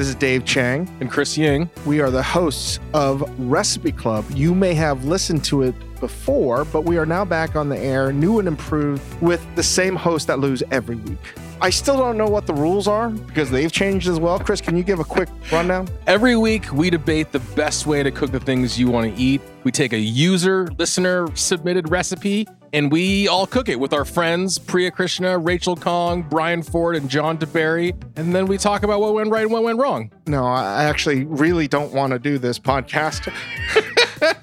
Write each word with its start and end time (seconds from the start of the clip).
This 0.00 0.08
is 0.08 0.14
Dave 0.14 0.46
Chang. 0.46 0.88
And 1.00 1.10
Chris 1.10 1.36
Ying. 1.36 1.68
We 1.84 2.00
are 2.00 2.10
the 2.10 2.22
hosts 2.22 2.80
of 2.94 3.22
Recipe 3.38 3.92
Club. 3.92 4.24
You 4.30 4.54
may 4.54 4.72
have 4.72 5.04
listened 5.04 5.44
to 5.44 5.60
it 5.60 5.74
before, 6.00 6.64
but 6.64 6.86
we 6.86 6.96
are 6.96 7.04
now 7.04 7.22
back 7.22 7.54
on 7.54 7.68
the 7.68 7.78
air, 7.78 8.10
new 8.10 8.38
and 8.38 8.48
improved, 8.48 9.02
with 9.20 9.46
the 9.56 9.62
same 9.62 9.94
host 9.94 10.26
that 10.28 10.38
lose 10.38 10.62
every 10.70 10.96
week. 10.96 11.18
I 11.60 11.68
still 11.68 11.98
don't 11.98 12.16
know 12.16 12.28
what 12.28 12.46
the 12.46 12.54
rules 12.54 12.88
are 12.88 13.10
because 13.10 13.50
they've 13.50 13.70
changed 13.70 14.08
as 14.08 14.18
well. 14.18 14.38
Chris, 14.38 14.62
can 14.62 14.74
you 14.74 14.82
give 14.82 15.00
a 15.00 15.04
quick 15.04 15.28
rundown? 15.52 15.86
Every 16.06 16.34
week, 16.34 16.72
we 16.72 16.88
debate 16.88 17.30
the 17.32 17.40
best 17.54 17.86
way 17.86 18.02
to 18.02 18.10
cook 18.10 18.30
the 18.30 18.40
things 18.40 18.78
you 18.78 18.88
want 18.88 19.14
to 19.14 19.22
eat. 19.22 19.42
We 19.64 19.70
take 19.70 19.92
a 19.92 19.98
user, 19.98 20.70
listener 20.78 21.28
submitted 21.36 21.90
recipe 21.90 22.48
and 22.72 22.92
we 22.92 23.28
all 23.28 23.46
cook 23.46 23.68
it 23.68 23.78
with 23.78 23.92
our 23.92 24.04
friends 24.04 24.58
Priya 24.58 24.90
Krishna, 24.90 25.38
Rachel 25.38 25.76
Khong, 25.76 26.28
Bryan 26.28 26.62
Ford, 26.62 26.96
and 26.96 27.08
John 27.08 27.38
deBary. 27.38 28.00
And 28.16 28.34
then 28.34 28.46
we 28.46 28.58
talk 28.58 28.82
about 28.82 29.00
what 29.00 29.14
went 29.14 29.30
right 29.30 29.42
and 29.42 29.52
what 29.52 29.62
went 29.62 29.78
wrong. 29.78 30.10
No, 30.26 30.44
I 30.44 30.84
actually 30.84 31.24
really 31.24 31.68
don't 31.68 31.92
want 31.92 32.12
to 32.12 32.18
do 32.18 32.38
this 32.38 32.58
podcast. 32.58 33.32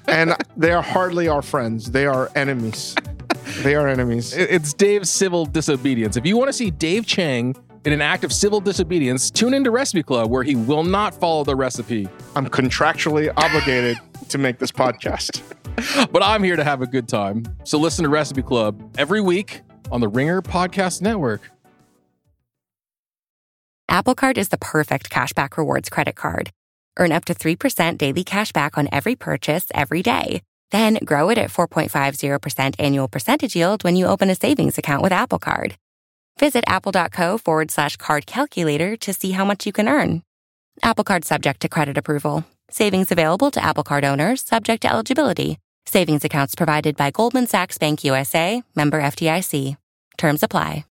and 0.08 0.34
they 0.56 0.72
are 0.72 0.82
hardly 0.82 1.28
our 1.28 1.42
friends, 1.42 1.90
they 1.90 2.06
are 2.06 2.30
enemies. 2.34 2.94
They 3.62 3.74
are 3.74 3.88
enemies. 3.88 4.34
It's 4.34 4.74
Dave's 4.74 5.10
civil 5.10 5.46
disobedience. 5.46 6.16
If 6.16 6.26
you 6.26 6.36
want 6.36 6.48
to 6.48 6.52
see 6.52 6.70
Dave 6.70 7.06
Chang 7.06 7.56
in 7.84 7.92
an 7.92 8.02
act 8.02 8.22
of 8.22 8.32
civil 8.32 8.60
disobedience, 8.60 9.30
tune 9.30 9.54
into 9.54 9.70
Recipe 9.70 10.02
Club 10.02 10.30
where 10.30 10.42
he 10.42 10.54
will 10.54 10.84
not 10.84 11.14
follow 11.14 11.44
the 11.44 11.56
recipe. 11.56 12.08
I'm 12.36 12.46
contractually 12.46 13.32
obligated 13.36 13.98
to 14.28 14.38
make 14.38 14.58
this 14.58 14.70
podcast. 14.70 15.42
but 16.12 16.22
I'm 16.22 16.42
here 16.42 16.56
to 16.56 16.64
have 16.64 16.82
a 16.82 16.86
good 16.86 17.08
time. 17.08 17.44
So 17.64 17.78
listen 17.78 18.02
to 18.02 18.08
Recipe 18.08 18.42
Club 18.42 18.96
every 18.98 19.20
week 19.20 19.62
on 19.90 20.00
the 20.00 20.08
Ringer 20.08 20.42
Podcast 20.42 21.02
Network. 21.02 21.42
Apple 23.88 24.14
Card 24.14 24.36
is 24.36 24.48
the 24.48 24.58
perfect 24.58 25.08
cashback 25.10 25.56
rewards 25.56 25.88
credit 25.88 26.14
card. 26.14 26.50
Earn 26.98 27.12
up 27.12 27.24
to 27.26 27.34
3% 27.34 27.96
daily 27.96 28.22
cash 28.24 28.52
back 28.52 28.76
on 28.76 28.88
every 28.92 29.16
purchase 29.16 29.66
every 29.72 30.02
day. 30.02 30.42
Then 30.70 30.98
grow 31.04 31.30
it 31.30 31.38
at 31.38 31.50
4.50% 31.50 32.74
annual 32.78 33.08
percentage 33.08 33.56
yield 33.56 33.84
when 33.84 33.96
you 33.96 34.06
open 34.06 34.28
a 34.28 34.34
savings 34.34 34.76
account 34.76 35.02
with 35.02 35.12
Apple 35.12 35.38
Card. 35.38 35.76
Visit 36.38 36.64
apple.co 36.66 37.38
forward 37.38 37.70
slash 37.70 37.96
card 37.96 38.26
calculator 38.26 38.96
to 38.98 39.12
see 39.12 39.32
how 39.32 39.44
much 39.44 39.64
you 39.64 39.72
can 39.72 39.88
earn. 39.88 40.22
Apple 40.82 41.04
Card 41.04 41.24
subject 41.24 41.60
to 41.60 41.68
credit 41.68 41.96
approval. 41.96 42.44
Savings 42.70 43.10
available 43.10 43.50
to 43.50 43.64
Apple 43.64 43.84
Card 43.84 44.04
owners 44.04 44.42
subject 44.42 44.82
to 44.82 44.92
eligibility. 44.92 45.58
Savings 45.88 46.22
accounts 46.22 46.54
provided 46.54 46.96
by 46.96 47.10
Goldman 47.10 47.46
Sachs 47.46 47.78
Bank 47.78 48.04
USA, 48.04 48.62
member 48.76 49.00
FDIC. 49.00 49.78
Terms 50.18 50.42
apply. 50.42 50.84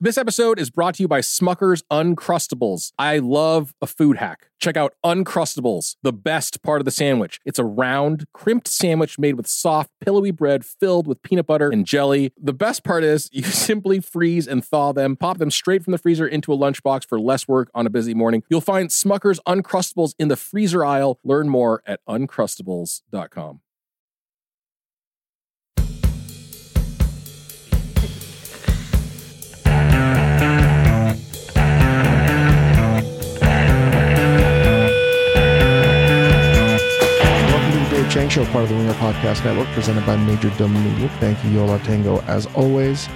This 0.00 0.18
episode 0.18 0.58
is 0.58 0.68
brought 0.68 0.96
to 0.96 1.04
you 1.04 1.08
by 1.08 1.20
Smucker's 1.20 1.84
Uncrustables. 1.90 2.92
I 2.98 3.18
love 3.18 3.72
a 3.80 3.86
food 3.86 4.16
hack. 4.16 4.48
Check 4.60 4.76
out 4.76 4.94
Uncrustables, 5.04 5.94
the 6.02 6.12
best 6.12 6.60
part 6.62 6.80
of 6.80 6.84
the 6.84 6.90
sandwich. 6.90 7.40
It's 7.44 7.60
a 7.60 7.64
round, 7.64 8.26
crimped 8.34 8.66
sandwich 8.66 9.18
made 9.18 9.36
with 9.36 9.46
soft, 9.46 9.90
pillowy 10.00 10.32
bread 10.32 10.66
filled 10.66 11.06
with 11.06 11.22
peanut 11.22 11.46
butter 11.46 11.70
and 11.70 11.86
jelly. 11.86 12.32
The 12.36 12.52
best 12.52 12.82
part 12.82 13.04
is 13.04 13.30
you 13.32 13.44
simply 13.44 14.00
freeze 14.00 14.48
and 14.48 14.64
thaw 14.64 14.92
them, 14.92 15.16
pop 15.16 15.38
them 15.38 15.52
straight 15.52 15.84
from 15.84 15.92
the 15.92 15.98
freezer 15.98 16.26
into 16.26 16.52
a 16.52 16.58
lunchbox 16.58 17.08
for 17.08 17.20
less 17.20 17.46
work 17.46 17.70
on 17.74 17.86
a 17.86 17.90
busy 17.90 18.12
morning. 18.12 18.42
You'll 18.50 18.60
find 18.60 18.90
Smucker's 18.90 19.38
Uncrustables 19.46 20.14
in 20.18 20.26
the 20.26 20.36
freezer 20.36 20.84
aisle. 20.84 21.20
Learn 21.22 21.48
more 21.48 21.80
at 21.86 22.00
uncrustables.com. 22.08 23.60
Show, 38.34 38.44
part 38.46 38.64
of 38.64 38.70
the 38.70 38.74
Ringer 38.74 38.94
Podcast 38.94 39.44
Network, 39.44 39.68
presented 39.74 40.04
by 40.04 40.16
Majordomo 40.16 40.82
Media. 40.82 41.08
Thank 41.20 41.44
you, 41.44 41.50
Yo 41.50 41.66
La 41.66 41.78
Tengo, 41.78 42.18
as 42.22 42.46
always. 42.56 43.08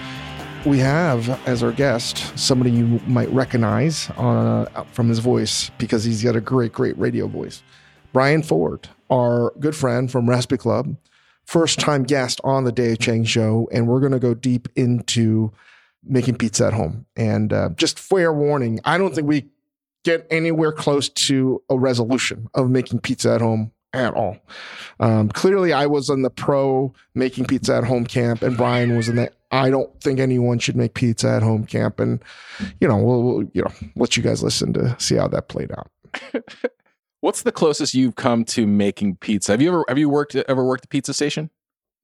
We 0.64 0.78
have 0.78 1.28
as 1.44 1.60
our 1.60 1.72
guest 1.72 2.38
somebody 2.38 2.70
you 2.70 3.00
might 3.04 3.28
recognize 3.30 4.10
uh, 4.10 4.66
from 4.92 5.08
his 5.08 5.18
voice 5.18 5.72
because 5.76 6.04
he's 6.04 6.22
got 6.22 6.36
a 6.36 6.40
great, 6.40 6.72
great 6.72 6.96
radio 6.96 7.26
voice. 7.26 7.64
Bryan 8.12 8.44
Ford, 8.44 8.88
our 9.10 9.52
good 9.58 9.74
friend 9.74 10.08
from 10.08 10.30
Recipe 10.30 10.56
Club, 10.56 10.96
first 11.44 11.80
time 11.80 12.04
guest 12.04 12.40
on 12.44 12.62
the 12.62 12.70
Dave 12.70 13.00
Chang 13.00 13.24
Show, 13.24 13.68
and 13.72 13.88
we're 13.88 13.98
going 13.98 14.12
to 14.12 14.20
go 14.20 14.34
deep 14.34 14.68
into 14.76 15.50
making 16.04 16.36
pizza 16.36 16.68
at 16.68 16.74
home. 16.74 17.06
And 17.16 17.52
uh, 17.52 17.70
just 17.70 17.98
fair 17.98 18.32
warning, 18.32 18.78
I 18.84 18.96
don't 18.98 19.16
think 19.16 19.26
we 19.26 19.48
get 20.04 20.28
anywhere 20.30 20.70
close 20.70 21.08
to 21.08 21.60
a 21.68 21.76
resolution 21.76 22.48
of 22.54 22.70
making 22.70 23.00
pizza 23.00 23.34
at 23.34 23.40
home 23.40 23.72
at 23.92 24.14
all. 24.14 24.36
Um, 25.00 25.28
clearly, 25.28 25.72
I 25.72 25.86
was 25.86 26.10
in 26.10 26.22
the 26.22 26.30
pro 26.30 26.92
making 27.14 27.46
pizza 27.46 27.76
at 27.76 27.84
home 27.84 28.06
camp, 28.06 28.42
and 28.42 28.56
Bryan 28.56 28.96
was 28.96 29.08
in 29.08 29.16
the 29.16 29.32
I 29.50 29.70
don't 29.70 29.98
think 30.00 30.20
anyone 30.20 30.58
should 30.58 30.76
make 30.76 30.94
pizza 30.94 31.28
at 31.28 31.42
home 31.42 31.64
camp. 31.64 32.00
And 32.00 32.22
you 32.80 32.88
know, 32.88 32.96
we'll, 32.96 33.22
we'll 33.22 33.50
you 33.52 33.62
know 33.62 33.72
let 33.96 34.16
you 34.16 34.22
guys 34.22 34.42
listen 34.42 34.72
to 34.74 34.96
see 34.98 35.16
how 35.16 35.28
that 35.28 35.48
played 35.48 35.72
out. 35.72 35.90
What's 37.20 37.42
the 37.42 37.52
closest 37.52 37.94
you've 37.94 38.16
come 38.16 38.44
to 38.46 38.66
making 38.66 39.16
pizza? 39.16 39.52
Have 39.52 39.62
you 39.62 39.68
ever 39.68 39.84
have 39.88 39.98
you 39.98 40.08
worked 40.08 40.36
ever 40.36 40.64
worked 40.64 40.84
a 40.84 40.88
pizza 40.88 41.14
station? 41.14 41.50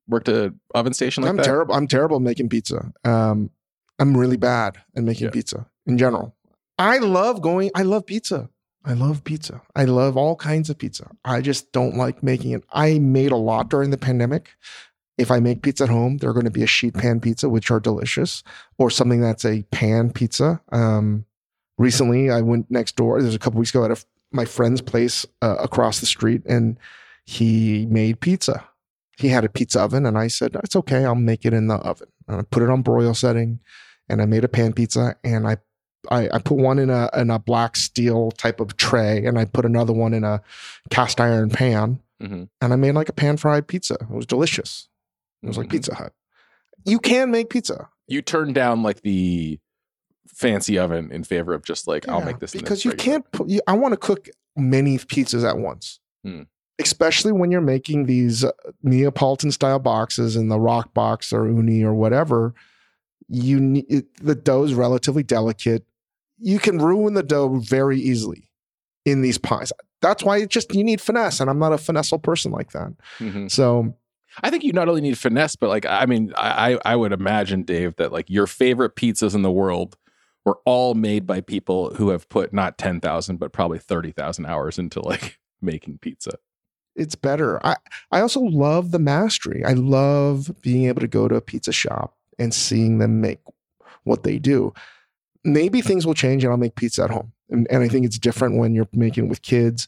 Worked 0.08 0.28
a 0.28 0.54
oven 0.74 0.92
station 0.92 1.22
like 1.22 1.30
I'm 1.30 1.36
that? 1.36 1.44
terrible. 1.44 1.74
I'm 1.74 1.86
terrible 1.86 2.16
at 2.16 2.22
making 2.22 2.48
pizza. 2.48 2.92
Um, 3.04 3.50
I'm 3.98 4.16
really 4.16 4.36
bad 4.36 4.76
at 4.96 5.04
making 5.04 5.26
yeah. 5.26 5.30
pizza 5.30 5.66
in 5.86 5.98
general. 5.98 6.34
I 6.78 6.98
love 6.98 7.40
going. 7.40 7.70
I 7.74 7.82
love 7.82 8.04
pizza. 8.06 8.48
I 8.84 8.92
love 8.92 9.24
pizza. 9.24 9.62
I 9.74 9.84
love 9.84 10.16
all 10.16 10.36
kinds 10.36 10.68
of 10.68 10.78
pizza. 10.78 11.10
I 11.24 11.40
just 11.40 11.72
don't 11.72 11.96
like 11.96 12.22
making 12.22 12.50
it. 12.50 12.64
I 12.70 12.98
made 12.98 13.32
a 13.32 13.36
lot 13.36 13.70
during 13.70 13.90
the 13.90 13.96
pandemic. 13.96 14.50
If 15.16 15.30
I 15.30 15.40
make 15.40 15.62
pizza 15.62 15.84
at 15.84 15.90
home, 15.90 16.18
they're 16.18 16.32
going 16.32 16.44
to 16.44 16.50
be 16.50 16.62
a 16.62 16.66
sheet 16.66 16.94
pan 16.94 17.20
pizza, 17.20 17.48
which 17.48 17.70
are 17.70 17.80
delicious, 17.80 18.42
or 18.78 18.90
something 18.90 19.20
that's 19.20 19.44
a 19.44 19.62
pan 19.70 20.10
pizza. 20.10 20.60
Um, 20.70 21.24
recently, 21.78 22.30
I 22.30 22.42
went 22.42 22.70
next 22.70 22.96
door. 22.96 23.22
There's 23.22 23.34
a 23.34 23.38
couple 23.38 23.60
weeks 23.60 23.70
ago 23.70 23.84
at 23.84 23.90
a, 23.90 24.04
my 24.32 24.44
friend's 24.44 24.82
place 24.82 25.24
uh, 25.40 25.56
across 25.60 26.00
the 26.00 26.06
street, 26.06 26.42
and 26.46 26.76
he 27.24 27.86
made 27.86 28.20
pizza. 28.20 28.68
He 29.16 29.28
had 29.28 29.44
a 29.44 29.48
pizza 29.48 29.80
oven, 29.80 30.04
and 30.04 30.18
I 30.18 30.26
said, 30.26 30.56
"It's 30.64 30.76
okay. 30.76 31.04
I'll 31.04 31.14
make 31.14 31.46
it 31.46 31.54
in 31.54 31.68
the 31.68 31.76
oven." 31.76 32.08
And 32.26 32.40
I 32.40 32.42
put 32.42 32.64
it 32.64 32.68
on 32.68 32.82
broil 32.82 33.14
setting, 33.14 33.60
and 34.08 34.20
I 34.20 34.26
made 34.26 34.44
a 34.44 34.48
pan 34.48 34.72
pizza, 34.72 35.16
and 35.22 35.46
I 35.46 35.58
I, 36.10 36.28
I, 36.32 36.38
put 36.38 36.56
one 36.56 36.78
in 36.78 36.90
a 36.90 37.08
in 37.14 37.30
a 37.30 37.38
black 37.38 37.76
steel 37.76 38.30
type 38.32 38.60
of 38.60 38.76
tray, 38.76 39.24
and 39.24 39.38
I 39.38 39.44
put 39.44 39.64
another 39.64 39.92
one 39.92 40.14
in 40.14 40.24
a 40.24 40.42
cast 40.90 41.20
iron 41.20 41.50
pan, 41.50 42.00
mm-hmm. 42.22 42.44
and 42.60 42.72
I 42.72 42.76
made 42.76 42.92
like 42.92 43.08
a 43.08 43.12
pan 43.12 43.36
fried 43.36 43.66
pizza. 43.66 43.94
It 43.94 44.10
was 44.10 44.26
delicious. 44.26 44.88
It 45.42 45.48
was 45.48 45.58
like 45.58 45.66
mm-hmm. 45.66 45.76
Pizza 45.76 45.94
Hut. 45.94 46.12
You 46.84 46.98
can 46.98 47.30
make 47.30 47.50
pizza. 47.50 47.88
You 48.06 48.22
turned 48.22 48.54
down 48.54 48.82
like 48.82 49.02
the 49.02 49.58
fancy 50.28 50.78
oven 50.78 51.10
in 51.12 51.24
favor 51.24 51.54
of 51.54 51.64
just 51.64 51.86
like 51.86 52.06
yeah, 52.06 52.14
I'll 52.14 52.24
make 52.24 52.38
this 52.38 52.52
because 52.52 52.84
you 52.84 52.92
can't. 52.92 53.30
Put, 53.32 53.48
you, 53.48 53.60
I 53.66 53.74
want 53.74 53.92
to 53.92 53.98
cook 53.98 54.28
many 54.56 54.98
pizzas 54.98 55.48
at 55.48 55.58
once. 55.58 56.00
Hmm. 56.24 56.42
Especially 56.80 57.30
when 57.30 57.52
you're 57.52 57.60
making 57.60 58.06
these 58.06 58.42
uh, 58.42 58.50
Neapolitan 58.82 59.52
style 59.52 59.78
boxes 59.78 60.34
in 60.34 60.48
the 60.48 60.56
Roccbox 60.56 61.32
or 61.32 61.44
Ooni 61.44 61.84
or 61.84 61.94
whatever, 61.94 62.52
you 63.28 63.60
need 63.60 64.06
the 64.20 64.34
dough 64.34 64.64
is 64.64 64.74
relatively 64.74 65.22
delicate 65.22 65.84
you 66.38 66.58
can 66.58 66.78
ruin 66.78 67.14
the 67.14 67.22
dough 67.22 67.58
very 67.60 67.98
easily 67.98 68.50
in 69.04 69.22
these 69.22 69.38
pies. 69.38 69.72
That's 70.00 70.22
why 70.22 70.38
it 70.38 70.50
just 70.50 70.74
you 70.74 70.84
need 70.84 71.00
finesse, 71.00 71.40
and 71.40 71.48
I'm 71.48 71.58
not 71.58 71.72
a 71.72 71.78
finesseful 71.78 72.18
person 72.18 72.52
like 72.52 72.72
that. 72.72 72.92
Mm-hmm. 73.18 73.48
So 73.48 73.94
I 74.42 74.50
think 74.50 74.64
you 74.64 74.72
not 74.72 74.88
only 74.88 75.00
need 75.00 75.18
finesse, 75.18 75.56
but 75.56 75.68
like 75.68 75.86
I 75.86 76.06
mean, 76.06 76.32
I 76.36 76.78
I 76.84 76.96
would 76.96 77.12
imagine, 77.12 77.62
Dave, 77.62 77.96
that 77.96 78.12
like 78.12 78.28
your 78.28 78.46
favorite 78.46 78.96
pizzas 78.96 79.34
in 79.34 79.42
the 79.42 79.52
world 79.52 79.96
were 80.44 80.58
all 80.66 80.94
made 80.94 81.26
by 81.26 81.40
people 81.40 81.94
who 81.94 82.10
have 82.10 82.28
put 82.28 82.52
not 82.52 82.78
ten 82.78 83.00
thousand, 83.00 83.38
but 83.38 83.52
probably 83.52 83.78
thirty 83.78 84.10
thousand 84.10 84.46
hours 84.46 84.78
into 84.78 85.00
like 85.00 85.38
making 85.62 85.98
pizza. 85.98 86.32
It's 86.96 87.14
better. 87.14 87.64
I 87.66 87.76
I 88.10 88.20
also 88.20 88.40
love 88.40 88.90
the 88.90 88.98
mastery. 88.98 89.64
I 89.64 89.72
love 89.72 90.50
being 90.60 90.86
able 90.86 91.00
to 91.00 91.08
go 91.08 91.28
to 91.28 91.36
a 91.36 91.40
pizza 91.40 91.72
shop 91.72 92.16
and 92.38 92.52
seeing 92.52 92.98
them 92.98 93.20
make 93.20 93.40
what 94.04 94.22
they 94.22 94.38
do 94.38 94.72
maybe 95.44 95.80
things 95.80 96.06
will 96.06 96.14
change 96.14 96.44
and 96.44 96.50
I'll 96.50 96.58
make 96.58 96.74
pizza 96.74 97.04
at 97.04 97.10
home. 97.10 97.32
And, 97.50 97.66
and 97.70 97.82
I 97.82 97.88
think 97.88 98.06
it's 98.06 98.18
different 98.18 98.58
when 98.58 98.74
you're 98.74 98.88
making 98.92 99.26
it 99.26 99.28
with 99.28 99.42
kids. 99.42 99.86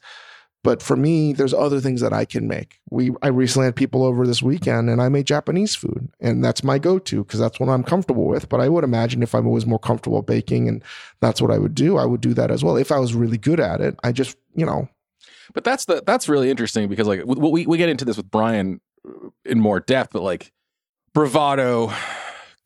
But 0.63 0.83
for 0.83 0.97
me, 0.97 1.33
there's 1.33 1.55
other 1.55 1.81
things 1.81 2.01
that 2.01 2.13
I 2.13 2.25
can 2.25 2.49
make. 2.49 2.81
We 2.91 3.13
I 3.23 3.29
recently 3.29 3.67
had 3.67 3.77
people 3.77 4.03
over 4.03 4.27
this 4.27 4.43
weekend 4.43 4.91
and 4.91 5.01
I 5.01 5.09
made 5.09 5.27
Japanese 5.27 5.77
food. 5.77 6.09
And 6.21 6.45
that's 6.45 6.65
my 6.65 6.79
go-to 6.79 7.23
because 7.23 7.39
that's 7.39 7.61
what 7.61 7.69
I'm 7.69 7.85
comfortable 7.85 8.25
with. 8.25 8.49
But 8.49 8.61
I 8.61 8.69
would 8.69 8.83
imagine 8.83 9.23
if 9.23 9.35
I 9.35 9.39
was 9.39 9.65
more 9.65 9.79
comfortable 9.79 10.23
baking 10.23 10.69
and 10.69 10.83
that's 11.21 11.41
what 11.41 11.53
I 11.53 11.59
would 11.59 11.75
do, 11.75 11.99
I 11.99 12.05
would 12.05 12.21
do 12.21 12.35
that 12.35 12.51
as 12.51 12.65
well. 12.65 12.77
If 12.77 12.91
I 12.91 12.99
was 12.99 13.15
really 13.15 13.39
good 13.39 13.61
at 13.61 13.81
it. 13.81 13.97
I 14.03 14.11
just, 14.11 14.37
you 14.57 14.67
know. 14.67 14.89
But 15.55 15.63
that's 15.63 15.85
the 15.85 16.03
that's 16.05 16.29
really 16.29 16.51
interesting 16.51 16.89
because 16.89 17.07
like 17.07 17.23
we 17.25 17.65
we 17.65 17.79
get 17.79 17.89
into 17.89 18.05
this 18.05 18.17
with 18.17 18.29
Bryan 18.29 18.81
in 19.45 19.61
more 19.61 19.79
depth, 19.79 20.13
but 20.13 20.23
like 20.23 20.53
bravado 21.15 21.93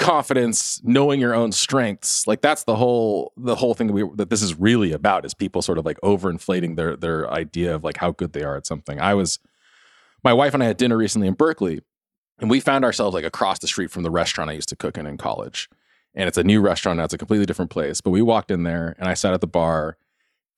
confidence, 0.00 0.81
knowing 0.82 1.20
your 1.20 1.35
own 1.35 1.52
strengths. 1.52 2.26
Like 2.26 2.41
that's 2.41 2.64
the 2.64 2.75
whole 2.75 3.32
the 3.37 3.55
whole 3.55 3.75
thing 3.75 3.87
that, 3.87 3.93
we, 3.93 4.08
that 4.17 4.31
this 4.31 4.43
is 4.43 4.58
really 4.58 4.93
about 4.93 5.25
is 5.25 5.35
people 5.35 5.62
sort 5.62 5.79
of 5.79 5.85
like 5.85 6.00
overinflating 6.00 6.76
their 6.76 6.97
their 6.97 7.31
idea 7.31 7.75
of 7.75 7.85
like 7.85 7.99
how 7.99 8.11
good 8.11 8.32
they 8.32 8.43
are 8.43 8.56
at 8.56 8.67
something. 8.67 8.99
I 8.99 9.14
was 9.14 9.38
my 10.25 10.32
wife 10.32 10.55
and 10.55 10.62
I 10.62 10.67
had 10.67 10.79
dinner 10.79 10.97
recently 10.97 11.29
in 11.29 11.35
Berkeley, 11.35 11.82
and 12.41 12.50
we 12.50 12.61
found 12.61 12.85
ourselves 12.85 13.14
like 13.14 13.25
across 13.25 13.58
the 13.58 13.69
street 13.69 13.91
from 13.91 14.02
the 14.02 14.11
restaurant 14.11 14.50
I 14.50 14.55
used 14.55 14.70
to 14.70 14.76
cook 14.76 14.97
in 14.97 15.06
in 15.06 15.19
college. 15.19 15.69
And 16.14 16.26
it's 16.26 16.38
a 16.38 16.44
new 16.44 16.61
restaurant 16.61 16.97
now; 16.97 17.05
it's 17.05 17.14
a 17.14 17.19
completely 17.19 17.47
different 17.47 17.70
place. 17.70 18.00
But 18.00 18.11
we 18.11 18.23
walked 18.23 18.50
in 18.50 18.64
there, 18.64 18.97
and 18.99 19.08
I 19.08 19.14
sat 19.14 19.35
at 19.35 19.43
the 19.43 19.47
bar, 19.47 19.99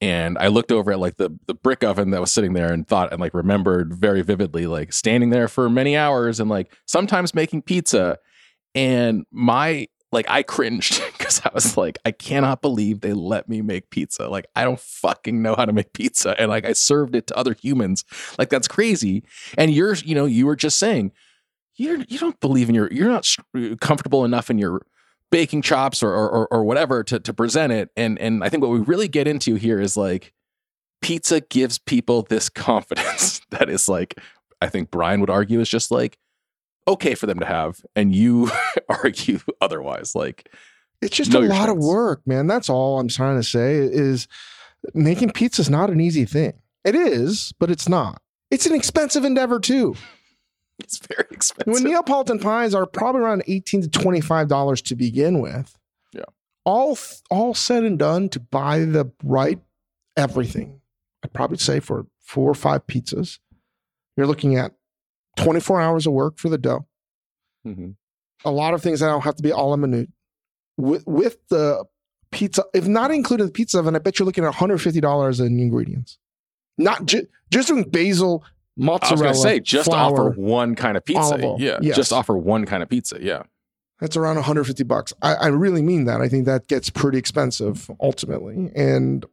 and 0.01 0.39
I 0.39 0.47
looked 0.47 0.73
over 0.73 0.93
at 0.93 1.01
like 1.01 1.17
the 1.17 1.37
the 1.47 1.55
brick 1.55 1.83
oven 1.83 2.11
that 2.11 2.21
was 2.21 2.33
sitting 2.33 2.53
there, 2.53 2.73
and 2.73 2.87
thought 2.87 3.13
and 3.13 3.21
like 3.21 3.35
remembered 3.35 3.93
very 3.93 4.23
vividly 4.23 4.67
like 4.67 4.93
standing 4.93 5.31
there 5.31 5.49
for 5.49 5.69
many 5.69 5.97
hours 5.97 6.39
and 6.39 6.49
like 6.49 6.73
sometimes 6.87 7.35
making 7.35 7.63
pizza. 7.63 8.19
And 8.75 9.27
my 9.31 9.89
like 10.13 10.27
I 10.29 10.43
cringed 10.43 11.03
because 11.19 11.41
I 11.45 11.51
was 11.55 11.77
like, 11.77 11.99
I 12.05 12.11
cannot 12.11 12.63
believe 12.63 13.01
they 13.01 13.15
let 13.15 13.49
me 13.49 13.63
make 13.63 13.91
pizza. 13.91 14.29
Like 14.29 14.47
I 14.55 14.65
don't 14.65 14.81
fucking 14.81 15.43
know 15.43 15.55
how 15.57 15.65
to 15.65 15.73
make 15.73 15.93
pizza, 15.93 16.39
and 16.41 16.51
like 16.51 16.65
I 16.65 16.73
served 16.73 17.15
it 17.15 17.27
to 17.29 17.37
other 17.37 17.55
humans. 17.55 18.05
Like 18.39 18.51
that's 18.51 18.69
crazy. 18.69 19.25
And 19.57 19.71
you're, 19.73 19.95
you 19.95 20.15
know, 20.15 20.27
you 20.27 20.47
were 20.47 20.57
just 20.57 20.79
saying 20.79 21.13
you 21.77 22.05
you 22.09 22.19
don't 22.19 22.39
believe 22.41 22.69
in 22.69 22.75
your, 22.75 22.93
you're 22.93 23.09
not 23.09 23.29
comfortable 23.81 24.25
enough 24.25 24.51
in 24.51 24.59
your 24.59 24.83
baking 25.31 25.63
chops 25.63 26.03
or 26.03 26.13
or, 26.13 26.47
or 26.53 26.65
whatever 26.65 27.03
to 27.05 27.19
to 27.21 27.33
present 27.33 27.73
it. 27.73 27.91
And 27.97 28.19
and 28.19 28.45
I 28.45 28.49
think 28.49 28.63
what 28.63 28.71
we 28.71 28.81
really 28.81 29.09
get 29.09 29.27
into 29.27 29.55
here 29.55 29.81
is 29.81 29.97
like 29.97 30.33
pizza 31.01 31.41
gives 31.41 31.79
people 31.79 32.23
this 32.23 32.49
confidence 32.51 33.41
that 33.51 33.69
is 33.69 33.89
like 33.89 34.19
I 34.61 34.69
think 34.69 34.91
Bryan 34.91 35.21
would 35.21 35.31
argue 35.31 35.61
is 35.61 35.69
just 35.69 35.91
like 35.91 36.19
okay 36.87 37.15
for 37.15 37.27
them 37.27 37.39
to 37.39 37.47
have, 37.47 37.85
and 37.95 38.15
you 38.15 38.51
argue 38.89 39.41
otherwise. 39.61 40.15
Like 40.15 40.51
it's 41.01 41.17
just 41.17 41.35
a 41.35 41.41
lot 41.41 41.69
of 41.69 41.79
work, 41.79 42.23
man. 42.27 42.47
That's 42.47 42.69
all 42.69 42.99
I'm 42.99 43.09
trying 43.09 43.37
to 43.37 43.43
say 43.43 43.77
is 43.77 44.29
making 44.95 45.31
pizza 45.35 45.63
is 45.63 45.71
not 45.71 45.91
an 45.91 46.01
easy 46.01 46.25
thing. 46.25 46.55
It 46.85 46.95
is, 46.95 47.53
but 47.59 47.71
it's 47.71 47.89
not. 47.89 48.21
It's 48.51 48.67
an 48.67 48.75
expensive 48.75 49.25
endeavor 49.25 49.61
too. 49.61 49.97
It's 50.79 50.99
very 51.07 51.29
expensive. 51.31 51.73
When 51.73 51.85
Neapolitan 51.85 52.41
pies 52.41 52.75
are 52.75 52.87
probably 52.87 53.21
around 53.21 53.45
eighteen 53.47 53.83
to 53.83 53.89
twenty 53.89 54.21
five 54.21 54.49
dollars 54.49 54.83
to 54.83 54.97
begin 54.97 55.41
with. 55.41 55.79
Yeah. 56.13 56.25
All 56.65 56.99
all 57.31 57.55
said 57.55 57.85
and 57.85 57.99
done 57.99 58.31
to 58.31 58.41
buy 58.41 58.81
the 58.81 59.13
right 59.23 59.61
everything, 60.17 60.81
I'd 61.23 61.33
probably 61.33 61.59
say 61.59 61.79
for 61.79 62.07
four 62.21 62.51
or 62.51 62.55
five 62.55 62.87
pizzas, 62.87 63.39
you're 64.17 64.27
looking 64.27 64.57
at 64.57 64.73
24 65.37 65.81
hours 65.81 66.07
of 66.07 66.13
work 66.13 66.39
for 66.39 66.49
the 66.49 66.59
dough. 66.59 66.87
Mm-hmm. 67.67 67.91
A 68.45 68.51
lot 68.51 68.75
of 68.75 68.83
things 68.83 69.01
that 69.01 69.07
don't 69.07 69.23
have 69.23 69.37
to 69.37 69.43
be 69.43 69.51
a 69.51 69.57
la 69.57 69.77
minute. 69.77 70.09
With, 70.77 71.07
with 71.07 71.37
the 71.49 71.85
pizza, 72.31 72.65
if 72.75 72.87
not 72.87 73.11
including 73.11 73.47
the 73.47 73.53
pizza 73.53 73.79
oven, 73.79 73.95
I 73.95 73.99
bet 73.99 74.19
you're 74.19 74.27
looking 74.27 74.45
at 74.45 74.55
$150 74.55 75.41
in 75.41 75.61
ingredients. 75.61 76.19
Not 76.79 77.07
ju- 77.07 77.27
just 77.51 77.69
doing 77.69 77.85
basil, 77.85 78.45
mozzarella. 78.77 79.27
I 79.27 79.29
was 79.29 79.43
say 79.43 79.61
just 79.61 79.89
flour, 79.89 80.31
offer 80.31 80.41
one 80.41 80.75
kind 80.75 80.97
of 80.97 81.05
pizza. 81.05 81.57
Yeah, 81.59 81.79
yes. 81.83 81.97
just 81.97 82.13
offer 82.13 82.37
one 82.37 82.65
kind 82.65 82.83
of 82.83 82.89
pizza. 82.89 83.19
Yeah, 83.21 83.43
that's 84.01 84.17
around 84.17 84.37
150 84.37 84.83
bucks. 84.85 85.13
I, 85.23 85.35
I 85.35 85.47
really 85.49 85.83
mean 85.83 86.07
that. 86.07 86.21
I 86.21 86.29
think 86.29 86.47
that 86.47 86.67
gets 86.67 86.91
pretty 86.91 87.19
expensive 87.19 87.91
ultimately, 88.01 88.73
and 88.75 89.27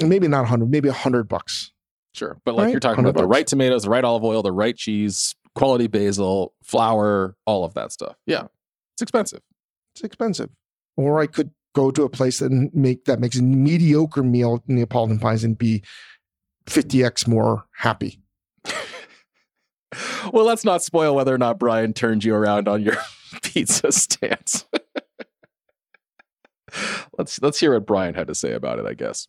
maybe 0.00 0.28
not 0.28 0.40
100, 0.40 0.70
maybe 0.70 0.88
100 0.88 1.28
bucks 1.28 1.72
Sure. 2.16 2.40
But 2.46 2.54
like 2.54 2.64
right? 2.64 2.70
you're 2.70 2.80
talking 2.80 3.04
about 3.04 3.14
bucks. 3.14 3.22
the 3.22 3.28
right 3.28 3.46
tomatoes, 3.46 3.82
the 3.82 3.90
right 3.90 4.02
olive 4.02 4.24
oil, 4.24 4.42
the 4.42 4.50
right 4.50 4.74
cheese, 4.74 5.34
quality 5.54 5.86
basil, 5.86 6.54
flour, 6.62 7.36
all 7.44 7.64
of 7.64 7.74
that 7.74 7.92
stuff. 7.92 8.16
Yeah. 8.24 8.44
It's 8.94 9.02
expensive. 9.02 9.42
It's 9.94 10.02
expensive. 10.02 10.48
Or 10.96 11.20
I 11.20 11.26
could 11.26 11.50
go 11.74 11.90
to 11.90 12.04
a 12.04 12.08
place 12.08 12.38
that 12.38 12.50
make 12.72 13.04
that 13.04 13.20
makes 13.20 13.38
a 13.38 13.42
mediocre 13.42 14.22
meal 14.22 14.64
Neapolitan 14.66 15.18
pies 15.18 15.44
and 15.44 15.58
be 15.58 15.82
50x 16.64 17.28
more 17.28 17.66
happy. 17.76 18.18
well, 20.32 20.46
let's 20.46 20.64
not 20.64 20.82
spoil 20.82 21.14
whether 21.14 21.34
or 21.34 21.38
not 21.38 21.58
Bryan 21.58 21.92
turned 21.92 22.24
you 22.24 22.34
around 22.34 22.66
on 22.66 22.82
your 22.82 22.96
pizza 23.42 23.92
stance. 23.92 24.64
let's 27.18 27.42
let's 27.42 27.60
hear 27.60 27.74
what 27.74 27.84
Bryan 27.84 28.14
had 28.14 28.28
to 28.28 28.34
say 28.34 28.52
about 28.52 28.78
it, 28.78 28.86
I 28.86 28.94
guess. 28.94 29.28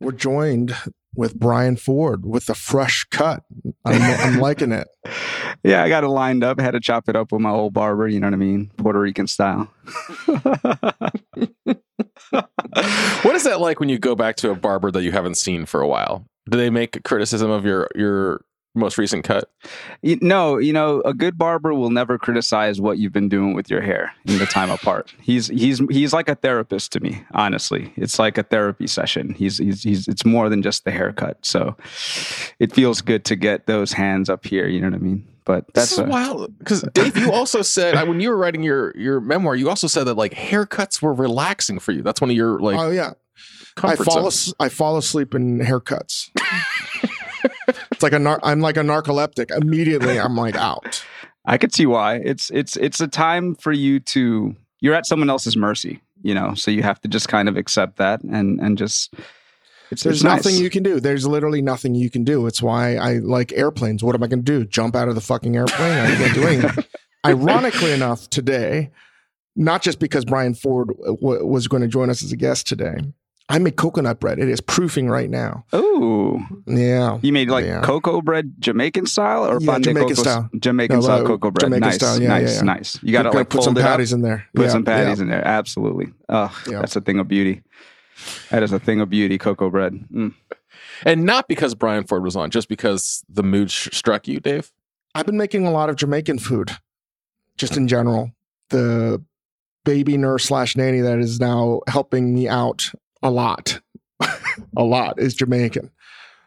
We're 0.00 0.12
joined 0.12 0.74
with 1.14 1.38
Bryan 1.38 1.76
Ford 1.76 2.24
with 2.24 2.46
the 2.46 2.54
fresh 2.54 3.04
cut. 3.10 3.42
I'm, 3.84 4.00
I'm 4.02 4.40
liking 4.40 4.72
it. 4.72 4.88
Yeah, 5.62 5.82
I 5.82 5.88
got 5.88 6.04
it 6.04 6.08
lined 6.08 6.44
up. 6.44 6.58
I 6.60 6.62
had 6.62 6.70
to 6.72 6.80
chop 6.80 7.08
it 7.08 7.16
up 7.16 7.32
with 7.32 7.40
my 7.40 7.50
old 7.50 7.74
barber. 7.74 8.08
You 8.08 8.20
know 8.20 8.28
what 8.28 8.34
I 8.34 8.38
mean, 8.38 8.70
Puerto 8.76 9.00
Rican 9.00 9.26
style. 9.26 9.70
what 13.22 13.34
is 13.34 13.44
that 13.44 13.60
like 13.60 13.80
when 13.80 13.88
you 13.88 13.98
go 13.98 14.14
back 14.14 14.36
to 14.36 14.50
a 14.50 14.54
barber 14.54 14.90
that 14.90 15.02
you 15.02 15.12
haven't 15.12 15.36
seen 15.36 15.66
for 15.66 15.80
a 15.80 15.88
while? 15.88 16.24
Do 16.48 16.56
they 16.56 16.70
make 16.70 17.02
criticism 17.04 17.50
of 17.50 17.64
your 17.64 17.88
your 17.94 18.42
most 18.74 18.98
recent 18.98 19.24
cut? 19.24 19.50
You, 20.02 20.18
no, 20.20 20.58
you 20.58 20.72
know, 20.72 21.00
a 21.02 21.14
good 21.14 21.36
barber 21.36 21.74
will 21.74 21.90
never 21.90 22.18
criticize 22.18 22.80
what 22.80 22.98
you've 22.98 23.12
been 23.12 23.28
doing 23.28 23.54
with 23.54 23.70
your 23.70 23.80
hair 23.80 24.12
in 24.26 24.38
the 24.38 24.46
time 24.46 24.70
apart. 24.70 25.14
He's 25.20 25.48
he's 25.48 25.80
he's 25.90 26.12
like 26.12 26.28
a 26.28 26.34
therapist 26.34 26.92
to 26.92 27.00
me, 27.00 27.24
honestly. 27.32 27.92
It's 27.96 28.18
like 28.18 28.38
a 28.38 28.42
therapy 28.42 28.86
session. 28.86 29.34
He's 29.34 29.58
he's 29.58 29.82
he's 29.82 30.08
it's 30.08 30.24
more 30.24 30.48
than 30.48 30.62
just 30.62 30.84
the 30.84 30.90
haircut. 30.90 31.38
So 31.44 31.76
it 32.58 32.72
feels 32.72 33.00
good 33.00 33.24
to 33.26 33.36
get 33.36 33.66
those 33.66 33.92
hands 33.92 34.28
up 34.28 34.44
here, 34.46 34.66
you 34.66 34.80
know 34.80 34.88
what 34.88 34.94
I 34.94 34.98
mean? 34.98 35.26
But 35.44 35.72
that's 35.74 35.98
a, 35.98 36.04
wild 36.04 36.56
because 36.58 36.82
Dave, 36.94 37.16
you 37.16 37.32
also 37.32 37.62
said 37.62 38.06
when 38.06 38.20
you 38.20 38.28
were 38.30 38.36
writing 38.36 38.62
your 38.62 38.96
your 38.96 39.20
memoir, 39.20 39.56
you 39.56 39.68
also 39.68 39.86
said 39.86 40.04
that 40.04 40.14
like 40.14 40.32
haircuts 40.32 41.02
were 41.02 41.12
relaxing 41.12 41.78
for 41.78 41.92
you. 41.92 42.02
That's 42.02 42.20
one 42.20 42.30
of 42.30 42.36
your 42.36 42.60
like 42.60 42.78
oh 42.78 42.90
yeah, 42.90 43.14
I 43.82 43.96
fall 43.96 44.26
as, 44.26 44.54
I 44.60 44.68
fall 44.68 44.96
asleep 44.96 45.34
in 45.34 45.58
haircuts. 45.58 46.30
it's 48.00 48.02
like 48.02 48.14
a 48.14 48.18
nar- 48.18 48.40
I'm 48.42 48.60
like 48.60 48.78
a 48.78 48.80
narcoleptic. 48.80 49.54
Immediately, 49.54 50.18
I'm 50.18 50.34
like 50.34 50.56
out. 50.56 51.04
I 51.44 51.58
could 51.58 51.74
see 51.74 51.84
why. 51.84 52.14
It's 52.14 52.48
it's 52.48 52.78
it's 52.78 52.98
a 52.98 53.06
time 53.06 53.54
for 53.56 53.72
you 53.72 54.00
to 54.00 54.56
you're 54.80 54.94
at 54.94 55.04
someone 55.04 55.28
else's 55.28 55.54
mercy, 55.54 56.00
you 56.22 56.32
know. 56.32 56.54
So 56.54 56.70
you 56.70 56.82
have 56.82 56.98
to 57.02 57.08
just 57.08 57.28
kind 57.28 57.46
of 57.46 57.58
accept 57.58 57.98
that 57.98 58.22
and 58.22 58.58
and 58.58 58.78
just. 58.78 59.12
It's, 59.90 60.02
There's 60.02 60.18
it's 60.18 60.24
nothing 60.24 60.52
nice. 60.54 60.60
you 60.60 60.70
can 60.70 60.82
do. 60.82 60.98
There's 60.98 61.26
literally 61.26 61.60
nothing 61.60 61.94
you 61.94 62.08
can 62.08 62.24
do. 62.24 62.46
It's 62.46 62.62
why 62.62 62.94
I 62.94 63.14
like 63.18 63.52
airplanes. 63.52 64.02
What 64.02 64.14
am 64.14 64.22
I 64.22 64.28
going 64.28 64.42
to 64.44 64.58
do? 64.60 64.64
Jump 64.64 64.96
out 64.96 65.08
of 65.08 65.14
the 65.14 65.20
fucking 65.20 65.54
airplane? 65.56 65.98
I 65.98 66.14
can't 66.14 66.34
do 66.34 66.46
anything. 66.46 66.84
Ironically 67.26 67.92
enough, 67.92 68.30
today, 68.30 68.92
not 69.56 69.82
just 69.82 69.98
because 69.98 70.24
Bryan 70.24 70.54
Ford 70.54 70.90
uh, 71.02 71.12
w- 71.20 71.44
was 71.44 71.68
going 71.68 71.82
to 71.82 71.88
join 71.88 72.08
us 72.08 72.22
as 72.22 72.32
a 72.32 72.36
guest 72.36 72.66
today, 72.66 72.98
I 73.50 73.58
make 73.58 73.76
coconut 73.76 74.20
bread. 74.20 74.38
It 74.38 74.48
is 74.48 74.60
proofing 74.60 75.08
right 75.08 75.28
now. 75.28 75.64
Oh, 75.72 76.40
yeah. 76.66 77.18
You 77.20 77.32
made 77.32 77.50
like 77.50 77.64
yeah. 77.64 77.80
cocoa 77.80 78.22
bread 78.22 78.54
Jamaican 78.60 79.06
style 79.06 79.44
or 79.44 79.60
yeah, 79.60 79.80
Jamaican 79.80 80.14
style? 80.14 80.48
Jamaican 80.56 80.98
no, 80.98 81.02
style 81.02 81.26
cocoa 81.26 81.50
bread. 81.50 81.66
Jamaican 81.66 81.80
nice, 81.80 81.96
style. 81.96 82.22
Yeah, 82.22 82.28
nice, 82.28 82.56
yeah, 82.56 82.62
nice. 82.62 83.02
You 83.02 83.12
got 83.12 83.24
to 83.24 83.30
like 83.30 83.50
put 83.50 83.64
some 83.64 83.74
patties 83.74 84.12
in 84.12 84.22
there. 84.22 84.46
Put 84.54 84.70
some 84.70 84.84
patties 84.84 85.18
in 85.18 85.28
there. 85.28 85.44
Absolutely. 85.44 86.12
Oh, 86.28 86.56
that's 86.64 86.94
a 86.94 87.00
thing 87.00 87.18
of 87.18 87.26
beauty. 87.26 87.62
That 88.50 88.62
is 88.62 88.72
a 88.72 88.78
thing 88.78 89.00
of 89.00 89.10
beauty. 89.10 89.36
Cocoa 89.36 89.68
bread. 89.68 89.94
Mm. 90.12 90.32
And 91.04 91.24
not 91.24 91.48
because 91.48 91.74
Bryan 91.74 92.04
Ford 92.04 92.22
was 92.22 92.36
on, 92.36 92.50
just 92.50 92.68
because 92.68 93.24
the 93.28 93.42
mood 93.42 93.72
sh- 93.72 93.88
struck 93.92 94.28
you, 94.28 94.38
Dave. 94.38 94.70
I've 95.16 95.26
been 95.26 95.38
making 95.38 95.66
a 95.66 95.72
lot 95.72 95.90
of 95.90 95.96
Jamaican 95.96 96.38
food, 96.38 96.70
just 97.56 97.76
in 97.76 97.88
general. 97.88 98.30
The 98.68 99.20
baby 99.84 100.16
nurse 100.16 100.44
slash 100.44 100.76
nanny 100.76 101.00
that 101.00 101.18
is 101.18 101.40
now 101.40 101.80
helping 101.88 102.32
me 102.32 102.46
out 102.46 102.92
a 103.22 103.30
lot, 103.30 103.80
a 104.76 104.84
lot 104.84 105.18
is 105.18 105.34
Jamaican. 105.34 105.90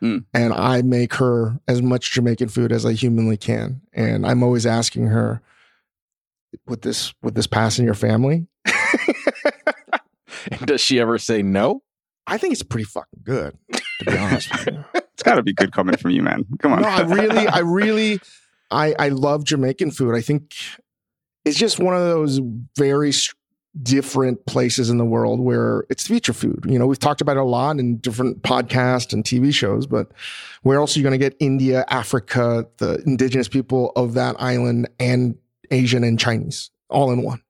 Mm. 0.02 0.26
And 0.34 0.54
I 0.54 0.82
make 0.82 1.14
her 1.16 1.60
as 1.68 1.82
much 1.82 2.12
Jamaican 2.12 2.50
food 2.50 2.72
as 2.72 2.86
I 2.86 2.94
humanly 2.94 3.38
can. 3.38 3.82
And 3.94 4.28
I'm 4.28 4.44
always 4.44 4.66
asking 4.66 5.08
her, 5.08 5.42
would 6.68 6.82
this 6.82 7.14
would 7.24 7.36
this 7.36 7.48
pass 7.48 7.80
in 7.80 7.86
your 7.86 7.94
family? 7.94 8.48
Does 10.66 10.82
she 10.82 11.00
ever 11.00 11.18
say 11.18 11.42
no? 11.42 11.82
I 12.28 12.38
think 12.38 12.54
it's 12.54 12.64
pretty 12.64 12.86
fucking 12.86 13.22
good, 13.24 13.58
to 14.00 14.06
be 14.06 14.18
honest. 14.18 14.50
It's 15.14 15.22
gotta 15.22 15.44
be 15.44 15.54
good 15.54 15.72
coming 15.72 15.96
from 15.96 16.10
you, 16.10 16.24
man. 16.24 16.44
Come 16.58 16.74
on. 16.74 16.82
No, 16.82 16.88
I 16.88 17.02
really, 17.02 17.48
I 17.48 17.60
really 17.60 18.20
I 18.72 18.96
I 18.98 19.10
love 19.10 19.44
Jamaican 19.44 19.92
food. 19.92 20.16
I 20.16 20.22
think 20.22 20.56
it's 21.46 21.58
just 21.58 21.80
one 21.80 21.96
of 21.96 22.02
those 22.02 22.42
very 22.76 23.12
different 23.82 24.46
places 24.46 24.90
in 24.90 24.98
the 24.98 25.06
world 25.06 25.40
where 25.40 25.86
it's 25.90 26.06
feature 26.06 26.34
food. 26.34 26.64
You 26.68 26.78
know, 26.78 26.86
we've 26.86 27.00
talked 27.00 27.22
about 27.22 27.38
it 27.38 27.42
a 27.42 27.44
lot 27.44 27.80
in 27.80 27.98
different 27.98 28.44
podcasts 28.44 29.14
and 29.14 29.24
TV 29.24 29.54
shows, 29.54 29.88
but 29.88 30.12
where 30.62 30.78
else 30.78 30.96
are 30.96 31.00
you 31.00 31.04
going 31.04 31.20
to 31.20 31.24
get 31.24 31.36
India, 31.40 31.84
Africa, 31.90 32.68
the 32.78 33.02
indigenous 33.06 33.48
people 33.48 33.92
of 33.96 34.14
that 34.14 34.36
island, 34.40 34.90
and 35.00 35.36
Asian 35.72 36.04
and 36.04 36.20
Chinese 36.20 36.70
all 36.90 37.12
in 37.12 37.24
one? 37.24 37.42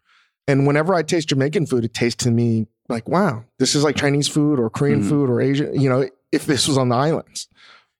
And 0.47 0.65
whenever 0.65 0.93
I 0.93 1.03
taste 1.03 1.29
Jamaican 1.29 1.65
food, 1.65 1.83
it 1.83 1.93
tastes 1.93 2.23
to 2.23 2.31
me 2.31 2.67
like, 2.87 3.07
wow, 3.07 3.43
this 3.59 3.75
is 3.75 3.83
like 3.83 3.95
Chinese 3.95 4.27
food 4.27 4.59
or 4.59 4.69
Korean 4.69 4.99
mm-hmm. 4.99 5.09
food 5.09 5.29
or 5.29 5.41
Asian, 5.41 5.79
you 5.79 5.89
know, 5.89 6.07
if 6.31 6.45
this 6.45 6.67
was 6.67 6.77
on 6.77 6.89
the 6.89 6.95
islands. 6.95 7.47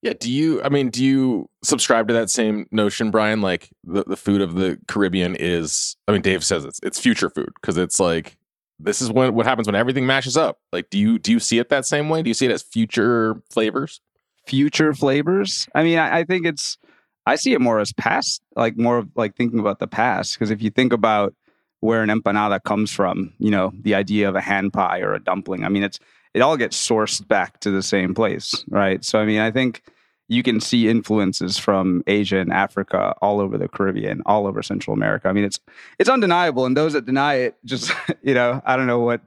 Yeah. 0.03 0.13
Do 0.19 0.29
you, 0.29 0.62
I 0.62 0.67
mean, 0.67 0.89
do 0.89 1.03
you 1.03 1.50
subscribe 1.63 2.10
to 2.10 2.13
that 2.13 2.29
same 2.29 2.67
notion, 2.72 3.10
Bryan? 3.10 3.39
Like 3.41 3.69
the, 3.86 4.03
the 4.03 4.17
food 4.17 4.41
of 4.41 4.53
the 4.53 4.77
Caribbean 4.89 5.36
is, 5.39 5.95
I 6.10 6.12
mean, 6.12 6.22
Dave 6.22 6.43
says 6.43 6.65
it's, 6.65 6.79
it's 6.83 7.00
future 7.00 7.29
food 7.29 7.53
because 7.55 7.77
it's 7.77 8.01
like, 8.01 8.38
this 8.79 9.01
is 9.01 9.10
when, 9.10 9.33
what 9.33 9.45
happens 9.45 9.65
when 9.65 9.75
everything 9.75 10.05
mashes 10.05 10.36
up. 10.36 10.60
Like, 10.74 10.89
do 10.89 11.00
you, 11.00 11.19
do 11.19 11.31
you 11.31 11.39
see 11.39 11.57
it 11.57 11.69
that 11.69 11.86
same 11.86 12.10
way? 12.10 12.22
Do 12.22 12.29
you 12.29 12.33
see 12.33 12.45
it 12.45 12.51
as 12.51 12.62
future 12.62 13.41
flavors? 13.50 14.01
Future 14.45 14.93
flavors? 14.93 15.69
I 15.74 15.83
mean, 15.83 15.98
I, 15.98 16.19
I 16.19 16.24
think 16.25 16.45
it's, 16.45 16.77
I 17.25 17.36
see 17.36 17.53
it 17.53 17.62
more 17.62 17.79
as 17.79 17.93
past, 17.93 18.41
like 18.57 18.77
more 18.77 18.98
of 18.98 19.10
like 19.15 19.38
thinking 19.38 19.60
about 19.60 19.79
the 19.79 19.88
past. 19.88 20.33
Because 20.33 20.51
if 20.51 20.62
you 20.62 20.69
think 20.69 20.91
about 20.91 21.33
where 21.79 22.03
an 22.03 22.10
empanada 22.10 22.62
comes 22.62 22.91
from, 22.91 23.31
you 23.39 23.51
know, 23.51 23.72
the 23.79 23.95
idea 23.95 24.27
of 24.27 24.36
a 24.36 24.41
hand 24.41 24.74
pie 24.74 25.00
or 25.00 25.13
a 25.13 25.24
dumpling, 25.24 25.63
I 25.63 25.69
mean, 25.69 25.83
it's, 25.83 26.00
it 26.34 26.42
all 26.42 26.58
gets 26.58 26.78
sourced 26.78 27.25
back 27.28 27.60
to 27.62 27.72
the 27.72 27.84
same 27.84 28.13
place, 28.13 28.63
right? 28.70 29.04
So, 29.04 29.20
I 29.20 29.25
mean, 29.25 29.40
I 29.40 29.52
think 29.52 29.84
you 30.28 30.44
can 30.44 30.60
see 30.60 30.88
influences 30.88 31.58
from 31.58 32.04
Asia 32.08 32.38
and 32.38 32.52
Africa 32.52 33.16
all 33.22 33.40
over 33.40 33.58
the 33.58 33.68
Caribbean, 33.68 34.22
all 34.25 34.48
over 34.48 34.63
Central 34.63 34.94
America. 34.94 35.28
I 35.28 35.34
mean, 35.34 35.44
it's 35.44 35.60
it's 36.00 36.10
undeniable, 36.10 36.66
and 36.66 36.75
those 36.75 36.94
that 36.94 37.06
deny 37.06 37.36
it, 37.36 37.56
just 37.66 37.92
you 38.24 38.34
know, 38.34 38.62
I 38.66 38.75
don't 38.75 38.88
know 38.88 39.00
what 39.00 39.22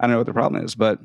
I 0.00 0.06
don't 0.06 0.12
know 0.12 0.18
what 0.18 0.26
the 0.26 0.32
problem 0.32 0.64
is, 0.64 0.74
but 0.74 0.98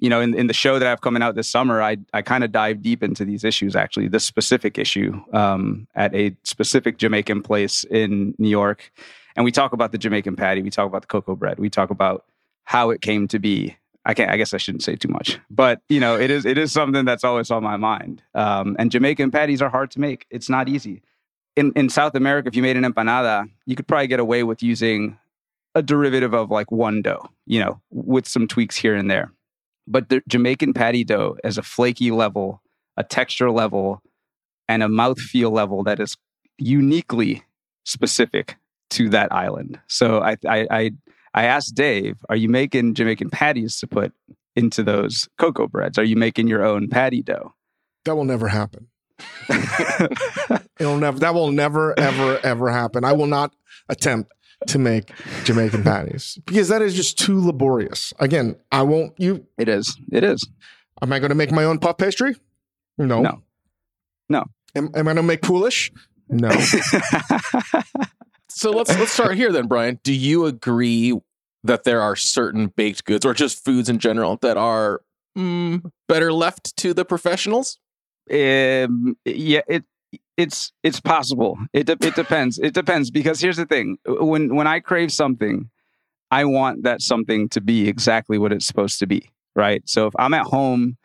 you 0.00 0.08
know, 0.08 0.20
in, 0.20 0.32
in 0.34 0.46
the 0.46 0.54
show 0.54 0.78
that 0.78 0.86
I 0.86 0.90
have 0.90 1.00
coming 1.00 1.22
out 1.22 1.34
this 1.34 1.48
summer, 1.48 1.82
I 1.82 1.98
I 2.12 2.22
kind 2.22 2.44
of 2.44 2.52
dive 2.52 2.82
deep 2.82 3.02
into 3.02 3.24
these 3.24 3.44
issues. 3.44 3.74
Actually, 3.74 4.08
this 4.08 4.24
specific 4.24 4.78
issue 4.78 5.20
um, 5.32 5.88
at 5.94 6.14
a 6.14 6.36
specific 6.44 6.98
Jamaican 6.98 7.42
place 7.42 7.84
in 7.84 8.34
New 8.38 8.48
York, 8.48 8.92
and 9.36 9.44
we 9.44 9.52
talk 9.52 9.72
about 9.72 9.92
the 9.92 9.98
Jamaican 9.98 10.36
patty, 10.36 10.62
we 10.62 10.70
talk 10.70 10.86
about 10.86 11.02
the 11.02 11.08
cocoa 11.08 11.34
bread, 11.34 11.58
we 11.58 11.68
talk 11.68 11.90
about 11.90 12.24
how 12.64 12.90
it 12.90 13.00
came 13.00 13.26
to 13.28 13.38
be, 13.38 13.76
I 14.08 14.14
can't. 14.14 14.30
I 14.30 14.38
guess 14.38 14.54
I 14.54 14.56
shouldn't 14.56 14.82
say 14.82 14.96
too 14.96 15.08
much, 15.08 15.38
but 15.50 15.82
you 15.90 16.00
know, 16.00 16.18
it 16.18 16.30
is 16.30 16.46
it 16.46 16.56
is 16.56 16.72
something 16.72 17.04
that's 17.04 17.24
always 17.24 17.50
on 17.50 17.62
my 17.62 17.76
mind. 17.76 18.22
Um, 18.34 18.74
and 18.78 18.90
Jamaican 18.90 19.30
patties 19.30 19.60
are 19.60 19.68
hard 19.68 19.90
to 19.92 20.00
make. 20.00 20.26
It's 20.30 20.48
not 20.48 20.66
easy. 20.66 21.02
In 21.56 21.72
in 21.76 21.90
South 21.90 22.14
America, 22.14 22.48
if 22.48 22.56
you 22.56 22.62
made 22.62 22.78
an 22.78 22.84
empanada, 22.84 23.50
you 23.66 23.76
could 23.76 23.86
probably 23.86 24.06
get 24.06 24.18
away 24.18 24.44
with 24.44 24.62
using 24.62 25.18
a 25.74 25.82
derivative 25.82 26.32
of 26.32 26.50
like 26.50 26.72
one 26.72 27.02
dough, 27.02 27.28
you 27.44 27.60
know, 27.60 27.82
with 27.90 28.26
some 28.26 28.48
tweaks 28.48 28.76
here 28.76 28.94
and 28.94 29.10
there. 29.10 29.30
But 29.86 30.08
the 30.08 30.22
Jamaican 30.26 30.72
patty 30.72 31.04
dough 31.04 31.36
as 31.44 31.58
a 31.58 31.62
flaky 31.62 32.10
level, 32.10 32.62
a 32.96 33.04
texture 33.04 33.50
level, 33.50 34.00
and 34.68 34.82
a 34.82 34.86
mouthfeel 34.86 35.52
level 35.52 35.84
that 35.84 36.00
is 36.00 36.16
uniquely 36.56 37.44
specific 37.84 38.56
to 38.90 39.10
that 39.10 39.30
island. 39.34 39.78
So 39.86 40.22
I 40.22 40.38
I, 40.48 40.66
I 40.70 40.90
I 41.38 41.44
asked 41.44 41.76
Dave, 41.76 42.16
"Are 42.28 42.34
you 42.34 42.48
making 42.48 42.94
Jamaican 42.94 43.30
patties 43.30 43.78
to 43.78 43.86
put 43.86 44.12
into 44.56 44.82
those 44.82 45.28
cocoa 45.38 45.68
breads? 45.68 45.96
Are 45.96 46.04
you 46.04 46.16
making 46.16 46.48
your 46.48 46.64
own 46.64 46.88
patty 46.88 47.22
dough?" 47.22 47.54
That 48.04 48.16
will 48.16 48.24
never 48.24 48.48
happen. 48.48 48.88
It'll 50.80 50.98
never. 50.98 51.20
That 51.20 51.34
will 51.34 51.52
never, 51.52 51.96
ever, 51.96 52.40
ever 52.44 52.70
happen. 52.70 53.04
I 53.04 53.12
will 53.12 53.28
not 53.28 53.54
attempt 53.88 54.32
to 54.66 54.80
make 54.80 55.12
Jamaican 55.44 55.84
patties 55.84 56.40
because 56.44 56.66
that 56.70 56.82
is 56.82 56.94
just 56.94 57.16
too 57.16 57.40
laborious. 57.40 58.12
Again, 58.18 58.56
I 58.72 58.82
won't. 58.82 59.12
You. 59.16 59.46
It 59.58 59.68
is. 59.68 59.96
It 60.10 60.24
is. 60.24 60.44
Am 61.02 61.12
I 61.12 61.20
going 61.20 61.28
to 61.28 61.36
make 61.36 61.52
my 61.52 61.62
own 61.62 61.78
puff 61.78 61.98
pastry? 61.98 62.34
No. 62.96 63.22
No. 63.22 63.42
No. 64.28 64.44
Am, 64.74 64.90
am 64.92 65.06
I 65.06 65.14
going 65.14 65.16
to 65.16 65.22
make 65.22 65.42
poolish? 65.42 65.92
No. 66.28 66.50
so 68.48 68.72
let's 68.72 68.90
let's 68.98 69.12
start 69.12 69.36
here 69.36 69.52
then, 69.52 69.68
Bryan. 69.68 70.00
Do 70.02 70.12
you 70.12 70.46
agree 70.46 71.14
that 71.64 71.84
there 71.84 72.00
are 72.00 72.16
certain 72.16 72.68
baked 72.68 73.04
goods 73.04 73.24
or 73.24 73.34
just 73.34 73.64
foods 73.64 73.88
in 73.88 73.98
general 73.98 74.36
that 74.42 74.56
are 74.56 75.02
mm, 75.36 75.90
better 76.08 76.32
left 76.32 76.76
to 76.78 76.94
the 76.94 77.04
professionals? 77.04 77.78
Um, 78.30 79.16
yeah, 79.24 79.62
it 79.68 79.84
it's 80.36 80.72
it's 80.82 81.00
possible. 81.00 81.58
It 81.72 81.86
de- 81.86 82.06
it 82.06 82.14
depends. 82.14 82.58
It 82.58 82.74
depends 82.74 83.10
because 83.10 83.40
here's 83.40 83.56
the 83.56 83.66
thing: 83.66 83.98
when 84.06 84.54
when 84.54 84.66
I 84.66 84.80
crave 84.80 85.12
something, 85.12 85.70
I 86.30 86.44
want 86.44 86.84
that 86.84 87.02
something 87.02 87.48
to 87.50 87.60
be 87.60 87.88
exactly 87.88 88.38
what 88.38 88.52
it's 88.52 88.66
supposed 88.66 88.98
to 89.00 89.06
be, 89.06 89.30
right? 89.56 89.82
So 89.86 90.06
if 90.06 90.14
I'm 90.18 90.34
at 90.34 90.46
home 90.46 90.96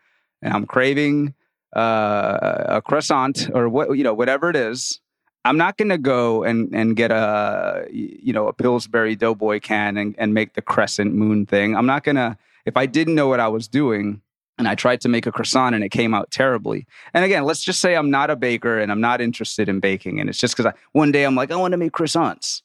and 0.42 0.52
I'm 0.52 0.66
craving 0.66 1.34
uh, 1.74 2.64
a 2.66 2.82
croissant 2.82 3.50
or 3.52 3.68
what 3.68 3.96
you 3.96 4.04
know 4.04 4.14
whatever 4.14 4.50
it 4.50 4.56
is, 4.56 5.00
I'm 5.44 5.58
not 5.58 5.76
going 5.76 5.90
to 5.90 5.98
go 5.98 6.42
and, 6.42 6.74
and 6.74 6.96
get 6.96 7.10
a 7.10 7.86
you 7.90 8.32
know 8.32 8.48
a 8.48 8.52
Pillsbury 8.52 9.14
Doughboy 9.16 9.60
can 9.60 9.96
and, 9.96 10.14
and 10.18 10.32
make 10.32 10.54
the 10.54 10.62
crescent 10.62 11.14
moon 11.14 11.46
thing. 11.46 11.76
I'm 11.76 11.86
not 11.86 12.04
going 12.04 12.16
to 12.16 12.36
if 12.64 12.76
I 12.76 12.86
didn't 12.86 13.14
know 13.14 13.28
what 13.28 13.40
I 13.40 13.48
was 13.48 13.68
doing 13.68 14.22
and 14.56 14.68
I 14.68 14.74
tried 14.74 15.00
to 15.02 15.08
make 15.08 15.26
a 15.26 15.32
croissant 15.32 15.74
and 15.74 15.84
it 15.84 15.90
came 15.90 16.14
out 16.14 16.30
terribly. 16.30 16.86
And 17.12 17.24
again, 17.24 17.44
let's 17.44 17.62
just 17.62 17.80
say 17.80 17.94
I'm 17.94 18.10
not 18.10 18.30
a 18.30 18.36
baker 18.36 18.78
and 18.78 18.90
I'm 18.90 19.00
not 19.00 19.20
interested 19.20 19.68
in 19.68 19.80
baking 19.80 20.20
and 20.20 20.30
it's 20.30 20.38
just 20.38 20.56
because 20.56 20.72
one 20.92 21.12
day 21.12 21.24
I'm 21.24 21.34
like 21.34 21.50
I 21.50 21.56
want 21.56 21.72
to 21.72 21.78
make 21.78 21.92
croissants. 21.92 22.62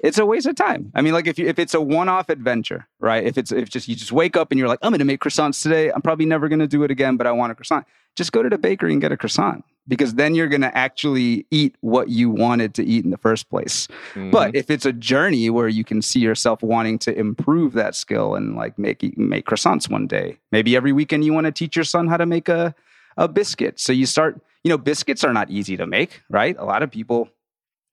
It's 0.00 0.18
a 0.18 0.26
waste 0.26 0.46
of 0.46 0.56
time. 0.56 0.92
I 0.94 1.02
mean, 1.02 1.12
like 1.12 1.26
if 1.26 1.38
you, 1.38 1.46
if 1.46 1.58
it's 1.58 1.74
a 1.74 1.80
one-off 1.80 2.28
adventure, 2.28 2.86
right? 3.00 3.24
If 3.24 3.38
it's 3.38 3.52
if 3.52 3.68
just 3.68 3.88
you 3.88 3.96
just 3.96 4.12
wake 4.12 4.36
up 4.36 4.50
and 4.50 4.58
you're 4.58 4.68
like 4.68 4.78
I'm 4.82 4.90
going 4.90 4.98
to 4.98 5.04
make 5.04 5.20
croissants 5.20 5.62
today. 5.62 5.90
I'm 5.90 6.02
probably 6.02 6.26
never 6.26 6.48
going 6.48 6.60
to 6.60 6.66
do 6.66 6.82
it 6.82 6.90
again, 6.90 7.16
but 7.16 7.26
I 7.26 7.32
want 7.32 7.52
a 7.52 7.54
croissant. 7.54 7.86
Just 8.16 8.32
go 8.32 8.42
to 8.42 8.48
the 8.48 8.58
bakery 8.58 8.92
and 8.92 9.00
get 9.00 9.12
a 9.12 9.16
croissant 9.16 9.64
because 9.88 10.14
then 10.14 10.34
you're 10.34 10.48
going 10.48 10.60
to 10.60 10.76
actually 10.76 11.46
eat 11.50 11.74
what 11.80 12.10
you 12.10 12.30
wanted 12.30 12.74
to 12.74 12.84
eat 12.84 13.04
in 13.04 13.10
the 13.10 13.16
first 13.16 13.48
place. 13.48 13.88
Mm-hmm. 14.14 14.30
But 14.30 14.54
if 14.54 14.70
it's 14.70 14.84
a 14.84 14.92
journey 14.92 15.48
where 15.50 15.68
you 15.68 15.82
can 15.82 16.02
see 16.02 16.20
yourself 16.20 16.62
wanting 16.62 16.98
to 17.00 17.18
improve 17.18 17.72
that 17.72 17.94
skill 17.94 18.34
and 18.34 18.54
like 18.54 18.78
make 18.78 19.16
make 19.16 19.46
croissants 19.46 19.90
one 19.90 20.06
day, 20.06 20.38
maybe 20.52 20.76
every 20.76 20.92
weekend 20.92 21.24
you 21.24 21.32
want 21.32 21.46
to 21.46 21.52
teach 21.52 21.74
your 21.74 21.84
son 21.84 22.06
how 22.06 22.16
to 22.16 22.26
make 22.26 22.48
a 22.48 22.74
a 23.16 23.26
biscuit. 23.26 23.80
So 23.80 23.92
you 23.92 24.06
start, 24.06 24.40
you 24.62 24.68
know, 24.68 24.78
biscuits 24.78 25.24
are 25.24 25.32
not 25.32 25.50
easy 25.50 25.76
to 25.76 25.86
make, 25.86 26.22
right? 26.30 26.56
A 26.58 26.64
lot 26.64 26.82
of 26.82 26.90
people 26.90 27.28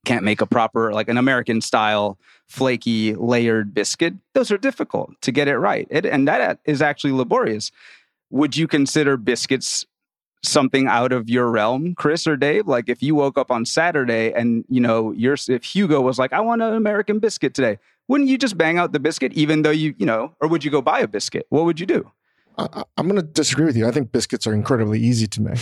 can't 0.05 0.23
make 0.23 0.41
a 0.41 0.45
proper 0.45 0.93
like 0.93 1.09
an 1.09 1.17
American 1.17 1.61
style 1.61 2.17
flaky 2.47 3.15
layered 3.15 3.73
biscuit. 3.73 4.13
Those 4.33 4.51
are 4.51 4.57
difficult 4.57 5.19
to 5.21 5.31
get 5.31 5.47
it 5.47 5.57
right. 5.57 5.87
It, 5.89 6.05
and 6.05 6.27
that 6.27 6.59
is 6.65 6.81
actually 6.81 7.13
laborious. 7.13 7.71
Would 8.29 8.55
you 8.55 8.67
consider 8.67 9.17
biscuits 9.17 9.85
something 10.43 10.87
out 10.87 11.11
of 11.11 11.29
your 11.29 11.49
realm, 11.49 11.95
Chris 11.95 12.27
or 12.27 12.37
Dave? 12.37 12.67
Like 12.67 12.87
if 12.87 13.01
you 13.01 13.15
woke 13.15 13.37
up 13.37 13.51
on 13.51 13.65
Saturday 13.65 14.31
and 14.33 14.63
you 14.69 14.79
know, 14.79 15.11
you're 15.11 15.37
if 15.47 15.63
Hugo 15.63 16.01
was 16.01 16.19
like, 16.19 16.33
"I 16.33 16.41
want 16.41 16.61
an 16.61 16.73
American 16.73 17.19
biscuit 17.19 17.53
today," 17.53 17.79
wouldn't 18.07 18.29
you 18.29 18.37
just 18.37 18.57
bang 18.57 18.77
out 18.77 18.91
the 18.91 18.99
biscuit, 18.99 19.33
even 19.33 19.63
though 19.63 19.71
you 19.71 19.95
you 19.97 20.05
know, 20.05 20.33
or 20.39 20.47
would 20.47 20.63
you 20.63 20.71
go 20.71 20.81
buy 20.81 20.99
a 20.99 21.07
biscuit? 21.07 21.45
What 21.49 21.65
would 21.65 21.79
you 21.79 21.85
do? 21.85 22.11
I, 22.57 22.83
am 22.97 23.07
going 23.07 23.17
to 23.17 23.21
disagree 23.21 23.65
with 23.65 23.75
you. 23.75 23.87
I 23.87 23.91
think 23.91 24.11
biscuits 24.11 24.47
are 24.47 24.53
incredibly 24.53 24.99
easy 24.99 25.27
to 25.27 25.41
make. 25.41 25.59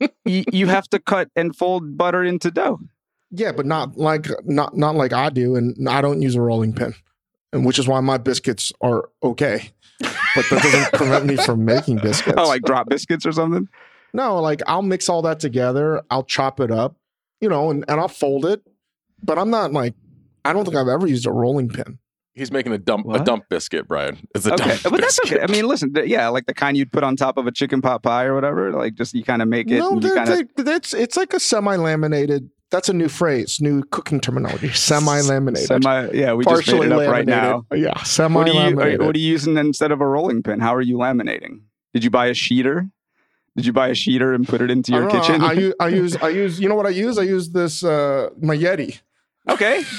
you, 0.24 0.44
you 0.50 0.66
have 0.66 0.88
to 0.90 0.98
cut 0.98 1.30
and 1.36 1.54
fold 1.54 1.98
butter 1.98 2.24
into 2.24 2.50
dough. 2.50 2.80
Yeah, 3.30 3.52
but 3.52 3.66
not 3.66 3.96
like 3.96 4.26
not 4.44 4.76
not 4.76 4.94
like 4.94 5.12
I 5.12 5.30
do, 5.30 5.56
and 5.56 5.88
I 5.88 6.00
don't 6.00 6.22
use 6.22 6.34
a 6.34 6.40
rolling 6.40 6.72
pin, 6.72 6.94
and 7.52 7.64
which 7.66 7.78
is 7.78 7.86
why 7.86 8.00
my 8.00 8.18
biscuits 8.18 8.72
are 8.80 9.08
okay 9.22 9.72
but 10.34 10.44
that 10.50 10.62
doesn't 10.62 10.92
prevent 10.92 11.26
me 11.26 11.36
from 11.36 11.64
making 11.64 11.98
biscuits. 11.98 12.36
Oh, 12.38 12.46
like 12.46 12.62
drop 12.62 12.88
biscuits 12.88 13.26
or 13.26 13.32
something? 13.32 13.68
No, 14.12 14.40
like 14.40 14.62
I'll 14.66 14.82
mix 14.82 15.08
all 15.08 15.22
that 15.22 15.40
together. 15.40 16.02
I'll 16.10 16.24
chop 16.24 16.60
it 16.60 16.70
up, 16.70 16.96
you 17.40 17.48
know, 17.48 17.70
and, 17.70 17.84
and 17.88 18.00
I'll 18.00 18.08
fold 18.08 18.44
it. 18.46 18.62
But 19.22 19.38
I'm 19.38 19.50
not 19.50 19.72
like, 19.72 19.94
I 20.44 20.52
don't 20.52 20.64
think 20.64 20.76
I've 20.76 20.88
ever 20.88 21.06
used 21.06 21.26
a 21.26 21.32
rolling 21.32 21.68
pin. 21.68 21.98
He's 22.34 22.52
making 22.52 22.72
a 22.72 22.78
dump 22.78 23.04
what? 23.04 23.20
a 23.20 23.24
dump 23.24 23.48
biscuit, 23.48 23.88
Bryan. 23.88 24.16
It's 24.32 24.46
a 24.46 24.54
okay. 24.54 24.64
dump 24.64 24.82
but 24.84 25.00
that's 25.00 25.18
okay. 25.26 25.40
I 25.40 25.48
mean, 25.48 25.66
listen, 25.66 25.92
yeah, 26.04 26.28
like 26.28 26.46
the 26.46 26.54
kind 26.54 26.76
you'd 26.76 26.92
put 26.92 27.02
on 27.02 27.16
top 27.16 27.36
of 27.36 27.48
a 27.48 27.52
chicken 27.52 27.82
pot 27.82 28.04
pie 28.04 28.24
or 28.24 28.34
whatever. 28.34 28.70
Like 28.72 28.94
just 28.94 29.12
you 29.14 29.24
kind 29.24 29.42
of 29.42 29.48
make 29.48 29.68
it. 29.68 29.78
No, 29.78 29.98
kinda... 29.98 30.46
it's 30.56 30.94
it's 30.94 31.16
like 31.16 31.34
a 31.34 31.40
semi 31.40 31.74
laminated 31.74 32.48
that's 32.70 32.88
a 32.88 32.92
new 32.92 33.08
phrase, 33.08 33.60
new 33.60 33.82
cooking 33.84 34.20
terminology. 34.20 34.68
Semi-laminated. 34.72 35.66
Semi, 35.66 36.10
yeah, 36.12 36.34
we 36.34 36.44
Partially 36.44 36.62
just 36.62 36.72
made 36.72 36.86
it 36.86 36.92
up 36.92 37.12
right 37.12 37.26
now. 37.26 37.64
Yeah, 37.74 38.02
semi-laminated. 38.02 38.76
What 38.76 38.86
are, 38.86 38.90
you, 38.90 38.98
what 38.98 39.16
are 39.16 39.18
you 39.18 39.28
using 39.28 39.56
instead 39.56 39.90
of 39.90 40.00
a 40.00 40.06
rolling 40.06 40.42
pin? 40.42 40.60
How 40.60 40.74
are 40.74 40.82
you 40.82 40.96
laminating? 40.96 41.60
Did 41.94 42.04
you 42.04 42.10
buy 42.10 42.26
a 42.26 42.34
sheeter? 42.34 42.90
Did 43.56 43.66
you 43.66 43.72
buy 43.72 43.88
a 43.88 43.92
sheeter 43.92 44.34
and 44.34 44.46
put 44.46 44.60
it 44.60 44.70
into 44.70 44.92
your 44.92 45.08
I 45.08 45.12
kitchen? 45.12 45.42
I, 45.42 45.52
use, 45.52 45.74
I 45.80 45.88
use, 45.88 46.16
I 46.22 46.28
use. 46.28 46.60
You 46.60 46.68
know 46.68 46.74
what 46.74 46.86
I 46.86 46.90
use? 46.90 47.18
I 47.18 47.22
use 47.22 47.50
this 47.50 47.82
uh, 47.82 48.30
my 48.40 48.56
Yeti. 48.56 49.00
Okay. 49.48 49.82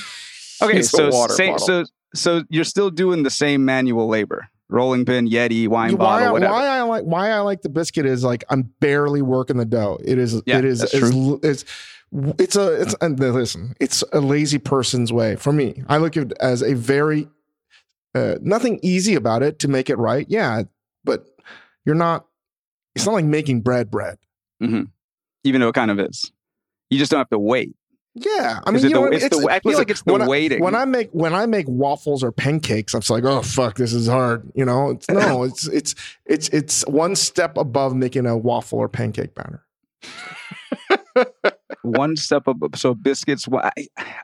Okay. 0.61 0.81
so 0.81 1.09
same, 1.27 1.57
so 1.57 1.85
so 2.13 2.43
you're 2.49 2.65
still 2.65 2.89
doing 2.89 3.23
the 3.23 3.29
same 3.29 3.63
manual 3.63 4.09
labor 4.09 4.49
rolling 4.69 5.05
pin, 5.05 5.27
Yeti, 5.27 5.67
wine 5.67 5.97
why, 5.97 6.19
bottle, 6.21 6.33
whatever. 6.33 6.53
Why 6.53 6.67
I 6.67 6.81
like 6.83 7.03
why 7.03 7.31
I 7.31 7.39
like 7.39 7.61
the 7.61 7.69
biscuit 7.69 8.05
is 8.05 8.23
like 8.23 8.43
I'm 8.49 8.63
barely 8.79 9.21
working 9.21 9.57
the 9.57 9.65
dough. 9.65 9.97
It 10.03 10.17
is 10.17 10.41
yeah, 10.45 10.59
it 10.59 10.65
is 10.65 10.83
it's, 10.83 10.95
it's 11.43 11.65
it's 12.11 12.55
a 12.55 12.81
it's 12.81 12.95
and 13.01 13.19
listen 13.19 13.75
it's 13.79 14.03
a 14.13 14.21
lazy 14.21 14.59
person's 14.59 15.11
way. 15.11 15.35
For 15.35 15.51
me 15.51 15.83
i 15.89 15.97
look 15.97 16.15
at 16.15 16.31
it 16.31 16.33
as 16.39 16.61
a 16.61 16.73
very 16.73 17.27
uh, 18.15 18.35
nothing 18.41 18.79
easy 18.81 19.15
about 19.15 19.43
it 19.43 19.59
to 19.59 19.67
make 19.67 19.89
it 19.89 19.97
right. 19.97 20.25
Yeah 20.29 20.63
but 21.03 21.25
you're 21.85 21.95
not 21.95 22.25
it's 22.95 23.05
not 23.05 23.13
like 23.13 23.25
making 23.25 23.61
bread 23.61 23.91
bread. 23.91 24.17
Mm-hmm. 24.61 24.83
even 25.45 25.61
though 25.61 25.69
it 25.69 25.75
kind 25.75 25.89
of 25.89 25.99
is. 25.99 26.31
You 26.89 26.99
just 26.99 27.11
don't 27.11 27.19
have 27.19 27.29
to 27.29 27.39
wait 27.39 27.75
Yeah, 28.21 28.59
I 28.65 28.71
mean, 28.71 28.83
you 28.83 28.89
the- 28.89 28.93
know, 28.95 29.05
it's 29.05 29.29
the- 29.29 29.47
I 29.49 29.59
feel 29.59 29.77
like 29.77 29.89
it's 29.89 30.01
the 30.01 30.11
when 30.13 30.21
I- 30.23 30.27
waiting. 30.27 30.61
when 30.61 30.75
I 30.75 30.85
make 30.85 31.09
when 31.11 31.33
I 31.33 31.45
make 31.45 31.67
waffles 31.69 32.23
or 32.23 32.31
pancakes, 32.31 32.93
I'm 32.93 33.01
like, 33.09 33.23
oh 33.23 33.41
fuck, 33.41 33.75
this 33.77 33.93
is 33.93 34.07
hard. 34.07 34.49
You 34.55 34.65
know, 34.65 34.91
it's 34.91 35.09
no, 35.09 35.43
it's 35.49 35.67
it's 35.67 35.95
it's 36.25 36.49
it's 36.49 36.85
one 36.87 37.15
step 37.15 37.57
above 37.57 37.95
making 37.95 38.25
a 38.25 38.37
waffle 38.37 38.79
or 38.79 38.89
pancake 38.89 39.33
batter. 39.35 39.63
One 41.81 42.17
step 42.17 42.45
above, 42.47 42.71
So 42.75 42.93
biscuits. 42.93 43.47
I, 43.51 43.71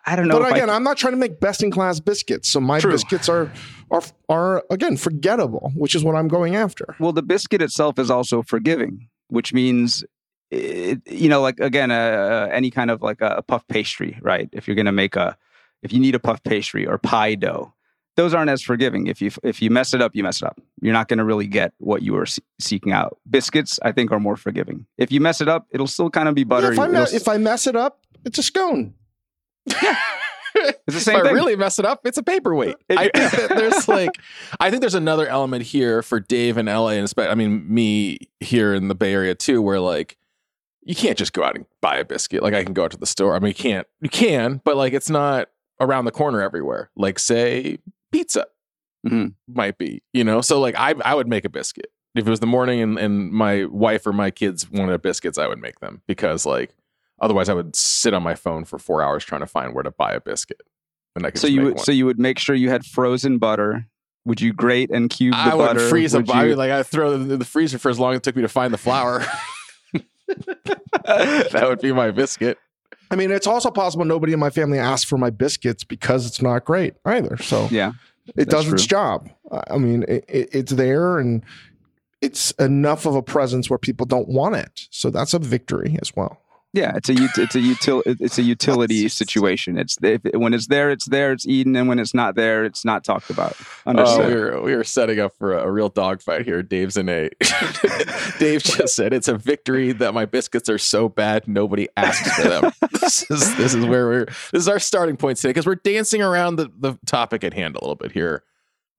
I 0.05 0.15
don't 0.15 0.27
know. 0.27 0.39
But 0.39 0.51
I 0.51 0.55
again, 0.57 0.69
I, 0.69 0.75
am 0.75 0.83
not 0.83 0.97
trying 0.97 1.13
to 1.13 1.17
make 1.17 1.39
best 1.39 1.63
in 1.63 1.71
class 1.71 1.99
biscuits, 2.01 2.49
so 2.49 2.59
my 2.59 2.79
True. 2.79 2.91
biscuits 2.91 3.29
are 3.29 3.49
are 3.91 4.01
are 4.27 4.63
again 4.69 4.97
forgettable, 4.97 5.71
which 5.75 5.95
is 5.95 6.03
what 6.03 6.15
I'm 6.15 6.27
going 6.27 6.55
after. 6.55 6.95
Well, 6.99 7.13
the 7.13 7.23
biscuit 7.23 7.61
itself 7.61 7.97
is 7.97 8.11
also 8.11 8.41
forgiving, 8.43 9.07
which 9.29 9.53
means, 9.53 10.03
it, 10.51 11.01
you 11.07 11.29
know, 11.29 11.41
like 11.41 11.59
again, 11.59 11.91
uh, 11.91 12.47
any 12.51 12.71
kind 12.71 12.91
of 12.91 13.01
like 13.01 13.21
a 13.21 13.43
puff 13.47 13.67
pastry, 13.67 14.17
right? 14.21 14.49
If 14.51 14.67
you're 14.67 14.75
going 14.75 14.85
to 14.85 14.91
make 14.91 15.15
a, 15.15 15.37
if 15.83 15.91
you 15.93 15.99
need 15.99 16.15
a 16.15 16.19
puff 16.19 16.43
pastry 16.43 16.85
or 16.87 16.97
pie 16.97 17.35
dough, 17.35 17.73
those 18.15 18.33
aren't 18.33 18.49
as 18.49 18.61
forgiving. 18.61 19.07
If 19.07 19.21
you 19.21 19.31
if 19.43 19.61
you 19.61 19.69
mess 19.69 19.93
it 19.93 20.01
up, 20.01 20.15
you 20.15 20.23
mess 20.23 20.41
it 20.41 20.45
up. 20.45 20.59
You're 20.81 20.93
not 20.93 21.07
going 21.07 21.17
to 21.19 21.25
really 21.25 21.47
get 21.47 21.73
what 21.79 22.01
you 22.01 22.13
were 22.13 22.25
se- 22.25 22.43
seeking 22.59 22.93
out. 22.93 23.17
Biscuits, 23.29 23.79
I 23.83 23.91
think, 23.91 24.11
are 24.11 24.19
more 24.19 24.37
forgiving. 24.37 24.85
If 24.97 25.11
you 25.11 25.19
mess 25.19 25.41
it 25.41 25.47
up, 25.49 25.67
it'll 25.71 25.87
still 25.87 26.09
kind 26.09 26.29
of 26.29 26.35
be 26.35 26.41
Yeah, 26.41 26.45
buttery. 26.45 26.73
if, 26.75 26.79
I 26.79 26.87
me- 26.87 26.97
It'll 27.01 27.15
if 27.15 27.27
I 27.27 27.37
mess 27.37 27.67
it 27.67 27.75
up, 27.75 27.99
it's 28.23 28.37
a 28.37 28.43
scone. 28.43 28.93
it's 29.67 30.79
the 30.87 30.95
if 30.95 31.01
same 31.01 31.17
I 31.17 31.31
really 31.31 31.55
mess 31.55 31.79
it 31.79 31.85
up, 31.85 32.01
it's 32.05 32.17
a 32.17 32.23
paperweight. 32.23 32.75
I 32.89 33.09
think 33.13 33.31
that 33.31 33.49
there's 33.49 33.87
like, 33.89 34.11
I 34.59 34.69
think 34.69 34.81
there's 34.81 34.95
another 34.95 35.27
element 35.27 35.63
here 35.63 36.01
for 36.01 36.19
Dave 36.19 36.57
in 36.57 36.67
LA, 36.67 36.89
and 36.91 37.03
especially, 37.03 37.31
I 37.31 37.35
mean, 37.35 37.65
me 37.73 38.19
here 38.39 38.73
in 38.73 38.87
the 38.87 38.95
Bay 38.95 39.13
Area 39.13 39.35
too, 39.35 39.61
where 39.61 39.79
like, 39.79 40.17
you 40.85 40.95
can't 40.95 41.17
just 41.17 41.33
go 41.33 41.43
out 41.43 41.55
and 41.55 41.65
buy 41.81 41.97
a 41.97 42.05
biscuit. 42.05 42.41
Like, 42.43 42.53
I 42.53 42.63
can 42.63 42.73
go 42.73 42.85
out 42.85 42.91
to 42.91 42.97
the 42.97 43.05
store. 43.05 43.35
I 43.35 43.39
mean, 43.39 43.49
you 43.49 43.53
can't, 43.55 43.87
you 44.01 44.09
can, 44.09 44.61
but 44.63 44.77
like, 44.77 44.93
it's 44.93 45.09
not 45.09 45.49
around 45.81 46.05
the 46.05 46.11
corner 46.11 46.41
everywhere. 46.41 46.89
Like, 46.95 47.19
say, 47.19 47.79
pizza 48.11 48.45
Mhm. 49.05 49.33
might 49.47 49.77
be, 49.77 50.01
you 50.13 50.23
know? 50.23 50.41
So, 50.41 50.59
like, 50.59 50.75
I, 50.77 50.93
I 51.03 51.13
would 51.15 51.27
make 51.27 51.43
a 51.45 51.49
biscuit. 51.49 51.91
If 52.15 52.25
it 52.25 52.29
was 52.29 52.39
the 52.39 52.47
morning 52.47 52.81
and, 52.81 52.97
and 52.97 53.31
my 53.31 53.65
wife 53.65 54.07
or 54.07 54.13
my 54.13 54.31
kids 54.31 54.71
wanted 54.71 55.01
biscuits, 55.01 55.37
I 55.37 55.47
would 55.47 55.59
make 55.59 55.79
them 55.81 56.01
because, 56.07 56.45
like, 56.45 56.73
otherwise 57.19 57.49
I 57.49 57.53
would 57.53 57.75
sit 57.75 58.13
on 58.13 58.23
my 58.23 58.35
phone 58.35 58.63
for 58.63 58.79
four 58.79 59.01
hours 59.03 59.25
trying 59.25 59.41
to 59.41 59.47
find 59.47 59.73
where 59.73 59.83
to 59.83 59.91
buy 59.91 60.13
a 60.13 60.21
biscuit. 60.21 60.61
And 61.15 61.25
I 61.25 61.31
could 61.31 61.41
so 61.41 61.47
you 61.47 61.61
would 61.63 61.75
one. 61.75 61.83
so 61.83 61.91
you 61.91 62.05
would 62.05 62.19
make 62.19 62.39
sure 62.39 62.55
you 62.55 62.69
had 62.69 62.85
frozen 62.85 63.37
butter. 63.37 63.87
Would 64.25 64.41
you 64.41 64.53
grate 64.53 64.89
and 64.91 65.09
cube 65.09 65.33
the 65.33 65.37
I 65.39 65.55
would 65.55 65.65
butter? 65.65 65.87
freeze 65.89 66.13
a 66.13 66.17
Would 66.19 66.31
I 66.31 66.43
you- 66.43 66.49
would, 66.49 66.57
like 66.57 66.71
I 66.71 66.83
throw 66.83 67.11
it 67.13 67.15
in 67.15 67.39
the 67.39 67.45
freezer 67.45 67.77
for 67.79 67.89
as 67.89 67.99
long 67.99 68.13
as 68.13 68.17
it 68.17 68.23
took 68.23 68.35
me 68.35 68.41
to 68.43 68.47
find 68.49 68.73
the 68.73 68.77
flour. 68.77 69.23
that 71.05 71.65
would 71.67 71.81
be 71.81 71.91
my 71.91 72.11
biscuit. 72.11 72.57
I 73.11 73.15
mean, 73.15 73.31
it's 73.31 73.47
also 73.47 73.69
possible 73.69 74.05
nobody 74.05 74.33
in 74.33 74.39
my 74.39 74.49
family 74.49 74.79
asked 74.79 75.05
for 75.07 75.17
my 75.17 75.29
biscuits 75.29 75.83
because 75.83 76.25
it's 76.25 76.41
not 76.41 76.65
great 76.65 76.95
either. 77.05 77.37
So 77.37 77.67
yeah. 77.71 77.91
it 78.27 78.49
that's 78.49 78.49
does 78.49 78.73
its 78.73 78.85
true. 78.85 78.97
job. 78.97 79.29
I 79.69 79.77
mean, 79.77 80.03
it, 80.07 80.25
it, 80.27 80.49
it's 80.51 80.71
there 80.71 81.19
and 81.19 81.43
it's 82.21 82.51
enough 82.51 83.05
of 83.05 83.15
a 83.15 83.21
presence 83.21 83.69
where 83.69 83.77
people 83.77 84.05
don't 84.05 84.27
want 84.27 84.55
it. 84.55 84.87
So 84.89 85.09
that's 85.09 85.33
a 85.33 85.39
victory 85.39 85.97
as 86.01 86.15
well. 86.15 86.41
Yeah, 86.75 86.91
it's 86.97 87.07
a 87.07 87.13
it's 87.13 87.55
a 87.55 87.59
util 87.59 88.01
it's 88.05 88.37
a 88.37 88.41
utility 88.41 89.07
situation. 89.21 89.77
It's 89.77 89.97
if, 90.03 90.21
when 90.33 90.53
it's 90.53 90.67
there, 90.67 90.91
it's 90.91 91.05
there, 91.05 91.31
it's 91.31 91.47
eaten, 91.47 91.73
and 91.77 91.87
when 91.87 91.99
it's 91.99 92.13
not 92.13 92.35
there, 92.35 92.65
it's 92.65 92.83
not 92.83 93.05
talked 93.05 93.29
about. 93.29 93.55
Oh, 93.85 93.91
Understood. 93.91 94.27
we 94.27 94.35
were 94.35 94.61
we 94.61 94.75
were 94.75 94.83
setting 94.83 95.21
up 95.21 95.33
for 95.37 95.53
a, 95.53 95.63
a 95.63 95.71
real 95.71 95.87
dogfight 95.87 96.43
here. 96.43 96.61
Dave's 96.61 96.97
in 96.97 97.07
a. 97.07 97.29
Dave 98.39 98.61
just 98.61 98.93
said 98.93 99.13
it's 99.13 99.29
a 99.29 99.37
victory 99.37 99.93
that 99.93 100.13
my 100.13 100.25
biscuits 100.25 100.67
are 100.67 100.77
so 100.77 101.07
bad 101.07 101.47
nobody 101.47 101.87
asks 101.95 102.29
for 102.35 102.49
them. 102.49 102.71
this 102.91 103.31
is 103.31 103.55
this 103.55 103.73
is 103.73 103.85
where 103.85 104.07
we're 104.07 104.25
this 104.25 104.61
is 104.63 104.67
our 104.67 104.79
starting 104.79 105.15
point 105.15 105.37
today 105.37 105.51
because 105.51 105.65
we're 105.65 105.75
dancing 105.75 106.21
around 106.21 106.57
the 106.57 106.69
the 106.77 106.99
topic 107.05 107.45
at 107.45 107.53
hand 107.53 107.77
a 107.77 107.79
little 107.79 107.95
bit 107.95 108.11
here. 108.11 108.43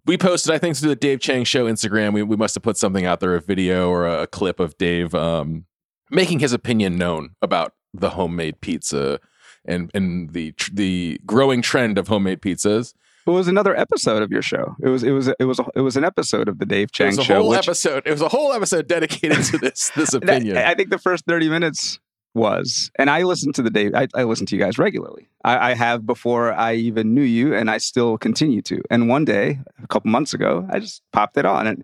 We 0.07 0.17
posted, 0.17 0.55
I 0.55 0.59
think, 0.59 0.77
to 0.77 0.89
the 0.89 0.97
Dave 0.97 1.21
Chang 1.21 1.45
Show 1.45 1.67
Instagram. 1.67 2.15
We 2.15 2.23
we 2.23 2.37
must 2.37 2.55
have 2.55 2.63
put 2.63 2.79
something 2.79 3.05
out 3.05 3.21
there, 3.21 3.35
a 3.35 3.41
video 3.43 3.91
or 3.91 4.07
a, 4.07 4.27
clip 4.27 4.61
of 4.61 4.79
Dave 4.79 5.15
um, 5.15 5.67
making 6.11 6.41
his 6.41 6.53
opinion 6.53 6.97
known 6.97 7.31
about 7.43 7.73
the 7.95 8.11
homemade 8.11 8.61
pizza 8.61 9.19
and 9.65 9.91
and 9.95 10.31
the 10.33 10.53
tr- 10.53 10.71
the 10.75 11.21
growing 11.27 11.63
trend 11.63 11.99
of 11.99 12.09
homemade 12.09 12.41
pizzas. 12.41 12.95
it 13.27 13.31
was 13.31 13.49
another 13.49 13.75
episode 13.77 14.23
of 14.23 14.31
your 14.31 14.43
show. 14.43 14.77
It 14.83 14.89
was 14.89 15.03
it 15.03 15.11
was 15.13 15.29
it 15.29 15.45
was 15.45 15.59
a, 15.59 15.67
it 15.75 15.81
was 15.81 15.97
an 15.97 16.05
episode 16.05 16.49
of 16.49 16.59
the 16.59 16.67
Dave 16.67 16.93
Chang 16.93 17.07
It 17.09 17.11
was 17.11 17.19
a 17.19 17.25
show. 17.25 17.41
whole 17.41 17.51
which- 17.51 17.67
episode. 17.67 18.03
It 18.07 18.13
was 18.13 18.21
a 18.23 18.29
whole 18.29 18.53
episode 18.53 18.87
dedicated 18.87 19.43
to 19.47 19.59
this 19.59 19.91
this 19.97 20.13
opinion. 20.21 20.57
I 20.59 20.75
think 20.75 20.91
the 20.91 20.99
first 20.99 21.25
thirty 21.27 21.49
minutes 21.49 21.99
was, 22.35 22.91
and 22.99 23.09
I 23.09 23.23
listened 23.23 23.55
to 23.55 23.63
the 23.63 23.71
Dave. 23.71 23.95
I, 23.95 24.09
I 24.15 24.25
listen 24.25 24.45
to 24.47 24.57
you 24.57 24.63
guys 24.63 24.77
regularly. 24.79 25.27
I, 25.43 25.71
I 25.71 25.75
have 25.75 26.05
before 26.07 26.53
I 26.53 26.75
even 26.75 27.15
knew 27.15 27.23
you, 27.23 27.55
and 27.55 27.71
I 27.71 27.79
still 27.79 28.19
continue 28.19 28.61
to. 28.63 28.83
And 28.91 29.09
one 29.09 29.25
day, 29.25 29.59
a 29.83 29.87
couple 29.87 30.11
months 30.11 30.35
ago, 30.35 30.67
I 30.71 30.79
just 30.81 31.03
popped 31.15 31.39
it 31.39 31.47
on, 31.47 31.67
and 31.67 31.83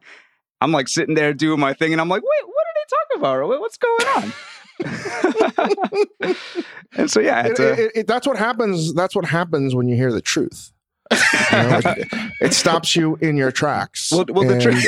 I'm 0.60 0.70
like 0.70 0.88
sitting 0.88 1.14
there 1.14 1.32
doing 1.32 1.58
my 1.58 1.72
thing, 1.72 1.92
and 1.92 2.00
I'm 2.02 2.08
like, 2.10 2.22
wait, 2.22 2.51
what 2.92 3.00
are 3.00 3.06
they 3.08 3.14
talking 3.14 3.20
about? 3.20 3.48
What- 3.48 3.60
What's 3.60 3.78
going 3.78 4.06
on? 4.16 4.32
and 6.96 7.10
so 7.10 7.20
yeah, 7.20 7.46
It, 7.46 7.58
a, 7.58 7.72
it- 7.84 7.92
it- 7.94 8.06
that's 8.06 8.26
what 8.26 8.36
happens. 8.38 8.94
That's 8.94 9.14
what 9.14 9.24
happens 9.26 9.74
when 9.74 9.86
you 9.88 9.96
hear 9.96 10.10
the 10.12 10.20
truth. 10.22 10.72
You 11.10 11.18
know, 11.58 11.80
it, 11.84 12.08
it 12.40 12.54
stops 12.54 12.96
you 12.96 13.16
in 13.20 13.36
your 13.36 13.52
tracks. 13.52 14.10
well, 14.10 14.24
well 14.30 14.46
the 14.48 14.54
And, 14.54 14.62
truth. 14.62 14.86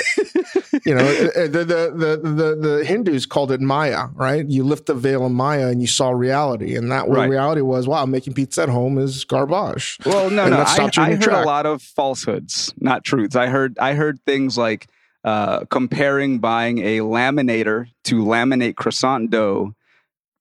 you 0.86 0.94
know, 0.94 1.04
the, 1.04 1.48
the 1.48 1.64
the 1.94 2.16
the 2.30 2.56
the 2.78 2.84
Hindus 2.84 3.26
called 3.26 3.52
it 3.52 3.60
Maya, 3.60 4.06
right? 4.14 4.46
You 4.48 4.64
lift 4.64 4.86
the 4.86 4.94
veil 4.94 5.26
of 5.26 5.32
Maya 5.32 5.68
and 5.68 5.82
you 5.82 5.86
saw 5.86 6.08
reality, 6.10 6.76
and 6.76 6.90
that 6.90 7.08
what 7.08 7.18
Right. 7.18 7.28
reality 7.30 7.60
was. 7.60 7.86
Wow, 7.86 8.06
making 8.06 8.32
pizza 8.32 8.62
at 8.62 8.70
home 8.70 8.96
is 8.96 9.24
garbage. 9.26 9.98
Well, 10.06 10.30
no, 10.30 10.44
And 10.44 10.52
no. 10.52 10.56
that 10.64 10.68
I, 10.68 10.76
you 10.84 10.84
in 10.84 10.90
I 10.98 11.08
your 11.08 11.16
heard 11.18 11.22
track. 11.24 11.44
a 11.44 11.46
lot 11.46 11.66
of 11.66 11.82
falsehoods, 11.82 12.72
not 12.80 13.04
truths. 13.04 13.36
I 13.36 13.48
heard 13.48 13.78
I 13.78 13.92
heard 13.92 14.18
things 14.24 14.56
like 14.56 14.86
uh, 15.24 15.64
comparing 15.70 16.38
buying 16.38 16.78
a 16.78 16.98
laminator 16.98 17.86
to 18.04 18.22
laminate 18.22 18.76
croissant 18.76 19.30
dough 19.30 19.74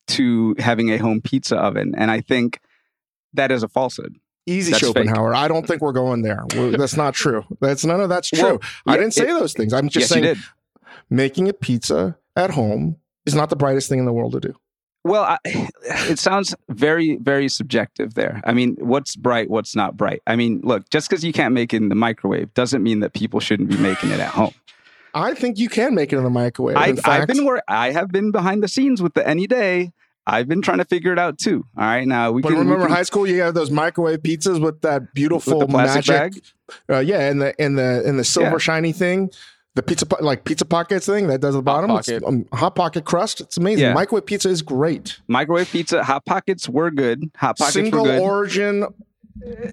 to 0.07 0.55
having 0.59 0.91
a 0.91 0.97
home 0.97 1.21
pizza 1.21 1.55
oven, 1.55 1.93
and 1.97 2.11
I 2.11 2.21
think 2.21 2.59
that 3.33 3.51
is 3.51 3.63
a 3.63 3.67
falsehood. 3.67 4.15
Easy, 4.45 4.71
That's 4.71 4.83
fake. 4.83 4.95
Schopenhauer. 5.07 5.33
I 5.33 5.47
don't 5.47 5.65
think 5.65 5.81
we're 5.81 5.93
going 5.93 6.21
there. 6.21 6.43
We're- 6.53 6.75
that's 6.75 6.97
not 6.97 7.13
true. 7.13 7.45
That's 7.61 7.85
none 7.85 8.01
of 8.01 8.09
that's 8.09 8.29
true. 8.29 8.43
Well, 8.43 8.59
I 8.85 8.91
yeah, 8.93 8.97
didn't 8.97 9.13
say 9.13 9.23
it- 9.29 9.33
those 9.33 9.53
things. 9.53 9.71
I'm 9.71 9.87
just 9.87 10.11
yes, 10.13 10.21
saying 10.21 10.35
making 11.09 11.47
a 11.47 11.53
pizza 11.53 12.17
at 12.35 12.51
home 12.51 12.97
is 13.25 13.35
not 13.35 13.49
the 13.49 13.55
brightest 13.55 13.87
thing 13.87 13.99
in 13.99 14.05
the 14.05 14.11
world 14.13 14.33
to 14.33 14.41
do. 14.41 14.53
Well, 15.05 15.23
I, 15.23 15.37
it 16.09 16.19
sounds 16.19 16.55
very, 16.69 17.17
very 17.17 17.47
subjective 17.49 18.13
there. 18.15 18.41
I 18.45 18.53
mean, 18.53 18.75
what's 18.79 19.15
bright, 19.15 19.49
what's 19.49 19.75
not 19.75 19.95
bright? 19.97 20.21
I 20.27 20.35
mean, 20.35 20.61
look, 20.63 20.89
just 20.89 21.09
because 21.09 21.23
you 21.23 21.33
can't 21.33 21.53
make 21.53 21.73
it 21.73 21.77
in 21.77 21.89
the 21.89 21.95
microwave 21.95 22.53
doesn't 22.53 22.83
mean 22.83 22.99
that 23.01 23.13
people 23.13 23.39
shouldn't 23.39 23.69
be 23.69 23.77
making 23.77 24.11
it 24.11 24.19
at 24.19 24.29
home. 24.29 24.53
I 25.13 25.33
think 25.33 25.57
you 25.59 25.69
can 25.69 25.93
make 25.95 26.11
it 26.13 26.17
in 26.17 26.23
the 26.23 26.29
microwave. 26.29 26.75
I, 26.77 26.87
in 26.87 26.95
fact, 26.97 27.07
I've 27.21 27.27
been 27.27 27.45
where 27.45 27.61
I 27.67 27.91
have 27.91 28.11
been 28.11 28.31
behind 28.31 28.63
the 28.63 28.67
scenes 28.67 29.01
with 29.01 29.13
the 29.13 29.27
Anyday. 29.27 29.93
I've 30.25 30.47
been 30.47 30.61
trying 30.61 30.77
to 30.77 30.85
figure 30.85 31.11
it 31.11 31.19
out 31.19 31.37
too. 31.37 31.65
All 31.77 31.83
right, 31.83 32.07
now 32.07 32.31
we 32.31 32.41
But 32.41 32.49
can 32.49 32.57
we 32.59 32.63
remember 32.63 32.85
can- 32.87 32.95
high 32.95 33.03
school, 33.03 33.27
you 33.27 33.41
have 33.41 33.53
those 33.53 33.69
microwave 33.69 34.19
pizzas 34.23 34.61
with 34.61 34.81
that 34.81 35.13
beautiful 35.13 35.59
with 35.59 35.69
magic. 35.71 36.05
bag. 36.07 36.41
Uh, 36.89 36.99
yeah, 36.99 37.29
and 37.29 37.41
the 37.41 37.53
and 37.61 37.77
the 37.77 38.01
and 38.05 38.17
the 38.17 38.23
silver 38.23 38.51
Yeah. 38.51 38.57
shiny 38.57 38.93
thing, 38.93 39.29
the 39.75 39.83
pizza 39.83 40.05
like 40.21 40.45
pizza 40.45 40.63
pockets 40.63 41.05
thing 41.07 41.27
that 41.27 41.41
does 41.41 41.55
the 41.55 41.61
bottom. 41.61 41.91
It's, 41.91 42.07
Pocket. 42.07 42.23
um, 42.25 42.45
hot 42.53 42.73
pocket 42.75 43.03
crust. 43.03 43.41
It's 43.41 43.57
amazing. 43.57 43.83
Yeah. 43.83 43.93
Microwave 43.93 44.25
pizza 44.25 44.47
is 44.47 44.61
great. 44.61 45.19
Microwave 45.27 45.69
pizza, 45.69 46.03
hot 46.05 46.25
pockets 46.25 46.69
were 46.69 46.89
good. 46.89 47.29
Hot 47.35 47.57
pockets 47.57 47.73
Single 47.73 48.03
were 48.03 48.07
good. 48.11 48.21
origin 48.21 48.85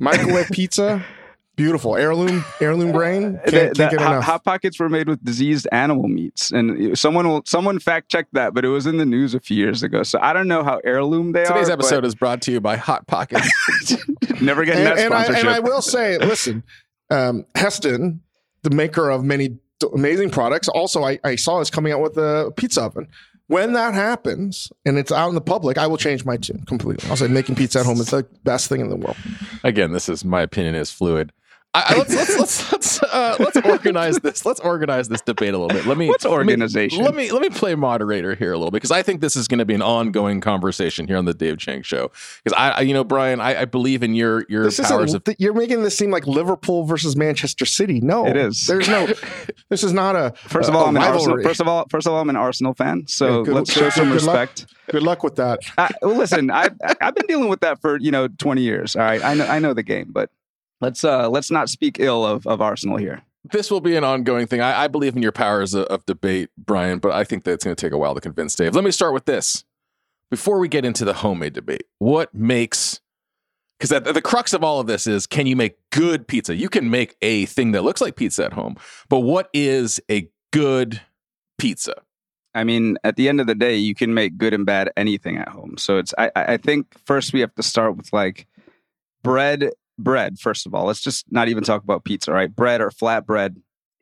microwave 0.01 0.49
pizza, 0.51 1.05
beautiful 1.61 1.95
heirloom 1.95 2.43
heirloom 2.59 2.91
grain. 2.91 3.39
Can't, 3.45 3.45
The- 3.45 3.51
can't 3.51 3.77
the 3.77 3.89
get 3.91 4.01
hot, 4.01 4.25
hot 4.25 4.45
pockets 4.45 4.81
were 4.81 4.89
made 4.89 5.09
with 5.09 5.23
diseased 5.23 5.69
animal 5.73 6.09
meats, 6.09 6.51
and 6.53 6.99
someone 6.99 7.29
will 7.29 7.43
someone 7.45 7.79
fact 7.79 8.11
checked 8.11 8.33
that, 8.33 8.55
but 8.55 8.65
it 8.65 8.69
was 8.69 8.87
in 8.87 8.97
the 8.97 9.05
news 9.05 9.35
a 9.35 9.41
few 9.41 9.57
years 9.59 9.83
ago. 9.83 10.03
So 10.03 10.19
I 10.23 10.33
don't 10.33 10.49
know 10.49 10.65
how 10.65 10.81
heirloom 10.85 11.33
they 11.33 11.41
Today's 11.45 11.51
are. 11.51 11.55
Today's 11.55 11.71
episode 11.71 12.05
is 12.07 12.15
brought 12.15 12.41
to 12.43 12.53
you 12.53 12.61
by 12.61 12.77
Hot 12.77 13.07
Pockets. 13.07 13.47
never 14.41 14.65
getting 14.65 14.87
and, 14.87 14.97
that 14.97 15.05
and 15.05 15.13
I, 15.13 15.25
sponsorship. 15.25 15.45
and 15.45 15.55
I 15.55 15.61
will 15.61 15.83
say, 15.83 16.17
listen, 16.19 16.63
um, 17.11 17.45
Heston, 17.55 18.23
the 18.63 18.71
maker 18.71 19.11
of 19.11 19.23
many 19.23 19.49
d- 19.49 19.59
amazing 19.95 20.31
products, 20.31 20.69
also 20.69 21.05
I, 21.05 21.19
I 21.25 21.37
saw 21.37 21.61
is 21.61 21.69
coming 21.71 21.93
out 21.93 22.01
with 22.01 22.17
a 22.17 22.53
pizza 22.57 22.83
oven. 22.83 23.09
When 23.49 23.73
that 23.73 23.95
happens 23.95 24.71
and 24.87 24.97
it's 24.97 25.11
out 25.11 25.29
in 25.29 25.35
the 25.35 25.41
public, 25.41 25.77
I 25.77 25.89
will 25.89 25.97
change 25.97 26.25
my 26.25 26.37
tune 26.37 26.65
completely. 26.69 27.11
I'll 27.11 27.17
say 27.17 27.27
making 27.27 27.57
pizza 27.57 27.81
at 27.81 27.87
home 27.87 28.01
is 28.01 28.07
the 28.11 28.25
best 28.45 28.69
thing 28.69 28.81
in 28.81 28.89
the 28.91 28.97
world. 28.97 29.17
Again, 29.65 29.91
this 29.93 30.09
is 30.09 30.25
my 30.25 30.41
opinion 30.43 30.77
is 30.77 30.91
fluid. 30.93 31.33
I, 31.73 31.97
let's 31.99 32.13
let's 32.13 32.37
let's 32.37 32.73
let's, 32.73 33.03
uh, 33.05 33.37
let's 33.39 33.57
organize 33.59 34.17
this. 34.19 34.45
Let's 34.45 34.59
organize 34.59 35.09
this 35.09 35.21
debate 35.21 35.55
a 35.55 35.59
little 35.59 35.69
bit. 35.69 35.87
Let 35.87 35.99
me. 35.99 36.09
What's 36.09 36.27
organization? 36.27 37.05
Let 37.05 37.15
me 37.15 37.31
let 37.31 37.41
me, 37.41 37.49
let 37.49 37.53
me 37.53 37.57
play 37.57 37.77
moderator 37.77 38.35
here 38.35 38.53
a 38.53 38.59
little 38.59 38.73
bit 38.73 38.79
because 38.79 38.91
I 38.91 39.03
think 39.03 39.21
this 39.21 39.37
is 39.37 39.47
going 39.47 39.61
to 39.61 39.65
be 39.65 39.75
an 39.75 39.83
ongoing 39.83 40.41
conversation 40.41 41.07
here 41.07 41.17
on 41.17 41.27
the 41.27 41.35
Dave 41.35 41.59
Chang 41.59 41.83
Show. 41.83 42.11
Because 42.43 42.59
I, 42.59 42.71
I, 42.71 42.81
you 42.81 42.93
know, 42.93 43.05
Bryan, 43.05 43.41
I, 43.41 43.61
I 43.61 43.65
believe 43.67 44.03
in 44.03 44.17
your 44.17 44.45
your 44.49 44.65
this 44.65 44.81
powers 44.81 45.15
of. 45.15 45.23
You're 45.39 45.55
making 45.55 45.85
this 45.85 45.97
seem 45.97 46.11
like 46.11 46.27
Liverpool 46.27 46.87
versus 46.87 47.15
Manchester 47.15 47.65
City. 47.65 48.01
No, 48.01 48.27
it 48.27 48.37
is. 48.37 48.67
There's 48.67 48.89
no. 48.89 49.07
this 49.69 49.85
is 49.85 49.93
not 49.93 50.17
a. 50.17 50.33
First 50.37 50.69
of 50.69 50.75
all, 50.75 50.87
I'm 50.87 50.97
an 50.97 51.05
Arsenal. 51.05 51.41
First 51.41 51.61
of 51.61 51.69
all, 51.69 51.87
first 51.89 52.09
of 52.09 52.13
all, 52.13 52.21
I'm 52.21 52.31
an 52.31 52.37
Arsenal 52.37 52.75
fan. 52.75 53.07
So 53.07 53.39
yeah, 53.39 53.45
good, 53.45 53.55
let's 53.55 53.73
show 53.73 53.91
some 53.91 54.09
good 54.09 54.15
respect. 54.15 54.63
Luck. 54.63 54.71
Good 54.91 55.03
luck 55.05 55.23
with 55.23 55.37
that. 55.37 55.61
I, 55.79 55.89
well, 56.03 56.17
listen, 56.17 56.51
I've 56.51 56.75
I've 57.01 57.15
been 57.15 57.27
dealing 57.27 57.49
with 57.49 57.61
that 57.61 57.81
for 57.81 57.97
you 58.01 58.11
know 58.11 58.27
20 58.27 58.61
years. 58.61 58.97
All 58.97 59.03
right, 59.03 59.23
I 59.23 59.35
know 59.35 59.47
I 59.47 59.61
know 59.61 59.73
the 59.73 59.85
game, 59.85 60.09
but 60.11 60.31
let's 60.81 61.05
uh 61.05 61.29
let's 61.29 61.51
not 61.51 61.69
speak 61.69 61.99
ill 61.99 62.25
of, 62.25 62.47
of 62.47 62.61
Arsenal 62.61 62.97
here. 62.97 63.23
This 63.45 63.71
will 63.71 63.81
be 63.81 63.97
an 63.97 64.05
ongoing 64.05 64.47
thing. 64.47 64.61
I, 64.61 64.83
I 64.83 64.89
believe 64.89 65.17
in 65.17 65.23
your 65.23 65.33
powers 65.33 65.73
of, 65.73 65.87
of 65.87 66.05
debate, 66.05 66.51
Bryan, 66.59 66.99
but 66.99 67.13
I 67.13 67.25
think 67.25 67.45
that 67.45 67.53
it's 67.53 67.65
going 67.65 67.75
to 67.75 67.81
take 67.81 67.93
a 67.93 67.99
while 67.99 68.15
to 68.15 68.21
convince 68.21 68.55
Dave. 68.55 68.75
Let 68.75 68.85
me 68.85 68.91
start 68.91 69.15
with 69.15 69.25
this. 69.25 69.65
Before 70.31 70.59
we 70.59 70.69
get 70.69 70.85
into 70.85 71.05
the 71.05 71.15
homemade 71.15 71.55
debate, 71.55 71.85
what 71.99 72.33
makes 72.35 73.01
because 73.79 73.89
the, 73.89 74.13
the 74.13 74.21
crux 74.21 74.53
of 74.53 74.63
all 74.63 74.79
of 74.79 74.87
this 74.87 75.07
is 75.07 75.27
can 75.27 75.47
you 75.47 75.57
make 75.57 75.77
good 75.91 76.29
pizza? 76.29 76.55
You 76.55 76.69
can 76.69 76.91
make 76.91 77.17
a 77.23 77.47
thing 77.47 77.73
that 77.73 77.83
looks 77.83 78.01
like 78.01 78.15
pizza 78.15 78.45
at 78.45 78.53
home, 78.53 78.77
but 79.09 79.21
what 79.21 79.49
is 79.55 80.01
a 80.11 80.29
good 80.53 81.01
pizza? 81.59 81.95
I 82.55 82.65
mean, 82.65 82.99
at 83.05 83.17
the 83.17 83.29
end 83.29 83.41
of 83.41 83.47
the 83.47 83.55
day, 83.55 83.77
you 83.77 83.95
can 83.95 84.13
make 84.13 84.37
good 84.37 84.53
and 84.53 84.67
bad 84.67 84.91
anything 84.97 85.39
at 85.39 85.49
home. 85.49 85.77
So 85.79 85.99
it's 85.99 86.13
I, 86.19 86.31
I 86.35 86.57
think 86.59 86.99
first 87.07 87.33
we 87.33 87.41
have 87.41 87.55
to 87.55 87.63
start 87.63 87.97
with 87.97 88.13
like 88.13 88.47
bread 89.23 89.71
bread, 90.03 90.39
first 90.39 90.67
of 90.67 90.75
all, 90.75 90.87
let's 90.87 91.01
just 91.01 91.31
not 91.31 91.49
even 91.49 91.65
talk 91.65 91.83
about 91.83 92.05
pizza, 92.05 92.33
right? 92.33 92.55
Bread 92.55 92.81
or 92.81 92.91
flat 92.91 93.27
bread 93.27 93.57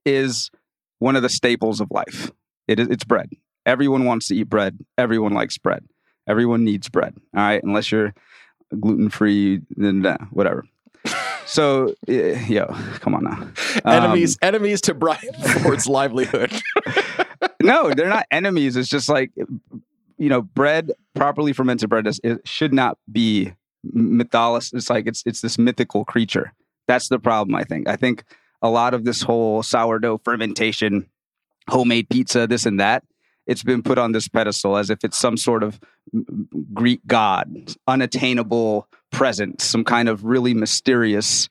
is 0.05 0.51
one 0.99 1.17
of 1.17 1.23
the 1.23 1.29
staples 1.29 1.81
of 1.81 1.91
life. 1.91 2.31
It 2.67 2.81
is, 2.81 2.89
it's 2.89 3.05
bread. 3.05 3.31
Everyone 3.67 4.05
wants 4.05 4.29
to 4.29 4.37
eat 4.37 4.45
bread. 4.45 4.79
Everyone 4.97 5.33
likes 5.33 5.59
bread. 5.59 5.85
Everyone 6.27 6.65
needs 6.65 6.89
bread. 6.89 7.15
All 7.35 7.43
right. 7.43 7.63
Unless 7.63 7.93
you're 7.93 8.15
gluten 8.79 9.11
free, 9.11 9.61
then 9.77 10.05
uh, 10.05 10.19
whatever. 10.31 10.65
So, 11.47 11.95
yo, 12.07 12.67
come 13.01 13.15
on 13.15 13.25
now. 13.25 13.49
Enemies, 13.87 14.37
um, 14.43 14.49
enemies 14.49 14.83
to 14.83 14.95
Bryan 14.95 15.33
Ford's 15.63 15.87
livelihood. 15.87 16.53
no, 17.63 17.91
they're 17.91 18.09
not 18.09 18.27
enemies. 18.31 18.77
It's 18.77 18.89
just 18.89 19.09
like, 19.09 19.33
you 20.19 20.29
know, 20.29 20.43
bread, 20.43 20.93
properly 21.15 21.55
fermented 21.55 21.89
bread, 21.89 22.07
is, 22.07 22.21
it 22.23 22.47
should 22.47 22.75
not 22.75 22.99
be 23.11 23.55
mythology. 23.85 24.77
It's 24.77 24.91
like 24.91 25.07
it's 25.07 25.23
it's 25.27 25.41
this 25.41 25.59
mythical 25.59 26.05
creature. 26.05 26.53
That's 26.87 27.09
the 27.09 27.19
problem. 27.19 27.55
I 27.55 27.65
think. 27.65 27.89
I 27.89 27.97
think 27.97 28.25
a 28.63 28.69
lot 28.71 28.95
of 28.95 29.05
this 29.05 29.23
whole 29.23 29.63
sourdough 29.63 30.19
fermentation, 30.25 31.09
homemade 31.69 32.09
pizza, 32.09 32.47
this 32.47 32.67
and 32.67 32.81
that, 32.81 33.05
it's 33.47 33.63
been 33.63 33.83
put 33.83 33.99
on 33.99 34.13
this 34.13 34.29
pedestal 34.29 34.77
as 34.77 34.91
if 34.91 35.03
it's 35.03 35.17
some 35.17 35.37
sort 35.37 35.63
of 35.63 35.81
Greek 36.75 37.01
god, 37.07 37.75
unattainable 37.87 38.87
presence, 39.11 39.65
some 39.65 39.85
kind 39.85 40.09
of 40.09 40.25
really 40.25 40.55
mysterious 40.55 41.49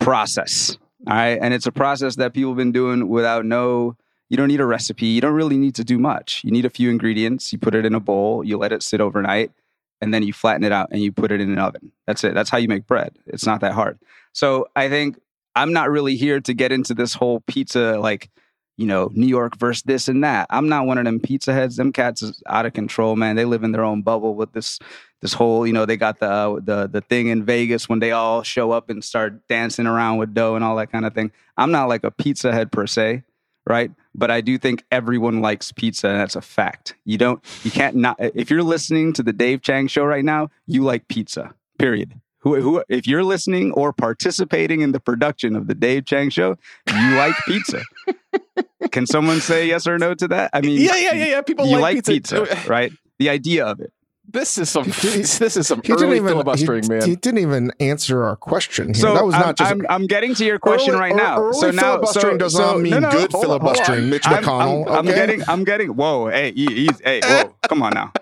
process. 0.00 0.76
All 1.06 1.14
right. 1.14 1.38
And 1.40 1.54
it's 1.54 1.66
a 1.66 1.72
process 1.72 2.16
that 2.16 2.34
people 2.34 2.50
have 2.50 2.56
been 2.56 2.72
doing 2.72 3.08
without 3.08 3.44
no, 3.44 3.96
you 4.28 4.36
don't 4.36 4.48
need 4.48 4.60
a 4.60 4.66
recipe. 4.66 5.06
You 5.06 5.20
don't 5.20 5.34
really 5.34 5.56
need 5.56 5.76
to 5.76 5.84
do 5.84 5.98
much. 5.98 6.42
You 6.42 6.50
need 6.50 6.64
a 6.64 6.70
few 6.70 6.90
ingredients. 6.90 7.52
You 7.52 7.60
put 7.60 7.76
it 7.76 7.86
in 7.86 7.94
a 7.94 8.00
bowl, 8.00 8.42
you 8.42 8.58
let 8.58 8.72
it 8.72 8.82
sit 8.82 9.00
overnight, 9.00 9.52
and 10.00 10.12
then 10.12 10.22
you 10.22 10.32
flatten 10.32 10.64
it 10.64 10.72
out 10.72 10.88
and 10.90 11.02
you 11.02 11.12
put 11.12 11.32
it 11.32 11.40
in 11.40 11.50
an 11.50 11.58
oven. 11.58 11.92
That's 12.06 12.24
it. 12.24 12.34
That's 12.34 12.50
how 12.50 12.58
you 12.58 12.68
make 12.68 12.86
bread. 12.86 13.16
It's 13.26 13.46
not 13.46 13.60
that 13.60 13.72
hard. 13.72 13.98
So 14.32 14.68
I 14.76 14.88
think 14.88 15.18
I'm 15.54 15.72
not 15.72 15.90
really 15.90 16.16
here 16.16 16.40
to 16.40 16.54
get 16.54 16.72
into 16.72 16.94
this 16.94 17.14
whole 17.14 17.40
pizza, 17.46 17.98
like, 17.98 18.30
you 18.76 18.86
know, 18.86 19.10
New 19.14 19.26
York 19.26 19.56
versus 19.56 19.82
this 19.84 20.08
and 20.08 20.22
that. 20.22 20.46
I'm 20.50 20.68
not 20.68 20.86
one 20.86 20.98
of 20.98 21.04
them 21.04 21.18
pizza 21.18 21.54
heads. 21.54 21.76
Them 21.76 21.92
cats 21.92 22.22
is 22.22 22.42
out 22.46 22.66
of 22.66 22.74
control, 22.74 23.16
man. 23.16 23.36
They 23.36 23.46
live 23.46 23.64
in 23.64 23.72
their 23.72 23.84
own 23.84 24.02
bubble 24.02 24.34
with 24.34 24.52
this 24.52 24.78
this 25.22 25.32
whole, 25.32 25.66
you 25.66 25.72
know, 25.72 25.86
they 25.86 25.96
got 25.96 26.20
the 26.20 26.30
uh, 26.30 26.60
the 26.62 26.86
the 26.86 27.00
thing 27.00 27.28
in 27.28 27.42
Vegas 27.42 27.88
when 27.88 28.00
they 28.00 28.12
all 28.12 28.42
show 28.42 28.72
up 28.72 28.90
and 28.90 29.02
start 29.02 29.48
dancing 29.48 29.86
around 29.86 30.18
with 30.18 30.34
dough 30.34 30.56
and 30.56 30.64
all 30.64 30.76
that 30.76 30.92
kind 30.92 31.06
of 31.06 31.14
thing. 31.14 31.32
I'm 31.56 31.70
not 31.70 31.88
like 31.88 32.04
a 32.04 32.10
pizza 32.10 32.52
head 32.52 32.70
per 32.70 32.86
se 32.86 33.22
right? 33.66 33.90
But 34.16 34.30
I 34.30 34.40
do 34.40 34.56
think 34.56 34.82
everyone 34.90 35.40
likes 35.42 35.72
pizza, 35.72 36.08
and 36.08 36.18
that's 36.18 36.36
a 36.36 36.40
fact. 36.40 36.94
You 37.04 37.18
don't, 37.18 37.44
you 37.62 37.70
can't 37.70 37.96
not. 37.96 38.16
If 38.18 38.50
you're 38.50 38.62
listening 38.62 39.12
to 39.14 39.22
the 39.22 39.32
Dave 39.32 39.60
Chang 39.60 39.88
show 39.88 40.04
right 40.04 40.24
now, 40.24 40.48
you 40.66 40.82
like 40.82 41.06
pizza. 41.08 41.54
Period. 41.78 42.14
Who, 42.38 42.60
who, 42.60 42.84
if 42.88 43.06
you're 43.06 43.24
listening 43.24 43.72
or 43.72 43.92
participating 43.92 44.80
in 44.80 44.92
the 44.92 45.00
production 45.00 45.54
of 45.54 45.66
the 45.66 45.74
Dave 45.74 46.06
Chang 46.06 46.30
show, 46.30 46.56
you 46.88 47.16
like 47.16 47.34
pizza. 47.46 47.82
Can 48.92 49.06
someone 49.06 49.40
say 49.40 49.66
yes 49.66 49.86
or 49.86 49.98
no 49.98 50.14
to 50.14 50.28
that? 50.28 50.50
I 50.52 50.60
mean, 50.60 50.80
yeah, 50.80 50.96
yeah, 50.96 51.12
yeah, 51.12 51.24
yeah. 51.26 51.40
People 51.42 51.66
you 51.66 51.72
like, 51.72 51.96
like 51.96 52.06
pizza, 52.06 52.46
pizza 52.46 52.70
right? 52.70 52.92
The 53.18 53.28
idea 53.30 53.66
of 53.66 53.80
it. 53.80 53.92
This 54.28 54.58
is 54.58 54.68
some 54.68 54.84
this 54.84 55.56
is 55.56 55.68
some 55.68 55.80
he 55.82 55.92
early 55.92 56.16
even, 56.16 56.28
filibustering, 56.28 56.82
he, 56.82 56.88
man. 56.88 57.08
He 57.08 57.16
didn't 57.16 57.38
even 57.38 57.72
answer 57.78 58.24
our 58.24 58.36
question. 58.36 58.86
Here. 58.88 58.94
So 58.94 59.14
that 59.14 59.24
was 59.24 59.34
I'm, 59.34 59.40
not 59.40 59.56
just. 59.56 59.70
I'm, 59.70 59.86
I'm, 59.88 60.06
getting 60.06 60.34
to 60.34 60.44
your 60.44 60.58
question 60.58 60.94
early, 60.94 61.00
right 61.00 61.16
now. 61.16 61.38
Early 61.38 61.54
so 61.54 61.70
now, 61.70 61.82
filibustering 61.82 62.34
so, 62.34 62.38
does 62.38 62.52
so, 62.54 62.58
not 62.58 62.80
mean 62.80 62.90
no, 62.90 62.98
no, 62.98 63.10
good 63.10 63.32
hold 63.32 63.44
filibustering, 63.44 64.04
on, 64.04 64.10
Mitch 64.10 64.26
I'm, 64.26 64.42
McConnell. 64.42 64.86
I'm, 64.86 64.88
okay? 64.88 64.98
I'm, 64.98 65.04
getting. 65.04 65.42
I'm 65.48 65.64
getting. 65.64 65.88
Whoa, 65.94 66.28
hey, 66.28 66.52
he's, 66.52 67.00
hey, 67.00 67.20
whoa, 67.22 67.54
come 67.68 67.82
on 67.82 67.94
now. 67.94 68.12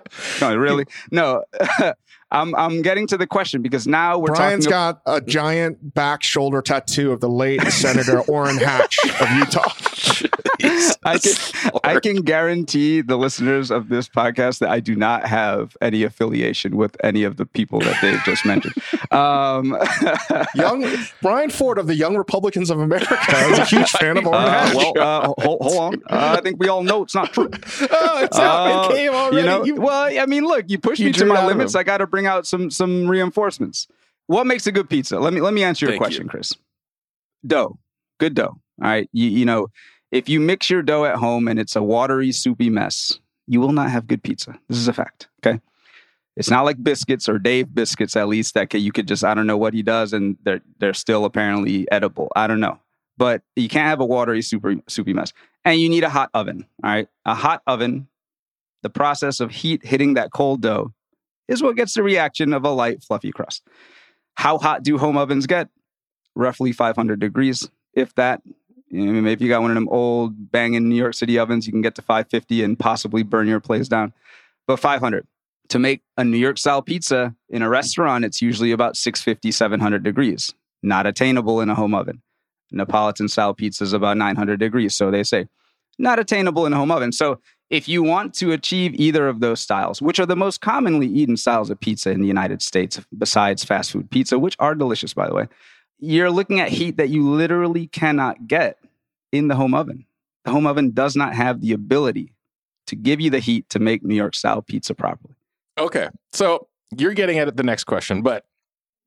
No, 0.41 0.55
really? 0.55 0.85
No. 1.11 1.43
I'm 2.35 2.53
I'm 2.55 2.81
getting 2.81 3.07
to 3.07 3.17
the 3.17 3.27
question 3.27 3.61
because 3.61 3.87
now 3.87 4.19
we're 4.19 4.35
Brian's 4.35 4.65
talking. 4.65 4.99
got 5.05 5.15
a 5.15 5.21
giant 5.21 5.93
back 5.93 6.21
shoulder 6.21 6.61
tattoo 6.61 7.11
of 7.11 7.21
the 7.21 7.29
late 7.29 7.61
Senator 7.69 8.19
Orrin 8.21 8.57
Hatch 8.57 8.97
of 9.21 9.31
Utah. 9.31 9.71
I 11.03 11.17
can 11.17 11.79
I 11.83 11.99
can 11.99 12.17
guarantee 12.17 13.01
the 13.01 13.17
listeners 13.17 13.71
of 13.71 13.89
this 13.89 14.09
podcast 14.09 14.59
that 14.59 14.69
I 14.69 14.79
do 14.79 14.95
not 14.95 15.25
have 15.27 15.77
any 15.81 16.03
affiliation 16.03 16.75
with 16.75 16.97
any 17.03 17.23
of 17.23 17.37
the 17.37 17.45
people 17.45 17.79
that 17.79 18.01
they've 18.01 18.21
just 18.23 18.45
mentioned. 18.45 18.73
Um, 19.11 19.77
young 20.55 20.85
Bryan 21.21 21.49
Ford 21.49 21.77
of 21.77 21.87
the 21.87 21.95
Young 21.95 22.17
Republicans 22.17 22.69
of 22.69 22.79
America 22.79 23.17
is 23.51 23.59
a 23.59 23.65
huge 23.65 23.89
fan 23.91 24.17
of 24.17 24.25
Orrin 24.25 24.41
uh, 24.41 24.49
Hatch. 24.49 24.75
Well, 24.75 24.93
uh, 24.97 25.33
hold, 25.41 25.61
hold, 25.61 25.77
on. 25.77 25.93
Uh, 26.09 26.35
I 26.37 26.41
think 26.41 26.59
we 26.59 26.67
all 26.67 26.83
know 26.83 27.03
it's 27.03 27.15
not 27.15 27.31
true. 27.33 27.49
oh, 27.53 28.23
it's 28.23 28.37
out. 28.37 28.91
it 28.91 28.95
came 28.95 29.13
already. 29.13 29.37
You 29.37 29.43
know, 29.43 29.63
you, 29.63 29.75
well, 29.75 30.21
I 30.21 30.25
mean, 30.25 30.45
look, 30.45 30.65
you 30.67 30.77
pushed 30.79 30.99
you 30.99 31.07
me 31.07 31.13
to 31.13 31.25
my 31.25 31.45
limits. 31.45 31.75
I 31.75 31.83
got 31.83 31.99
to 31.99 32.07
bring 32.07 32.24
out 32.25 32.45
some 32.47 32.69
some 32.69 33.07
reinforcements. 33.07 33.87
What 34.27 34.47
makes 34.47 34.65
a 34.65 34.71
good 34.71 34.89
pizza? 34.89 35.19
Let 35.19 35.33
me 35.33 35.41
let 35.41 35.53
me 35.53 35.63
answer 35.63 35.85
your 35.85 35.93
Thank 35.93 36.01
question, 36.01 36.23
you. 36.23 36.29
Chris. 36.29 36.53
Dough, 37.45 37.77
good 38.19 38.33
dough. 38.33 38.59
All 38.81 38.89
right, 38.89 39.09
you 39.13 39.29
you 39.29 39.45
know, 39.45 39.67
if 40.11 40.29
you 40.29 40.39
mix 40.39 40.69
your 40.69 40.81
dough 40.81 41.05
at 41.05 41.15
home 41.15 41.47
and 41.47 41.59
it's 41.59 41.75
a 41.75 41.83
watery, 41.83 42.31
soupy 42.31 42.69
mess, 42.69 43.19
you 43.47 43.59
will 43.59 43.71
not 43.71 43.89
have 43.89 44.07
good 44.07 44.23
pizza. 44.23 44.57
This 44.67 44.77
is 44.77 44.87
a 44.87 44.93
fact. 44.93 45.27
Okay. 45.45 45.59
It's 46.37 46.49
not 46.49 46.65
like 46.65 46.83
biscuits 46.83 47.29
or 47.29 47.39
Dave 47.39 47.73
biscuits, 47.73 48.15
at 48.15 48.27
least 48.27 48.55
that 48.55 48.73
you 48.73 48.91
could 48.91 49.07
just 49.07 49.23
I 49.23 49.33
don't 49.33 49.47
know 49.47 49.57
what 49.57 49.73
he 49.73 49.81
does, 49.81 50.11
and 50.11 50.37
they're 50.43 50.61
they're 50.79 50.93
still 50.93 51.23
apparently 51.23 51.89
edible. 51.91 52.29
I 52.35 52.47
don't 52.47 52.59
know, 52.59 52.79
but 53.17 53.41
you 53.55 53.69
can't 53.69 53.87
have 53.87 54.01
a 54.01 54.05
watery, 54.05 54.41
super 54.41 54.75
soupy 54.87 55.13
mess, 55.13 55.31
and 55.63 55.79
you 55.79 55.87
need 55.87 56.03
a 56.03 56.09
hot 56.09 56.29
oven. 56.33 56.65
All 56.83 56.91
right, 56.91 57.07
a 57.25 57.35
hot 57.35 57.61
oven. 57.67 58.07
The 58.83 58.89
process 58.89 59.39
of 59.39 59.51
heat 59.51 59.85
hitting 59.85 60.15
that 60.15 60.31
cold 60.31 60.61
dough 60.61 60.93
is 61.47 61.61
what 61.61 61.75
gets 61.75 61.93
the 61.93 62.03
reaction 62.03 62.53
of 62.53 62.65
a 62.65 62.69
light, 62.69 63.03
fluffy 63.03 63.31
crust. 63.31 63.63
How 64.35 64.57
hot 64.57 64.83
do 64.83 64.97
home 64.97 65.17
ovens 65.17 65.47
get? 65.47 65.69
Roughly 66.35 66.71
500 66.71 67.19
degrees, 67.19 67.69
if 67.93 68.13
that. 68.15 68.41
Maybe 68.91 69.31
if 69.31 69.41
you 69.41 69.49
got 69.49 69.61
one 69.61 69.71
of 69.71 69.75
them 69.75 69.89
old 69.89 70.51
banging 70.51 70.87
New 70.87 70.95
York 70.95 71.15
City 71.15 71.39
ovens, 71.39 71.65
you 71.65 71.73
can 71.73 71.81
get 71.81 71.95
to 71.95 72.01
550 72.01 72.63
and 72.63 72.77
possibly 72.77 73.23
burn 73.23 73.47
your 73.47 73.59
place 73.59 73.87
down. 73.87 74.13
But 74.67 74.77
500. 74.77 75.27
To 75.69 75.79
make 75.79 76.03
a 76.17 76.23
New 76.23 76.37
York 76.37 76.59
style 76.59 76.81
pizza 76.83 77.35
in 77.49 77.61
a 77.63 77.69
restaurant, 77.69 78.23
it's 78.23 78.41
usually 78.41 78.71
about 78.71 78.95
650, 78.95 79.51
700 79.51 80.03
degrees. 80.03 80.53
Not 80.83 81.07
attainable 81.07 81.59
in 81.61 81.69
a 81.69 81.75
home 81.75 81.95
oven. 81.95 82.21
Neapolitan 82.71 83.27
style 83.27 83.53
pizza 83.53 83.83
is 83.83 83.93
about 83.93 84.17
900 84.17 84.59
degrees, 84.59 84.93
so 84.93 85.09
they 85.09 85.23
say. 85.23 85.47
Not 85.97 86.19
attainable 86.19 86.65
in 86.65 86.73
a 86.73 86.77
home 86.77 86.91
oven. 86.91 87.11
So 87.11 87.39
if 87.69 87.87
you 87.87 88.03
want 88.03 88.33
to 88.35 88.51
achieve 88.51 88.93
either 88.95 89.27
of 89.27 89.39
those 89.39 89.59
styles, 89.59 90.01
which 90.01 90.19
are 90.19 90.25
the 90.25 90.35
most 90.35 90.61
commonly 90.61 91.07
eaten 91.07 91.37
styles 91.37 91.69
of 91.69 91.79
pizza 91.79 92.11
in 92.11 92.21
the 92.21 92.27
United 92.27 92.61
States, 92.61 93.01
besides 93.17 93.63
fast 93.63 93.91
food 93.91 94.09
pizza, 94.11 94.37
which 94.37 94.55
are 94.59 94.75
delicious, 94.75 95.13
by 95.13 95.27
the 95.27 95.33
way, 95.33 95.47
you're 95.99 96.31
looking 96.31 96.59
at 96.59 96.69
heat 96.69 96.97
that 96.97 97.09
you 97.09 97.27
literally 97.29 97.87
cannot 97.87 98.47
get 98.47 98.77
in 99.31 99.47
the 99.47 99.55
home 99.55 99.73
oven. 99.73 100.05
The 100.43 100.51
home 100.51 100.67
oven 100.67 100.91
does 100.91 101.15
not 101.15 101.33
have 101.33 101.61
the 101.61 101.71
ability 101.71 102.33
to 102.87 102.95
give 102.95 103.19
you 103.19 103.31
the 103.31 103.39
heat 103.39 103.67
to 103.69 103.79
make 103.79 104.03
New 104.03 104.15
York 104.15 104.35
style 104.35 104.61
pizza 104.61 104.93
properly. 104.93 105.33
Okay. 105.77 106.09
So 106.33 106.67
you're 106.95 107.13
getting 107.13 107.39
at 107.39 107.57
the 107.57 107.63
next 107.63 107.85
question, 107.85 108.21
but 108.21 108.45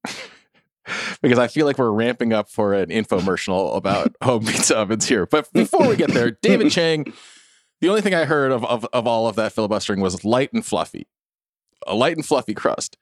because 1.22 1.38
I 1.38 1.46
feel 1.46 1.64
like 1.64 1.78
we're 1.78 1.90
ramping 1.90 2.32
up 2.32 2.48
for 2.48 2.74
an 2.74 2.88
infomercial 2.88 3.76
about 3.76 4.16
home 4.22 4.44
pizza 4.44 4.76
ovens 4.76 5.06
here. 5.06 5.26
But 5.26 5.52
before 5.52 5.86
we 5.86 5.94
get 5.94 6.10
there, 6.10 6.32
David 6.32 6.70
Chang 6.72 7.12
the 7.80 7.88
only 7.88 8.00
thing 8.00 8.14
I 8.14 8.24
heard 8.24 8.52
of, 8.52 8.64
of, 8.64 8.86
of 8.92 9.06
all 9.06 9.28
of 9.28 9.36
that 9.36 9.52
filibustering 9.52 10.00
was 10.00 10.24
light 10.24 10.52
and 10.52 10.64
fluffy, 10.64 11.06
a 11.86 11.94
light 11.94 12.16
and 12.16 12.24
fluffy 12.26 12.54
crust. 12.54 12.96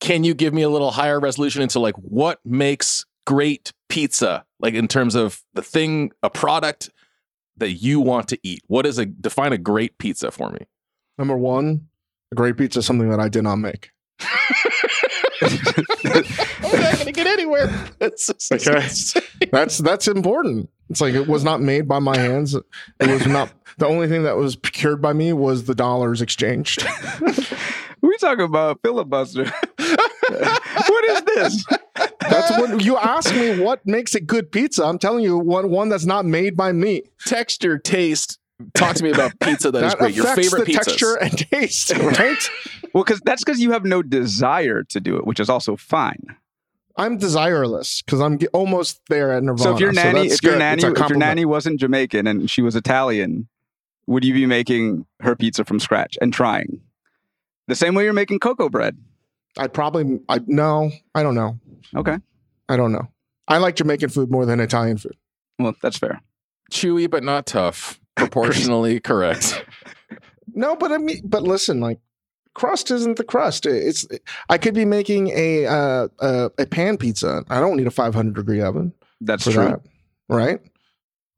Can 0.00 0.24
you 0.24 0.34
give 0.34 0.52
me 0.52 0.62
a 0.62 0.68
little 0.68 0.90
higher 0.90 1.18
resolution 1.18 1.62
into 1.62 1.78
like 1.78 1.94
what 1.96 2.40
makes 2.44 3.06
great 3.26 3.72
pizza, 3.88 4.44
like 4.60 4.74
in 4.74 4.88
terms 4.88 5.14
of 5.14 5.42
the 5.54 5.62
thing, 5.62 6.12
a 6.22 6.30
product 6.30 6.90
that 7.56 7.72
you 7.72 8.00
want 8.00 8.28
to 8.28 8.38
eat? 8.42 8.62
What 8.66 8.84
is 8.84 8.98
a 8.98 9.06
define 9.06 9.52
a 9.52 9.58
great 9.58 9.98
pizza 9.98 10.30
for 10.30 10.50
me? 10.50 10.66
Number 11.18 11.36
one, 11.36 11.88
a 12.30 12.34
great 12.34 12.56
pizza 12.56 12.80
is 12.80 12.86
something 12.86 13.08
that 13.08 13.20
I 13.20 13.28
did 13.28 13.44
not 13.44 13.56
make. 13.56 13.90
I'm 15.42 15.52
not 16.62 16.94
going 16.94 17.06
to 17.06 17.12
get 17.12 17.26
anywhere. 17.26 17.68
That's 17.98 18.30
Okay. 18.52 18.86
That's 19.52 19.78
that's 19.78 20.08
important. 20.08 20.70
It's 20.88 21.00
like 21.00 21.14
it 21.14 21.28
was 21.28 21.44
not 21.44 21.60
made 21.60 21.86
by 21.86 21.98
my 21.98 22.16
hands. 22.16 22.54
It 22.54 22.64
was 23.00 23.26
not 23.26 23.50
the 23.78 23.86
only 23.86 24.08
thing 24.08 24.22
that 24.22 24.36
was 24.36 24.56
procured 24.56 25.02
by 25.02 25.12
me 25.12 25.32
was 25.32 25.64
the 25.64 25.74
dollars 25.74 26.22
exchanged. 26.22 26.86
we 28.00 28.16
talking 28.18 28.44
about 28.44 28.80
filibuster. 28.82 29.44
what 29.78 31.04
is 31.04 31.22
this? 31.22 31.64
That's 32.20 32.50
what 32.58 32.84
you 32.84 32.96
ask 32.96 33.34
me. 33.34 33.60
What 33.60 33.86
makes 33.86 34.14
a 34.14 34.20
good 34.20 34.50
pizza? 34.50 34.84
I'm 34.84 34.98
telling 34.98 35.24
you, 35.24 35.38
one 35.38 35.70
one 35.70 35.88
that's 35.88 36.06
not 36.06 36.24
made 36.24 36.56
by 36.56 36.72
me. 36.72 37.02
texture, 37.26 37.78
taste. 37.78 38.38
Talk 38.72 38.96
to 38.96 39.04
me 39.04 39.10
about 39.10 39.38
pizza 39.40 39.70
that 39.70 39.84
is 39.84 39.92
that 39.92 39.98
great. 39.98 40.14
Your 40.14 40.34
favorite 40.34 40.64
the 40.64 40.72
pizzas. 40.72 40.84
texture 40.84 41.14
and 41.16 41.38
taste, 41.50 41.90
right? 41.98 42.50
Well, 42.94 43.04
because 43.04 43.20
that's 43.20 43.44
because 43.44 43.60
you 43.60 43.72
have 43.72 43.84
no 43.84 44.02
desire 44.02 44.82
to 44.84 45.00
do 45.00 45.16
it, 45.16 45.26
which 45.26 45.38
is 45.40 45.50
also 45.50 45.76
fine. 45.76 46.24
I'm 46.96 47.18
desireless 47.18 48.02
because 48.02 48.22
I'm 48.22 48.38
almost 48.54 49.02
there 49.10 49.32
at 49.32 49.42
Nirvana. 49.42 49.62
So 49.62 49.74
if 49.74 49.80
your 49.80 49.92
nanny, 49.92 50.28
that's 50.28 50.36
if 50.36 50.42
your 50.42 50.58
nanny, 50.58 50.82
if 50.82 51.08
your 51.10 51.18
nanny 51.18 51.44
wasn't 51.44 51.78
Jamaican 51.78 52.26
and 52.26 52.50
she 52.50 52.62
was 52.62 52.74
Italian, 52.74 53.48
would 54.06 54.24
you 54.24 54.32
be 54.34 54.46
making 54.46 55.06
her 55.20 55.34
pizza 55.36 55.64
from 55.64 55.80
scratch 55.80 56.16
and 56.20 56.32
trying 56.32 56.80
the 57.68 57.74
same 57.74 57.94
way 57.94 58.04
you're 58.04 58.12
making 58.12 58.38
cocoa 58.38 58.68
bread? 58.68 58.96
I'd 59.58 59.72
probably, 59.72 60.20
I 60.28 60.40
no, 60.46 60.90
I 61.14 61.22
don't 61.22 61.34
know. 61.34 61.58
Okay, 61.96 62.18
I 62.68 62.76
don't 62.76 62.92
know. 62.92 63.08
I 63.48 63.58
like 63.58 63.76
Jamaican 63.76 64.10
food 64.10 64.30
more 64.30 64.44
than 64.46 64.60
Italian 64.60 64.98
food. 64.98 65.16
well 65.58 65.74
that's 65.82 65.96
fair. 65.98 66.20
Chewy 66.70 67.10
but 67.10 67.22
not 67.24 67.46
tough. 67.46 68.00
Proportionally 68.16 68.98
correct. 69.00 69.64
No, 70.54 70.74
but 70.76 70.90
I 70.92 70.98
mean, 70.98 71.20
but 71.24 71.42
listen, 71.42 71.80
like 71.80 71.98
crust 72.54 72.90
isn't 72.90 73.16
the 73.18 73.24
crust. 73.24 73.66
It's 73.66 74.06
I 74.48 74.58
could 74.58 74.74
be 74.74 74.84
making 74.84 75.28
a 75.34 75.66
uh, 75.66 76.08
uh, 76.20 76.48
a 76.58 76.66
pan 76.66 76.96
pizza. 76.96 77.44
I 77.50 77.60
don't 77.60 77.76
need 77.76 77.86
a 77.86 77.90
500 77.90 78.34
degree 78.34 78.60
oven 78.62 78.92
That's 79.20 79.44
true. 79.44 79.52
that, 79.54 79.80
right? 80.28 80.60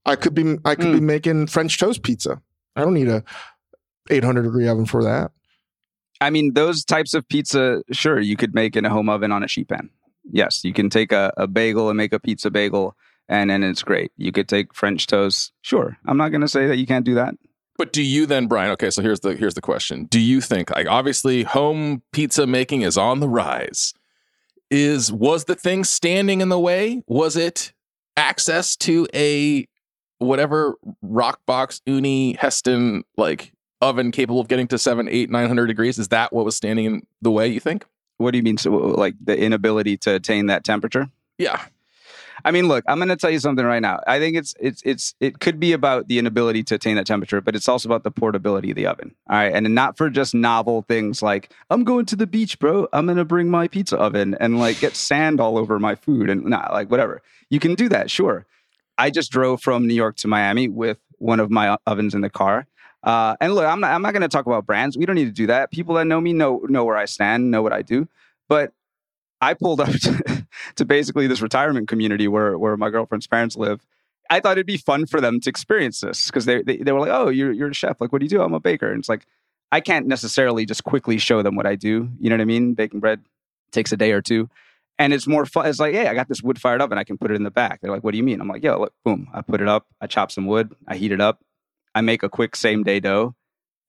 I 0.07 0.17
could 0.17 0.35
be 0.35 0.57
I 0.65 0.75
could 0.77 0.93
be 0.93 1.01
Mm. 1.01 1.03
making 1.03 1.47
French 1.49 1.79
toast 1.79 2.03
pizza. 2.03 2.41
I 2.77 2.83
don't 2.83 2.95
need 2.95 3.09
a 3.09 3.25
800 4.11 4.43
degree 4.43 4.69
oven 4.69 4.87
for 4.87 5.05
that. 5.05 5.33
I 6.21 6.31
mean, 6.31 6.55
those 6.55 6.85
types 6.85 7.15
of 7.15 7.29
pizza, 7.29 7.83
sure, 7.93 8.19
you 8.19 8.37
could 8.37 8.55
make 8.55 8.77
in 8.77 8.85
a 8.85 8.91
home 8.91 9.09
oven 9.09 9.31
on 9.33 9.45
a 9.45 9.49
sheet 9.49 9.69
pan. 9.69 9.91
Yes, 10.31 10.65
you 10.65 10.73
can 10.73 10.91
take 10.91 11.13
a, 11.13 11.33
a 11.37 11.47
bagel 11.47 11.89
and 11.89 11.97
make 11.97 12.13
a 12.13 12.19
pizza 12.19 12.51
bagel, 12.51 12.97
and 13.29 13.51
then 13.51 13.63
it's 13.63 13.83
great. 13.83 14.13
You 14.17 14.33
could 14.33 14.49
take 14.49 14.75
French 14.75 15.07
toast. 15.07 15.53
Sure, 15.63 15.97
I'm 16.07 16.17
not 16.17 16.31
going 16.31 16.41
to 16.41 16.49
say 16.49 16.67
that 16.67 16.77
you 16.77 16.87
can't 16.87 17.05
do 17.05 17.15
that. 17.15 17.35
But 17.79 17.93
do 17.93 18.03
you 18.03 18.27
then, 18.27 18.49
Bryan? 18.49 18.73
Okay, 18.73 18.91
so 18.91 19.03
here's 19.03 19.21
the 19.21 19.37
here's 19.37 19.55
the 19.55 19.61
question. 19.61 20.07
Do 20.07 20.19
you 20.19 20.41
think 20.41 20.75
like 20.75 20.89
obviously 20.89 21.45
home 21.45 22.03
pizza 22.13 22.47
making 22.47 22.83
is 22.83 22.99
on 22.99 23.21
the 23.21 23.29
rise? 23.29 23.95
Is 24.69 25.13
was 25.13 25.45
the 25.45 25.55
thing 25.55 25.85
standing 25.85 26.41
in 26.41 26.49
the 26.49 26.59
way? 26.59 27.03
Was 27.07 27.37
it 27.37 27.73
access 28.17 28.75
to 28.77 29.07
a 29.15 29.67
whatever 30.19 30.77
rock 31.03 31.41
box 31.47 31.81
Ooni 31.87 32.37
Heston 32.37 33.05
like 33.17 33.53
oven 33.81 34.11
capable 34.11 34.41
of 34.41 34.49
getting 34.49 34.67
to 34.69 34.79
seven, 34.79 35.09
eight, 35.09 35.31
nine 35.31 35.49
hundred 35.49 35.67
degrees? 35.67 35.99
Is 35.99 36.09
that 36.09 36.33
what 36.33 36.45
was 36.45 36.57
standing 36.57 36.85
in 36.85 37.07
the 37.23 37.31
way? 37.31 37.49
You 37.49 37.61
think? 37.61 37.85
What 38.19 38.33
do 38.33 38.39
you 38.39 38.43
mean? 38.43 38.59
So, 38.59 38.71
like 38.73 39.15
the 39.23 39.39
inability 39.39 39.97
to 39.99 40.15
attain 40.15 40.47
that 40.47 40.65
temperature? 40.65 41.09
Yeah. 41.39 41.65
I 42.45 42.51
mean, 42.51 42.69
look, 42.69 42.85
I'm 42.87 42.99
going 42.99 43.09
to 43.09 43.17
tell 43.17 43.31
you 43.31 43.41
something 43.41 43.65
right 43.65 43.83
now. 43.83 44.01
I 44.07 44.19
think 44.19 44.37
it's 44.37 44.55
it's 44.61 44.83
it's 44.85 45.15
it 45.21 45.41
could 45.41 45.59
be 45.59 45.73
about 45.73 46.09
the 46.09 46.19
inability 46.19 46.63
to 46.65 46.77
attain 46.77 46.97
that 46.97 47.07
temperature, 47.07 47.41
but 47.41 47.57
it's 47.57 47.69
also 47.69 47.89
about 47.89 48.05
the 48.05 48.11
portability 48.11 48.71
of 48.71 48.77
the 48.77 48.87
oven. 48.87 49.15
All 49.29 49.37
right, 49.37 49.53
and 49.53 49.75
not 49.75 49.97
for 49.97 50.09
just 50.09 50.35
novel 50.35 50.83
things 50.83 51.23
like 51.23 51.53
I'm 51.71 51.85
going 51.85 52.07
to 52.07 52.17
the 52.17 52.27
beach, 52.27 52.59
bro. 52.59 52.89
I'm 52.93 53.07
going 53.07 53.19
to 53.19 53.25
bring 53.25 53.51
my 53.51 53.69
pizza 53.69 53.97
oven 53.97 54.37
and 54.41 54.59
like 54.59 54.79
get 54.81 54.95
sand 54.95 55.41
all 55.41 55.59
over 55.59 55.79
my 55.79 55.95
food 55.95 56.31
and 56.31 56.45
not 56.45 56.73
like 56.73 56.91
whatever. 56.91 57.23
You 57.51 57.61
can 57.61 57.75
do 57.75 57.89
that, 57.89 58.11
sure. 58.11 58.47
I 58.99 59.11
just 59.11 59.31
drove 59.31 59.63
from 59.63 59.87
New 59.87 59.95
York 59.95 60.17
to 60.17 60.29
Miami 60.29 60.69
with 60.69 60.99
one 61.19 61.41
of 61.41 61.51
my 61.51 61.79
ovens 61.87 62.15
in 62.15 62.21
the 62.21 62.31
car. 62.31 62.67
Uh, 63.03 63.37
and 63.41 63.55
look, 63.55 63.65
I'm 63.65 63.81
not, 63.81 63.93
I'm 63.93 64.03
not 64.03 64.13
going 64.13 64.23
to 64.23 64.29
talk 64.29 64.47
about 64.47 64.67
brands. 64.67 64.99
We 64.99 65.07
don't 65.07 65.15
need 65.15 65.27
to 65.27 65.31
do 65.31 65.47
that. 65.47 65.71
People 65.71 65.95
that 65.95 66.05
know 66.05 66.21
me 66.21 66.33
know 66.33 66.67
know 66.69 66.85
where 66.85 66.97
I 66.97 67.05
stand, 67.05 67.51
know 67.51 67.63
what 67.63 67.73
I 67.73 67.83
do. 67.83 68.09
But 68.49 68.73
I 69.41 69.55
pulled 69.55 69.81
up 69.81 69.89
to, 70.03 70.47
to 70.77 70.85
basically 70.85 71.27
this 71.29 71.41
retirement 71.41 71.89
community 71.89 72.27
where 72.27 72.59
where 72.59 72.77
my 72.77 72.91
girlfriend's 72.91 73.27
parents 73.27 73.57
live. 73.57 73.87
I 74.31 74.41
thought 74.41 74.53
it'd 74.53 74.67
be 74.67 74.77
fun 74.77 75.07
for 75.07 75.23
them 75.23 75.41
to 75.41 75.49
experience 75.49 76.01
this 76.01 76.27
because 76.27 76.45
they, 76.45 76.63
they 76.63 76.79
they 76.79 76.93
were 76.93 77.01
like, 77.01 77.11
"Oh, 77.11 77.29
you're 77.29 77.53
you're 77.53 77.71
a 77.71 77.75
chef. 77.75 78.01
Like, 78.01 78.13
what 78.13 78.19
do 78.19 78.27
you 78.27 78.31
do? 78.31 78.43
I'm 78.43 78.53
a 78.53 78.61
baker." 78.61 78.91
And 78.91 78.99
it's 78.99 79.09
like 79.09 79.27
I 79.71 79.81
can't 79.81 80.07
necessarily 80.07 80.67
just 80.67 80.85
quickly 80.85 81.19
show 81.19 81.43
them 81.43 81.55
what 81.55 81.67
I 81.67 81.77
do. 81.77 82.11
You 82.19 82.31
know 82.31 82.37
what 82.37 82.43
I 82.43 82.47
mean? 82.47 82.75
Baking 82.75 83.01
bread 83.01 83.21
takes 83.71 83.93
a 83.93 83.97
day 83.97 84.13
or 84.13 84.21
two, 84.21 84.51
and 84.99 85.13
it's 85.13 85.27
more 85.27 85.47
fun. 85.47 85.67
It's 85.67 85.79
like, 85.79 85.95
"Hey, 85.95 86.07
I 86.07 86.15
got 86.15 86.29
this 86.29 86.43
wood 86.43 86.61
fired 86.61 86.81
oven. 86.81 86.99
I 86.99 87.05
can 87.05 87.19
put 87.19 87.31
it 87.31 87.35
in 87.35 87.45
the 87.45 87.51
back." 87.51 87.81
They're 87.81 87.91
like, 87.91 88.05
"What 88.05 88.13
do 88.13 88.19
you 88.19 88.25
mean?" 88.25 88.41
I'm 88.41 88.49
like, 88.49 88.63
"Yo, 88.63 88.79
look, 88.79 88.95
boom. 89.05 89.29
I 89.33 89.43
put 89.43 89.61
it 89.61 89.69
up. 89.69 89.87
I 90.01 90.07
chop 90.07 90.31
some 90.31 90.47
wood. 90.47 90.75
I 90.87 90.97
heat 90.97 91.13
it 91.13 91.21
up. 91.21 91.41
I 91.95 92.01
make 92.01 92.23
a 92.23 92.29
quick 92.29 92.57
same 92.57 92.83
day 92.83 93.01
dough, 93.01 93.35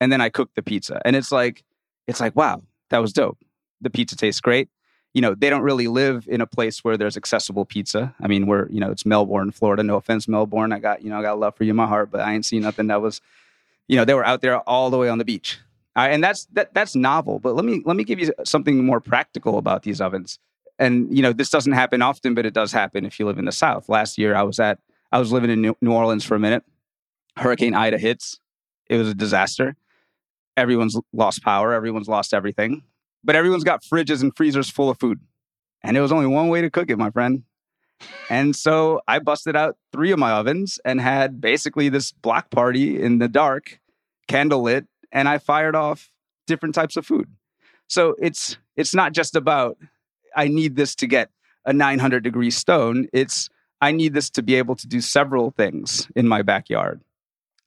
and 0.00 0.12
then 0.12 0.20
I 0.20 0.28
cook 0.28 0.50
the 0.54 0.62
pizza." 0.62 1.00
And 1.04 1.16
it's 1.16 1.32
like, 1.32 1.64
it's 2.06 2.20
like, 2.20 2.36
wow, 2.36 2.62
that 2.90 2.98
was 2.98 3.12
dope. 3.12 3.38
The 3.80 3.90
pizza 3.90 4.16
tastes 4.16 4.40
great 4.40 4.68
you 5.12 5.20
know, 5.20 5.34
they 5.34 5.50
don't 5.50 5.62
really 5.62 5.88
live 5.88 6.26
in 6.28 6.40
a 6.40 6.46
place 6.46 6.84
where 6.84 6.96
there's 6.96 7.16
accessible 7.16 7.64
pizza. 7.64 8.14
I 8.20 8.28
mean, 8.28 8.46
we're, 8.46 8.68
you 8.68 8.78
know, 8.78 8.90
it's 8.90 9.04
Melbourne, 9.04 9.50
Florida. 9.50 9.82
No 9.82 9.96
offense, 9.96 10.28
Melbourne. 10.28 10.72
I 10.72 10.78
got, 10.78 11.02
you 11.02 11.10
know, 11.10 11.18
I 11.18 11.22
got 11.22 11.38
love 11.38 11.56
for 11.56 11.64
you 11.64 11.70
in 11.70 11.76
my 11.76 11.86
heart, 11.86 12.10
but 12.10 12.20
I 12.20 12.32
ain't 12.32 12.46
seen 12.46 12.62
nothing 12.62 12.86
that 12.88 13.02
was, 13.02 13.20
you 13.88 13.96
know, 13.96 14.04
they 14.04 14.14
were 14.14 14.24
out 14.24 14.40
there 14.40 14.58
all 14.60 14.90
the 14.90 14.98
way 14.98 15.08
on 15.08 15.18
the 15.18 15.24
beach. 15.24 15.58
And 15.96 16.22
that's 16.22 16.46
that 16.52 16.72
that's 16.72 16.94
novel. 16.94 17.40
But 17.40 17.56
let 17.56 17.64
me 17.64 17.82
let 17.84 17.94
me 17.94 18.04
give 18.04 18.18
you 18.18 18.32
something 18.44 18.86
more 18.86 19.00
practical 19.00 19.58
about 19.58 19.82
these 19.82 20.00
ovens. 20.00 20.38
And 20.80 21.16
you 21.16 21.22
know, 21.22 21.32
this 21.32 21.50
doesn't 21.50 21.72
happen 21.72 22.02
often, 22.02 22.34
but 22.34 22.44
it 22.44 22.54
does 22.54 22.72
happen 22.72 23.06
if 23.06 23.20
you 23.20 23.26
live 23.26 23.38
in 23.38 23.44
the 23.44 23.52
South. 23.52 23.88
Last 23.88 24.18
year, 24.18 24.34
I 24.34 24.42
was 24.42 24.58
at 24.58 24.80
I 25.12 25.20
was 25.20 25.30
living 25.30 25.50
in 25.50 25.74
New 25.80 25.92
Orleans 25.92 26.24
for 26.24 26.34
a 26.34 26.40
minute. 26.40 26.64
Hurricane 27.36 27.74
Ida 27.74 27.98
hits. 27.98 28.40
It 28.88 28.96
was 28.96 29.08
a 29.08 29.14
disaster. 29.14 29.76
Everyone's 30.56 30.98
lost 31.12 31.44
power. 31.44 31.72
Everyone's 31.72 32.08
lost 32.08 32.34
everything 32.34 32.82
but 33.22 33.36
everyone's 33.36 33.64
got 33.64 33.82
fridges 33.82 34.22
and 34.22 34.34
freezers 34.36 34.70
full 34.70 34.90
of 34.90 34.98
food. 34.98 35.20
And 35.82 35.96
it 35.96 36.00
was 36.00 36.12
only 36.12 36.26
one 36.26 36.48
way 36.48 36.60
to 36.60 36.70
cook 36.70 36.90
it, 36.90 36.98
my 36.98 37.10
friend. 37.10 37.44
And 38.30 38.56
so 38.56 39.02
I 39.06 39.18
busted 39.18 39.56
out 39.56 39.76
three 39.92 40.10
of 40.10 40.18
my 40.18 40.32
ovens 40.32 40.78
and 40.84 41.00
had 41.00 41.40
basically 41.40 41.88
this 41.88 42.12
block 42.12 42.50
party 42.50 43.00
in 43.00 43.18
the 43.18 43.28
dark, 43.28 43.78
candle 44.26 44.62
lit, 44.62 44.86
and 45.12 45.28
I 45.28 45.38
fired 45.38 45.76
off 45.76 46.10
different 46.46 46.74
types 46.74 46.96
of 46.96 47.04
food. 47.06 47.28
So 47.88 48.14
it's 48.18 48.56
it's 48.76 48.94
not 48.94 49.12
just 49.12 49.36
about 49.36 49.76
I 50.36 50.48
need 50.48 50.76
this 50.76 50.94
to 50.96 51.06
get 51.06 51.30
a 51.64 51.72
900 51.72 52.22
degree 52.22 52.50
stone. 52.50 53.08
It's 53.12 53.48
I 53.80 53.92
need 53.92 54.14
this 54.14 54.30
to 54.30 54.42
be 54.42 54.56
able 54.56 54.76
to 54.76 54.86
do 54.86 55.00
several 55.00 55.50
things 55.52 56.08
in 56.14 56.28
my 56.28 56.42
backyard. 56.42 57.00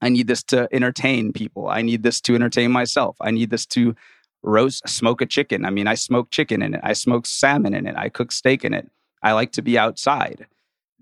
I 0.02 0.10
need 0.10 0.28
this 0.28 0.44
to 0.44 0.68
entertain 0.72 1.32
people. 1.32 1.70
I 1.70 1.82
need 1.82 2.04
this 2.04 2.20
to 2.22 2.36
entertain 2.36 2.72
myself. 2.72 3.16
I 3.22 3.32
need 3.32 3.50
this 3.50 3.66
to 3.68 3.96
roast, 4.44 4.88
smoke 4.88 5.22
a 5.22 5.26
chicken. 5.26 5.66
I 5.66 5.70
mean, 5.70 5.88
I 5.88 5.96
smoke 5.96 6.30
chicken 6.30 6.62
in 6.62 6.76
it. 6.76 6.82
I 6.84 6.94
smoke 6.94 7.26
salmon 7.26 7.74
in 7.74 7.88
it. 7.88 7.96
I 7.98 8.10
cook 8.10 8.32
steak 8.32 8.66
in 8.66 8.74
it. 8.74 8.90
I 9.24 9.32
like 9.32 9.54
to 9.54 9.62
be 9.62 9.78
outside. 9.78 10.46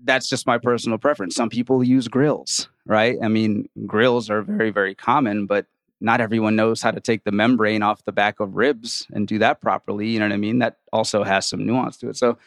That's 0.04 0.28
just 0.28 0.46
my 0.46 0.58
personal 0.58 0.98
preference. 0.98 1.34
Some 1.34 1.50
people 1.50 1.82
use 1.82 2.08
grills, 2.08 2.68
right? 2.86 3.18
I 3.22 3.28
mean, 3.28 3.68
grills 3.86 4.30
are 4.30 4.42
very, 4.42 4.70
very 4.70 4.94
common, 4.94 5.46
but 5.46 5.66
not 6.02 6.20
everyone 6.20 6.56
knows 6.56 6.82
how 6.82 6.90
to 6.90 7.00
take 7.00 7.24
the 7.24 7.32
membrane 7.32 7.82
off 7.82 8.04
the 8.04 8.12
back 8.12 8.40
of 8.40 8.56
ribs 8.56 9.06
and 9.12 9.26
do 9.26 9.38
that 9.38 9.60
properly. 9.60 10.08
You 10.08 10.18
know 10.18 10.26
what 10.26 10.32
I 10.34 10.38
mean? 10.38 10.58
That 10.58 10.78
also 10.92 11.22
has 11.22 11.46
some 11.46 11.64
nuance 11.66 11.96
to 11.98 12.08
it. 12.10 12.16
So 12.16 12.38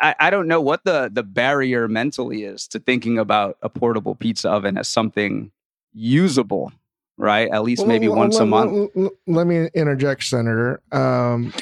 I, 0.00 0.14
I 0.20 0.30
don't 0.30 0.48
know 0.48 0.60
what 0.60 0.84
the 0.84 1.10
the 1.12 1.22
barrier 1.22 1.88
mentally 1.88 2.44
is 2.44 2.66
to 2.68 2.78
thinking 2.78 3.18
about 3.18 3.56
a 3.62 3.68
portable 3.68 4.14
pizza 4.14 4.50
oven 4.50 4.76
as 4.78 4.88
something 4.88 5.50
usable 5.92 6.72
right? 7.16 7.48
At 7.52 7.62
least 7.62 7.86
maybe 7.86 8.08
well, 8.08 8.18
once 8.18 8.38
a 8.38 8.44
month. 8.44 8.90
let- 8.96 9.12
Let 9.28 9.46
me 9.46 9.68
interject, 9.72 10.24
Senator. 10.24 10.82
Um, 10.90 11.52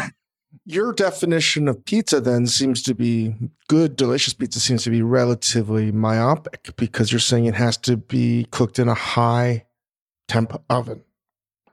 your 0.66 0.94
definition 0.94 1.68
of 1.68 1.84
pizza 1.84 2.22
then 2.22 2.48
seems 2.48 2.82
to 2.84 2.94
be 2.96 3.36
good, 3.68 3.96
delicious 3.96 4.34
pizza 4.34 4.60
seems 4.60 4.84
to 4.84 4.90
be 4.90 5.02
relatively 5.02 5.92
myopic 5.92 6.76
because 6.78 7.12
you're 7.12 7.20
saying 7.20 7.46
it 7.46 7.56
has 7.56 7.76
to 7.78 7.98
be 7.98 8.48
cooked 8.52 8.80
in 8.80 8.88
a 8.88 8.94
high 8.94 9.66
temp 10.28 10.62
oven. 10.70 11.04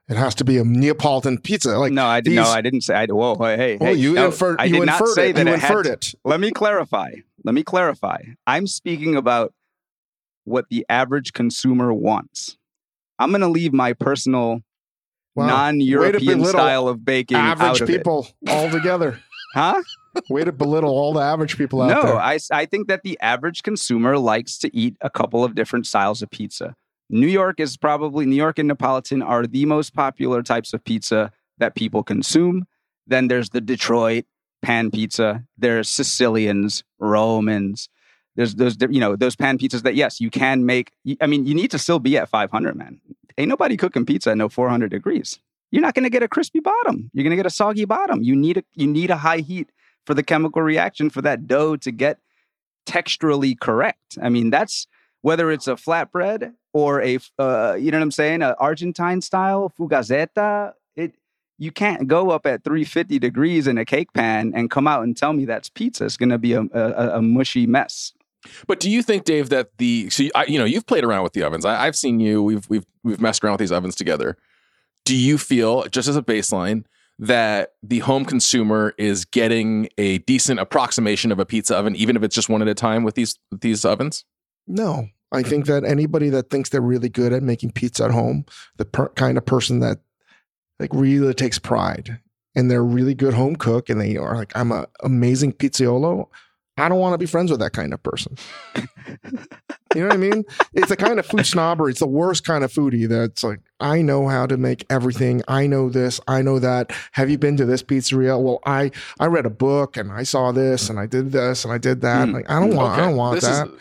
It 0.08 0.16
has 0.16 0.34
to 0.36 0.44
be 0.44 0.58
a 0.58 0.64
Neapolitan 0.64 1.38
pizza. 1.38 1.78
Like 1.78 1.92
no, 1.92 2.04
I 2.04 2.20
did, 2.20 2.34
no, 2.34 2.42
I 2.42 2.60
didn't 2.60 2.80
say. 2.80 2.94
I, 2.94 3.06
whoa, 3.06 3.36
hey, 3.36 3.56
hey, 3.56 3.76
well, 3.80 3.94
you 3.94 4.14
no, 4.14 4.26
inferred. 4.26 4.60
I 4.60 4.64
you 4.64 4.80
did 4.80 4.86
not 4.86 5.00
inferred 5.00 5.14
say 5.14 5.30
it. 5.30 5.32
that 5.34 5.46
you 5.46 5.52
it 5.52 5.54
inferred 5.54 5.84
to- 5.84 5.92
it. 5.92 6.14
Let 6.24 6.40
me 6.40 6.50
clarify. 6.50 7.12
Let 7.44 7.54
me 7.54 7.62
clarify. 7.62 8.18
I'm 8.46 8.66
speaking 8.66 9.14
about 9.14 9.54
what 10.44 10.66
the 10.68 10.84
average 10.88 11.32
consumer 11.32 11.92
wants. 11.92 12.56
I'm 13.20 13.30
going 13.30 13.42
to 13.42 13.48
leave 13.48 13.72
my 13.72 13.92
personal 13.92 14.62
Wow. 15.36 15.46
non-European 15.46 16.44
style 16.44 16.88
of 16.88 17.04
baking 17.04 17.36
out 17.36 17.60
Average 17.60 17.82
of 17.82 17.88
people 17.88 18.26
altogether. 18.48 19.10
it. 19.10 19.18
Huh? 19.54 19.80
Way 20.28 20.42
to 20.42 20.50
belittle 20.50 20.90
all 20.90 21.12
the 21.12 21.20
average 21.20 21.56
people 21.56 21.80
out 21.82 21.88
no, 21.90 22.02
there. 22.02 22.14
No, 22.14 22.18
I, 22.18 22.38
I 22.52 22.66
think 22.66 22.88
that 22.88 23.04
the 23.04 23.16
average 23.20 23.62
consumer 23.62 24.18
likes 24.18 24.58
to 24.58 24.76
eat 24.76 24.96
a 25.00 25.08
couple 25.08 25.44
of 25.44 25.54
different 25.54 25.86
styles 25.86 26.20
of 26.20 26.30
pizza. 26.30 26.74
New 27.10 27.26
York 27.26 27.58
is 27.58 27.76
probably, 27.76 28.24
New 28.24 28.36
York 28.36 28.58
and 28.58 28.68
Neapolitan 28.68 29.20
are 29.20 29.46
the 29.46 29.66
most 29.66 29.94
popular 29.94 30.42
types 30.42 30.72
of 30.72 30.84
pizza 30.84 31.32
that 31.58 31.74
people 31.74 32.02
consume. 32.02 32.66
Then 33.06 33.28
there's 33.28 33.50
the 33.50 33.60
Detroit 33.60 34.24
pan 34.62 34.90
pizza. 34.90 35.44
There's 35.58 35.88
Sicilians, 35.88 36.84
Romans. 36.98 37.88
There's 38.36 38.54
those, 38.54 38.76
you 38.88 39.00
know, 39.00 39.16
those 39.16 39.34
pan 39.34 39.58
pizzas 39.58 39.82
that, 39.82 39.96
yes, 39.96 40.20
you 40.20 40.30
can 40.30 40.64
make. 40.64 40.92
I 41.20 41.26
mean, 41.26 41.46
you 41.46 41.54
need 41.54 41.72
to 41.72 41.78
still 41.78 41.98
be 41.98 42.16
at 42.16 42.28
500, 42.28 42.76
man. 42.76 43.00
Ain't 43.36 43.48
nobody 43.48 43.76
cooking 43.76 44.06
pizza 44.06 44.30
at 44.30 44.36
no 44.36 44.48
400 44.48 44.90
degrees. 44.90 45.40
You're 45.72 45.82
not 45.82 45.94
going 45.94 46.04
to 46.04 46.10
get 46.10 46.22
a 46.22 46.28
crispy 46.28 46.60
bottom. 46.60 47.10
You're 47.12 47.24
going 47.24 47.30
to 47.30 47.36
get 47.36 47.46
a 47.46 47.50
soggy 47.50 47.84
bottom. 47.84 48.22
You 48.22 48.36
need 48.36 48.58
a, 48.58 48.64
you 48.74 48.86
need 48.86 49.10
a 49.10 49.16
high 49.16 49.38
heat 49.38 49.70
for 50.06 50.14
the 50.14 50.22
chemical 50.22 50.62
reaction 50.62 51.10
for 51.10 51.22
that 51.22 51.46
dough 51.46 51.76
to 51.76 51.90
get 51.90 52.18
texturally 52.86 53.58
correct. 53.58 54.18
I 54.22 54.28
mean, 54.28 54.50
that's 54.50 54.86
whether 55.22 55.50
it's 55.50 55.68
a 55.68 55.74
flatbread 55.74 56.54
or 56.72 57.02
a, 57.02 57.18
uh, 57.38 57.74
you 57.78 57.90
know 57.90 57.98
what 57.98 58.04
I'm 58.04 58.11
saying, 58.11 58.42
a 58.42 58.54
Argentine 58.59 59.20
style 59.20 59.72
fugazzeta. 59.78 60.72
It 60.96 61.14
you 61.59 61.70
can't 61.70 62.09
go 62.09 62.30
up 62.30 62.46
at 62.46 62.64
350 62.64 63.18
degrees 63.18 63.66
in 63.66 63.76
a 63.78 63.85
cake 63.85 64.12
pan 64.12 64.52
and 64.54 64.70
come 64.70 64.87
out 64.87 65.02
and 65.02 65.16
tell 65.16 65.33
me 65.33 65.44
that's 65.44 65.68
pizza. 65.68 66.06
It's 66.06 66.16
going 66.16 66.30
to 66.30 66.38
be 66.38 66.54
a, 66.54 66.62
a, 66.72 67.18
a, 67.18 67.22
mushy 67.22 67.66
mess. 67.66 68.14
But 68.66 68.80
do 68.80 68.90
you 68.90 69.02
think, 69.02 69.24
Dave, 69.24 69.50
that 69.50 69.76
the 69.76 70.09
so 70.09 70.22
you, 70.22 70.30
I, 70.35 70.46
you 70.46 70.59
know 70.59 70.64
you've 70.64 70.87
played 70.87 71.04
around 71.04 71.22
with 71.22 71.35
the 71.35 71.42
ovens? 71.42 71.64
I, 71.64 71.87
I've 71.87 71.96
seen 71.96 72.20
you. 72.20 72.42
We've 72.42 72.68
we've 72.70 72.87
we've 73.04 73.20
messed 73.20 73.44
around 73.44 73.54
with 73.54 73.61
these 73.61 73.72
ovens 73.72 73.94
together. 73.94 74.38
Do 75.04 75.14
you 75.14 75.37
feel 75.38 75.85
just 75.85 76.09
as 76.09 76.16
a 76.16 76.22
baseline? 76.22 76.85
that 77.20 77.74
the 77.83 77.98
home 77.98 78.24
consumer 78.24 78.94
is 78.96 79.26
getting 79.26 79.90
a 79.98 80.18
decent 80.18 80.59
approximation 80.59 81.30
of 81.30 81.38
a 81.38 81.44
pizza 81.44 81.76
oven, 81.76 81.94
even 81.94 82.16
if 82.16 82.22
it's 82.22 82.35
just 82.35 82.48
one 82.48 82.62
at 82.62 82.68
a 82.68 82.74
time 82.74 83.04
with 83.04 83.14
these 83.14 83.38
these 83.52 83.85
ovens? 83.85 84.24
No, 84.70 85.09
I 85.33 85.42
think 85.42 85.66
that 85.66 85.85
anybody 85.85 86.28
that 86.30 86.50
thinks 86.50 86.70
they're 86.70 86.80
really 86.80 87.09
good 87.09 87.33
at 87.33 87.42
making 87.42 87.72
pizza 87.72 88.04
at 88.04 88.11
home, 88.11 88.46
the 88.76 88.85
per- 88.85 89.09
kind 89.11 89.38
of 89.38 89.46
person 89.46 89.80
that 89.80 89.98
like 90.78 90.90
really 90.92 91.35
takes 91.35 91.59
pride 91.59 92.20
and 92.54 92.70
they're 92.70 92.80
a 92.80 92.85
really 92.85 93.14
good 93.14 93.35
home 93.35 93.56
cook 93.56 93.88
and 93.88 94.00
they 94.00 94.16
are 94.16 94.37
like, 94.37 94.52
I'm 94.56 94.72
an 94.72 94.87
amazing 95.02 95.52
pizzaiolo. 95.52 96.26
I 96.78 96.88
don't 96.88 96.98
want 96.98 97.12
to 97.12 97.18
be 97.18 97.26
friends 97.26 97.50
with 97.50 97.61
that 97.61 97.72
kind 97.72 97.92
of 97.92 98.02
person. 98.02 98.37
you 99.94 100.00
know 100.00 100.06
what 100.06 100.14
I 100.14 100.16
mean? 100.16 100.44
It's 100.72 100.90
a 100.90 100.96
kind 100.96 101.18
of 101.18 101.26
food 101.26 101.44
snobbery. 101.44 101.90
It's 101.90 102.00
the 102.00 102.06
worst 102.06 102.44
kind 102.44 102.64
of 102.64 102.72
foodie 102.72 103.06
that's 103.06 103.44
like, 103.44 103.61
I 103.80 104.00
know 104.00 104.28
how 104.28 104.46
to 104.46 104.56
make 104.56 104.87
everything. 104.88 105.42
I 105.46 105.66
know 105.66 105.90
this. 105.90 106.20
I 106.26 106.40
know 106.40 106.59
that. 106.59 106.92
Have 107.12 107.28
you 107.28 107.37
been 107.37 107.59
to 107.59 107.66
this 107.66 107.83
pizzeria? 107.83 108.40
Well, 108.40 108.61
I 108.64 108.92
I 109.18 109.26
read 109.26 109.44
a 109.44 109.50
book 109.50 109.98
and 109.98 110.11
I 110.11 110.22
saw 110.22 110.52
this 110.52 110.88
and 110.88 110.98
I 110.98 111.04
did 111.06 111.33
this 111.33 111.64
and 111.64 111.72
I 111.72 111.78
did 111.78 112.00
that. 112.00 112.28
Mm. 112.28 112.35
Like, 112.35 112.50
I 112.50 112.61
don't 112.61 112.74
want. 112.74 112.92
Okay. 112.92 113.02
I 113.02 113.04
don't 113.04 113.16
want 113.16 113.35
this 113.35 113.44
that. 113.44 113.66
Is, 113.66 113.74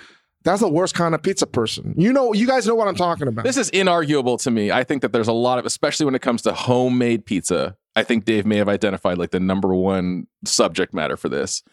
that's 0.50 0.62
the 0.62 0.70
worst 0.70 0.96
kind 0.96 1.16
of 1.16 1.22
pizza 1.22 1.48
person. 1.48 1.94
You 1.98 2.14
know, 2.14 2.34
you 2.34 2.48
guys 2.48 2.66
know 2.68 2.76
what 2.76 2.88
I'm 2.88 2.96
talking 2.96 3.28
about. 3.28 3.46
This 3.46 3.58
is 3.58 3.70
inarguable 3.72 4.42
to 4.44 4.52
me. 4.52 4.72
I 4.72 4.84
think 4.84 5.02
that 5.02 5.14
there's 5.14 5.28
a 5.28 5.34
lot 5.34 5.60
of, 5.60 5.66
especially 5.66 6.06
when 6.06 6.16
it 6.16 6.22
comes 6.22 6.42
to 6.44 6.54
homemade 6.54 7.26
pizza. 7.26 7.76
I 7.96 8.04
think 8.04 8.26
Dave 8.26 8.46
may 8.46 8.58
have 8.58 8.70
identified 8.70 9.18
like 9.18 9.32
the 9.32 9.40
number 9.40 9.74
one 9.74 10.28
subject 10.46 10.94
matter 10.94 11.18
for 11.18 11.30
this. 11.30 11.64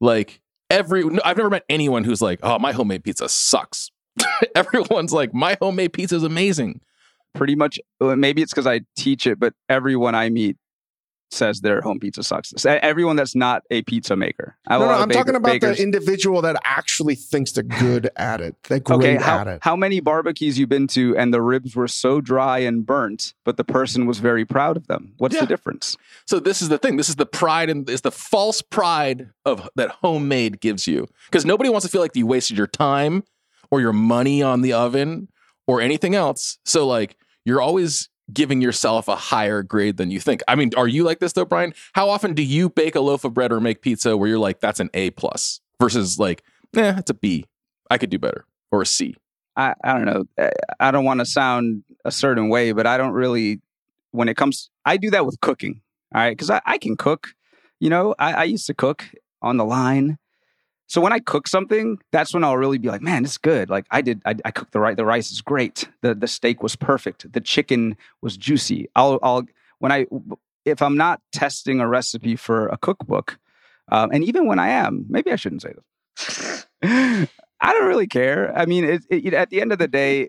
Like 0.00 0.40
every, 0.70 1.04
I've 1.24 1.36
never 1.36 1.50
met 1.50 1.64
anyone 1.68 2.04
who's 2.04 2.22
like, 2.22 2.40
oh, 2.42 2.58
my 2.58 2.72
homemade 2.72 3.04
pizza 3.04 3.28
sucks. 3.28 3.90
Everyone's 4.54 5.12
like, 5.12 5.34
my 5.34 5.56
homemade 5.60 5.92
pizza 5.92 6.16
is 6.16 6.22
amazing. 6.22 6.80
Pretty 7.34 7.54
much, 7.54 7.78
maybe 8.00 8.42
it's 8.42 8.52
because 8.52 8.66
I 8.66 8.80
teach 8.96 9.26
it, 9.26 9.38
but 9.38 9.52
everyone 9.68 10.14
I 10.14 10.30
meet 10.30 10.56
says 11.30 11.60
their 11.60 11.80
home 11.80 11.98
pizza 11.98 12.22
sucks. 12.22 12.64
Everyone 12.64 13.16
that's 13.16 13.34
not 13.34 13.62
a 13.70 13.82
pizza 13.82 14.16
maker. 14.16 14.56
no, 14.68 14.78
no, 14.78 14.88
I'm 14.88 15.08
baker, 15.08 15.18
talking 15.18 15.34
about 15.34 15.52
bakers. 15.52 15.76
the 15.76 15.82
individual 15.82 16.42
that 16.42 16.56
actually 16.64 17.14
thinks 17.14 17.52
they're 17.52 17.64
good 17.64 18.10
at 18.16 18.40
it. 18.40 18.56
They're 18.64 18.80
great 18.80 18.96
okay, 18.96 19.16
how, 19.16 19.38
at 19.38 19.48
it. 19.48 19.58
How 19.62 19.76
many 19.76 20.00
barbecues 20.00 20.58
you've 20.58 20.68
been 20.68 20.86
to 20.88 21.16
and 21.16 21.34
the 21.34 21.42
ribs 21.42 21.74
were 21.74 21.88
so 21.88 22.20
dry 22.20 22.58
and 22.58 22.86
burnt, 22.86 23.34
but 23.44 23.56
the 23.56 23.64
person 23.64 24.06
was 24.06 24.18
very 24.18 24.44
proud 24.44 24.76
of 24.76 24.86
them? 24.86 25.14
What's 25.18 25.34
yeah. 25.34 25.42
the 25.42 25.46
difference? 25.46 25.96
So 26.26 26.38
this 26.38 26.62
is 26.62 26.68
the 26.68 26.78
thing. 26.78 26.96
This 26.96 27.08
is 27.08 27.16
the 27.16 27.26
pride 27.26 27.68
and 27.68 27.88
is 27.88 28.02
the 28.02 28.12
false 28.12 28.62
pride 28.62 29.30
of 29.44 29.68
that 29.76 29.90
homemade 29.90 30.60
gives 30.60 30.86
you 30.86 31.08
because 31.26 31.44
nobody 31.44 31.70
wants 31.70 31.86
to 31.86 31.90
feel 31.90 32.00
like 32.00 32.16
you 32.16 32.26
wasted 32.26 32.56
your 32.56 32.66
time 32.66 33.24
or 33.70 33.80
your 33.80 33.92
money 33.92 34.42
on 34.42 34.60
the 34.60 34.72
oven 34.72 35.28
or 35.66 35.80
anything 35.80 36.14
else. 36.14 36.58
So 36.64 36.86
like 36.86 37.16
you're 37.44 37.60
always 37.60 38.08
giving 38.32 38.60
yourself 38.60 39.08
a 39.08 39.16
higher 39.16 39.62
grade 39.62 39.96
than 39.96 40.10
you 40.10 40.20
think. 40.20 40.42
I 40.48 40.54
mean, 40.56 40.70
are 40.76 40.88
you 40.88 41.04
like 41.04 41.20
this 41.20 41.32
though, 41.32 41.44
Bryan? 41.44 41.74
How 41.92 42.08
often 42.08 42.34
do 42.34 42.42
you 42.42 42.68
bake 42.68 42.94
a 42.94 43.00
loaf 43.00 43.24
of 43.24 43.34
bread 43.34 43.52
or 43.52 43.60
make 43.60 43.82
pizza 43.82 44.16
where 44.16 44.28
you're 44.28 44.38
like, 44.38 44.60
that's 44.60 44.80
an 44.80 44.90
A 44.94 45.10
plus 45.10 45.60
versus 45.80 46.18
like, 46.18 46.42
yeah, 46.72 46.98
it's 46.98 47.10
a 47.10 47.14
B. 47.14 47.46
I 47.90 47.98
could 47.98 48.10
do 48.10 48.18
better 48.18 48.44
or 48.72 48.82
a 48.82 48.86
C. 48.86 49.16
I, 49.56 49.74
I 49.84 49.92
don't 49.92 50.04
know. 50.04 50.24
I 50.80 50.90
don't 50.90 51.04
want 51.04 51.20
to 51.20 51.26
sound 51.26 51.84
a 52.04 52.10
certain 52.10 52.48
way, 52.48 52.72
but 52.72 52.86
I 52.86 52.96
don't 52.96 53.12
really, 53.12 53.60
when 54.10 54.28
it 54.28 54.36
comes, 54.36 54.70
I 54.84 54.96
do 54.96 55.10
that 55.10 55.24
with 55.24 55.40
cooking. 55.40 55.80
All 56.14 56.20
right. 56.20 56.36
Cause 56.36 56.50
I, 56.50 56.60
I 56.66 56.78
can 56.78 56.96
cook, 56.96 57.28
you 57.80 57.90
know, 57.90 58.14
I, 58.18 58.32
I 58.32 58.44
used 58.44 58.66
to 58.66 58.74
cook 58.74 59.04
on 59.40 59.56
the 59.56 59.64
line 59.64 60.18
so 60.88 61.00
when 61.00 61.12
I 61.12 61.18
cook 61.18 61.48
something, 61.48 61.98
that's 62.12 62.32
when 62.32 62.44
I'll 62.44 62.56
really 62.56 62.78
be 62.78 62.88
like, 62.88 63.02
man, 63.02 63.24
it's 63.24 63.38
good. 63.38 63.68
Like 63.68 63.86
I 63.90 64.00
did, 64.00 64.22
I, 64.24 64.36
I 64.44 64.50
cooked 64.50 64.72
the 64.72 64.80
right, 64.80 64.96
the 64.96 65.04
rice 65.04 65.32
is 65.32 65.40
great. 65.40 65.88
The 66.02 66.14
the 66.14 66.28
steak 66.28 66.62
was 66.62 66.76
perfect. 66.76 67.30
The 67.32 67.40
chicken 67.40 67.96
was 68.22 68.36
juicy. 68.36 68.88
I'll 68.94 69.18
I'll 69.22 69.42
when 69.80 69.92
I 69.92 70.06
if 70.64 70.82
I'm 70.82 70.96
not 70.96 71.20
testing 71.32 71.80
a 71.80 71.88
recipe 71.88 72.36
for 72.36 72.68
a 72.68 72.76
cookbook, 72.76 73.38
um, 73.90 74.10
and 74.12 74.22
even 74.24 74.46
when 74.46 74.58
I 74.58 74.68
am, 74.68 75.06
maybe 75.08 75.32
I 75.32 75.36
shouldn't 75.36 75.62
say 75.62 75.72
this. 75.72 76.66
I 77.58 77.72
don't 77.72 77.86
really 77.86 78.06
care. 78.06 78.56
I 78.56 78.66
mean, 78.66 78.84
it, 78.84 79.04
it, 79.08 79.32
at 79.32 79.48
the 79.48 79.62
end 79.62 79.72
of 79.72 79.78
the 79.78 79.88
day, 79.88 80.28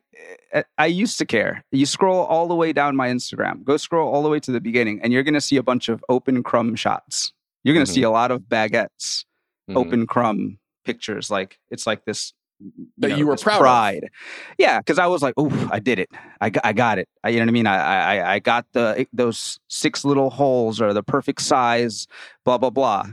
eh, 0.53 0.63
I 0.77 0.85
used 0.85 1.17
to 1.17 1.25
care. 1.25 1.65
You 1.71 1.85
scroll 1.85 2.23
all 2.25 2.47
the 2.47 2.55
way 2.55 2.71
down 2.71 2.95
my 2.95 3.09
Instagram, 3.09 3.65
go 3.65 3.75
scroll 3.75 4.11
all 4.11 4.23
the 4.23 4.29
way 4.29 4.39
to 4.39 4.51
the 4.51 4.61
beginning, 4.61 5.01
and 5.03 5.11
you're 5.11 5.23
going 5.23 5.33
to 5.33 5.41
see 5.41 5.57
a 5.57 5.63
bunch 5.63 5.89
of 5.89 6.03
open 6.07 6.41
crumb 6.41 6.75
shots. 6.75 7.33
You're 7.63 7.73
going 7.73 7.85
to 7.85 7.91
mm-hmm. 7.91 7.95
see 7.95 8.03
a 8.03 8.09
lot 8.09 8.31
of 8.31 8.43
baguettes 8.43 9.25
mm-hmm. 9.69 9.77
open 9.77 10.07
crumb 10.07 10.59
pictures. 10.85 11.29
Like 11.29 11.59
it's 11.69 11.87
like 11.87 12.05
this 12.05 12.33
you 12.59 12.87
that 12.97 13.09
know, 13.09 13.15
you 13.15 13.27
were 13.27 13.35
proud 13.35 13.59
pride. 13.59 14.03
Of. 14.05 14.09
Yeah, 14.57 14.79
because 14.79 14.97
I 14.97 15.07
was 15.07 15.21
like, 15.21 15.35
oh, 15.37 15.69
I 15.71 15.79
did 15.79 15.99
it. 15.99 16.09
I, 16.41 16.51
I 16.63 16.73
got 16.73 16.97
it. 16.97 17.07
I, 17.23 17.29
you 17.29 17.37
know 17.37 17.43
what 17.43 17.49
I 17.49 17.51
mean? 17.51 17.67
I, 17.67 17.77
I 17.77 18.33
I 18.33 18.39
got 18.39 18.65
the 18.73 19.07
those 19.13 19.59
six 19.67 20.03
little 20.03 20.29
holes 20.29 20.81
or 20.81 20.93
the 20.93 21.03
perfect 21.03 21.41
size. 21.41 22.07
Blah 22.43 22.57
blah 22.57 22.71
blah. 22.71 23.05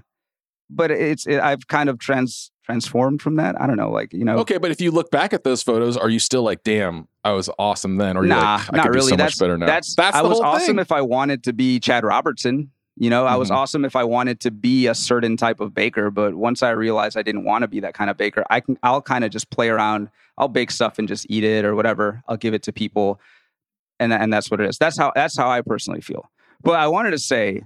But 0.71 0.91
it's 0.91 1.27
it, 1.27 1.41
I've 1.41 1.69
kind 1.69 1.89
of 1.89 1.99
trans 1.99 2.51
transformed 2.65 3.21
from 3.21 3.37
that. 3.37 3.61
I 3.61 3.67
don't 3.67 3.77
know, 3.77 3.91
like 3.91 4.13
you 4.13 4.25
know. 4.25 4.39
Okay, 4.39 4.59
but 4.59 4.71
if 4.71 4.81
you 4.81 4.91
look 4.91 5.11
back 5.11 5.33
at 5.33 5.45
those 5.45 5.63
photos, 5.63 5.97
are 5.97 6.09
you 6.09 6.19
still 6.19 6.43
like, 6.43 6.65
damn, 6.65 7.09
I 7.23 7.33
was 7.33 7.51
awesome 7.59 7.97
then? 7.97 8.17
Or 8.17 8.23
nah, 8.25 8.57
like, 8.57 8.73
I 8.73 8.77
not 8.79 8.91
really. 8.91 9.11
So 9.11 9.17
that's, 9.17 9.39
much 9.39 9.45
better 9.45 9.59
now. 9.59 9.67
That's 9.67 9.95
that's 9.95 10.17
I 10.17 10.23
was 10.23 10.41
awesome 10.41 10.77
thing. 10.77 10.79
if 10.79 10.91
I 10.91 11.03
wanted 11.03 11.45
to 11.45 11.53
be 11.53 11.81
Chad 11.81 12.05
Robertson. 12.05 12.71
You 12.97 13.11
know, 13.11 13.25
mm-hmm. 13.25 13.35
I 13.35 13.37
was 13.37 13.49
mm-hmm. 13.49 13.59
awesome 13.59 13.85
if 13.85 13.97
I 13.97 14.05
wanted 14.05 14.41
to 14.41 14.51
be 14.51 14.87
a 14.87 14.95
certain 14.95 15.37
type 15.37 15.61
of 15.61 15.75
baker, 15.75 16.11
but 16.11 16.35
once 16.35 16.63
I 16.63 16.71
realized 16.71 17.17
I 17.17 17.23
didn't 17.23 17.45
want 17.45 17.63
to 17.63 17.69
be 17.69 17.81
that 17.81 17.95
kind 17.95 18.09
of 18.09 18.17
baker, 18.17 18.45
I 18.51 18.61
can 18.61 18.79
I'll 18.83 19.03
kind 19.03 19.25
of 19.25 19.31
just 19.31 19.51
play 19.51 19.69
around. 19.69 20.11
I'll 20.39 20.49
bake 20.49 20.71
stuff 20.71 20.99
and 20.99 21.09
just 21.09 21.27
eat 21.29 21.45
it 21.45 21.65
or 21.65 21.75
whatever. 21.75 22.23
I'll 22.29 22.37
give 22.37 22.55
it 22.55 22.63
to 22.65 22.73
people, 22.73 23.21
and 23.99 24.13
and 24.13 24.33
that's 24.33 24.51
what 24.51 24.61
it 24.61 24.69
is. 24.69 24.79
That's 24.79 24.99
how 24.99 25.13
that's 25.15 25.37
how 25.37 25.51
I 25.51 25.61
personally 25.61 26.01
feel. 26.01 26.31
But 26.63 26.79
I 26.79 26.87
wanted 26.87 27.11
to 27.11 27.19
say, 27.19 27.63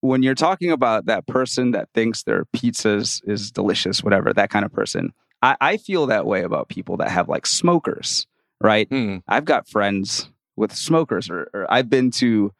when 0.00 0.22
you're 0.22 0.34
talking 0.34 0.70
about 0.70 1.06
that 1.06 1.26
person 1.26 1.70
that 1.70 1.88
thinks 1.94 2.24
their 2.24 2.44
pizzas 2.46 3.22
is 3.26 3.50
delicious, 3.50 4.02
whatever 4.02 4.32
that 4.32 4.50
kind 4.50 4.64
of 4.64 4.72
person, 4.72 5.12
I, 5.40 5.56
I 5.60 5.76
feel 5.76 6.06
that 6.06 6.26
way 6.26 6.42
about 6.42 6.68
people 6.68 6.96
that 6.98 7.10
have 7.10 7.28
like 7.28 7.46
smokers, 7.46 8.26
right? 8.60 8.88
Mm. 8.90 9.22
I've 9.28 9.44
got 9.44 9.68
friends 9.68 10.30
with 10.56 10.74
smokers, 10.74 11.30
or, 11.30 11.48
or 11.54 11.66
I've 11.72 11.88
been 11.88 12.10
to 12.12 12.52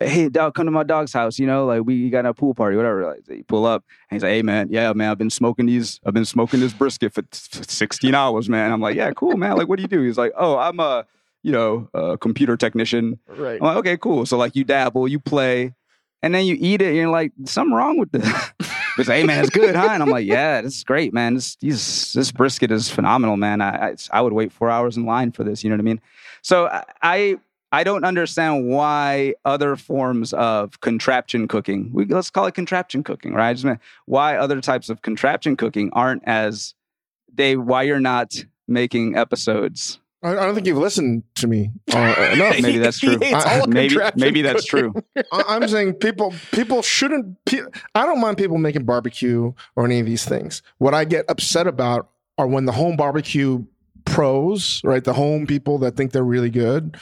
hey 0.00 0.28
dog 0.28 0.54
come 0.54 0.66
to 0.66 0.70
my 0.70 0.82
dog's 0.82 1.12
house 1.12 1.38
you 1.38 1.46
know 1.46 1.64
like 1.64 1.82
we 1.84 2.10
got 2.10 2.26
a 2.26 2.34
pool 2.34 2.54
party 2.54 2.76
whatever 2.76 3.06
like 3.06 3.22
you 3.28 3.44
pull 3.44 3.64
up 3.64 3.84
and 4.10 4.16
he's 4.16 4.22
like 4.22 4.30
hey 4.30 4.42
man 4.42 4.68
yeah 4.70 4.92
man 4.92 5.10
i've 5.10 5.18
been 5.18 5.30
smoking 5.30 5.66
these 5.66 6.00
i've 6.04 6.14
been 6.14 6.24
smoking 6.24 6.60
this 6.60 6.72
brisket 6.72 7.12
for, 7.12 7.22
16 7.32 8.14
hours 8.14 8.48
man 8.48 8.72
i'm 8.72 8.80
like 8.80 8.94
yeah 8.94 9.10
cool 9.12 9.36
man 9.36 9.56
like 9.56 9.68
what 9.68 9.76
do 9.76 9.82
you 9.82 9.88
do 9.88 10.02
he's 10.02 10.18
like 10.18 10.32
oh 10.36 10.58
i'm 10.58 10.78
a 10.80 11.06
you 11.42 11.52
know 11.52 11.88
a 11.94 12.18
computer 12.18 12.56
technician 12.56 13.18
right 13.28 13.60
i'm 13.60 13.66
like 13.68 13.76
okay 13.76 13.96
cool 13.96 14.26
so 14.26 14.36
like 14.36 14.54
you 14.54 14.64
dabble 14.64 15.08
you 15.08 15.18
play 15.18 15.74
and 16.22 16.34
then 16.34 16.44
you 16.44 16.56
eat 16.60 16.82
it 16.82 16.88
and 16.88 16.96
you're 16.96 17.08
like 17.08 17.32
something 17.46 17.74
wrong 17.74 17.98
with 17.98 18.12
this 18.12 18.50
He's 18.96 19.08
like, 19.08 19.18
hey 19.18 19.24
man, 19.24 19.40
it's 19.40 19.50
good, 19.50 19.74
huh? 19.74 19.88
And 19.90 20.02
I'm 20.02 20.10
like, 20.10 20.26
yeah, 20.26 20.60
this 20.60 20.76
is 20.76 20.84
great, 20.84 21.14
man. 21.14 21.34
This 21.34 21.56
this, 21.56 22.12
this 22.12 22.32
brisket 22.32 22.70
is 22.70 22.90
phenomenal, 22.90 23.36
man. 23.36 23.60
I, 23.60 23.90
I, 23.90 23.96
I 24.12 24.20
would 24.20 24.32
wait 24.32 24.52
four 24.52 24.68
hours 24.68 24.96
in 24.96 25.06
line 25.06 25.32
for 25.32 25.44
this. 25.44 25.62
You 25.62 25.70
know 25.70 25.76
what 25.76 25.80
I 25.80 25.84
mean? 25.84 26.00
So 26.42 26.66
I 26.66 26.84
I 27.00 27.38
don't 27.84 28.04
understand 28.04 28.68
why 28.68 29.34
other 29.44 29.76
forms 29.76 30.32
of 30.32 30.80
contraption 30.80 31.48
cooking, 31.48 31.90
we, 31.92 32.04
let's 32.06 32.30
call 32.30 32.46
it 32.46 32.54
contraption 32.54 33.04
cooking, 33.04 33.32
right? 33.32 33.56
Just, 33.56 33.78
why 34.06 34.36
other 34.36 34.60
types 34.60 34.88
of 34.88 35.02
contraption 35.02 35.56
cooking 35.56 35.90
aren't 35.92 36.22
as 36.26 36.74
they, 37.32 37.56
why 37.56 37.82
you're 37.82 38.00
not 38.00 38.44
making 38.66 39.16
episodes 39.16 40.00
I, 40.22 40.32
I 40.32 40.34
don't 40.46 40.54
think 40.54 40.66
you've 40.66 40.78
listened 40.78 41.22
to 41.36 41.46
me 41.46 41.70
uh, 41.92 41.98
enough. 42.32 42.60
Maybe 42.60 42.78
that's 42.78 42.98
true. 42.98 43.18
All 43.32 43.66
maybe 43.66 43.96
maybe 44.16 44.42
that's 44.42 44.64
true. 44.64 44.94
I, 45.32 45.44
I'm 45.48 45.66
saying 45.68 45.94
people 45.94 46.34
people 46.52 46.82
shouldn't. 46.82 47.42
Pe- 47.46 47.62
I 47.94 48.06
don't 48.06 48.20
mind 48.20 48.36
people 48.36 48.58
making 48.58 48.84
barbecue 48.84 49.52
or 49.76 49.84
any 49.84 50.00
of 50.00 50.06
these 50.06 50.24
things. 50.24 50.62
What 50.78 50.94
I 50.94 51.04
get 51.04 51.24
upset 51.28 51.66
about 51.66 52.10
are 52.36 52.46
when 52.46 52.66
the 52.66 52.72
home 52.72 52.96
barbecue 52.96 53.64
pros, 54.04 54.80
right, 54.84 55.04
the 55.04 55.12
home 55.12 55.46
people 55.46 55.78
that 55.78 55.96
think 55.96 56.12
they're 56.12 56.22
really 56.22 56.50
good, 56.50 56.96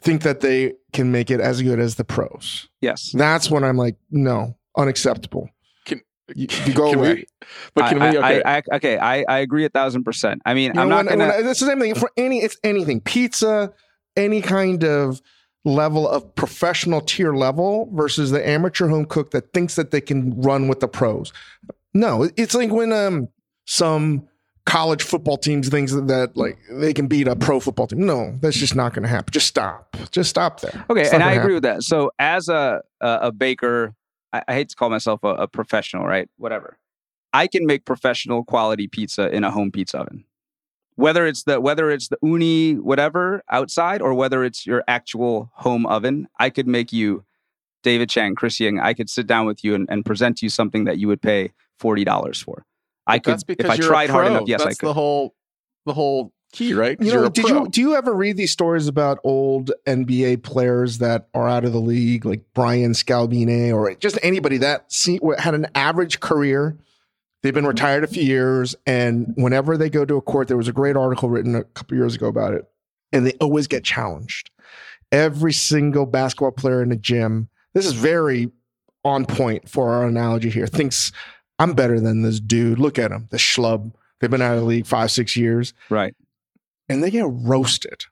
think 0.00 0.22
that 0.22 0.40
they 0.40 0.74
can 0.92 1.10
make 1.12 1.30
it 1.30 1.40
as 1.40 1.60
good 1.62 1.80
as 1.80 1.96
the 1.96 2.04
pros. 2.04 2.68
Yes. 2.80 3.10
That's 3.12 3.50
when 3.50 3.64
I'm 3.64 3.76
like, 3.76 3.96
no, 4.10 4.56
unacceptable. 4.76 5.48
Can- 5.84 6.02
you, 6.34 6.46
you 6.66 6.74
go 6.74 6.90
Can 6.90 6.98
away. 6.98 7.14
we- 7.14 7.26
but 7.74 7.88
can 7.88 8.02
I, 8.02 8.10
we? 8.10 8.18
Okay. 8.18 8.42
I, 8.42 8.56
I, 8.58 8.62
okay, 8.76 8.98
I, 8.98 9.24
I 9.28 9.38
agree 9.38 9.64
a 9.64 9.68
thousand 9.70 10.04
percent. 10.04 10.42
I 10.44 10.54
mean, 10.54 10.72
You 10.74 10.80
I'm 10.80 10.88
know, 10.88 10.96
not 11.02 11.06
when- 11.06 11.18
gonna. 11.18 11.32
when 11.36 11.46
it's 11.46 11.60
the 11.60 11.66
same 11.66 11.80
thing 11.80 11.94
for 11.94 12.10
any. 12.16 12.38
It's 12.42 12.56
anything. 12.62 13.00
Pizza, 13.00 13.72
any 14.16 14.40
kind 14.42 14.84
of 14.84 15.20
level 15.64 16.08
of 16.08 16.34
professional 16.34 17.00
tier 17.00 17.34
level 17.34 17.90
versus 17.92 18.30
the 18.30 18.46
amateur 18.48 18.88
home 18.88 19.04
cook 19.04 19.32
that 19.32 19.52
thinks 19.52 19.74
that 19.76 19.90
they 19.90 20.00
can 20.00 20.40
run 20.40 20.68
with 20.68 20.80
the 20.80 20.88
pros. 20.88 21.32
No, 21.94 22.28
it's 22.36 22.54
like 22.54 22.70
when 22.70 22.92
um 22.92 23.28
some 23.66 24.28
college 24.68 25.02
football 25.02 25.38
teams 25.38 25.68
things 25.70 25.92
that, 25.92 26.08
that 26.08 26.36
like 26.36 26.58
they 26.70 26.92
can 26.92 27.06
beat 27.06 27.26
a 27.26 27.34
pro 27.34 27.58
football 27.58 27.86
team. 27.86 28.04
No, 28.04 28.36
that's 28.40 28.56
just 28.56 28.76
not 28.76 28.92
going 28.92 29.02
to 29.02 29.08
happen. 29.08 29.32
Just 29.32 29.46
stop. 29.46 29.96
Just 30.10 30.28
stop 30.28 30.60
there. 30.60 30.84
Okay, 30.90 31.02
It's 31.02 31.12
and 31.12 31.22
I 31.22 31.32
agree 31.32 31.54
with 31.54 31.62
that. 31.62 31.82
So, 31.82 32.12
as 32.18 32.48
a 32.48 32.82
a, 33.00 33.18
a 33.22 33.32
baker, 33.32 33.94
I, 34.32 34.42
I 34.46 34.54
hate 34.54 34.68
to 34.68 34.76
call 34.76 34.90
myself 34.90 35.24
a, 35.24 35.28
a 35.28 35.48
professional, 35.48 36.04
right? 36.04 36.28
Whatever. 36.36 36.78
I 37.32 37.46
can 37.46 37.66
make 37.66 37.84
professional 37.84 38.44
quality 38.44 38.88
pizza 38.88 39.28
in 39.30 39.42
a 39.42 39.50
home 39.50 39.70
pizza 39.72 39.98
oven. 39.98 40.24
Whether 40.96 41.26
it's 41.26 41.44
the 41.44 41.60
whether 41.60 41.90
it's 41.90 42.08
the 42.08 42.18
Ooni 42.22 42.78
whatever 42.78 43.42
outside 43.50 44.02
or 44.02 44.12
whether 44.12 44.44
it's 44.44 44.66
your 44.66 44.84
actual 44.86 45.50
home 45.54 45.86
oven, 45.86 46.28
I 46.38 46.50
could 46.50 46.66
make 46.66 46.92
you 46.92 47.24
David 47.82 48.10
Chang, 48.10 48.34
Chris 48.34 48.60
Ying. 48.60 48.80
I 48.80 48.92
could 48.92 49.08
sit 49.08 49.26
down 49.26 49.46
with 49.46 49.64
you 49.64 49.74
and, 49.74 49.88
and 49.88 50.04
present 50.04 50.42
you 50.42 50.50
something 50.50 50.84
that 50.84 50.98
you 50.98 51.08
would 51.08 51.22
pay 51.22 51.52
forty 51.78 52.04
dollars 52.04 52.42
for. 52.42 52.66
I 53.08 53.18
could 53.18 53.32
That's 53.32 53.44
because 53.44 53.64
if 53.64 53.70
I 53.70 53.74
you're 53.74 53.88
tried 53.88 54.10
hard 54.10 54.26
enough. 54.28 54.44
Yes, 54.46 54.62
That's 54.62 54.76
I 54.76 54.78
could. 54.78 54.88
the 54.88 54.94
whole 54.94 55.34
the 55.86 55.94
whole 55.94 56.32
key, 56.52 56.74
right? 56.74 56.96
You 57.00 57.06
you're 57.12 57.20
know, 57.22 57.26
a 57.26 57.30
did 57.30 57.46
pro. 57.46 57.62
you 57.64 57.68
do 57.68 57.80
you 57.80 57.96
ever 57.96 58.14
read 58.14 58.36
these 58.36 58.52
stories 58.52 58.86
about 58.86 59.18
old 59.24 59.72
NBA 59.86 60.42
players 60.42 60.98
that 60.98 61.28
are 61.34 61.48
out 61.48 61.64
of 61.64 61.72
the 61.72 61.80
league, 61.80 62.24
like 62.24 62.42
Brian 62.54 62.92
Scalabrine 62.92 63.72
or 63.74 63.94
just 63.94 64.18
anybody 64.22 64.58
that 64.58 64.92
see, 64.92 65.18
had 65.38 65.54
an 65.54 65.66
average 65.74 66.20
career? 66.20 66.76
They've 67.42 67.54
been 67.54 67.66
retired 67.66 68.02
a 68.02 68.08
few 68.08 68.24
years, 68.24 68.74
and 68.84 69.32
whenever 69.36 69.76
they 69.76 69.88
go 69.88 70.04
to 70.04 70.16
a 70.16 70.20
court, 70.20 70.48
there 70.48 70.56
was 70.56 70.66
a 70.66 70.72
great 70.72 70.96
article 70.96 71.30
written 71.30 71.54
a 71.54 71.62
couple 71.62 71.96
years 71.96 72.16
ago 72.16 72.26
about 72.26 72.52
it, 72.52 72.68
and 73.12 73.24
they 73.24 73.32
always 73.40 73.68
get 73.68 73.84
challenged. 73.84 74.50
Every 75.12 75.52
single 75.52 76.04
basketball 76.04 76.50
player 76.50 76.82
in 76.82 76.88
the 76.88 76.96
gym, 76.96 77.48
this 77.74 77.86
is 77.86 77.92
very 77.92 78.50
on 79.04 79.24
point 79.24 79.68
for 79.68 79.90
our 79.90 80.06
analogy 80.06 80.50
here, 80.50 80.66
thinks 80.66 81.12
I'm 81.58 81.72
better 81.74 81.98
than 82.00 82.22
this 82.22 82.40
dude. 82.40 82.78
Look 82.78 82.98
at 82.98 83.10
him, 83.10 83.28
the 83.30 83.36
schlub. 83.36 83.92
They've 84.20 84.30
been 84.30 84.42
out 84.42 84.54
of 84.54 84.60
the 84.60 84.66
league 84.66 84.86
five, 84.86 85.10
six 85.10 85.36
years 85.36 85.72
Right. 85.90 86.14
and 86.88 87.02
they 87.02 87.10
get 87.10 87.26
roasted 87.28 88.04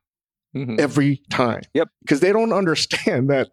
Mhm. 0.55 0.79
every 0.81 1.23
time. 1.31 1.63
Yep. 1.75 1.89
Because 2.03 2.21
they 2.21 2.33
don't 2.33 2.53
understand 2.53 3.29
that 3.31 3.51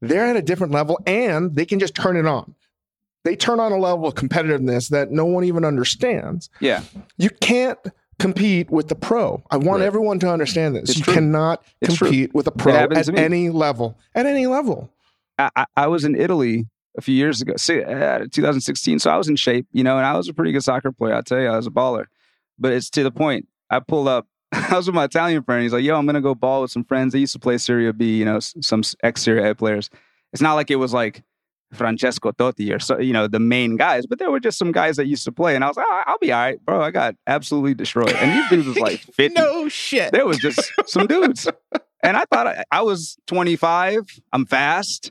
they're 0.00 0.26
at 0.26 0.36
a 0.36 0.42
different 0.42 0.72
level 0.72 0.98
and 1.06 1.54
they 1.56 1.64
can 1.66 1.78
just 1.78 1.94
turn 1.94 2.16
it 2.16 2.26
on. 2.26 2.54
They 3.24 3.36
turn 3.36 3.58
on 3.58 3.72
a 3.72 3.78
level 3.78 4.06
of 4.06 4.14
competitiveness 4.14 4.90
that 4.90 5.10
no 5.10 5.24
one 5.24 5.44
even 5.44 5.64
understands. 5.64 6.50
Yeah. 6.60 6.82
You 7.16 7.30
can't 7.30 7.78
compete 8.18 8.70
with 8.70 8.88
the 8.88 8.94
pro. 8.94 9.42
I 9.50 9.56
want 9.56 9.80
Right. 9.80 9.86
everyone 9.86 10.18
to 10.20 10.30
understand 10.30 10.76
this. 10.76 10.90
It's 10.90 10.98
you 10.98 11.04
true. 11.04 11.14
cannot 11.14 11.64
It's 11.80 11.94
true. 11.96 12.08
compete 12.08 12.34
with 12.34 12.46
a 12.46 12.50
pro 12.52 12.74
at 12.74 13.08
any 13.18 13.48
level. 13.50 13.96
At 14.14 14.26
any 14.26 14.46
level. 14.46 14.90
I, 15.38 15.50
I- 15.56 15.66
I 15.76 15.86
was 15.86 16.04
in 16.04 16.14
Italy 16.14 16.66
a 16.96 17.00
few 17.00 17.14
years 17.14 17.42
ago, 17.42 17.52
uh, 17.54 18.26
2016. 18.30 18.98
So 18.98 19.10
I 19.10 19.16
was 19.16 19.28
in 19.28 19.36
shape, 19.36 19.66
you 19.72 19.82
know, 19.84 19.96
and 19.96 20.06
I 20.06 20.16
was 20.16 20.28
a 20.28 20.34
pretty 20.34 20.52
good 20.52 20.62
soccer 20.62 20.92
player. 20.92 21.14
I 21.14 21.22
tell 21.22 21.40
you, 21.40 21.48
I 21.48 21.56
was 21.56 21.66
a 21.66 21.70
baller. 21.70 22.06
But 22.58 22.72
it's 22.72 22.90
to 22.90 23.02
the 23.02 23.10
point. 23.10 23.48
I 23.70 23.80
pulled 23.80 24.08
up. 24.08 24.26
I 24.52 24.76
was 24.76 24.86
with 24.86 24.94
my 24.94 25.04
Italian 25.04 25.42
friend. 25.42 25.62
He's 25.62 25.72
like, 25.72 25.82
"Yo, 25.82 25.96
I'm 25.96 26.06
gonna 26.06 26.20
go 26.20 26.34
ball 26.34 26.62
with 26.62 26.70
some 26.70 26.84
friends. 26.84 27.12
They 27.12 27.18
used 27.18 27.32
to 27.32 27.38
play 27.40 27.58
Serie 27.58 27.90
B, 27.92 28.16
you 28.18 28.24
know, 28.24 28.38
some 28.40 28.82
ex 29.02 29.22
Serie 29.22 29.48
A 29.48 29.54
players. 29.54 29.90
It's 30.32 30.42
not 30.42 30.54
like 30.54 30.70
it 30.70 30.76
was 30.76 30.92
like 30.92 31.24
Francesco 31.72 32.30
Totti 32.30 32.72
or 32.74 32.78
so, 32.78 32.98
you 32.98 33.12
know, 33.12 33.26
the 33.26 33.40
main 33.40 33.76
guys, 33.76 34.06
but 34.06 34.18
there 34.20 34.30
were 34.30 34.38
just 34.38 34.58
some 34.58 34.70
guys 34.70 34.96
that 34.96 35.06
used 35.06 35.24
to 35.24 35.32
play. 35.32 35.56
And 35.56 35.64
I 35.64 35.68
was 35.68 35.76
like, 35.76 35.86
"Oh, 35.88 36.02
I'll 36.06 36.18
be 36.18 36.32
all 36.32 36.40
right, 36.40 36.64
bro. 36.64 36.80
I 36.80 36.92
got 36.92 37.16
absolutely 37.26 37.74
destroyed. 37.74 38.12
And 38.12 38.30
these 38.38 38.48
dudes 38.48 38.68
was 38.68 38.78
like 38.78 39.00
50. 39.14 39.34
no 39.34 39.68
shit. 39.68 40.12
There 40.12 40.26
was 40.26 40.38
just 40.38 40.72
some 40.86 41.06
dudes. 41.06 41.48
And 42.04 42.18
I 42.18 42.26
thought 42.30 42.46
I, 42.46 42.64
I 42.70 42.82
was 42.82 43.16
25. 43.28 44.20
I'm 44.34 44.44
fast. 44.44 45.10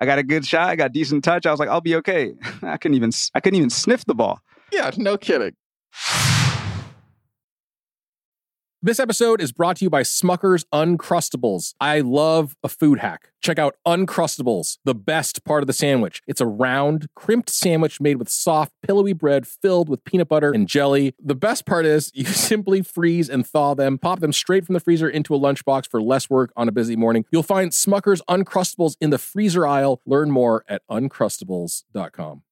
I 0.00 0.06
got 0.06 0.18
a 0.18 0.22
good 0.22 0.44
shot. 0.44 0.68
I 0.68 0.76
got 0.76 0.92
decent 0.92 1.24
touch. 1.24 1.46
I 1.46 1.50
was 1.50 1.60
like, 1.60 1.68
I'll 1.68 1.80
be 1.80 1.96
okay. 1.96 2.34
I 2.62 2.76
couldn't 2.76 2.96
even 2.96 3.10
I 3.34 3.40
couldn't 3.40 3.56
even 3.56 3.70
sniff 3.70 4.04
the 4.04 4.14
ball. 4.14 4.40
Yeah, 4.72 4.90
no 4.96 5.16
kidding. 5.16 5.54
This 8.84 9.00
episode 9.00 9.40
is 9.40 9.50
brought 9.50 9.76
to 9.78 9.86
you 9.86 9.88
by 9.88 10.02
Smucker's 10.02 10.66
Uncrustables. 10.70 11.72
I 11.80 12.00
love 12.00 12.54
a 12.62 12.68
food 12.68 12.98
hack. 12.98 13.30
Check 13.40 13.58
out 13.58 13.76
Uncrustables, 13.86 14.76
the 14.84 14.94
best 14.94 15.42
part 15.42 15.62
of 15.62 15.66
the 15.66 15.72
sandwich. 15.72 16.20
It's 16.26 16.42
a 16.42 16.46
round, 16.46 17.08
crimped 17.16 17.48
sandwich 17.48 17.98
made 17.98 18.18
with 18.18 18.28
soft, 18.28 18.74
pillowy 18.82 19.14
bread 19.14 19.46
filled 19.46 19.88
with 19.88 20.04
peanut 20.04 20.28
butter 20.28 20.52
and 20.52 20.68
jelly. 20.68 21.14
The 21.18 21.34
best 21.34 21.64
part 21.64 21.86
is 21.86 22.10
you 22.14 22.26
simply 22.26 22.82
freeze 22.82 23.30
and 23.30 23.46
thaw 23.46 23.72
them, 23.72 23.96
pop 23.96 24.20
them 24.20 24.34
straight 24.34 24.66
from 24.66 24.74
the 24.74 24.80
freezer 24.80 25.08
into 25.08 25.34
a 25.34 25.40
lunchbox 25.40 25.90
for 25.90 26.02
less 26.02 26.28
work 26.28 26.52
on 26.54 26.68
a 26.68 26.72
busy 26.72 26.94
morning. 26.94 27.24
You'll 27.30 27.42
find 27.42 27.70
Smucker's 27.70 28.20
Uncrustables 28.28 28.96
in 29.00 29.08
the 29.08 29.16
freezer 29.16 29.66
aisle. 29.66 30.02
Learn 30.04 30.30
more 30.30 30.62
at 30.68 30.82
uncrustables.com. 30.90 32.42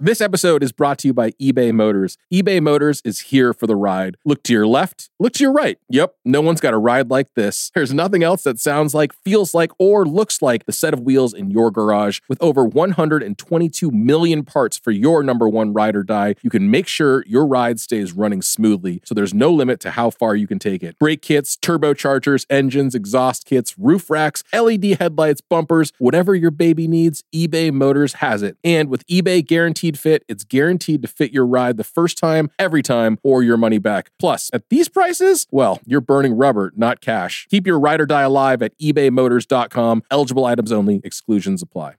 This 0.00 0.20
episode 0.20 0.64
is 0.64 0.72
brought 0.72 0.98
to 0.98 1.06
you 1.06 1.14
by 1.14 1.30
eBay 1.40 1.72
Motors. 1.72 2.18
eBay 2.32 2.60
Motors 2.60 3.00
is 3.04 3.20
here 3.20 3.54
for 3.54 3.68
the 3.68 3.76
ride. 3.76 4.16
Look 4.24 4.42
to 4.42 4.52
your 4.52 4.66
left, 4.66 5.08
look 5.20 5.34
to 5.34 5.44
your 5.44 5.52
right. 5.52 5.78
Yep, 5.88 6.16
no 6.24 6.40
one's 6.40 6.60
got 6.60 6.74
a 6.74 6.78
ride 6.78 7.10
like 7.10 7.32
this. 7.34 7.70
There's 7.76 7.94
nothing 7.94 8.24
else 8.24 8.42
that 8.42 8.58
sounds 8.58 8.92
like, 8.92 9.12
feels 9.12 9.54
like, 9.54 9.70
or 9.78 10.04
looks 10.04 10.42
like 10.42 10.66
the 10.66 10.72
set 10.72 10.94
of 10.94 11.02
wheels 11.02 11.32
in 11.32 11.52
your 11.52 11.70
garage. 11.70 12.18
With 12.28 12.42
over 12.42 12.64
122 12.64 13.92
million 13.92 14.42
parts 14.42 14.76
for 14.76 14.90
your 14.90 15.22
number 15.22 15.48
one 15.48 15.72
ride 15.72 15.94
or 15.94 16.02
die, 16.02 16.34
you 16.42 16.50
can 16.50 16.68
make 16.68 16.88
sure 16.88 17.24
your 17.28 17.46
ride 17.46 17.78
stays 17.78 18.12
running 18.12 18.42
smoothly 18.42 19.00
so 19.04 19.14
there's 19.14 19.32
no 19.32 19.52
limit 19.52 19.78
to 19.80 19.92
how 19.92 20.10
far 20.10 20.34
you 20.34 20.48
can 20.48 20.58
take 20.58 20.82
it. 20.82 20.98
Brake 20.98 21.22
kits, 21.22 21.56
turbochargers, 21.56 22.46
engines, 22.50 22.96
exhaust 22.96 23.46
kits, 23.46 23.78
roof 23.78 24.10
racks, 24.10 24.42
LED 24.52 24.96
headlights, 24.98 25.40
bumpers, 25.40 25.92
whatever 25.98 26.34
your 26.34 26.50
baby 26.50 26.88
needs, 26.88 27.22
eBay 27.32 27.72
Motors 27.72 28.14
has 28.14 28.42
it. 28.42 28.56
And 28.64 28.88
with 28.88 29.06
eBay 29.06 29.46
Guaranteed 29.84 30.00
Fit, 30.00 30.24
it's 30.28 30.44
guaranteed 30.44 31.02
to 31.02 31.08
fit 31.08 31.30
your 31.30 31.44
ride 31.44 31.76
the 31.76 31.84
first 31.84 32.16
time, 32.16 32.50
every 32.58 32.82
time, 32.82 33.18
or 33.22 33.42
your 33.42 33.58
money 33.58 33.76
back. 33.76 34.10
Plus, 34.18 34.48
at 34.54 34.66
these 34.70 34.88
prices, 34.88 35.46
well, 35.50 35.78
you're 35.84 36.00
burning 36.00 36.32
rubber, 36.32 36.72
not 36.74 37.02
cash. 37.02 37.46
Keep 37.50 37.66
your 37.66 37.78
ride 37.78 38.00
or 38.00 38.06
die 38.06 38.22
alive 38.22 38.62
at 38.62 38.72
ebaymotors.com. 38.78 40.02
Eligible 40.10 40.46
items 40.46 40.72
only, 40.72 41.02
exclusions 41.04 41.60
apply. 41.60 41.96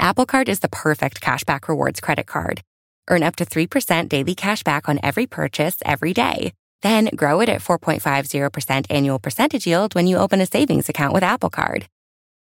Apple 0.00 0.26
Card 0.26 0.48
is 0.48 0.58
the 0.58 0.68
perfect 0.68 1.20
cashback 1.20 1.68
rewards 1.68 2.00
credit 2.00 2.26
card. 2.26 2.62
Earn 3.08 3.22
up 3.22 3.36
to 3.36 3.44
3% 3.44 4.08
daily 4.08 4.34
cash 4.34 4.64
back 4.64 4.88
on 4.88 4.98
every 5.00 5.28
purchase 5.28 5.76
every 5.84 6.12
day. 6.12 6.52
Then 6.80 7.08
grow 7.14 7.40
it 7.40 7.48
at 7.48 7.60
4.50% 7.60 8.86
annual 8.90 9.20
percentage 9.20 9.64
yield 9.64 9.94
when 9.94 10.08
you 10.08 10.16
open 10.16 10.40
a 10.40 10.46
savings 10.46 10.88
account 10.88 11.14
with 11.14 11.22
Apple 11.22 11.50
Card. 11.50 11.86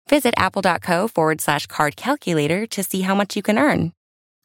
Visit 0.10 0.34
apple.co 0.38 1.08
forward 1.08 1.40
slash 1.40 1.68
card 1.68 1.96
calculator 1.96 2.66
to 2.66 2.82
see 2.82 3.02
how 3.02 3.14
much 3.14 3.36
you 3.36 3.44
can 3.44 3.60
earn. 3.60 3.92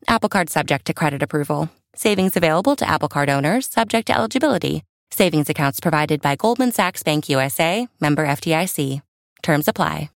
Apple 0.08 0.28
Card 0.28 0.50
subject 0.50 0.84
to 0.86 0.94
credit 0.94 1.22
approval. 1.22 1.68
Savings 1.94 2.36
available 2.36 2.76
to 2.76 2.88
Apple 2.88 3.08
Card 3.08 3.28
owners 3.28 3.66
subject 3.66 4.06
to 4.06 4.16
eligibility. 4.16 4.84
Savings 5.10 5.48
accounts 5.48 5.80
provided 5.80 6.20
by 6.20 6.36
Goldman 6.36 6.72
Sachs 6.72 7.02
Bank 7.02 7.28
USA, 7.28 7.88
member 8.00 8.26
FDIC. 8.26 9.02
Terms 9.42 9.68
apply. 9.68 10.10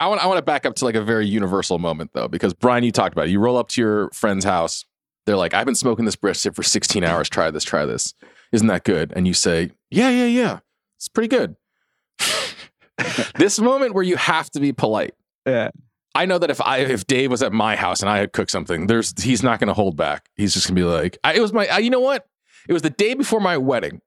I 0.00 0.06
want 0.06 0.22
I 0.22 0.26
want 0.26 0.38
to 0.38 0.42
back 0.42 0.64
up 0.64 0.76
to 0.76 0.84
like 0.84 0.94
a 0.94 1.02
very 1.02 1.26
universal 1.26 1.78
moment 1.78 2.12
though, 2.12 2.28
because 2.28 2.54
Bryan, 2.54 2.84
you 2.84 2.92
talked 2.92 3.14
about 3.14 3.26
it. 3.26 3.30
You 3.30 3.40
roll 3.40 3.56
up 3.56 3.68
to 3.70 3.80
your 3.80 4.10
friend's 4.10 4.44
house. 4.44 4.84
They're 5.26 5.36
like, 5.36 5.54
"I've 5.54 5.66
been 5.66 5.74
smoking 5.74 6.04
this 6.04 6.14
brisket 6.14 6.54
for 6.54 6.62
16 6.62 7.02
hours. 7.02 7.28
Try 7.28 7.50
this. 7.50 7.64
Try 7.64 7.84
this. 7.84 8.14
Isn't 8.52 8.68
that 8.68 8.84
good?" 8.84 9.12
And 9.16 9.26
you 9.26 9.34
say, 9.34 9.72
"Yeah, 9.90 10.10
yeah, 10.10 10.26
yeah. 10.26 10.58
It's 10.96 11.08
pretty 11.08 11.28
good." 11.28 11.56
this 13.36 13.58
moment 13.58 13.94
where 13.94 14.04
you 14.04 14.16
have 14.16 14.50
to 14.50 14.60
be 14.60 14.72
polite. 14.72 15.14
Yeah. 15.44 15.70
I 16.18 16.26
know 16.26 16.38
that 16.38 16.50
if 16.50 16.60
I 16.60 16.78
if 16.78 17.06
Dave 17.06 17.30
was 17.30 17.44
at 17.44 17.52
my 17.52 17.76
house 17.76 18.00
and 18.00 18.10
I 18.10 18.18
had 18.18 18.32
cooked 18.32 18.50
something, 18.50 18.88
there's 18.88 19.14
he's 19.22 19.44
not 19.44 19.60
going 19.60 19.68
to 19.68 19.74
hold 19.74 19.96
back. 19.96 20.28
He's 20.34 20.52
just 20.52 20.66
going 20.66 20.74
to 20.74 20.82
be 20.82 20.84
like, 20.84 21.16
I, 21.22 21.34
"It 21.34 21.40
was 21.40 21.52
my. 21.52 21.68
I, 21.68 21.78
you 21.78 21.90
know 21.90 22.00
what? 22.00 22.26
It 22.68 22.72
was 22.72 22.82
the 22.82 22.90
day 22.90 23.14
before 23.14 23.38
my 23.40 23.56
wedding." 23.56 24.02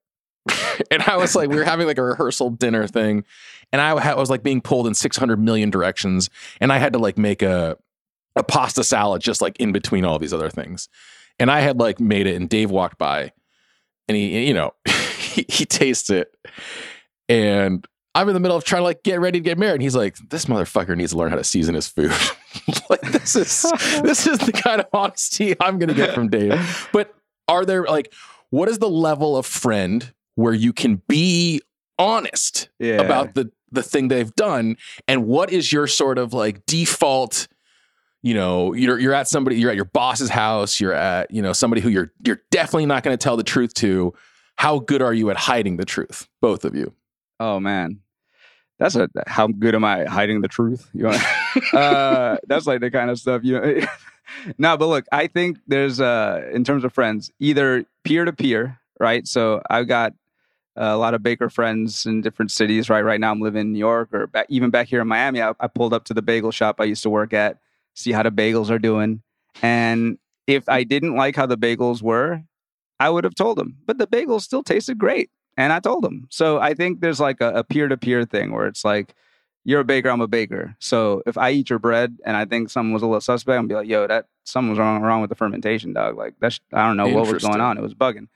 and 0.91 1.03
I 1.03 1.16
was 1.16 1.36
like, 1.36 1.49
we 1.49 1.55
were 1.55 1.64
having 1.64 1.88
like 1.88 1.97
a 1.97 2.03
rehearsal 2.03 2.49
dinner 2.49 2.86
thing, 2.86 3.24
and 3.72 3.80
I, 3.80 3.91
I 3.91 4.16
was 4.16 4.30
like 4.30 4.43
being 4.43 4.59
pulled 4.59 4.88
in 4.88 4.93
600 4.93 5.39
million 5.39 5.70
directions, 5.70 6.30
and 6.59 6.74
I 6.74 6.80
had 6.80 6.91
to 6.93 6.99
like 6.99 7.18
make 7.18 7.41
a 7.41 7.78
a 8.36 8.43
pasta 8.43 8.84
salad 8.84 9.22
just 9.22 9.41
like 9.41 9.57
in 9.62 9.72
between 9.72 10.03
all 10.03 10.20
these 10.20 10.34
other 10.34 10.49
things, 10.49 10.89
and 11.39 11.49
I 11.49 11.62
had 11.62 11.80
like 11.80 12.01
made 12.01 12.28
it, 12.28 12.36
and 12.36 12.49
Dave 12.49 12.72
walked 12.72 12.97
by, 12.97 13.32
and 14.09 14.18
he, 14.18 14.47
you 14.47 14.53
know, 14.53 14.74
he, 15.18 15.45
he 15.47 15.66
tastes 15.66 16.09
it, 16.09 16.36
and 17.30 17.88
I'm 18.14 18.28
in 18.28 18.34
the 18.34 18.39
middle 18.39 18.57
of 18.57 18.64
trying 18.64 18.82
to 18.82 18.84
like 18.84 19.03
get 19.03 19.20
ready 19.22 19.39
to 19.39 19.43
get 19.43 19.57
married. 19.57 19.76
And 19.76 19.82
he's 19.84 19.95
like, 19.95 20.18
"This 20.30 20.45
motherfucker 20.45 20.95
needs 20.97 21.12
to 21.12 21.18
learn 21.18 21.30
how 21.30 21.38
to 21.38 21.43
season 21.43 21.76
his 21.76 21.88
food." 21.88 22.12
like 22.89 23.01
this 23.01 23.36
is 23.36 23.62
this 24.03 24.28
is 24.28 24.38
the 24.39 24.51
kind 24.51 24.82
of 24.82 24.88
honesty 24.93 25.55
I'm 25.59 25.80
going 25.80 25.89
to 25.89 25.95
get 25.95 26.14
from 26.14 26.30
Dave. 26.30 26.89
But 26.91 27.14
are 27.47 27.66
there 27.66 27.84
like 27.84 28.14
what 28.49 28.68
is 28.70 28.80
the 28.80 28.89
level 28.89 29.38
of 29.38 29.45
friend 29.45 30.14
where 30.36 30.53
you 30.53 30.74
can 30.74 31.01
be 31.07 31.62
honest 31.97 32.70
Yeah. 32.80 32.95
about 33.01 33.34
the 33.36 33.51
the 33.72 33.84
thing 33.84 34.09
they've 34.09 34.34
done 34.36 34.76
and 35.07 35.26
what 35.28 35.51
is 35.51 35.72
your 35.72 35.88
sort 35.88 36.18
of 36.18 36.34
like 36.34 36.66
default 36.66 37.47
you 38.22 38.34
know 38.34 38.74
you're 38.74 38.99
you're 38.99 39.14
at 39.14 39.28
somebody 39.28 39.55
you're 39.57 39.70
at 39.70 39.76
your 39.78 39.86
boss's 39.86 40.30
house 40.30 40.80
you're 40.80 40.93
at 40.93 41.32
you 41.32 41.41
know 41.41 41.53
somebody 41.53 41.82
who 41.82 41.88
you're 41.89 42.12
you're 42.26 42.41
definitely 42.51 42.86
not 42.86 43.03
going 43.03 43.18
to 43.18 43.22
tell 43.24 43.38
the 43.38 43.43
truth 43.43 43.74
to 43.76 44.14
how 44.57 44.80
good 44.80 45.01
are 45.01 45.14
you 45.14 45.30
at 45.30 45.38
hiding 45.38 45.78
the 45.78 45.86
truth 45.86 46.28
both 46.41 46.66
of 46.66 46.76
you 46.76 46.93
Oh 47.42 47.60
man, 47.60 48.02
that's 48.78 48.96
a 48.96 49.10
how 49.26 49.48
good 49.48 49.74
am 49.74 49.84
I 49.84 50.06
hiding 50.06 50.42
the 50.42 50.48
truth? 50.48 50.88
You 50.94 51.06
want? 51.06 51.24
uh, 51.74 52.38
that's 52.46 52.68
like 52.68 52.82
the 52.82 52.92
kind 52.92 53.10
of 53.10 53.18
stuff 53.18 53.42
you 53.44 53.60
know. 53.60 53.82
no, 54.60 54.78
but 54.78 54.86
look, 54.86 55.06
I 55.12 55.26
think 55.26 55.58
there's 55.66 56.00
uh 56.00 56.48
in 56.54 56.64
terms 56.64 56.84
of 56.84 56.94
friends, 56.94 57.32
either 57.39 57.84
peer 58.04 58.26
to 58.26 58.32
peer, 58.32 58.80
right? 59.00 59.28
So 59.28 59.64
I've 59.72 59.88
got 59.88 60.14
a 60.76 60.96
lot 60.98 61.16
of 61.16 61.24
baker 61.24 61.50
friends 61.50 62.06
in 62.06 62.22
different 62.22 62.52
cities, 62.52 62.92
right? 62.92 63.02
Right 63.02 63.20
now 63.20 63.32
I'm 63.32 63.42
living 63.42 63.62
in 63.62 63.74
New 63.74 63.80
York 63.80 64.14
or 64.14 64.28
back, 64.28 64.46
even 64.50 64.70
back 64.70 64.88
here 64.88 65.02
in 65.02 65.08
Miami. 65.08 65.42
I, 65.42 65.54
I 65.60 65.66
pulled 65.66 65.96
up 65.96 66.04
to 66.06 66.14
the 66.14 66.22
bagel 66.22 66.52
shop 66.52 66.76
I 66.80 66.84
used 66.84 67.02
to 67.02 67.10
work 67.10 67.34
at, 67.34 67.58
see 67.96 68.12
how 68.12 68.22
the 68.22 68.30
bagels 68.30 68.70
are 68.70 68.78
doing, 68.78 69.24
and 69.64 70.20
if 70.46 70.70
I 70.70 70.84
didn't 70.84 71.16
like 71.16 71.36
how 71.36 71.48
the 71.48 71.58
bagels 71.58 72.04
were, 72.04 72.44
I 73.00 73.10
would 73.10 73.24
have 73.24 73.34
told 73.34 73.58
them. 73.58 73.78
But 73.88 73.98
the 73.98 74.06
bagels 74.06 74.42
still 74.42 74.62
tasted 74.62 75.00
great. 75.00 75.32
And 75.58 75.74
I 75.74 75.80
told 75.80 76.04
them. 76.04 76.28
So 76.30 76.60
I 76.60 76.74
think 76.74 77.02
there's 77.02 77.20
like 77.20 77.41
a 77.41 77.64
peer 77.64 77.88
to 77.88 77.97
peer 77.97 78.26
thing 78.26 78.52
where 78.52 78.68
it's 78.68 78.86
like, 78.86 79.14
you're 79.64 79.82
a 79.82 79.86
baker, 79.86 80.10
I'm 80.10 80.22
a 80.22 80.28
baker. 80.28 80.76
So 80.80 81.22
if 81.26 81.38
I 81.38 81.52
eat 81.52 81.70
your 81.70 81.80
bread 81.80 82.18
and 82.26 82.36
I 82.36 82.45
think 82.45 82.70
something 82.70 82.93
was 82.93 83.04
a 83.04 83.06
little 83.06 83.22
suspect, 83.22 83.60
I'm 83.60 83.68
be 83.68 83.76
like, 83.76 83.88
yo, 83.88 84.08
that 84.08 84.26
something 84.43 84.70
was 84.70 84.80
wrong 84.80 85.02
wrong 85.02 85.22
with 85.22 85.30
the 85.30 85.36
fermentation, 85.36 85.93
dog. 85.93 86.18
Like 86.18 86.34
that's 86.39 86.60
I 86.74 86.88
don't 86.88 86.97
know 86.97 87.08
what 87.10 87.32
was 87.32 87.43
going 87.43 87.62
on. 87.62 87.78
It 87.78 87.82
was 87.82 87.93
bugging. 87.93 88.28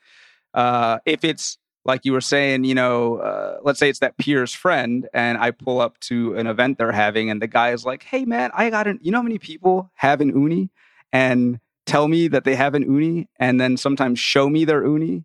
Uh, 0.54 1.00
if 1.06 1.24
it's 1.24 1.58
like 1.84 2.02
you 2.04 2.14
were 2.14 2.22
saying, 2.22 2.64
you 2.64 2.76
know, 2.76 3.18
uh, 3.18 3.60
let's 3.64 3.80
say 3.80 3.90
it's 3.90 4.00
that 4.00 4.18
peer's 4.18 4.54
friend, 4.54 5.08
and 5.14 5.38
I 5.38 5.52
pull 5.52 5.80
up 5.80 6.00
to 6.02 6.36
an 6.36 6.48
event 6.48 6.78
they're 6.78 6.92
having, 6.92 7.30
and 7.30 7.42
the 7.42 7.48
guy 7.48 7.72
is 7.72 7.86
like, 7.86 8.04
"Hey, 8.04 8.26
man, 8.26 8.52
I 8.54 8.70
got 8.70 8.88
an. 8.88 9.00
You 9.02 9.12
know 9.12 9.20
how 9.20 9.24
many 9.24 9.40
people 9.40 9.92
have 9.96 10.22
an 10.22 10.34
Ooni 10.34 10.70
and 11.14 11.60
tell 11.86 12.08
me 12.08 12.28
that 12.28 12.44
they 12.44 12.56
have 12.56 12.76
an 12.76 12.86
Ooni, 12.86 13.28
and 13.40 13.60
then 13.60 13.78
sometimes 13.78 14.20
show 14.20 14.50
me 14.50 14.66
their 14.66 14.84
Ooni, 14.84 15.24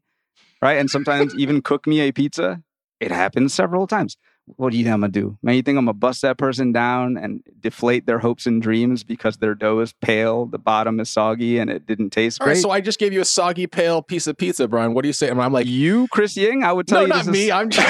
right? 0.63 0.79
And 0.79 0.91
sometimes 0.91 1.35
even 1.37 1.63
cook 1.63 1.87
me 1.87 2.01
a 2.01 2.13
pizza. 2.13 2.63
It 3.01 3.11
happens 3.11 3.55
several 3.55 3.87
times. 3.87 4.17
What 4.57 4.73
do 4.73 4.79
you 4.79 4.85
think 4.85 4.95
I'm 4.95 5.01
gonna 5.01 5.13
do, 5.13 5.39
man? 5.43 5.55
You 5.55 5.63
think 5.63 5.79
I'm 5.79 5.85
gonna 5.85 5.95
bust 5.95 6.23
that 6.23 6.37
person 6.37 6.73
down 6.73 7.17
and 7.17 7.41
deflate 7.61 8.07
their 8.07 8.19
hopes 8.19 8.47
and 8.47 8.61
dreams 8.61 9.05
because 9.05 9.37
their 9.37 9.55
dough 9.55 9.79
is 9.79 9.93
pale, 10.03 10.47
the 10.47 10.59
bottom 10.59 10.99
is 10.99 11.09
soggy, 11.09 11.59
and 11.59 11.71
it 11.71 11.87
didn't 11.87 12.11
taste 12.11 12.41
all 12.41 12.47
great? 12.47 12.55
right 12.55 12.63
so 12.63 12.71
i 12.71 12.81
just 12.81 12.99
gave 12.99 13.13
you 13.13 13.21
a 13.21 13.25
soggy 13.25 13.69
pale 13.69 14.03
piece 14.03 14.27
of 14.27 14.37
pizza 14.37 14.67
bryan 14.67 14.93
what 14.93 15.03
do 15.03 15.09
you 15.09 15.13
say 15.13 15.29
and 15.29 15.41
i'm 15.41 15.53
like 15.53 15.67
you, 15.69 16.09
Chris 16.11 16.37
Ying, 16.37 16.65
I 16.65 16.73
would 16.73 16.89
tell 16.89 17.01
no 17.01 17.03
you 17.03 17.09
not 17.09 17.19
this 17.19 17.27
is- 17.29 17.33
me 17.33 17.53
i'm 17.53 17.71
just, 17.71 17.87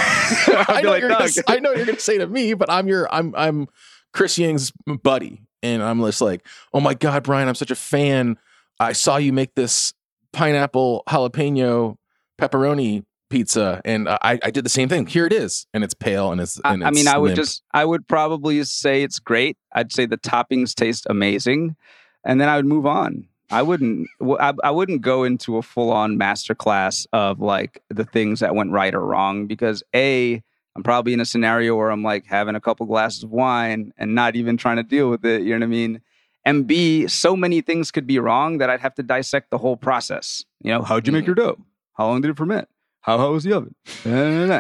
I, 0.68 0.82
know 0.82 0.90
like, 0.90 1.00
you're 1.00 1.08
gonna, 1.08 1.28
I 1.48 1.60
know 1.60 1.72
you're 1.72 1.86
gonna 1.86 1.98
say 1.98 2.18
to 2.18 2.26
me 2.26 2.52
but 2.54 2.68
i'm 2.70 2.86
your 2.86 3.12
i'm 3.12 3.34
i'm 3.36 3.68
chris 4.12 4.36
ying's 4.36 4.70
buddy 5.02 5.40
and 5.62 5.82
i'm 5.82 6.00
just 6.02 6.20
like 6.20 6.46
oh 6.74 6.80
my 6.80 6.92
god 6.94 7.22
bryan 7.22 7.48
i'm 7.48 7.54
such 7.54 7.70
a 7.70 7.76
fan 7.76 8.36
i 8.78 8.92
saw 8.92 9.16
you 9.16 9.32
make 9.32 9.54
this 9.54 9.94
pineapple 10.32 11.04
jalapeno 11.08 11.96
pepperoni 12.40 13.04
pizza 13.28 13.80
and 13.84 14.08
uh, 14.08 14.18
I, 14.22 14.38
I 14.42 14.50
did 14.50 14.64
the 14.64 14.70
same 14.70 14.88
thing 14.88 15.06
here 15.06 15.24
it 15.24 15.32
is 15.32 15.66
and 15.72 15.84
it's 15.84 15.94
pale 15.94 16.32
and 16.32 16.40
it's 16.40 16.60
I, 16.64 16.74
and 16.74 16.84
I 16.84 16.88
it's 16.88 16.96
mean, 16.96 17.08
I 17.08 17.16
would 17.16 17.28
limp. 17.28 17.36
just, 17.36 17.62
I 17.72 17.84
would 17.84 18.08
probably 18.08 18.62
say 18.64 19.02
it's 19.02 19.20
great. 19.20 19.56
I'd 19.72 19.92
say 19.92 20.06
the 20.06 20.18
toppings 20.18 20.74
taste 20.74 21.06
amazing, 21.08 21.76
and 22.24 22.40
then 22.40 22.48
I 22.48 22.56
would 22.56 22.66
move 22.66 22.86
on. 22.86 23.28
I 23.52 23.62
wouldn't, 23.62 24.08
I 24.38 24.70
wouldn't 24.70 25.02
go 25.02 25.24
into 25.24 25.56
a 25.56 25.62
full 25.62 25.90
on 25.90 26.16
masterclass 26.16 27.06
of 27.12 27.40
like 27.40 27.82
the 27.88 28.04
things 28.04 28.40
that 28.40 28.54
went 28.54 28.70
right 28.70 28.94
or 28.94 29.04
wrong 29.04 29.46
because 29.48 29.82
a, 29.94 30.40
I'm 30.76 30.84
probably 30.84 31.14
in 31.14 31.20
a 31.20 31.24
scenario 31.24 31.74
where 31.74 31.90
I'm 31.90 32.04
like 32.04 32.26
having 32.26 32.54
a 32.54 32.60
couple 32.60 32.86
glasses 32.86 33.24
of 33.24 33.30
wine 33.30 33.92
and 33.98 34.14
not 34.14 34.36
even 34.36 34.56
trying 34.56 34.76
to 34.76 34.84
deal 34.84 35.10
with 35.10 35.24
it. 35.24 35.42
You 35.42 35.50
know 35.50 35.64
what 35.64 35.64
I 35.64 35.66
mean? 35.66 36.00
And 36.44 36.64
B, 36.64 37.08
so 37.08 37.36
many 37.36 37.60
things 37.60 37.90
could 37.90 38.06
be 38.06 38.20
wrong 38.20 38.58
that 38.58 38.70
I'd 38.70 38.80
have 38.80 38.94
to 38.94 39.02
dissect 39.02 39.50
the 39.50 39.58
whole 39.58 39.76
process. 39.76 40.44
You 40.62 40.72
know, 40.72 40.82
how'd 40.82 41.08
you 41.08 41.12
make 41.12 41.22
mm-hmm. 41.22 41.26
your 41.26 41.34
dough? 41.34 41.58
How 41.94 42.06
long 42.08 42.20
did 42.20 42.30
it 42.30 42.36
ferment? 42.36 42.68
How 43.02 43.16
hot 43.18 43.32
was 43.32 43.44
the 43.44 43.52
oven? 43.54 43.74
And 44.04 44.50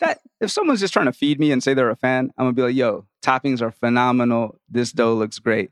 that, 0.00 0.20
if 0.40 0.50
someone's 0.50 0.80
just 0.80 0.92
trying 0.92 1.06
to 1.06 1.12
feed 1.12 1.38
me 1.40 1.52
and 1.52 1.62
say 1.62 1.72
they're 1.74 1.90
a 1.90 1.96
fan, 1.96 2.30
I'm 2.36 2.44
gonna 2.46 2.52
be 2.52 2.62
like, 2.62 2.74
yo, 2.74 3.06
toppings 3.22 3.62
are 3.62 3.70
phenomenal. 3.70 4.58
This 4.68 4.92
dough 4.92 5.14
looks 5.14 5.38
great. 5.38 5.70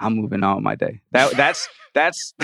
I'm 0.00 0.14
moving 0.16 0.42
on 0.42 0.56
with 0.56 0.64
my 0.64 0.74
day. 0.74 1.00
That 1.12 1.32
that's 1.36 1.68
that's. 1.94 2.34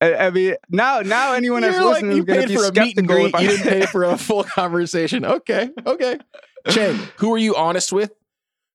I, 0.00 0.14
I 0.26 0.30
mean, 0.30 0.56
now 0.68 1.00
now 1.00 1.32
anyone 1.34 1.62
that's 1.62 1.76
You're 1.76 1.84
like, 1.84 2.02
listening 2.02 2.16
you 2.16 2.22
is 2.22 2.26
gonna 2.26 2.40
paid 2.40 2.48
be 2.48 2.56
for 2.56 2.64
a 2.64 2.72
meet 2.72 2.98
and 2.98 3.06
skeptical. 3.06 3.16
greet 3.16 3.26
if 3.26 3.34
I- 3.34 3.40
you 3.40 3.48
didn't 3.48 3.68
pay 3.68 3.86
for 3.92 4.04
a 4.04 4.18
full 4.18 4.44
conversation 4.44 5.24
okay 5.24 5.70
okay 5.86 6.18
Chang 6.68 6.96
who 7.18 7.32
are 7.32 7.38
you 7.38 7.54
honest 7.54 7.92
with 7.92 8.10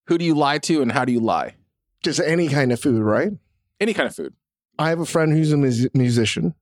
who 0.08 0.18
do 0.18 0.26
you 0.26 0.34
lie 0.34 0.60
to 0.60 0.82
and 0.82 0.92
how 0.92 1.06
do 1.06 1.12
you 1.12 1.20
lie 1.20 1.56
Just 2.04 2.20
any 2.20 2.48
kind 2.48 2.72
of 2.72 2.80
food, 2.80 3.02
right? 3.02 3.32
any 3.80 3.94
kind 3.94 4.08
of 4.08 4.16
food 4.16 4.34
I 4.80 4.90
have 4.90 5.00
a 5.02 5.06
friend 5.06 5.32
who's 5.34 5.52
a 5.52 5.58
mus- 5.58 5.88
musician, 5.94 6.56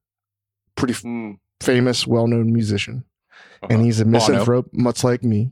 pretty 0.77 0.93
f- 0.93 1.37
famous, 1.59 2.07
well 2.07 2.27
known 2.27 2.53
musician, 2.53 3.03
and 3.69 3.83
he's 3.83 3.99
a 3.99 4.05
Bono. 4.05 4.19
misanthrope, 4.19 4.69
much 4.71 5.03
like 5.03 5.23
me. 5.23 5.51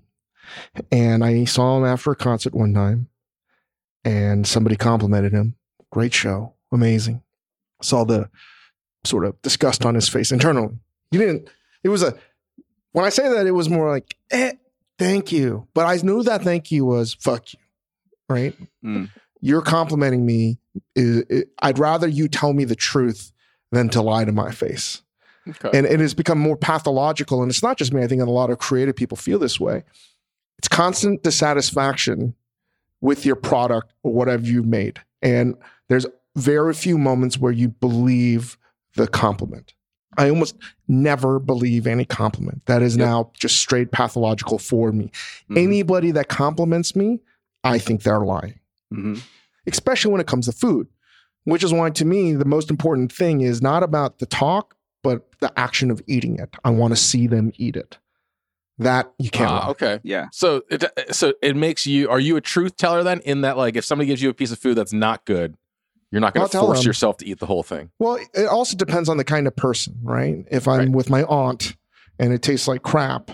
And 0.92 1.24
I 1.24 1.44
saw 1.44 1.78
him 1.78 1.84
after 1.86 2.12
a 2.12 2.16
concert 2.16 2.54
one 2.54 2.74
time, 2.74 3.10
and 4.06 4.48
somebody 4.48 4.78
complimented 4.78 5.34
him. 5.34 5.56
Great 5.92 6.14
show, 6.14 6.54
amazing. 6.72 7.24
Saw 7.82 8.06
the 8.06 8.30
sort 9.04 9.26
of 9.26 9.42
disgust 9.42 9.86
on 9.86 9.96
his 9.96 10.08
face 10.08 10.32
internally. 10.32 10.78
He 11.12 11.18
didn't. 11.18 11.50
It 11.84 11.90
was 11.90 12.04
a. 12.04 12.18
When 12.94 13.04
I 13.04 13.10
say 13.10 13.28
that, 13.28 13.46
it 13.46 13.52
was 13.52 13.70
more 13.70 13.90
like, 13.90 14.16
eh, 14.32 14.54
thank 14.98 15.32
you. 15.32 15.68
But 15.74 15.86
I 15.86 15.98
knew 15.98 16.24
that 16.24 16.44
thank 16.44 16.72
you 16.72 16.86
was 16.86 17.14
fuck 17.16 17.52
you, 17.54 17.60
right? 18.30 18.56
Mm. 18.84 19.10
You're 19.42 19.62
complimenting 19.62 20.26
me. 20.26 20.60
I'd 21.62 21.78
rather 21.80 22.08
you 22.08 22.28
tell 22.28 22.54
me 22.54 22.64
the 22.64 22.76
truth 22.76 23.32
than 23.72 23.90
to 23.90 24.02
lie 24.02 24.24
to 24.26 24.32
my 24.32 24.52
face 24.52 25.02
okay. 25.48 25.78
And 25.78 25.86
it 25.86 26.00
has 26.00 26.14
become 26.14 26.40
more 26.40 26.58
pathological. 26.58 27.42
And 27.42 27.50
it's 27.52 27.64
not 27.64 27.78
just 27.78 27.94
me. 27.94 28.04
I 28.04 28.08
think 28.08 28.22
a 28.22 28.26
lot 28.26 28.50
of 28.50 28.58
creative 28.58 28.96
people 28.96 29.18
feel 29.18 29.40
this 29.40 29.60
way. 29.60 29.84
It's 30.58 30.68
constant 30.68 31.24
dissatisfaction 31.24 32.34
with 33.02 33.26
your 33.26 33.36
product 33.36 33.94
or 34.04 34.14
whatever 34.14 34.46
you've 34.46 34.66
made. 34.66 35.00
And 35.22 35.56
there's 35.90 36.06
very 36.36 36.74
few 36.74 36.98
moments 36.98 37.38
where 37.38 37.52
you 37.52 37.70
believe 37.70 38.58
the 38.96 39.08
compliment. 39.08 39.74
I 40.18 40.30
almost 40.30 40.56
never 40.88 41.40
believe 41.40 41.86
any 41.88 42.06
compliment. 42.06 42.66
That 42.68 42.82
is 42.82 42.96
Yep. 42.96 43.06
now 43.06 43.32
just 43.34 43.58
straight 43.58 43.92
pathological 43.92 44.58
for 44.58 44.92
me. 44.92 45.12
Mhm. 45.50 45.58
anybody 45.58 46.12
that 46.12 46.28
compliments 46.30 46.96
me 46.96 47.20
i 47.64 47.78
think 47.78 48.04
they're 48.04 48.20
lying. 48.22 48.60
Mhm. 48.94 49.22
especially 49.68 50.12
when 50.12 50.22
it 50.22 50.28
comes 50.28 50.46
to 50.46 50.52
food, 50.52 50.88
which 51.44 51.64
is 51.64 51.74
why 51.74 51.90
to 51.90 52.06
me 52.06 52.34
the 52.34 52.46
most 52.46 52.70
important 52.70 53.12
thing 53.12 53.42
is 53.42 53.62
not 53.62 53.82
about 53.84 54.20
the 54.20 54.26
talk, 54.26 54.75
but 55.06 55.28
the 55.40 55.58
action 55.58 55.90
of 55.92 56.02
eating 56.08 56.38
it. 56.40 56.54
I 56.64 56.70
want 56.72 56.92
to 56.92 56.96
see 56.98 57.28
them 57.28 57.52
eat 57.58 57.76
it. 57.78 57.98
That 58.78 59.14
you 59.20 59.30
can't. 59.30 59.50
Ah, 59.52 59.60
lie. 59.60 59.70
okay 59.72 60.00
Yeah. 60.04 60.26
so 60.34 60.64
it 60.70 60.84
so 61.12 61.34
it 61.42 61.56
makes 61.56 61.86
you 61.86 62.10
are 62.10 62.20
you 62.20 62.36
a 62.36 62.42
truth 62.42 62.76
teller 62.76 63.04
then 63.04 63.22
in 63.22 63.40
that 63.42 63.56
like 63.56 63.78
if 63.78 63.86
somebody 63.86 64.08
gives 64.08 64.22
you 64.22 64.30
a 64.30 64.34
piece 64.34 64.52
of 64.52 64.60
food 64.60 64.76
that's 64.76 64.92
not 64.92 65.24
good 65.26 65.56
you're 66.12 66.20
not 66.20 66.34
going 66.34 66.46
to 66.50 66.58
force 66.58 66.80
them. 66.80 66.88
yourself 66.90 67.16
to 67.18 67.26
eat 67.26 67.40
the 67.40 67.46
whole 67.46 67.64
thing 67.64 67.90
Well, 68.00 68.20
it 68.34 68.48
also 68.48 68.76
depends 68.76 69.08
on 69.08 69.16
the 69.18 69.24
kind 69.24 69.48
of 69.48 69.56
person, 69.56 69.98
right? 70.04 70.46
If 70.52 70.68
I'm 70.68 70.80
Right. 70.80 70.90
with 70.92 71.10
my 71.10 71.24
aunt 71.24 71.76
and 72.20 72.34
it 72.34 72.42
tastes 72.42 72.68
like 72.68 72.84
crap, 72.84 73.32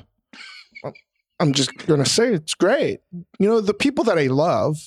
I'm 1.40 1.54
just 1.54 1.76
going 1.88 2.04
to 2.04 2.10
say 2.10 2.34
it's 2.34 2.54
great. 2.54 3.00
You 3.40 3.48
know, 3.50 3.62
the 3.62 3.74
people 3.74 4.04
that 4.06 4.18
I 4.20 4.28
love, 4.28 4.78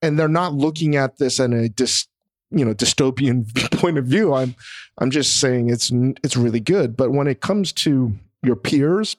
and 0.00 0.18
they're 0.18 0.28
not 0.28 0.54
looking 0.54 0.96
at 0.96 1.18
this 1.18 1.38
in 1.38 1.52
a 1.52 1.68
dis, 1.68 2.06
you 2.52 2.64
know, 2.64 2.74
dystopian 2.74 3.46
point 3.78 3.98
of 3.98 4.06
view. 4.06 4.34
I'm, 4.34 4.54
I'm 4.98 5.10
just 5.10 5.40
saying 5.40 5.70
it's 5.70 5.90
it's 6.22 6.36
really 6.36 6.60
good. 6.60 6.96
But 6.96 7.10
when 7.10 7.26
it 7.26 7.40
comes 7.40 7.72
to 7.72 8.12
your 8.42 8.56
peers, 8.56 9.16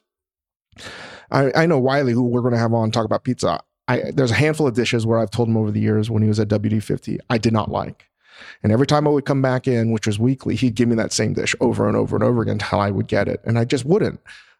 I, 1.31 1.51
I 1.55 1.65
know 1.65 1.79
Wylie, 1.79 2.13
who 2.13 2.23
we're 2.23 2.41
going 2.41 2.53
to 2.53 2.59
have 2.59 2.73
on 2.73 2.91
talk 2.91 3.05
about 3.05 3.23
pizza. 3.23 3.59
I, 3.87 4.11
there's 4.11 4.31
a 4.31 4.35
handful 4.35 4.67
of 4.67 4.75
dishes 4.75 5.05
where 5.05 5.19
I've 5.19 5.31
told 5.31 5.49
him 5.49 5.57
over 5.57 5.71
the 5.71 5.81
years 5.81 6.09
when 6.09 6.21
he 6.21 6.29
was 6.29 6.39
at 6.39 6.47
WD50, 6.47 7.19
I 7.29 7.37
did 7.37 7.51
not 7.51 7.69
like. 7.69 8.05
And 8.61 8.71
every 8.71 8.87
time 8.87 9.07
I 9.07 9.11
would 9.11 9.25
come 9.25 9.41
back 9.41 9.67
in, 9.67 9.91
which 9.91 10.07
was 10.07 10.17
weekly, 10.17 10.55
he'd 10.55 10.75
give 10.75 10.87
me 10.87 10.95
that 10.95 11.11
same 11.11 11.33
dish 11.33 11.55
over 11.59 11.87
and 11.87 11.97
over 11.97 12.15
and 12.15 12.23
over 12.23 12.41
again 12.41 12.53
until 12.53 12.79
I 12.79 12.91
would 12.91 13.07
get 13.07 13.27
it. 13.27 13.41
And 13.43 13.59
I 13.59 13.65
just 13.65 13.85
wouldn't. 13.85 14.19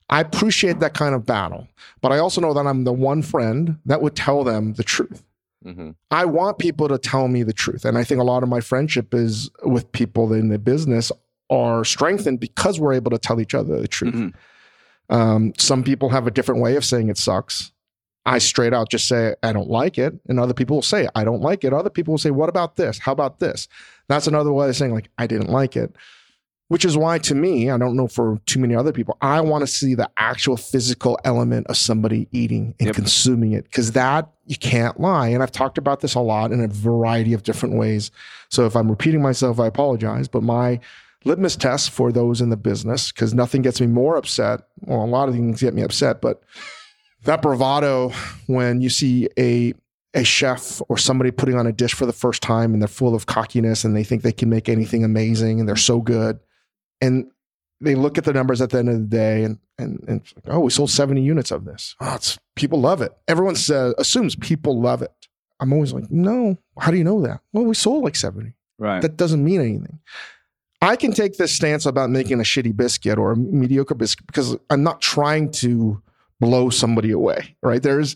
I 0.09 0.19
appreciate 0.19 0.79
that 0.79 0.93
kind 0.93 1.15
of 1.15 1.25
battle. 1.25 1.67
But 2.01 2.11
I 2.11 2.19
also 2.19 2.41
know 2.41 2.53
that 2.53 2.67
I'm 2.67 2.83
the 2.83 2.93
one 2.93 3.21
friend 3.21 3.77
that 3.85 4.01
would 4.01 4.15
tell 4.15 4.43
them 4.43 4.73
the 4.73 4.83
truth. 4.83 5.23
Mm-hmm. 5.65 5.91
I 6.11 6.25
want 6.25 6.59
people 6.59 6.87
to 6.87 6.97
tell 6.97 7.27
me 7.27 7.43
the 7.43 7.53
truth. 7.53 7.85
And 7.85 7.97
I 7.97 8.03
think 8.03 8.19
a 8.19 8.23
lot 8.23 8.43
of 8.43 8.49
my 8.49 8.59
friendship 8.59 9.13
is 9.13 9.49
with 9.63 9.91
people 9.91 10.33
in 10.33 10.49
the 10.49 10.59
business 10.59 11.11
are 11.49 11.83
strengthened 11.83 12.39
because 12.39 12.79
we're 12.79 12.93
able 12.93 13.11
to 13.11 13.17
tell 13.17 13.39
each 13.39 13.53
other 13.53 13.79
the 13.79 13.87
truth. 13.87 14.13
Mhm. 14.13 14.33
Um, 15.09 15.53
some 15.57 15.83
people 15.83 16.09
have 16.09 16.27
a 16.27 16.31
different 16.31 16.61
way 16.61 16.75
of 16.75 16.85
saying 16.85 17.09
it 17.09 17.17
sucks. 17.17 17.71
I 18.25 18.37
straight 18.37 18.73
out 18.73 18.89
just 18.89 19.07
say 19.07 19.35
I 19.43 19.51
don't 19.51 19.69
like 19.69 19.97
it, 19.97 20.13
and 20.27 20.39
other 20.39 20.53
people 20.53 20.77
will 20.77 20.81
say 20.81 21.07
I 21.13 21.23
don't 21.23 21.41
like 21.41 21.63
it. 21.63 21.73
Other 21.73 21.89
people 21.89 22.13
will 22.13 22.19
say, 22.19 22.31
"What 22.31 22.49
about 22.49 22.77
this? 22.77 22.99
How 22.99 23.11
about 23.11 23.39
this?" 23.39 23.67
That's 24.07 24.27
another 24.27 24.51
way 24.53 24.69
of 24.69 24.75
saying 24.75 24.93
like 24.93 25.09
I 25.17 25.27
didn't 25.27 25.49
like 25.49 25.75
it. 25.75 25.93
Which 26.69 26.85
is 26.85 26.97
why, 26.97 27.19
to 27.19 27.35
me, 27.35 27.69
I 27.69 27.77
don't 27.77 27.95
know 27.95 28.07
for 28.07 28.39
too 28.45 28.59
many 28.59 28.73
other 28.73 28.91
people, 28.91 29.17
I 29.21 29.41
want 29.41 29.61
to 29.61 29.67
see 29.67 29.95
the 29.95 30.09
actual 30.17 30.57
physical 30.57 31.19
element 31.23 31.67
of 31.67 31.77
somebody 31.77 32.27
eating 32.31 32.73
and 32.79 32.87
Yep. 32.87 32.95
consuming 32.95 33.51
it 33.51 33.65
because 33.65 33.91
that 33.91 34.29
you 34.47 34.55
can't 34.57 34.99
lie. 34.99 35.27
And 35.27 35.43
I've 35.43 35.51
talked 35.51 35.77
about 35.77 35.99
this 35.99 36.15
a 36.15 36.19
lot 36.19 36.51
in 36.51 36.61
a 36.63 36.67
variety 36.67 37.33
of 37.33 37.43
different 37.43 37.75
ways. 37.75 38.11
So 38.49 38.65
if 38.65 38.75
I'm 38.75 38.89
repeating 38.89 39.21
myself, 39.21 39.59
I 39.59 39.67
apologize. 39.67 40.27
But 40.27 40.41
my 40.43 40.79
litmus 41.25 41.55
test 41.55 41.91
for 41.91 42.11
those 42.11 42.41
in 42.41 42.49
the 42.49 42.57
business, 42.57 43.11
because 43.11 43.33
nothing 43.33 43.61
gets 43.61 43.79
me 43.79 43.87
more 43.87 44.15
upset. 44.15 44.61
Well, 44.81 45.03
a 45.03 45.05
lot 45.05 45.29
of 45.29 45.35
things 45.35 45.61
get 45.61 45.73
me 45.73 45.81
upset, 45.83 46.21
but 46.21 46.41
that 47.23 47.41
bravado 47.41 48.11
when 48.47 48.81
you 48.81 48.89
see 48.89 49.29
a 49.37 49.73
a 50.15 50.23
chef 50.23 50.79
or 50.89 50.97
somebody 50.97 51.31
putting 51.31 51.55
on 51.55 51.65
a 51.65 51.71
dish 51.71 51.93
for 51.93 52.05
the 52.05 52.13
first 52.13 52.43
time 52.43 52.71
and 52.73 52.81
they're 52.81 52.87
full 52.87 53.15
of 53.15 53.25
cockiness 53.25 53.83
and 53.83 53.95
they 53.95 54.03
think 54.03 54.21
they 54.21 54.31
can 54.31 54.47
make 54.49 54.69
anything 54.69 55.03
amazing 55.03 55.59
and 55.59 55.67
they're 55.67 55.75
so 55.75 55.99
good 56.01 56.39
and 57.03 57.29
they 57.81 57.95
look 57.95 58.17
at 58.17 58.23
the 58.23 58.33
numbers 58.33 58.61
at 58.61 58.69
the 58.69 58.79
end 58.79 58.89
of 58.89 58.95
the 58.95 59.17
day 59.17 59.43
and 59.43 59.59
and, 59.77 60.03
and 60.07 60.21
it's 60.21 60.33
like, 60.35 60.45
oh 60.53 60.59
we 60.61 60.69
sold 60.69 60.89
70 60.89 61.21
units 61.21 61.51
of 61.51 61.65
this 61.65 61.95
oh, 61.99 62.15
it's 62.15 62.37
people 62.55 62.79
love 62.79 63.01
it 63.01 63.11
everyone 63.27 63.55
says 63.55 63.93
assumes 63.97 64.35
people 64.35 64.79
love 64.79 65.01
it 65.01 65.11
i'm 65.59 65.73
always 65.73 65.93
like 65.93 66.09
no 66.11 66.57
how 66.79 66.91
do 66.91 66.97
you 66.97 67.03
know 67.03 67.21
that 67.21 67.41
well 67.53 67.65
we 67.65 67.73
sold 67.75 68.03
like 68.03 68.15
70 68.15 68.53
Right. 68.79 69.01
that 69.01 69.15
doesn't 69.17 69.43
mean 69.43 69.61
anything. 69.61 69.99
I 70.81 70.95
can 70.97 71.13
take 71.13 71.37
this 71.37 71.55
stance 71.55 71.85
about 71.85 72.09
making 72.09 72.39
a 72.39 72.43
shitty 72.43 72.75
biscuit 72.75 73.17
or 73.17 73.31
a 73.31 73.37
mediocre 73.37 73.95
biscuit 73.95 74.27
because 74.27 74.57
I'm 74.69 74.83
not 74.83 74.99
trying 74.99 75.51
to 75.61 76.01
blow 76.41 76.69
somebody 76.69 77.11
away, 77.11 77.55
right? 77.61 77.81
There's 77.81 78.15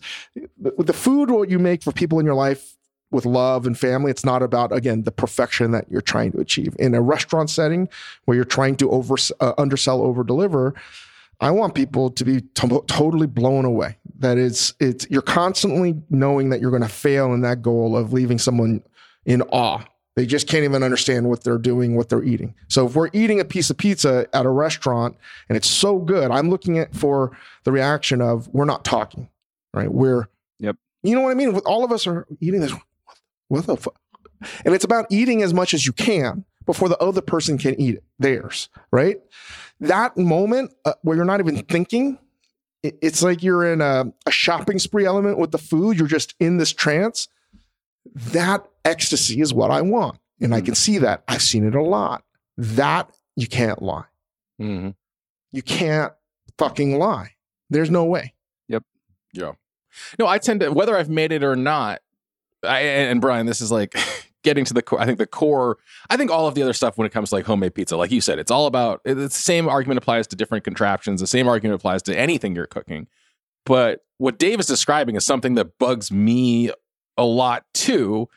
with 0.60 0.86
the 0.86 0.92
food 0.92 1.30
what 1.30 1.48
you 1.48 1.58
make 1.58 1.82
for 1.82 1.92
people 1.92 2.18
in 2.18 2.26
your 2.26 2.34
life 2.34 2.76
with 3.10 3.24
love 3.24 3.66
and 3.66 3.78
family. 3.78 4.10
It's 4.10 4.24
not 4.24 4.42
about 4.42 4.72
again 4.72 5.02
the 5.02 5.12
perfection 5.12 5.70
that 5.72 5.86
you're 5.90 6.00
trying 6.00 6.32
to 6.32 6.40
achieve 6.40 6.74
in 6.78 6.94
a 6.94 7.00
restaurant 7.00 7.50
setting 7.50 7.88
where 8.24 8.34
you're 8.34 8.44
trying 8.44 8.76
to 8.76 8.90
over 8.90 9.16
uh, 9.40 9.52
undersell, 9.58 10.02
over 10.02 10.22
deliver. 10.24 10.74
I 11.40 11.50
want 11.52 11.74
people 11.74 12.10
to 12.10 12.24
be 12.24 12.40
to- 12.40 12.84
totally 12.88 13.26
blown 13.26 13.64
away. 13.64 13.98
That 14.18 14.38
it's 14.38 14.74
it's 14.80 15.06
you're 15.10 15.22
constantly 15.22 15.94
knowing 16.10 16.50
that 16.50 16.60
you're 16.60 16.70
going 16.70 16.82
to 16.82 16.88
fail 16.88 17.32
in 17.32 17.42
that 17.42 17.62
goal 17.62 17.96
of 17.96 18.12
leaving 18.12 18.38
someone 18.38 18.82
in 19.24 19.42
awe. 19.42 19.84
They 20.16 20.26
just 20.26 20.48
can't 20.48 20.64
even 20.64 20.82
understand 20.82 21.28
what 21.28 21.44
they're 21.44 21.58
doing, 21.58 21.94
what 21.94 22.08
they're 22.08 22.24
eating. 22.24 22.56
So 22.66 22.86
if 22.88 22.96
we're 22.96 23.10
eating 23.12 23.38
a 23.38 23.44
piece 23.44 23.70
of 23.70 23.76
pizza 23.76 24.26
at 24.32 24.46
a 24.46 24.50
restaurant 24.50 25.16
and 25.48 25.56
it's 25.56 25.70
so 25.70 26.00
good, 26.00 26.32
I'm 26.32 26.50
looking 26.50 26.76
at 26.76 26.92
for 26.92 27.38
the 27.62 27.70
reaction 27.70 28.20
of 28.20 28.48
we're 28.48 28.64
not 28.64 28.84
talking, 28.84 29.28
right? 29.72 29.92
We're 29.92 30.26
Yep. 30.58 30.76
You 31.04 31.14
know 31.14 31.20
what 31.20 31.30
I 31.30 31.34
mean? 31.34 31.52
With 31.52 31.64
all 31.66 31.84
of 31.84 31.92
us 31.92 32.06
are 32.08 32.26
eating 32.40 32.60
this. 32.60 32.72
What 33.48 33.66
the 33.66 33.76
fuck? 33.76 33.98
And 34.64 34.74
it's 34.74 34.84
about 34.84 35.06
eating 35.10 35.42
as 35.42 35.52
much 35.52 35.74
as 35.74 35.84
you 35.86 35.92
can 35.92 36.44
before 36.66 36.88
the 36.88 36.98
other 36.98 37.20
person 37.20 37.58
can 37.58 37.78
eat 37.80 37.98
theirs, 38.18 38.68
right? 38.92 39.16
That 39.80 40.16
moment 40.16 40.72
uh, 40.84 40.92
where 41.02 41.16
you're 41.16 41.24
not 41.24 41.40
even 41.40 41.56
thinking, 41.64 42.18
it- 42.82 42.98
it's 43.02 43.22
like 43.22 43.42
you're 43.42 43.64
in 43.72 43.80
a, 43.80 44.12
a 44.26 44.30
shopping 44.30 44.78
spree 44.78 45.04
element 45.06 45.38
with 45.38 45.50
the 45.50 45.58
food. 45.58 45.98
You're 45.98 46.06
just 46.08 46.34
in 46.38 46.58
this 46.58 46.72
trance. 46.72 47.28
That 48.14 48.66
ecstasy 48.84 49.40
is 49.40 49.52
what 49.52 49.70
I 49.70 49.82
want. 49.82 50.18
And 50.40 50.54
I 50.54 50.60
can 50.60 50.74
see 50.76 50.98
that. 50.98 51.24
I've 51.26 51.42
seen 51.42 51.66
it 51.66 51.74
a 51.74 51.82
lot. 51.82 52.22
That 52.56 53.10
you 53.34 53.46
can't 53.48 53.82
lie. 53.82 54.04
Mhm. 54.60 54.94
You 55.52 55.62
can't 55.62 56.12
fucking 56.58 56.98
lie. 56.98 57.32
There's 57.70 57.90
no 57.90 58.04
way. 58.04 58.34
Yep. 58.68 58.84
Yeah. 59.32 59.52
No, 60.18 60.26
I 60.26 60.38
tend 60.38 60.60
to 60.60 60.70
whether 60.70 60.96
I've 60.96 61.10
made 61.10 61.32
it 61.32 61.42
or 61.42 61.56
not. 61.56 62.00
I, 62.62 62.80
and, 62.80 63.20
Bryan, 63.20 63.46
this 63.46 63.60
is 63.60 63.70
like 63.70 63.94
getting 64.44 64.64
to 64.64 64.74
the 64.74 64.82
core. 64.82 65.00
I 65.00 65.06
think 65.06 65.18
the 65.18 65.26
core. 65.26 65.78
I 66.10 66.16
think 66.16 66.30
all 66.30 66.46
of 66.46 66.54
the 66.54 66.62
other 66.62 66.72
stuff 66.72 66.98
when 66.98 67.06
it 67.06 67.12
comes 67.12 67.30
to 67.30 67.36
like 67.36 67.46
homemade 67.46 67.74
pizza, 67.74 67.96
like 67.96 68.10
you 68.10 68.20
said, 68.20 68.38
it's 68.38 68.50
all 68.50 68.66
about. 68.66 69.02
The 69.04 69.30
same 69.30 69.68
argument 69.68 69.98
applies 69.98 70.26
to 70.28 70.36
different 70.36 70.64
contraptions. 70.64 71.20
The 71.20 71.26
same 71.26 71.48
argument 71.48 71.76
applies 71.76 72.02
to 72.04 72.18
anything 72.18 72.54
you're 72.54 72.66
cooking. 72.66 73.06
But 73.64 74.04
what 74.18 74.38
Dave 74.38 74.60
is 74.60 74.66
describing 74.66 75.16
is 75.16 75.26
something 75.26 75.54
that 75.54 75.78
bugs 75.78 76.10
me 76.10 76.70
a 77.16 77.24
lot 77.24 77.64
too. 77.74 78.28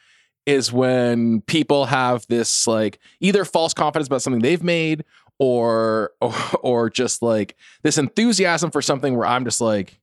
Is 0.47 0.73
when 0.73 1.41
people 1.41 1.85
have 1.85 2.25
this 2.27 2.65
like 2.67 2.99
either 3.19 3.45
false 3.45 3.73
confidence 3.73 4.07
about 4.07 4.23
something 4.23 4.41
they've 4.41 4.63
made, 4.63 5.05
or 5.39 6.11
or, 6.21 6.33
or 6.61 6.89
just 6.89 7.21
like 7.21 7.55
this 7.83 7.97
enthusiasm 7.97 8.71
for 8.71 8.81
something 8.81 9.15
where 9.15 9.27
I'm 9.27 9.45
just 9.45 9.61
like, 9.61 10.00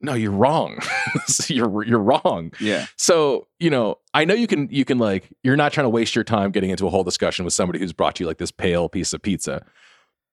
no, 0.00 0.14
you're 0.14 0.32
wrong. 0.32 0.78
you're 1.48 1.84
you're 1.84 1.98
wrong. 1.98 2.52
yeah. 2.60 2.86
So, 2.96 3.46
you 3.58 3.70
know, 3.70 3.98
I 4.14 4.24
know 4.24 4.34
you 4.34 4.46
can 4.46 4.68
you 4.70 4.84
can 4.84 4.98
like 4.98 5.28
you're 5.42 5.56
not 5.56 5.72
trying 5.72 5.84
to 5.84 5.90
waste 5.90 6.14
your 6.14 6.24
time 6.24 6.50
getting 6.50 6.70
into 6.70 6.86
a 6.86 6.90
whole 6.90 7.04
discussion 7.04 7.44
with 7.44 7.54
somebody 7.54 7.78
who's 7.78 7.92
brought 7.92 8.20
you 8.20 8.26
like 8.26 8.38
this 8.38 8.50
pale 8.50 8.88
piece 8.88 9.12
of 9.12 9.22
pizza. 9.22 9.64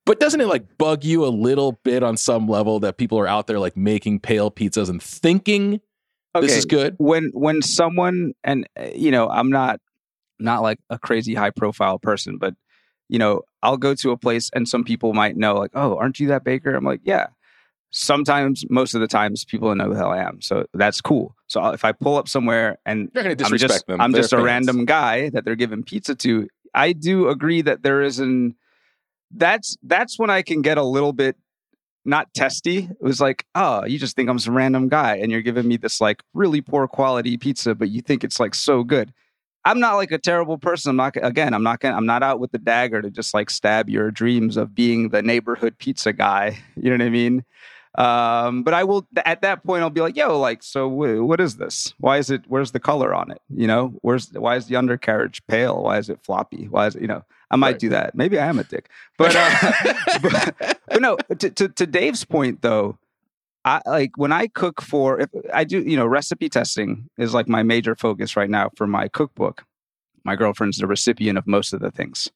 But 0.06 0.22
doesn't 0.22 0.40
it 0.40 0.48
like 0.48 0.78
bug 0.78 1.04
you 1.04 1.26
a 1.26 1.28
little 1.28 1.74
bit 1.84 2.02
on 2.02 2.16
some 2.16 2.48
level 2.48 2.80
that 2.80 2.98
people 2.98 3.20
are 3.20 3.28
out 3.28 3.48
there 3.48 3.60
like 3.60 3.76
making 3.76 4.22
pale 4.22 4.50
pizzas 4.50 4.90
and 4.90 5.04
thinking 5.04 5.82
this 6.42 6.56
is 6.56 6.66
good? 6.66 6.96
when 6.98 7.32
when 7.34 7.62
someone 7.62 8.34
and 8.44 8.68
uh, 8.80 8.88
you 8.96 9.12
know 9.12 9.28
i'm 9.30 9.50
not 9.50 9.80
not 10.40 10.62
like 10.62 10.80
a 10.90 11.00
crazy 11.00 11.34
high 11.34 11.50
profile 11.50 11.98
person 12.00 12.38
but 12.38 12.54
you 13.10 13.18
know 13.18 13.42
i'll 13.64 13.78
go 13.78 13.96
to 13.96 14.12
a 14.12 14.18
place 14.18 14.50
and 14.54 14.68
some 14.68 14.84
people 14.84 15.14
might 15.14 15.36
know 15.36 15.56
like 15.56 15.72
oh 15.74 15.98
aren't 15.98 16.20
you 16.20 16.28
that 16.28 16.44
baker 16.44 16.74
i'm 16.74 16.84
like 16.84 17.02
yeah 17.04 17.28
sometimes 17.92 18.64
most 18.70 18.94
of 18.94 19.02
the 19.02 19.08
times 19.08 19.46
people 19.46 19.70
don't 19.70 19.78
know 19.78 19.86
who 19.86 19.94
the 19.94 20.00
hell 20.00 20.12
i 20.12 20.18
am 20.18 20.42
so 20.42 20.66
that's 20.74 21.02
cool 21.02 21.36
so 21.48 21.66
if 21.68 21.86
i 21.86 21.92
pull 21.92 22.18
up 22.18 22.28
somewhere 22.28 22.78
and 22.86 23.10
You're 23.14 23.24
going 23.24 23.38
to 23.38 23.46
i'm 23.46 23.58
just 23.58 23.88
them. 23.88 24.02
i'm 24.02 24.12
They're 24.12 24.22
just 24.22 24.34
a 24.34 24.42
random 24.42 24.86
guy 24.86 25.30
that 25.30 25.46
they're 25.46 25.56
giving 25.56 25.84
pizza 25.84 26.16
to 26.16 26.48
i 26.74 26.92
do 26.92 27.30
agree 27.30 27.62
that 27.62 27.84
there 27.84 28.02
is 28.02 28.20
an 28.20 28.56
that's 29.32 29.78
that's 29.84 30.20
when 30.20 30.30
i 30.30 30.42
can 30.42 30.62
get 30.62 30.78
a 30.78 30.84
little 30.84 31.14
bit 31.14 31.38
not 32.08 32.34
testy. 32.34 32.90
It 32.90 33.04
was 33.04 33.20
like, 33.20 33.46
oh, 33.54 33.86
you 33.86 34.00
just 34.00 34.16
think 34.16 34.30
I'm 34.30 34.40
some 34.40 34.56
random 34.56 34.88
guy 34.88 35.18
and 35.18 35.30
you're 35.30 35.42
giving 35.42 35.68
me 35.68 35.76
this 35.76 36.00
like 36.00 36.24
really 36.34 36.62
poor 36.62 36.88
quality 36.88 37.38
pizza, 37.38 37.76
but 37.76 37.90
you 37.90 38.02
think 38.02 38.24
it's 38.24 38.40
like 38.40 38.56
so 38.56 38.84
good. 38.84 39.14
I'm 39.66 39.82
not 39.82 39.96
like 39.96 40.12
a 40.12 40.18
terrible 40.18 40.58
person. 40.58 40.92
I'm 40.92 40.96
not 40.96 41.18
again, 41.22 41.54
I'm 41.54 41.64
not 41.64 41.82
gonna 41.82 41.98
I'm 41.98 42.06
not 42.06 42.24
out 42.24 42.40
with 42.40 42.54
the 42.54 42.58
dagger 42.58 43.02
to 43.02 43.12
just 43.12 43.34
like 43.34 43.50
stab 43.50 43.90
your 43.90 44.10
dreams 44.10 44.56
of 44.56 44.74
being 44.74 45.10
the 45.10 45.22
neighborhood 45.22 45.78
pizza 45.78 46.14
guy. 46.14 46.58
You 46.78 46.90
know 46.90 47.04
what 47.04 47.08
I 47.08 47.10
mean? 47.10 47.44
Um, 47.98 48.62
but 48.62 48.76
I 48.76 48.84
will 48.84 49.08
at 49.26 49.42
that 49.42 49.64
point 49.64 49.82
I'll 49.82 49.90
be 49.90 50.02
like, 50.02 50.16
yo, 50.16 50.40
like, 50.40 50.62
so 50.62 50.88
wh- 50.88 51.26
what 51.26 51.42
is 51.42 51.58
this? 51.58 51.94
Why 52.00 52.18
is 52.20 52.30
it 52.30 52.44
where's 52.48 52.72
the 52.72 52.80
color 52.80 53.14
on 53.14 53.32
it? 53.32 53.42
You 53.50 53.66
know, 53.66 53.94
where's 54.02 54.32
why 54.34 54.56
is 54.56 54.68
the 54.68 54.76
undercarriage 54.76 55.42
pale? 55.48 55.82
Why 55.82 55.98
is 55.98 56.08
it 56.10 56.20
floppy? 56.22 56.68
Why 56.68 56.86
is 56.88 56.96
it, 56.96 57.02
you 57.02 57.08
know, 57.08 57.24
I 57.50 57.56
might 57.56 57.72
Right. 57.72 57.80
do 57.80 57.90
that. 57.90 58.14
Maybe 58.14 58.38
I 58.38 58.46
am 58.46 58.60
a 58.60 58.64
dick. 58.64 58.90
But 59.18 59.36
uh 59.36 59.72
but, 60.22 60.80
but 60.88 61.02
no, 61.02 61.18
to, 61.40 61.50
to 61.50 61.70
to 61.70 61.88
Dave's 61.88 62.24
point 62.24 62.62
though, 62.62 63.00
I 63.66 63.82
like 63.88 64.12
when 64.16 64.32
I 64.32 64.46
cook 64.48 64.80
for 64.82 65.20
if 65.20 65.30
I 65.52 65.64
do, 65.64 65.82
you 65.82 65.98
know, 65.98 66.06
recipe 66.06 66.50
testing 66.50 67.10
is 67.18 67.34
like 67.34 67.48
my 67.50 67.64
major 67.64 67.96
focus 67.96 68.38
right 68.38 68.50
now 68.50 68.70
for 68.76 68.86
my 68.86 69.08
cookbook. 69.08 69.64
My 70.24 70.36
girlfriend's 70.36 70.78
the 70.78 70.88
recipient 70.88 71.38
of 71.38 71.48
most 71.48 71.74
of 71.74 71.80
the 71.80 71.90
things. 71.90 72.30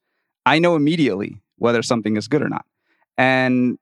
I 0.45 0.57
know 0.57 0.75
immediately 0.75 1.39
whether 1.57 1.83
something 1.83 2.17
is 2.17 2.27
good 2.27 2.41
or 2.41 2.49
not. 2.49 2.65
And 3.17 3.77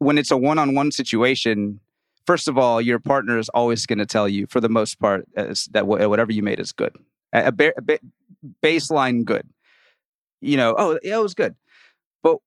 when 0.00 0.18
it's 0.18 0.30
a 0.30 0.36
one-on-one 0.36 0.90
situation, 0.90 1.78
first 2.26 2.48
of 2.48 2.58
all, 2.58 2.80
your 2.80 2.98
partner 2.98 3.38
is 3.38 3.48
always 3.50 3.86
going 3.86 3.98
to 3.98 4.06
tell 4.06 4.28
you, 4.28 4.46
for 4.48 4.60
the 4.60 4.68
most 4.68 4.98
part, 4.98 5.28
that 5.34 5.86
wha- 5.86 6.08
whatever 6.08 6.32
you 6.32 6.42
made 6.42 6.58
is 6.58 6.72
good, 6.72 6.96
a, 7.32 7.52
ba- 7.52 7.74
a 7.76 7.82
ba- 7.82 8.00
baseline 8.62 9.24
good. 9.24 9.46
You 10.40 10.56
know, 10.56 10.74
oh 10.76 10.98
yeah, 11.02 11.18
it 11.18 11.22
was 11.22 11.34
good. 11.34 11.54
But 12.22 12.38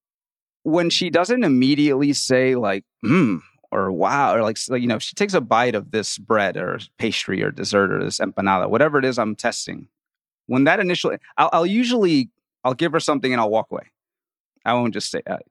when 0.64 0.90
she 0.90 1.12
doesn't 1.12 1.44
immediately 1.44 2.12
say 2.14 2.56
like, 2.56 2.86
hmm, 3.04 3.38
or 3.72 3.92
wow, 3.92 4.36
or 4.36 4.42
like, 4.42 4.58
you 4.70 4.88
know, 4.88 4.98
she 4.98 5.14
takes 5.14 5.36
a 5.36 5.42
bite 5.42 5.76
of 5.76 5.92
this 5.92 6.18
bread 6.18 6.58
or 6.58 6.80
pastry 6.98 7.44
or 7.44 7.52
dessert 7.52 7.92
or 7.92 8.04
this 8.04 8.20
empanada, 8.20 8.68
whatever 8.68 8.98
it 8.98 9.06
is 9.06 9.20
I'm 9.20 9.36
testing. 9.36 9.88
When 10.48 10.64
that 10.64 10.80
initial, 10.80 11.16
I'll, 11.38 11.50
I'll 11.54 11.66
usually 11.68 12.30
I'll 12.64 12.74
give 12.74 12.94
her 12.94 13.00
something 13.00 13.32
and 13.32 13.40
I'll 13.40 13.52
walk 13.52 13.68
away. 13.72 13.92
I 14.66 14.74
won't 14.74 14.94
just 14.94 15.12
say 15.12 15.22
that. 15.28 15.44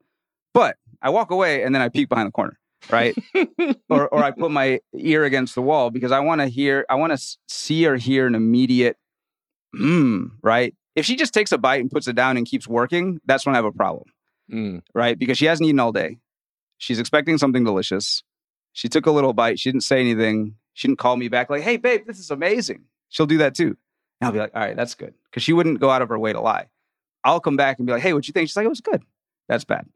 But 0.52 0.76
I 1.02 1.10
walk 1.10 1.30
away 1.30 1.62
and 1.64 1.74
then 1.74 1.82
I 1.82 1.88
peek 1.88 2.08
behind 2.08 2.28
the 2.28 2.32
corner, 2.32 2.58
right? 2.90 3.14
or 3.90 4.08
or 4.08 4.22
I 4.24 4.30
put 4.30 4.50
my 4.50 4.80
ear 4.94 5.24
against 5.24 5.54
the 5.54 5.62
wall 5.62 5.90
because 5.90 6.12
I 6.12 6.20
want 6.20 6.40
to 6.40 6.46
hear, 6.46 6.86
I 6.88 6.94
want 6.94 7.12
to 7.18 7.36
see 7.48 7.86
or 7.86 7.96
hear 7.96 8.26
an 8.26 8.34
immediate, 8.34 8.96
hmm, 9.74 10.26
right? 10.42 10.74
If 10.94 11.06
she 11.06 11.16
just 11.16 11.32
takes 11.34 11.52
a 11.52 11.58
bite 11.58 11.80
and 11.80 11.90
puts 11.90 12.06
it 12.06 12.14
down 12.16 12.36
and 12.36 12.46
keeps 12.46 12.68
working, 12.68 13.20
that's 13.24 13.46
when 13.46 13.54
I 13.54 13.58
have 13.58 13.64
a 13.64 13.72
problem 13.72 14.04
Mm. 14.50 14.82
right? 14.94 15.18
Because 15.18 15.38
she 15.38 15.46
hasn't 15.46 15.66
eaten 15.66 15.80
all 15.80 15.92
day. 15.92 16.18
She's 16.76 16.98
expecting 16.98 17.38
something 17.38 17.64
delicious. 17.64 18.22
She 18.74 18.88
took 18.88 19.06
a 19.06 19.10
little 19.10 19.32
bite. 19.32 19.58
She 19.58 19.70
didn't 19.70 19.84
say 19.84 20.00
anything. 20.00 20.56
She 20.74 20.88
didn't 20.88 20.98
call 20.98 21.16
me 21.16 21.28
back 21.28 21.48
like, 21.48 21.62
hey, 21.62 21.78
babe, 21.78 22.02
this 22.06 22.18
is 22.18 22.30
amazing. 22.30 22.84
She'll 23.08 23.24
do 23.26 23.38
that 23.38 23.54
too. 23.54 23.76
And 24.20 24.26
I'll 24.26 24.32
be 24.32 24.40
like, 24.40 24.50
all 24.54 24.60
right, 24.60 24.76
that's 24.76 24.94
good. 24.94 25.14
Because 25.30 25.42
she 25.42 25.52
wouldn't 25.54 25.80
go 25.80 25.88
out 25.90 26.02
of 26.02 26.08
her 26.10 26.18
way 26.18 26.32
to 26.34 26.40
lie. 26.40 26.66
I'll 27.24 27.40
come 27.40 27.56
back 27.56 27.78
and 27.78 27.86
be 27.86 27.92
like, 27.92 28.02
hey, 28.02 28.12
what 28.12 28.26
you 28.28 28.32
think? 28.32 28.48
She's 28.48 28.56
like, 28.56 28.66
it 28.66 28.68
was 28.68 28.80
good. 28.80 29.02
That's 29.48 29.64
bad. 29.64 29.86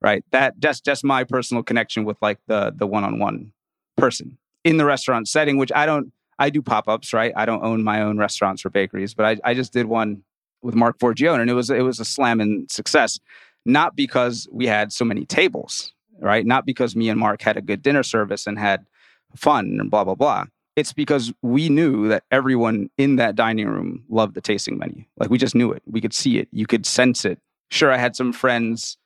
Right? 0.00 0.24
That 0.30 0.54
that's 0.60 0.80
just 0.80 1.04
my 1.04 1.24
personal 1.24 1.62
connection 1.62 2.04
with 2.04 2.16
like 2.22 2.38
the 2.46 2.72
the 2.74 2.86
one 2.86 3.04
on 3.04 3.18
one 3.18 3.52
person 3.96 4.38
in 4.64 4.76
the 4.76 4.84
restaurant 4.84 5.28
setting, 5.28 5.56
which 5.56 5.72
I 5.74 5.86
don't. 5.86 6.12
I 6.40 6.50
do 6.50 6.62
pop 6.62 6.86
ups, 6.86 7.12
right? 7.12 7.32
I 7.34 7.46
don't 7.46 7.64
own 7.64 7.82
my 7.82 8.00
own 8.00 8.16
restaurants 8.16 8.64
or 8.64 8.70
bakeries, 8.70 9.12
but 9.12 9.26
I, 9.26 9.50
I 9.50 9.54
just 9.54 9.72
did 9.72 9.86
one 9.86 10.22
with 10.62 10.76
Marc 10.76 10.98
Forgione, 10.98 11.40
and 11.40 11.50
it 11.50 11.54
was 11.54 11.70
it 11.70 11.82
was 11.82 12.00
a 12.00 12.04
slam 12.04 12.40
and 12.40 12.70
success. 12.70 13.18
Not 13.64 13.96
because 13.96 14.48
we 14.50 14.66
had 14.66 14.92
so 14.92 15.04
many 15.04 15.26
tables, 15.26 15.92
right? 16.20 16.46
Not 16.46 16.64
because 16.64 16.96
me 16.96 17.08
and 17.08 17.18
Marc 17.18 17.42
had 17.42 17.56
a 17.56 17.60
good 17.60 17.82
dinner 17.82 18.02
service 18.02 18.46
and 18.46 18.58
had 18.58 18.86
fun 19.34 19.78
and 19.80 19.90
blah 19.90 20.04
blah 20.04 20.14
blah. 20.14 20.44
It's 20.76 20.92
because 20.92 21.32
we 21.42 21.68
knew 21.68 22.08
that 22.08 22.22
everyone 22.30 22.88
in 22.96 23.16
that 23.16 23.34
dining 23.34 23.66
room 23.66 24.04
loved 24.08 24.34
the 24.34 24.40
tasting 24.40 24.78
menu. 24.78 25.04
Like 25.18 25.28
we 25.28 25.38
just 25.38 25.56
knew 25.56 25.72
it. 25.72 25.82
We 25.86 26.00
could 26.00 26.14
see 26.14 26.38
it. 26.38 26.48
You 26.52 26.66
could 26.66 26.86
sense 26.86 27.24
it. 27.24 27.40
Sure, 27.70 27.90
I 27.90 27.98
had 27.98 28.14
some 28.14 28.32
friends 28.32 28.96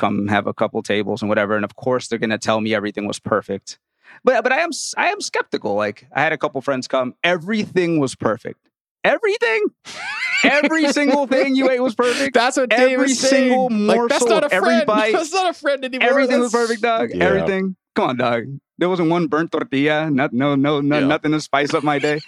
come 0.00 0.26
have 0.28 0.46
a 0.46 0.54
couple 0.54 0.82
tables 0.82 1.22
and 1.22 1.28
whatever, 1.28 1.54
and 1.54 1.64
of 1.64 1.76
course 1.76 2.08
they're 2.08 2.18
going 2.18 2.30
to 2.30 2.38
tell 2.38 2.60
me 2.60 2.74
everything 2.74 3.06
was 3.06 3.20
perfect. 3.20 3.78
But 4.24 4.42
but 4.42 4.52
I 4.52 4.58
am 4.60 4.70
I 4.96 5.08
am 5.10 5.20
skeptical. 5.20 5.74
Like 5.74 6.06
I 6.12 6.20
had 6.22 6.32
a 6.32 6.38
couple 6.38 6.60
friends 6.62 6.88
come, 6.88 7.14
everything 7.22 8.00
was 8.00 8.14
perfect. 8.16 8.58
Everything, 9.02 9.66
every 10.44 10.92
single 10.92 11.26
thing 11.26 11.54
you 11.54 11.70
ate 11.70 11.80
was 11.80 11.94
perfect. 11.94 12.34
That's 12.34 12.56
what 12.58 12.68
Dave 12.70 12.80
every 12.80 12.96
was 12.96 13.18
saying. 13.18 13.48
single 13.50 13.70
Like, 13.70 13.96
morsel, 13.96 14.08
that's 14.08 14.26
not 14.26 14.44
a 14.44 14.54
every 14.54 14.68
friend. 14.68 14.86
bite, 14.86 15.12
That's 15.12 15.32
not 15.32 15.48
a 15.50 15.54
friend 15.54 15.84
anymore. 15.84 16.08
everything 16.08 16.40
was 16.40 16.52
perfect, 16.52 16.82
dog. 16.82 17.10
Yeah. 17.14 17.24
Everything. 17.24 17.76
Come 17.94 18.10
on, 18.10 18.16
dog. 18.18 18.44
There 18.80 18.88
wasn't 18.88 19.10
one 19.10 19.26
burnt 19.28 19.52
tortilla. 19.52 20.10
Not, 20.10 20.32
no, 20.32 20.56
no, 20.56 20.80
no, 20.80 20.98
Yeah. 20.98 21.06
nothing 21.06 21.32
to 21.32 21.40
spice 21.40 21.74
up 21.74 21.84
my 21.84 21.98
day. 21.98 22.20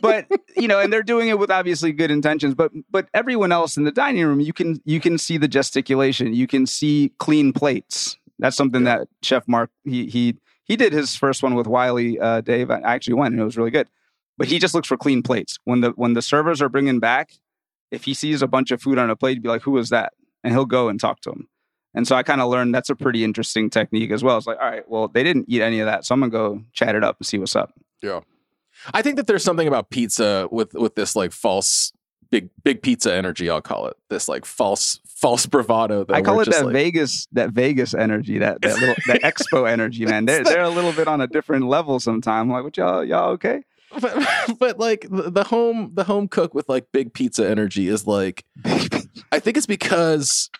but 0.00 0.26
you 0.56 0.66
know, 0.66 0.80
and 0.80 0.92
they're 0.92 1.02
doing 1.04 1.28
it 1.28 1.38
with 1.38 1.50
obviously 1.50 1.92
good 1.92 2.10
intentions. 2.10 2.54
But 2.54 2.72
but 2.90 3.08
everyone 3.14 3.52
else 3.52 3.76
in 3.76 3.84
the 3.84 3.92
dining 3.92 4.24
room, 4.26 4.40
you 4.40 4.52
can 4.52 4.80
you 4.84 5.00
can 5.00 5.18
see 5.18 5.36
the 5.36 5.46
gesticulation. 5.48 6.34
You 6.34 6.46
can 6.48 6.66
see 6.66 7.12
clean 7.18 7.52
plates. 7.52 8.16
That's 8.40 8.56
something 8.56 8.84
that 8.84 9.08
Chef 9.22 9.46
Marc 9.46 9.70
he 9.84 10.06
he 10.06 10.36
he 10.64 10.76
did 10.76 10.92
his 10.92 11.14
first 11.14 11.42
one 11.42 11.54
with 11.54 11.66
Wylie 11.66 12.18
uh, 12.18 12.40
Dave. 12.40 12.70
I 12.70 12.80
actually 12.80 13.14
went 13.14 13.32
and 13.32 13.40
it 13.40 13.44
was 13.44 13.56
really 13.56 13.70
good. 13.70 13.88
But 14.38 14.48
he 14.48 14.58
just 14.58 14.74
looks 14.74 14.88
for 14.88 14.96
clean 14.96 15.22
plates 15.22 15.58
when 15.64 15.80
the 15.82 15.90
when 15.90 16.14
the 16.14 16.22
servers 16.22 16.62
are 16.62 16.68
bringing 16.68 17.00
back. 17.00 17.32
If 17.90 18.04
he 18.04 18.14
sees 18.14 18.40
a 18.42 18.46
bunch 18.46 18.70
of 18.70 18.80
food 18.80 18.96
on 18.98 19.10
a 19.10 19.16
plate, 19.16 19.34
he'd 19.34 19.42
be 19.42 19.48
like, 19.48 19.62
"Who 19.62 19.72
was 19.72 19.88
that?" 19.90 20.12
And 20.44 20.52
he'll 20.54 20.64
go 20.66 20.88
and 20.88 20.98
talk 21.00 21.20
to 21.22 21.30
him. 21.30 21.48
And 21.94 22.06
so 22.06 22.14
I 22.16 22.22
kind 22.22 22.40
of 22.40 22.48
learned 22.50 22.74
that's 22.74 22.90
a 22.90 22.94
pretty 22.96 23.24
interesting 23.24 23.70
technique 23.70 24.10
as 24.10 24.22
well. 24.22 24.36
It's 24.36 24.46
like, 24.46 24.58
all 24.60 24.70
right, 24.70 24.88
well, 24.88 25.08
they 25.08 25.22
didn't 25.24 25.46
eat 25.48 25.62
any 25.62 25.80
of 25.80 25.86
that, 25.86 26.04
so 26.04 26.14
I'm 26.14 26.20
gonna 26.20 26.30
go 26.30 26.62
chat 26.72 26.94
it 26.94 27.02
up 27.02 27.16
and 27.18 27.26
see 27.26 27.38
what's 27.38 27.56
up. 27.56 27.72
Yeah. 28.02 28.20
I 28.94 29.02
think 29.02 29.16
that 29.16 29.26
there's 29.26 29.42
something 29.42 29.66
about 29.66 29.90
pizza 29.90 30.48
with 30.50 30.74
with 30.74 30.94
this 30.94 31.16
like 31.16 31.32
false 31.32 31.92
big 32.30 32.50
big 32.62 32.82
pizza 32.82 33.12
energy. 33.12 33.50
I'll 33.50 33.62
call 33.62 33.86
it 33.86 33.96
this 34.10 34.28
like 34.28 34.44
false 34.44 35.00
false 35.06 35.46
bravado. 35.46 36.04
That 36.04 36.14
I 36.14 36.22
call 36.22 36.40
it 36.40 36.50
that 36.50 36.66
like- 36.66 36.72
Vegas, 36.72 37.26
that 37.32 37.50
Vegas 37.50 37.94
energy, 37.94 38.38
that 38.38 38.62
that 38.62 38.78
little 38.78 38.94
that 39.06 39.22
expo 39.22 39.68
energy, 39.68 40.04
man. 40.04 40.26
They're 40.26 40.44
they're 40.44 40.62
a 40.62 40.70
little 40.70 40.92
bit 40.92 41.08
on 41.08 41.20
a 41.20 41.26
different 41.26 41.66
level 41.66 41.98
sometimes. 41.98 42.50
Like, 42.50 42.64
what 42.64 42.76
y'all 42.76 43.04
y'all 43.04 43.30
okay? 43.30 43.62
but, 44.00 44.28
but 44.58 44.78
like 44.78 45.06
the, 45.10 45.30
the 45.30 45.44
home 45.44 45.92
the 45.94 46.04
home 46.04 46.28
cook 46.28 46.54
with 46.54 46.68
like 46.68 46.86
big 46.92 47.12
pizza 47.14 47.48
energy 47.48 47.88
is 47.88 48.06
like 48.06 48.44
I 49.32 49.40
think 49.40 49.56
it's 49.56 49.66
because 49.66 50.50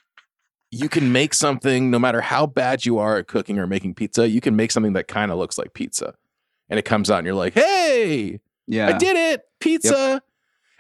you 0.71 0.89
can 0.89 1.13
make 1.13 1.33
something 1.35 1.91
no 1.91 1.99
matter 1.99 2.21
how 2.21 2.47
bad 2.47 2.85
you 2.85 2.99
are 2.99 3.17
at 3.17 3.27
cooking 3.27 3.59
or 3.59 3.67
making 3.67 3.95
pizza, 3.95 4.29
you 4.29 4.41
can 4.41 4.55
make 4.55 4.71
something 4.71 4.93
that 4.93 5.09
kind 5.09 5.31
of 5.33 5.39
looks 5.39 5.57
like 5.59 5.73
pizza. 5.73 6.15
And 6.69 6.79
it 6.79 6.85
comes 6.85 7.11
out 7.11 7.19
and 7.19 7.27
you're 7.27 7.35
like, 7.35 7.55
"Hey, 7.55 8.41
Yeah, 8.67 8.89
I 8.89 8.99
did 8.99 9.17
it, 9.17 9.43
pizza." 9.61 10.21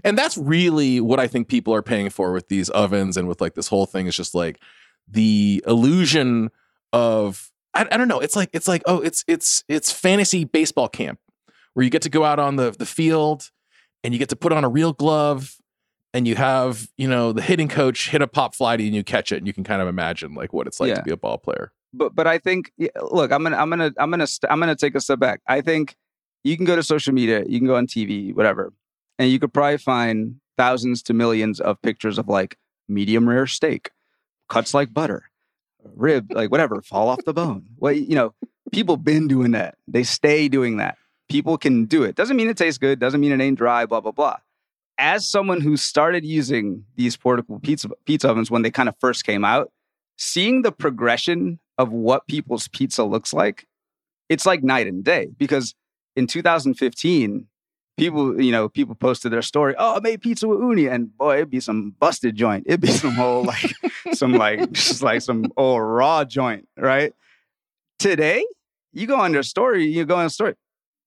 And 0.04 0.16
that's 0.16 0.36
really 0.36 1.00
what 1.00 1.18
I 1.18 1.26
think 1.26 1.48
people 1.48 1.74
are 1.74 1.82
paying 1.82 2.10
for 2.10 2.32
with 2.32 2.48
these 2.48 2.68
ovens 2.70 3.16
and 3.16 3.26
with 3.26 3.40
like 3.40 3.54
this 3.54 3.68
whole 3.68 3.86
thing 3.86 4.06
is 4.06 4.14
just 4.14 4.34
like 4.34 4.60
the 5.08 5.64
illusion 5.66 6.50
of 6.92 7.50
I, 7.74 7.86
I 7.90 7.96
don't 7.96 8.08
know. 8.08 8.20
It's 8.20 8.36
like 8.36 8.50
it's 8.52 8.68
like 8.68 8.82
oh, 8.86 9.00
it's 9.00 9.24
it's 9.26 9.64
it's 9.68 9.90
fantasy 9.90 10.44
baseball 10.44 10.88
camp 10.88 11.18
where 11.74 11.84
you 11.84 11.90
get 11.90 12.02
to 12.02 12.10
go 12.10 12.24
out 12.24 12.38
on 12.38 12.56
the 12.56 12.70
the 12.78 12.86
field 12.86 13.50
and 14.04 14.12
you 14.12 14.18
get 14.18 14.28
to 14.28 14.36
put 14.36 14.52
on 14.52 14.64
a 14.64 14.68
real 14.68 14.92
glove 14.92 15.56
and 16.18 16.26
you 16.28 16.34
have 16.34 16.88
you 16.98 17.08
know 17.08 17.32
the 17.32 17.42
hitting 17.42 17.68
coach 17.68 18.10
hit 18.10 18.20
a 18.22 18.26
pop 18.26 18.54
fly 18.54 18.76
to 18.76 18.82
you 18.82 18.88
and 18.88 18.96
you 18.96 19.04
catch 19.04 19.30
it 19.32 19.38
and 19.38 19.46
you 19.46 19.52
can 19.52 19.64
kind 19.64 19.80
of 19.80 19.88
imagine 19.88 20.34
like 20.34 20.52
what 20.52 20.66
it's 20.66 20.80
like 20.80 20.88
Yeah. 20.88 20.96
to 20.96 21.02
be 21.02 21.10
a 21.12 21.16
ball 21.16 21.38
player. 21.38 21.72
but 21.94 22.14
but 22.14 22.26
I 22.26 22.38
think 22.38 22.72
look, 23.10 23.30
I'm 23.32 23.42
gonna 23.44 23.56
I'm 23.56 23.70
gonna 23.70 23.92
I'm 23.98 24.10
gonna 24.10 24.26
st- 24.26 24.50
I'm 24.52 24.60
gonna 24.60 24.76
take 24.76 24.94
a 24.94 25.00
step 25.00 25.18
back. 25.20 25.40
I 25.46 25.60
think 25.60 25.96
you 26.44 26.56
can 26.56 26.66
go 26.66 26.76
to 26.76 26.82
social 26.82 27.12
media, 27.14 27.44
you 27.48 27.58
can 27.60 27.66
go 27.66 27.76
on 27.76 27.86
TV, 27.86 28.34
whatever, 28.34 28.72
and 29.18 29.30
you 29.30 29.38
could 29.38 29.52
probably 29.54 29.78
find 29.78 30.36
thousands 30.56 31.02
to 31.04 31.14
millions 31.14 31.60
of 31.60 31.80
pictures 31.82 32.18
of 32.18 32.28
like 32.28 32.56
medium 32.88 33.28
rare 33.28 33.46
steak, 33.46 33.90
cuts 34.48 34.74
like 34.74 34.92
butter, 34.92 35.30
rib, 35.94 36.32
like 36.32 36.50
whatever, 36.50 36.82
fall 36.82 37.08
off 37.08 37.24
the 37.24 37.32
bone. 37.34 37.64
Well, 37.78 37.92
you 37.92 38.14
know, 38.14 38.34
people 38.72 38.96
been 38.96 39.28
doing 39.28 39.52
that. 39.52 39.76
They 39.86 40.02
stay 40.04 40.48
doing 40.48 40.76
that. 40.78 40.96
People 41.28 41.58
can 41.58 41.84
do 41.84 42.02
it. 42.04 42.14
Doesn't 42.16 42.36
mean 42.36 42.48
it 42.48 42.56
tastes 42.56 42.78
good. 42.78 42.98
Doesn't 42.98 43.20
mean 43.20 43.32
it 43.32 43.40
ain't 43.40 43.58
dry. 43.58 43.84
Blah 43.86 44.00
blah 44.00 44.12
blah. 44.12 44.36
As 44.98 45.28
someone 45.28 45.60
who 45.60 45.76
started 45.76 46.24
using 46.24 46.84
these 46.96 47.16
portable 47.16 47.60
pizza 47.60 47.88
pizza 48.04 48.28
ovens 48.28 48.50
when 48.50 48.62
they 48.62 48.70
kind 48.70 48.88
of 48.88 48.96
first 48.98 49.24
came 49.24 49.44
out, 49.44 49.70
seeing 50.16 50.62
the 50.62 50.72
progression 50.72 51.60
of 51.78 51.92
what 51.92 52.26
people's 52.26 52.68
pizza 52.68 53.04
looks 53.04 53.32
like, 53.32 53.66
it's 54.28 54.44
like 54.44 54.62
night 54.62 54.86
and 54.86 55.04
day. 55.04 55.28
Because 55.38 55.74
in 56.16 56.26
2015, 56.26 57.46
people, 57.96 58.40
you 58.40 58.50
know, 58.50 58.68
people 58.68 58.94
posted 58.94 59.32
their 59.32 59.42
story, 59.42 59.74
oh, 59.78 59.96
I 59.96 60.00
made 60.00 60.20
pizza 60.20 60.48
with 60.48 60.58
Ooni. 60.58 60.90
And 60.92 61.16
boy, 61.16 61.36
it'd 61.36 61.50
be 61.50 61.60
some 61.60 61.94
busted 62.00 62.34
joint. 62.34 62.64
It'd 62.66 62.80
be 62.80 62.88
some 62.88 63.12
whole 63.12 63.44
like 63.44 63.72
some 64.12 64.32
like 64.32 64.72
just 64.72 65.02
like 65.02 65.22
some 65.22 65.46
old 65.56 65.82
raw 65.82 66.24
joint, 66.24 66.66
right? 66.76 67.12
Today, 67.98 68.44
you 68.92 69.06
go 69.06 69.16
on 69.16 69.32
their 69.32 69.42
story, 69.42 69.86
you 69.86 70.04
go 70.04 70.16
on 70.16 70.26
a 70.26 70.30
story. 70.30 70.54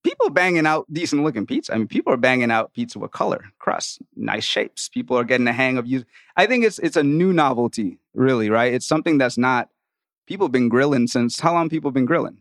People 0.04 0.30
banging 0.32 0.66
out 0.66 0.86
decent 0.91 1.24
looking 1.24 1.45
pizza. 1.45 1.74
I 1.74 1.78
mean, 1.78 1.88
people 1.88 2.12
are 2.12 2.18
banging 2.18 2.49
out 2.52 2.74
pizza 2.74 2.97
with 2.97 3.12
color, 3.12 3.45
crust, 3.60 3.99
nice 4.16 4.43
shapes. 4.43 4.89
People 4.89 5.18
are 5.18 5.24
getting 5.24 5.45
the 5.45 5.54
hang 5.54 5.78
of 5.78 5.86
use. 5.86 6.04
I 6.36 6.47
think 6.47 6.66
it's 6.66 6.80
it's 6.80 6.95
a 6.97 7.04
new 7.04 7.34
novelty, 7.34 7.99
really, 8.14 8.49
right? 8.49 8.74
It's 8.74 8.88
something 8.88 9.18
that's 9.18 9.38
not 9.38 9.70
people 10.28 10.45
have 10.47 10.52
been 10.52 10.70
grilling 10.70 11.08
since 11.08 11.39
how 11.39 11.54
long 11.54 11.70
people 11.70 11.89
have 11.89 11.93
been 11.93 12.06
grilling? 12.06 12.38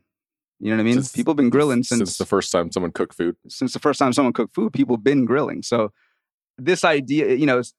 You 0.61 0.71
know 0.71 0.77
what 0.77 0.81
I 0.83 0.85
mean? 0.85 0.95
Since- 0.95 1.13
people 1.13 1.33
have 1.33 1.37
been 1.39 1.51
grilling 1.51 1.83
since 1.83 1.99
Since 1.99 2.19
the 2.19 2.27
first 2.27 2.53
time 2.53 2.71
someone 2.71 2.93
cooked 2.93 3.15
food. 3.17 3.37
since 3.49 3.73
the 3.73 3.79
first 3.79 3.99
time 3.99 4.13
someone 4.13 4.33
cooked 4.33 4.55
food, 4.55 4.73
people 4.73 4.97
have 4.97 5.05
been 5.05 5.25
grilling. 5.25 5.63
So 5.63 5.93
this 6.59 6.85
idea, 6.85 7.35
you 7.35 7.47
know, 7.47 7.59
is 7.59 7.75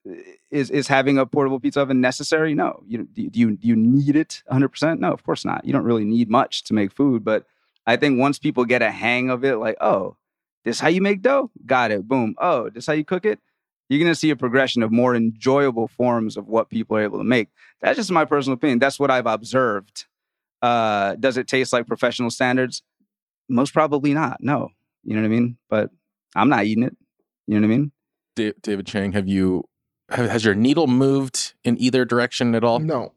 is, 0.50 0.70
is 0.72 0.88
having 0.88 1.18
a 1.18 1.26
portable 1.26 1.60
pizza 1.60 1.82
oven 1.82 2.02
necessary? 2.02 2.54
No. 2.54 2.84
You 2.88 3.04
do 3.06 3.22
you 3.34 3.56
do 3.56 3.68
you 3.68 3.76
need 3.76 4.16
it 4.16 4.44
100%? 4.52 5.00
No, 5.00 5.12
of 5.12 5.24
course 5.24 5.46
not. 5.46 5.64
You 5.66 5.74
don't 5.74 5.84
really 5.84 6.06
need 6.06 6.30
much 6.30 6.64
to 6.66 6.74
make 6.74 6.92
food, 6.92 7.24
but 7.24 7.46
I 7.86 7.96
think 7.98 8.20
once 8.20 8.40
people 8.40 8.66
get 8.66 8.82
a 8.82 8.92
hang 8.92 9.30
of 9.30 9.44
it 9.44 9.58
like, 9.58 9.78
"Oh, 9.82 10.18
this 10.66 10.80
how 10.80 10.88
you 10.88 11.02
make 11.02 11.22
dough? 11.22 11.52
Got 11.66 11.92
it. 11.92 12.08
Boom. 12.08 12.36
Oh, 12.38 12.70
this 12.70 12.86
how 12.86 12.94
you 12.94 13.06
cook 13.06 13.26
it?" 13.26 13.40
You're 13.90 14.00
going 14.00 14.12
to 14.12 14.16
see 14.16 14.30
a 14.30 14.38
progression 14.38 14.84
of 14.84 14.92
more 14.94 15.14
enjoyable 15.16 15.90
forms 15.90 16.38
of 16.38 16.48
what 16.48 16.70
people 16.70 16.96
are 16.96 17.02
able 17.02 17.18
to 17.18 17.26
make. 17.26 17.50
That's 17.82 17.98
just 17.98 18.10
my 18.10 18.24
personal 18.24 18.54
opinion. 18.54 18.80
That's 18.80 18.98
what 18.98 19.12
I've 19.12 19.26
observed. 19.26 20.06
Uh, 20.62 21.16
does 21.16 21.36
it 21.36 21.46
taste 21.50 21.74
like 21.74 21.88
professional 21.88 22.30
standards? 22.30 22.84
Most 23.50 23.74
probably 23.74 24.14
not. 24.14 24.38
No. 24.40 24.70
You 25.04 25.16
know 25.16 25.22
what 25.22 25.26
I 25.26 25.30
mean? 25.30 25.58
But 25.70 25.90
I'm 26.38 26.48
not 26.48 26.64
eating 26.64 26.86
it. 26.86 26.96
You 27.48 27.60
know 27.60 27.68
what 27.68 27.74
I 27.74 27.78
mean? 27.78 27.92
Da- 28.38 28.54
David 28.62 28.86
Chang, 28.88 29.12
have 29.12 29.28
you 29.28 29.66
have, 30.10 30.30
has 30.30 30.46
your 30.46 30.56
needle 30.56 30.88
moved 30.88 31.54
in 31.66 31.78
either 31.78 32.06
direction 32.06 32.56
at 32.56 32.64
all? 32.64 32.80
No. 32.80 33.12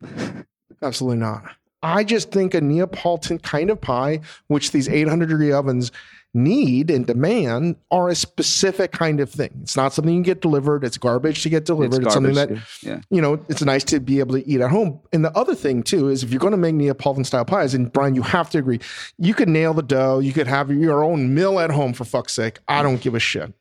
Absolutely 0.82 1.18
not. 1.18 1.42
I 1.82 2.04
just 2.04 2.30
think 2.30 2.54
a 2.54 2.60
Neapolitan 2.60 3.38
kind 3.38 3.70
of 3.70 3.80
pie, 3.80 4.20
which 4.48 4.72
these 4.72 4.88
800 4.88 5.28
degree 5.28 5.52
ovens 5.52 5.92
need 6.34 6.90
and 6.90 7.06
demand, 7.06 7.76
are 7.90 8.08
a 8.08 8.14
specific 8.14 8.92
kind 8.92 9.20
of 9.20 9.30
thing. 9.30 9.50
It's 9.62 9.76
not 9.76 9.92
something 9.92 10.14
you 10.14 10.22
get 10.22 10.42
delivered. 10.42 10.84
It's 10.84 10.98
garbage 10.98 11.42
to 11.42 11.48
get 11.48 11.64
delivered. 11.64 12.04
It's, 12.04 12.14
something 12.14 12.34
that, 12.34 12.50
yeah. 12.82 13.00
you 13.10 13.22
know, 13.22 13.34
it's 13.48 13.62
nice 13.62 13.84
to 13.84 14.00
be 14.00 14.18
able 14.18 14.34
to 14.34 14.46
eat 14.46 14.60
at 14.60 14.70
home. 14.70 15.00
And 15.12 15.24
the 15.24 15.36
other 15.36 15.54
thing, 15.54 15.82
too, 15.82 16.08
is 16.08 16.22
if 16.22 16.30
you're 16.30 16.40
going 16.40 16.50
to 16.50 16.58
make 16.58 16.74
Neapolitan 16.74 17.24
style 17.24 17.44
pies, 17.44 17.72
and 17.72 17.90
Bryan, 17.92 18.14
you 18.14 18.22
have 18.22 18.50
to 18.50 18.58
agree, 18.58 18.80
you 19.18 19.32
could 19.32 19.48
nail 19.48 19.72
the 19.72 19.82
dough. 19.82 20.18
You 20.18 20.32
could 20.32 20.46
have 20.46 20.70
your 20.70 21.02
own 21.02 21.34
mill 21.34 21.58
at 21.58 21.70
home, 21.70 21.92
for 21.92 22.04
fuck's 22.04 22.34
sake. 22.34 22.58
I 22.68 22.82
don't 22.82 23.00
give 23.00 23.14
a 23.14 23.20
shit. 23.20 23.54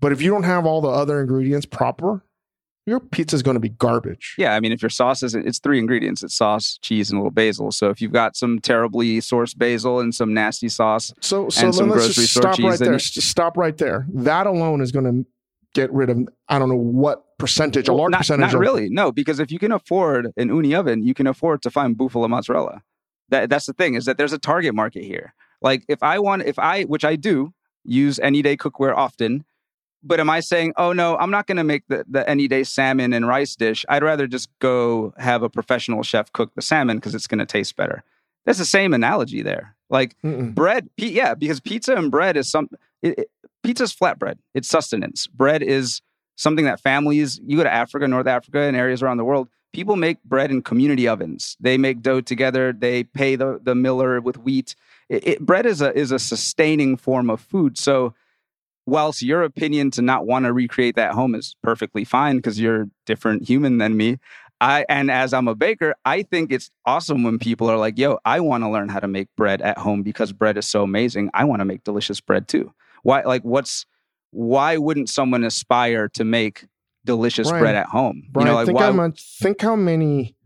But 0.00 0.12
if 0.12 0.20
you 0.20 0.30
don't 0.30 0.42
have 0.42 0.66
all 0.66 0.80
the 0.80 0.88
other 0.88 1.20
ingredients 1.20 1.66
proper, 1.66 2.24
your 2.86 3.00
pizza's 3.00 3.42
going 3.42 3.54
to 3.54 3.60
be 3.60 3.70
garbage. 3.70 4.34
Yeah, 4.36 4.54
I 4.54 4.60
mean, 4.60 4.70
if 4.72 4.82
your 4.82 4.90
sauce 4.90 5.22
isn't, 5.22 5.46
it's 5.46 5.58
three 5.58 5.78
ingredients: 5.78 6.22
it's 6.22 6.34
sauce, 6.34 6.78
cheese, 6.82 7.10
and 7.10 7.16
a 7.16 7.20
little 7.20 7.30
basil. 7.30 7.72
So 7.72 7.88
if 7.90 8.00
you've 8.02 8.12
got 8.12 8.36
some 8.36 8.58
terribly 8.60 9.18
sourced 9.20 9.56
basil 9.56 10.00
and 10.00 10.14
some 10.14 10.34
nasty 10.34 10.68
sauce, 10.68 11.12
So, 11.20 11.48
so 11.48 11.64
And 11.66 11.74
some 11.74 11.88
let's 11.88 12.04
grocery 12.04 12.22
just 12.24 12.34
stop 12.34 12.56
cheese, 12.56 12.64
right 12.66 12.78
there. 12.78 12.92
you- 12.92 12.98
Stop 12.98 13.56
right 13.56 13.76
there. 13.78 14.06
That 14.12 14.46
alone 14.46 14.80
is 14.80 14.92
going 14.92 15.04
to 15.24 15.26
get 15.74 15.92
rid 15.92 16.10
of 16.10 16.28
I 16.48 16.58
don't 16.58 16.68
know 16.68 16.76
what 16.76 17.24
percentage, 17.38 17.88
a 17.88 17.92
large 17.92 18.10
not, 18.12 18.18
percentage. 18.18 18.40
Not 18.52 18.54
of, 18.54 18.60
really, 18.60 18.88
no, 18.90 19.10
because 19.12 19.40
if 19.40 19.50
you 19.50 19.58
can 19.58 19.72
afford 19.72 20.28
an 20.36 20.50
Ooni 20.50 20.78
oven, 20.78 21.02
you 21.02 21.14
can 21.14 21.26
afford 21.26 21.62
to 21.62 21.70
find 21.70 21.96
buffalo 21.96 22.28
mozzarella. 22.28 22.82
That 23.30 23.48
that's 23.50 23.66
the 23.66 23.72
thing 23.72 23.94
is 23.94 24.04
that 24.04 24.18
there's 24.18 24.32
a 24.34 24.38
target 24.38 24.74
market 24.74 25.02
here. 25.04 25.34
Like 25.62 25.84
if 25.88 26.02
I 26.02 26.18
want, 26.18 26.42
if 26.42 26.58
I, 26.58 26.82
which 26.82 27.04
I 27.04 27.16
do, 27.16 27.54
use 27.84 28.18
Anyday 28.20 28.56
cookware 28.56 28.94
often. 28.94 29.44
But 30.06 30.20
am 30.20 30.28
I 30.28 30.40
saying, 30.40 30.74
oh 30.76 30.92
no, 30.92 31.16
I'm 31.16 31.30
not 31.30 31.46
going 31.46 31.56
to 31.56 31.64
make 31.64 31.86
the, 31.88 32.04
the 32.08 32.28
Anyday 32.28 32.62
salmon 32.62 33.12
and 33.12 33.26
rice 33.26 33.56
dish. 33.56 33.84
I'd 33.88 34.02
rather 34.02 34.26
just 34.26 34.48
go 34.58 35.14
have 35.16 35.42
a 35.42 35.48
professional 35.48 36.02
chef 36.02 36.32
cook 36.32 36.54
the 36.54 36.62
salmon 36.62 36.98
because 36.98 37.14
it's 37.14 37.26
going 37.26 37.38
to 37.38 37.46
taste 37.46 37.74
better. 37.76 38.04
That's 38.44 38.58
the 38.58 38.64
same 38.64 38.92
analogy 38.92 39.42
there. 39.42 39.74
Like 39.88 40.14
Mm-mm. 40.22 40.54
bread, 40.54 40.88
pi- 40.98 41.06
yeah, 41.06 41.34
because 41.34 41.60
pizza 41.60 41.94
and 41.94 42.10
bread 42.10 42.36
is 42.36 42.50
some. 42.50 42.68
It, 43.02 43.18
it, 43.18 43.30
pizza's 43.62 43.94
flatbread. 43.94 44.38
It's 44.54 44.68
sustenance. 44.68 45.26
Bread 45.26 45.62
is 45.62 46.02
something 46.36 46.64
that 46.66 46.80
families. 46.80 47.40
You 47.44 47.56
go 47.56 47.64
to 47.64 47.72
Africa, 47.72 48.06
North 48.06 48.26
Africa, 48.26 48.60
and 48.60 48.76
areas 48.76 49.02
around 49.02 49.16
the 49.16 49.24
world. 49.24 49.48
People 49.72 49.96
make 49.96 50.22
bread 50.22 50.50
in 50.50 50.62
community 50.62 51.08
ovens. 51.08 51.56
They 51.60 51.78
make 51.78 52.00
dough 52.00 52.20
together. 52.20 52.72
They 52.72 53.04
pay 53.04 53.36
the 53.36 53.58
the 53.62 53.74
miller 53.74 54.20
with 54.20 54.38
wheat. 54.38 54.76
It, 55.08 55.26
it, 55.26 55.40
bread 55.40 55.66
is 55.66 55.80
a 55.80 55.96
is 55.96 56.12
a 56.12 56.18
sustaining 56.18 56.96
form 56.96 57.30
of 57.30 57.40
food. 57.40 57.76
So, 57.78 58.14
whilst 58.86 59.22
your 59.22 59.42
opinion 59.42 59.90
to 59.92 60.02
not 60.02 60.26
want 60.26 60.44
to 60.44 60.52
recreate 60.52 60.96
that 60.96 61.12
home 61.12 61.34
is 61.34 61.56
perfectly 61.62 62.04
fine 62.04 62.36
because 62.36 62.60
you're 62.60 62.82
a 62.82 62.86
different 63.06 63.46
human 63.46 63.78
than 63.78 63.96
me, 63.96 64.18
I 64.60 64.84
and 64.88 65.10
as 65.10 65.32
I'm 65.32 65.48
a 65.48 65.54
baker, 65.54 65.94
I 66.04 66.22
think 66.22 66.52
it's 66.52 66.70
awesome 66.86 67.22
when 67.22 67.38
people 67.38 67.68
are 67.70 67.76
like, 67.76 67.98
"Yo, 67.98 68.18
I 68.24 68.40
want 68.40 68.64
to 68.64 68.70
learn 68.70 68.88
how 68.88 69.00
to 69.00 69.08
make 69.08 69.28
bread 69.36 69.60
at 69.62 69.78
home 69.78 70.02
because 70.02 70.32
bread 70.32 70.56
is 70.56 70.66
so 70.66 70.82
amazing. 70.82 71.30
I 71.34 71.44
want 71.44 71.60
to 71.60 71.64
make 71.64 71.84
delicious 71.84 72.20
bread 72.20 72.48
too." 72.48 72.72
Why 73.02 73.22
like 73.22 73.42
what's 73.42 73.84
why 74.30 74.76
wouldn't 74.76 75.08
someone 75.08 75.44
aspire 75.44 76.08
to 76.10 76.24
make 76.24 76.66
delicious 77.04 77.48
Bryan, 77.48 77.62
bread 77.62 77.74
at 77.74 77.86
home? 77.86 78.24
Bryan, 78.30 78.46
you 78.46 78.52
know, 78.52 78.56
like 78.56 78.66
think 78.66 78.78
why 78.78 78.84
how 78.86 78.92
much, 78.92 79.38
think 79.38 79.60
how 79.60 79.76
many 79.76 80.36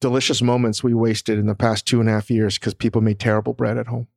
delicious 0.00 0.42
moments 0.42 0.82
we 0.82 0.92
wasted 0.92 1.38
in 1.38 1.46
the 1.46 1.54
past 1.54 1.86
two 1.86 2.00
and 2.00 2.08
a 2.08 2.12
half 2.12 2.30
years 2.30 2.58
because 2.58 2.74
people 2.74 3.00
made 3.00 3.18
terrible 3.18 3.54
bread 3.54 3.78
at 3.78 3.86
home. 3.86 4.08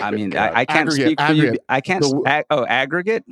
I 0.00 0.10
mean, 0.10 0.36
I, 0.36 0.60
I 0.60 0.64
can't 0.64 0.88
Aggregate, 0.88 1.06
speak 1.18 1.20
for 1.20 1.32
you. 1.32 1.58
I 1.68 1.80
can't. 1.80 2.00
The- 2.02 2.22
ag- 2.26 2.46
oh, 2.50 2.64
aggregate. 2.66 3.24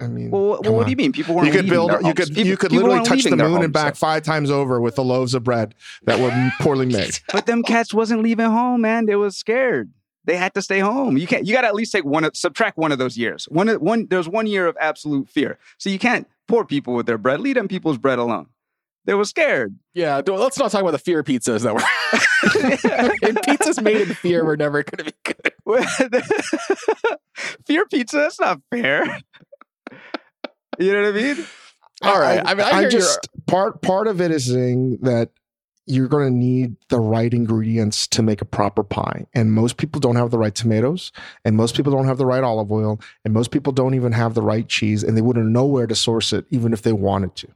I 0.00 0.08
mean, 0.08 0.30
Well, 0.32 0.42
what, 0.48 0.64
come 0.64 0.74
what 0.74 0.84
do 0.86 0.90
you 0.90 0.96
mean? 0.96 1.12
People 1.12 1.34
weren't. 1.36 1.46
You 1.46 1.52
could 1.52 1.64
leaving 1.64 1.76
build. 1.76 1.90
their 1.90 1.98
You 2.00 2.04
homes. 2.06 2.16
could. 2.16 2.28
People- 2.28 2.44
you 2.46 2.56
could 2.56 2.72
literally 2.72 3.04
touch 3.04 3.22
the 3.24 3.36
moon 3.36 3.62
and 3.62 3.72
back 3.72 3.94
so- 3.94 4.00
five 4.00 4.22
times 4.24 4.50
over 4.50 4.80
with 4.80 4.96
the 4.96 5.04
loaves 5.04 5.34
of 5.34 5.44
bread 5.44 5.74
that 6.04 6.18
were 6.18 6.52
poorly 6.60 6.86
made. 6.86 7.18
But 7.32 7.46
them 7.46 7.62
cats 7.62 7.94
wasn't 7.94 8.22
leaving 8.22 8.46
home, 8.46 8.80
man. 8.80 9.06
They 9.06 9.14
was 9.16 9.36
scared. 9.36 9.90
They 10.24 10.36
had 10.36 10.54
to 10.54 10.62
stay 10.62 10.78
home. 10.80 11.16
You 11.18 11.26
can't. 11.26 11.46
You 11.46 11.52
got 11.54 11.62
to 11.62 11.66
at 11.68 11.74
least 11.74 11.92
take 11.92 12.04
one. 12.04 12.24
of- 12.24 12.36
Subtract 12.36 12.78
one 12.78 12.90
of 12.92 12.98
those 12.98 13.16
years. 13.16 13.44
One. 13.46 13.68
of- 13.68 13.80
One. 13.80 14.06
There's 14.08 14.28
one 14.28 14.46
year 14.46 14.66
of 14.66 14.76
absolute 14.80 15.28
fear. 15.28 15.58
So 15.78 15.88
you 15.90 15.98
can't 15.98 16.28
poor 16.48 16.64
people 16.64 16.94
with 16.94 17.06
their 17.06 17.18
bread. 17.18 17.40
Leave 17.40 17.54
them 17.54 17.68
people's 17.68 17.98
bread 17.98 18.18
alone. 18.18 18.46
They 19.04 19.14
were 19.14 19.24
scared. 19.24 19.76
Yeah, 19.94 20.20
don't- 20.22 20.38
let's 20.38 20.58
not 20.58 20.70
talk 20.70 20.80
about 20.80 20.92
the 20.92 20.98
fear 20.98 21.22
pizzas 21.24 21.62
that 21.62 21.74
were. 21.74 21.80
and 23.28 23.36
pizzas 23.38 23.82
made 23.82 24.00
in 24.00 24.14
fear 24.14 24.44
were 24.44 24.56
never 24.56 24.82
going 24.84 24.98
to 24.98 25.04
be 25.04 25.12
good. 25.24 25.51
fear 27.66 27.86
pizza. 27.86 28.16
That's 28.16 28.40
not 28.40 28.60
fair. 28.70 29.04
You 30.78 30.92
know 30.92 31.02
what 31.02 31.08
I 31.08 31.12
mean? 31.12 31.46
All 32.02 32.18
right. 32.18 32.42
I, 32.44 32.54
mean, 32.54 32.66
I, 32.66 32.80
hear 32.80 32.90
just 32.90 33.28
part 33.46 33.82
part 33.82 34.08
of 34.08 34.20
it 34.20 34.30
is 34.30 34.46
saying 34.46 34.98
that 35.02 35.30
you're 35.86 36.08
going 36.08 36.32
to 36.32 36.36
need 36.36 36.76
the 36.88 37.00
right 37.00 37.32
ingredients 37.32 38.06
to 38.08 38.22
make 38.22 38.40
a 38.40 38.44
proper 38.44 38.82
pie, 38.82 39.26
and 39.34 39.52
most 39.52 39.76
people 39.76 40.00
don't 40.00 40.16
have 40.16 40.30
the 40.30 40.38
right 40.38 40.54
tomatoes, 40.54 41.12
and 41.44 41.56
most 41.56 41.76
people 41.76 41.92
don't 41.92 42.06
have 42.06 42.18
the 42.18 42.26
right 42.26 42.44
olive 42.44 42.70
oil, 42.70 43.00
and 43.24 43.34
most 43.34 43.50
people 43.50 43.72
don't 43.72 43.94
even 43.94 44.12
have 44.12 44.34
the 44.34 44.42
right 44.42 44.68
cheese, 44.68 45.02
and 45.02 45.16
they 45.16 45.22
wouldn't 45.22 45.48
know 45.48 45.66
where 45.66 45.86
to 45.86 45.94
source 45.94 46.32
it, 46.32 46.46
even 46.50 46.72
if 46.72 46.82
they 46.82 46.92
wanted 46.92 47.34
to. 47.36 47.48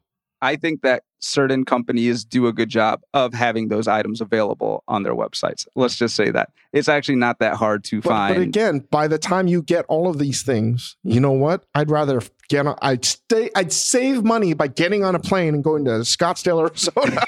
I 0.46 0.54
think 0.54 0.82
that 0.82 1.02
certain 1.18 1.64
companies 1.64 2.24
do 2.24 2.46
a 2.46 2.52
good 2.52 2.68
job 2.68 3.00
of 3.12 3.34
having 3.34 3.66
those 3.66 3.88
items 3.88 4.20
available 4.20 4.84
on 4.86 5.02
their 5.02 5.14
websites. 5.14 5.66
Let's 5.74 5.96
just 5.96 6.14
say 6.14 6.30
that 6.30 6.50
it's 6.72 6.88
actually 6.88 7.16
not 7.16 7.40
that 7.40 7.54
hard 7.56 7.82
to 7.84 8.00
But, 8.00 8.08
find. 8.10 8.34
but 8.36 8.42
again, 8.42 8.84
by 8.92 9.08
the 9.08 9.18
time 9.18 9.48
you 9.48 9.60
get 9.60 9.84
all 9.88 10.08
of 10.08 10.18
these 10.20 10.42
things, 10.44 10.96
you 11.02 11.18
know 11.18 11.32
what? 11.32 11.64
I'd 11.74 11.90
rather 11.90 12.22
get 12.48 12.64
on. 12.64 12.76
I'd 12.80 13.04
stay. 13.04 13.50
I'd 13.56 13.72
save 13.72 14.22
money 14.22 14.54
by 14.54 14.68
getting 14.68 15.02
on 15.04 15.16
a 15.16 15.18
plane 15.18 15.52
and 15.54 15.64
going 15.64 15.84
to 15.86 15.90
Scottsdale, 16.02 16.60
Arizona. 16.60 17.22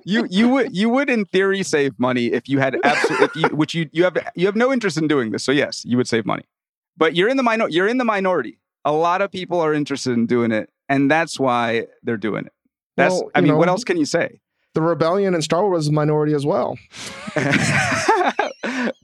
you 0.04 0.26
you 0.30 0.48
would 0.50 0.76
you 0.76 0.90
would 0.90 1.08
in 1.08 1.24
theory 1.24 1.62
save 1.62 1.98
money 1.98 2.26
if 2.26 2.46
you 2.48 2.58
had 2.58 2.76
absolutely 2.84 3.24
if 3.26 3.36
you 3.36 3.56
which 3.56 3.74
you 3.74 3.88
you 3.92 4.04
have 4.04 4.16
you 4.34 4.44
have 4.44 4.56
no 4.56 4.70
interest 4.70 4.98
in 4.98 5.08
doing 5.08 5.30
this. 5.32 5.42
So 5.44 5.52
yes, 5.52 5.82
you 5.86 5.96
would 5.96 6.08
save 6.08 6.26
money. 6.26 6.44
But 6.96 7.14
you're 7.16 7.28
in 7.30 7.38
the 7.38 7.42
minor 7.42 7.68
you're 7.70 7.88
in 7.88 7.96
the 7.98 8.04
minority. 8.04 8.58
A 8.84 8.92
lot 8.92 9.22
of 9.22 9.32
people 9.32 9.60
are 9.60 9.72
interested 9.72 10.12
in 10.12 10.26
doing 10.26 10.52
it, 10.52 10.68
and 10.88 11.10
that's 11.10 11.38
why 11.40 11.86
they're 12.02 12.16
doing 12.16 12.46
it. 12.46 12.52
That's 12.96 13.12
Well, 13.14 13.30
I 13.34 13.40
you 13.40 13.46
mean, 13.48 13.56
what 13.58 13.68
else 13.68 13.84
can 13.84 13.96
you 13.96 14.04
say? 14.06 14.40
the 14.74 14.82
rebellion 14.82 15.34
in 15.34 15.42
Star 15.42 15.62
Wars 15.64 15.84
is 15.84 15.88
a 15.88 15.92
minority 15.92 16.34
as 16.34 16.44
well. 16.44 16.76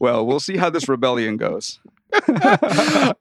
well, 0.01 0.27
we'll 0.27 0.41
see 0.41 0.57
how 0.57 0.71
this 0.71 0.89
rebellion 0.89 1.37
goes. 1.37 1.79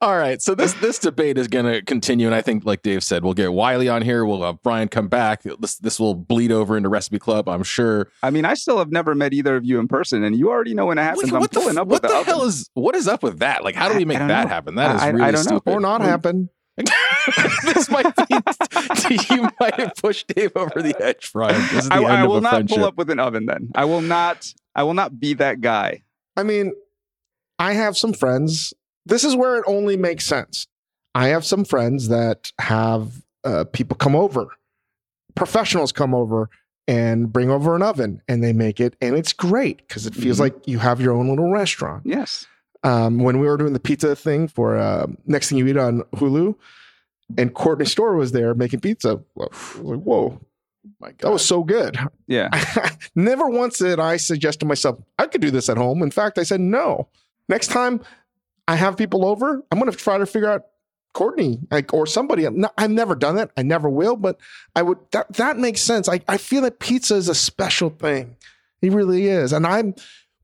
All 0.02 0.18
right. 0.18 0.42
So 0.42 0.56
this 0.56 0.74
this 0.74 0.98
debate 0.98 1.38
is 1.38 1.48
going 1.48 1.66
to 1.66 1.84
continue, 1.84 2.26
and 2.26 2.34
I 2.34 2.42
think, 2.42 2.66
like 2.66 2.82
Dave 2.82 3.04
said, 3.04 3.24
we'll 3.24 3.36
get 3.36 3.54
Wylie 3.54 3.88
on 3.88 4.02
here. 4.02 4.26
We'll 4.26 4.42
have 4.42 4.64
Bryan 4.64 4.88
come 4.88 5.08
back. 5.10 5.44
This 5.44 5.76
this 5.78 6.00
will 6.00 6.16
bleed 6.16 6.52
over 6.52 6.76
into 6.76 6.90
Recipe 6.90 7.20
Club, 7.20 7.48
I'm 7.48 7.62
sure. 7.62 8.10
I 8.24 8.32
mean, 8.32 8.46
I 8.46 8.56
still 8.56 8.80
have 8.80 8.92
never 8.92 9.14
met 9.14 9.32
either 9.32 9.56
of 9.56 9.64
you 9.64 9.80
in 9.80 9.88
person, 9.88 10.24
and 10.24 10.36
you 10.36 10.50
already 10.50 10.74
know 10.74 10.88
when 10.88 10.98
it 10.98 11.04
happens. 11.04 11.32
I'm 11.32 11.40
what 11.40 11.52
the, 11.52 11.60
pulling 11.60 11.78
f- 11.78 11.82
up 11.84 11.88
what 11.88 12.02
with 12.02 12.12
the 12.12 12.18
oven. 12.18 12.26
hell 12.34 12.44
is 12.46 12.68
what 12.74 12.96
is 12.96 13.08
up 13.08 13.22
with 13.22 13.40
that? 13.40 13.64
Like, 13.64 13.76
how 13.76 13.90
do 13.90 13.96
we 13.96 14.06
make 14.06 14.18
that 14.18 14.28
know. 14.46 14.50
happen? 14.50 14.74
That 14.74 14.96
is 14.96 15.02
I- 15.04 15.06
I 15.06 15.10
really 15.10 15.26
don't 15.26 15.34
know. 15.34 15.42
stupid. 15.42 15.72
Or 15.72 15.80
not 15.80 16.02
happen. 16.02 16.50
this 17.64 17.90
might 17.90 18.16
be 18.16 18.24
you 19.36 19.50
might 19.60 19.76
have 19.76 19.96
pushed 19.96 20.28
Dave 20.28 20.52
over 20.56 20.82
the 20.82 20.96
edge, 21.02 21.32
Bryan. 21.34 21.60
This 21.74 21.84
is 21.84 21.90
the 21.90 21.96
I, 21.96 21.98
end 21.98 22.08
I 22.08 22.22
of 22.24 22.30
will 22.30 22.38
a 22.38 22.42
not 22.42 22.50
friendship. 22.52 22.78
pull 22.78 22.86
up 22.86 22.96
with 22.98 23.10
an 23.10 23.20
oven. 23.20 23.46
Then 23.46 23.70
I 23.76 23.86
will 23.86 24.02
not. 24.02 24.54
I 24.76 24.84
will 24.84 24.94
not 24.94 25.20
be 25.20 25.34
that 25.36 25.62
guy. 25.62 26.04
I 26.38 26.44
mean, 26.44 26.74
I 27.58 27.74
have 27.74 27.98
some 27.98 28.14
friends. 28.14 28.74
This 29.06 29.24
is 29.24 29.36
where 29.36 29.58
it 29.58 29.64
only 29.68 29.98
makes 29.98 30.26
sense. 30.26 30.68
I 31.16 31.28
have 31.30 31.44
some 31.46 31.66
friends 31.66 32.08
that 32.10 32.52
have 32.60 33.24
uh, 33.44 33.66
people 33.74 33.98
come 33.98 34.16
over, 34.16 34.48
professionals 35.36 35.92
come 35.92 36.14
over 36.14 36.50
and 36.88 37.32
bring 37.32 37.50
over 37.50 37.76
an 37.76 37.82
oven 37.82 38.22
and 38.28 38.44
they 38.44 38.54
make 38.54 38.80
it, 38.80 38.96
and 39.02 39.16
it's 39.16 39.34
great 39.34 39.78
because 39.88 40.06
it 40.06 40.14
feels 40.16 40.38
Mhm. 40.38 40.42
like 40.42 40.68
you 40.68 40.80
have 40.80 41.00
your 41.02 41.14
own 41.14 41.30
little 41.30 41.52
restaurant. 41.52 42.04
Yes. 42.06 42.48
Um, 42.84 43.20
when 43.20 43.40
we 43.40 43.48
were 43.48 43.58
doing 43.58 43.74
the 43.74 43.80
pizza 43.80 44.16
thing 44.16 44.48
for 44.48 44.78
uh, 44.78 45.08
Next 45.26 45.50
Thing 45.50 45.58
You 45.58 45.68
Eat 45.68 45.78
on 45.78 46.02
Hulu, 46.16 46.56
and 47.38 47.54
Courtney 47.54 47.86
Storer 47.86 48.16
was 48.16 48.32
there 48.32 48.54
making 48.54 48.80
pizza, 48.80 49.22
well, 49.36 49.50
I 49.52 49.82
was 49.82 49.92
like, 49.92 50.00
whoa, 50.00 50.18
oh 50.18 50.42
My 51.00 51.10
God. 51.10 51.18
that 51.20 51.32
was 51.32 51.46
so 51.46 51.64
good. 51.64 51.98
Yeah. 52.28 52.50
Never 53.16 53.48
once 53.48 53.78
did 53.80 54.00
I 54.00 54.18
suggest 54.18 54.60
to 54.62 54.66
myself, 54.66 55.00
I 55.18 55.28
could 55.28 55.42
do 55.42 55.52
this 55.52 55.70
at 55.70 55.78
home. 55.78 56.02
In 56.02 56.12
fact, 56.12 56.38
I 56.38 56.44
said, 56.44 56.60
no. 56.60 57.08
Next 57.48 57.68
time 57.68 58.02
I 58.68 58.76
have 58.76 58.98
people 58.98 59.26
over, 59.26 59.64
I'm 59.72 59.80
going 59.80 59.92
to 59.92 59.98
try 59.98 60.18
to 60.18 60.26
figure 60.26 60.50
out 60.50 60.66
Courtney 61.14 61.60
like, 61.72 61.94
or 61.94 62.06
somebody. 62.06 62.48
No, 62.50 62.70
I've 62.78 62.92
never 62.92 63.16
done 63.16 63.36
that. 63.36 63.52
I 63.58 63.64
never 63.64 63.90
will, 63.90 64.16
but 64.16 64.40
I 64.76 64.84
would, 64.84 65.00
that, 65.12 65.34
that 65.34 65.58
makes 65.58 65.82
sense. 65.82 66.08
I, 66.08 66.22
I 66.28 66.38
feel 66.38 66.62
that 66.62 66.80
pizza 66.80 67.16
is 67.16 67.30
a 67.30 67.36
special 67.36 67.90
thing. 67.90 68.36
It 68.82 68.92
really 68.92 69.28
is. 69.28 69.52
And 69.52 69.66
I'm 69.66 69.96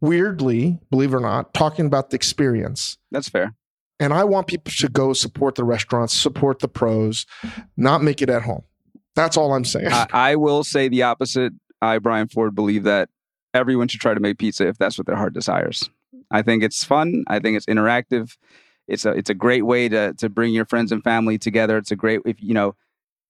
weirdly, 0.02 0.80
believe 0.90 1.14
it 1.14 1.18
or 1.18 1.22
not, 1.22 1.54
talking 1.54 1.86
about 1.86 2.10
the 2.10 2.16
experience. 2.16 2.98
That's 3.12 3.30
fair. 3.30 3.54
And 4.00 4.14
I 4.14 4.24
want 4.26 4.48
people 4.48 4.74
to 4.78 4.89
go 4.89 5.14
support 5.14 5.56
the 5.56 5.64
restaurants, 5.64 6.14
support 6.14 6.60
the 6.60 6.68
pros, 6.68 7.26
not 7.78 8.04
make 8.04 8.22
it 8.22 8.30
at 8.30 8.41
home. 8.41 8.64
That's 9.16 9.38
all 9.38 9.54
I'm 9.54 9.64
saying. 9.64 9.91
I, 9.91 10.08
I 10.12 10.36
will 10.36 10.64
say 10.64 10.89
the 10.89 11.04
opposite. 11.04 11.54
I, 11.82 12.00
Bryan 12.00 12.28
Ford, 12.28 12.54
believe 12.56 12.84
that 12.84 13.10
everyone 13.54 13.88
should 13.88 14.02
try 14.02 14.14
to 14.14 14.20
make 14.20 14.38
pizza 14.38 14.68
if 14.68 14.78
that's 14.78 14.98
what 14.98 15.08
their 15.08 15.16
heart 15.16 15.34
desires. 15.34 15.89
I 16.30 16.41
think 16.41 16.64
it's 16.64 16.84
fun. 16.84 17.24
I 17.28 17.39
think 17.39 17.56
it's 17.56 17.66
interactive. 17.68 18.36
It's 18.88 19.06
a 19.06 19.12
it's 19.12 19.30
a 19.30 19.34
great 19.34 19.66
way 19.66 19.89
to 19.89 20.14
to 20.16 20.30
bring 20.30 20.54
your 20.54 20.66
friends 20.66 20.91
and 20.91 21.04
family 21.04 21.38
together. 21.38 21.78
It's 21.78 21.91
a 21.91 21.96
great 21.96 22.22
if 22.26 22.41
you 22.41 22.54
know 22.54 22.76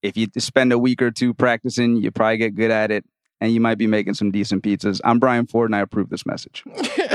if 0.01 0.17
you 0.17 0.27
spend 0.37 0.73
a 0.73 0.79
week 0.79 1.01
or 1.01 1.11
two 1.11 1.33
practicing, 1.33 1.97
you 1.97 2.11
probably 2.11 2.37
get 2.37 2.55
good 2.55 2.71
at 2.71 2.91
it, 2.91 3.05
and 3.39 3.53
you 3.53 3.59
might 3.59 3.77
be 3.77 3.87
making 3.87 4.15
some 4.15 4.31
decent 4.31 4.63
pizzas. 4.63 4.99
I'm 5.03 5.19
Bryan 5.19 5.47
Ford, 5.47 5.69
and 5.69 5.75
I 5.75 5.79
approve 5.79 6.09
this 6.09 6.25
message. 6.25 6.63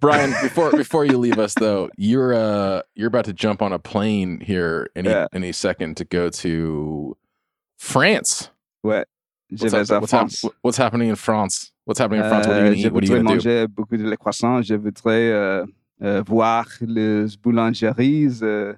Bryan, 0.00 0.30
before 0.42 0.70
before 0.72 1.04
you 1.04 1.18
leave 1.18 1.38
us 1.38 1.54
though, 1.54 1.90
you're 1.96 2.34
uh 2.34 2.82
you're 2.94 3.08
about 3.08 3.24
to 3.26 3.32
jump 3.32 3.62
on 3.62 3.72
a 3.72 3.78
plane 3.78 4.40
here 4.40 4.88
any 4.96 5.08
Yeah. 5.08 5.26
any 5.32 5.52
second 5.52 5.96
to 5.98 6.04
go 6.04 6.30
to 6.30 7.16
France. 7.78 8.50
What? 8.82 9.08
What's, 9.50 9.72
what's, 9.90 10.12
hap- 10.12 10.30
what's 10.62 10.76
happening 10.76 11.08
in 11.08 11.16
France? 11.16 11.72
What's 11.84 11.98
happening 11.98 12.22
in 12.22 12.28
France? 12.28 12.46
What 12.46 12.56
are 12.56 12.60
you 12.60 12.66
Euh, 12.66 12.68
going 12.70 12.74
to 12.82 12.86
eat? 12.88 12.92
What 12.92 13.02
are 13.02 13.06
you 13.06 13.22
going 13.22 13.40
to 13.40 13.66
do? 13.66 13.68
beaucoup 13.68 13.96
de 13.96 14.16
croissants. 14.16 14.62
Je 14.62 14.74
voudrais 14.76 15.32
euh, 15.32 15.66
euh, 16.02 16.22
voir 16.22 16.66
les 16.80 17.36
boulangeries. 17.42 18.42
Uh, 18.42 18.74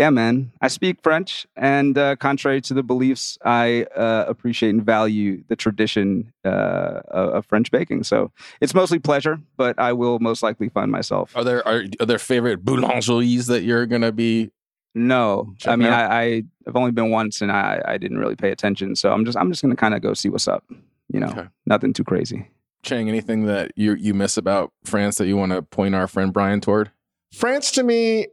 yeah, 0.00 0.08
man. 0.08 0.50
I 0.62 0.68
speak 0.68 1.02
French, 1.02 1.46
and 1.56 1.98
uh, 1.98 2.16
contrary 2.16 2.62
to 2.62 2.72
the 2.72 2.82
beliefs, 2.82 3.36
I 3.44 3.84
uh, 3.94 4.24
appreciate 4.26 4.70
and 4.70 4.82
value 4.82 5.44
the 5.48 5.56
tradition 5.56 6.32
uh, 6.42 7.02
of 7.08 7.34
of 7.34 7.46
French 7.46 7.70
baking. 7.70 8.04
So 8.04 8.32
it's 8.62 8.72
mostly 8.74 8.98
pleasure, 8.98 9.38
but 9.58 9.78
I 9.78 9.92
will 9.92 10.18
most 10.18 10.42
likely 10.42 10.70
find 10.70 10.90
myself. 10.90 11.36
Are 11.36 11.44
there 11.44 11.66
are, 11.68 11.84
are 12.00 12.06
there 12.06 12.18
favorite 12.18 12.64
boulangeries 12.64 13.46
that 13.48 13.62
you're 13.62 13.84
going 13.84 14.00
to 14.00 14.12
be? 14.12 14.50
No, 14.94 15.54
I 15.66 15.76
mean, 15.76 15.88
out. 15.88 16.10
I, 16.10 16.20
I 16.22 16.42
have 16.64 16.76
only 16.76 16.92
been 16.92 17.10
once, 17.10 17.42
and 17.42 17.52
I, 17.52 17.82
I 17.86 17.98
didn't 17.98 18.18
really 18.18 18.36
pay 18.36 18.50
attention. 18.50 18.96
So 18.96 19.12
I'm 19.12 19.26
just 19.26 19.36
I'm 19.36 19.50
just 19.50 19.60
gonna 19.60 19.76
kind 19.76 19.94
of 19.94 20.00
go 20.00 20.14
see 20.14 20.30
what's 20.30 20.48
up. 20.48 20.64
You 21.12 21.20
know, 21.20 21.28
Okay. 21.28 21.46
nothing 21.66 21.92
too 21.92 22.04
crazy. 22.04 22.48
Chang, 22.82 23.08
anything 23.10 23.44
that 23.44 23.72
you 23.76 23.94
you 23.94 24.14
miss 24.14 24.38
about 24.38 24.72
France 24.84 25.18
that 25.18 25.26
you 25.26 25.36
want 25.36 25.52
to 25.52 25.60
point 25.60 25.94
our 25.94 26.08
friend 26.08 26.32
Bryan 26.32 26.60
toward? 26.62 26.90
France 27.32 27.70
to 27.72 27.82
me 27.82 28.26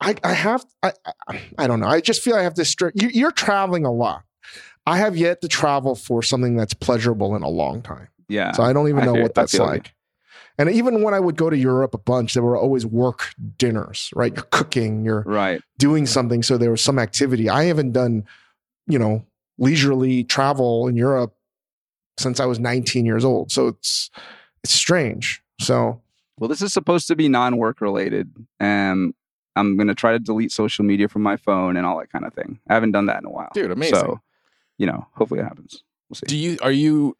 I, 0.00 0.14
I 0.22 0.32
have 0.32 0.64
I, 0.82 0.92
I 1.28 1.42
I 1.58 1.66
don't 1.66 1.80
know. 1.80 1.88
I 1.88 2.00
just 2.00 2.22
feel 2.22 2.36
I 2.36 2.42
have 2.42 2.54
this. 2.54 2.74
stri- 2.74 2.92
you- 2.94 3.10
You're 3.12 3.32
traveling 3.32 3.84
a 3.84 3.92
lot. 3.92 4.22
I 4.86 4.98
have 4.98 5.16
yet 5.16 5.40
to 5.42 5.48
travel 5.48 5.94
for 5.94 6.22
something 6.22 6.56
that's 6.56 6.72
pleasurable 6.74 7.36
in 7.36 7.42
a 7.42 7.48
long 7.48 7.82
time. 7.82 8.08
Yeah. 8.28 8.52
So 8.52 8.62
I 8.62 8.72
don't 8.72 8.88
even 8.88 9.04
know 9.04 9.14
what 9.14 9.34
that's 9.34 9.58
like. 9.58 9.94
And 10.56 10.68
even 10.70 11.02
when 11.02 11.14
I 11.14 11.20
would 11.20 11.36
go 11.36 11.50
to 11.50 11.56
Europe 11.56 11.94
a 11.94 11.98
bunch, 11.98 12.34
there 12.34 12.42
were 12.42 12.56
always 12.56 12.84
work 12.84 13.32
dinners, 13.58 14.10
right? 14.16 14.34
You're 14.34 14.44
cooking, 14.50 15.04
you're 15.04 15.22
right. 15.22 15.62
doing 15.78 16.04
something. 16.06 16.42
So 16.42 16.58
there 16.58 16.70
was 16.70 16.80
some 16.80 16.98
activity. 16.98 17.48
I 17.48 17.64
haven't 17.64 17.92
done, 17.92 18.24
you 18.88 18.98
know, 18.98 19.24
leisurely 19.58 20.24
travel 20.24 20.88
in 20.88 20.96
Europe 20.96 21.34
since 22.18 22.40
I 22.40 22.46
was 22.46 22.58
19 22.58 23.06
years 23.06 23.24
old. 23.24 23.52
So 23.52 23.68
it's 23.68 24.10
it's 24.64 24.72
strange. 24.72 25.42
So 25.60 26.00
Well, 26.38 26.48
this 26.48 26.62
is 26.62 26.72
supposed 26.72 27.06
to 27.08 27.14
be 27.16 27.28
non-work 27.28 27.80
related. 27.80 28.34
Um, 28.58 29.14
I'm 29.58 29.76
gonna 29.76 29.94
try 29.94 30.12
to 30.12 30.18
delete 30.18 30.52
social 30.52 30.84
media 30.84 31.08
from 31.08 31.22
my 31.22 31.36
phone 31.36 31.76
and 31.76 31.84
all 31.86 31.98
that 31.98 32.10
kind 32.10 32.24
of 32.24 32.32
thing. 32.34 32.58
I 32.68 32.74
haven't 32.74 32.92
done 32.92 33.06
that 33.06 33.18
in 33.20 33.26
a 33.26 33.30
while, 33.30 33.50
Dude, 33.54 33.70
amazing. 33.70 33.94
So, 33.98 34.20
you 34.78 34.86
know, 34.86 35.06
hopefully 35.14 35.40
it 35.40 35.44
happens. 35.44 35.82
We'll 36.08 36.16
see. 36.16 36.26
Do 36.26 36.36
you 36.36 36.58
are 36.62 36.72
you 36.72 37.16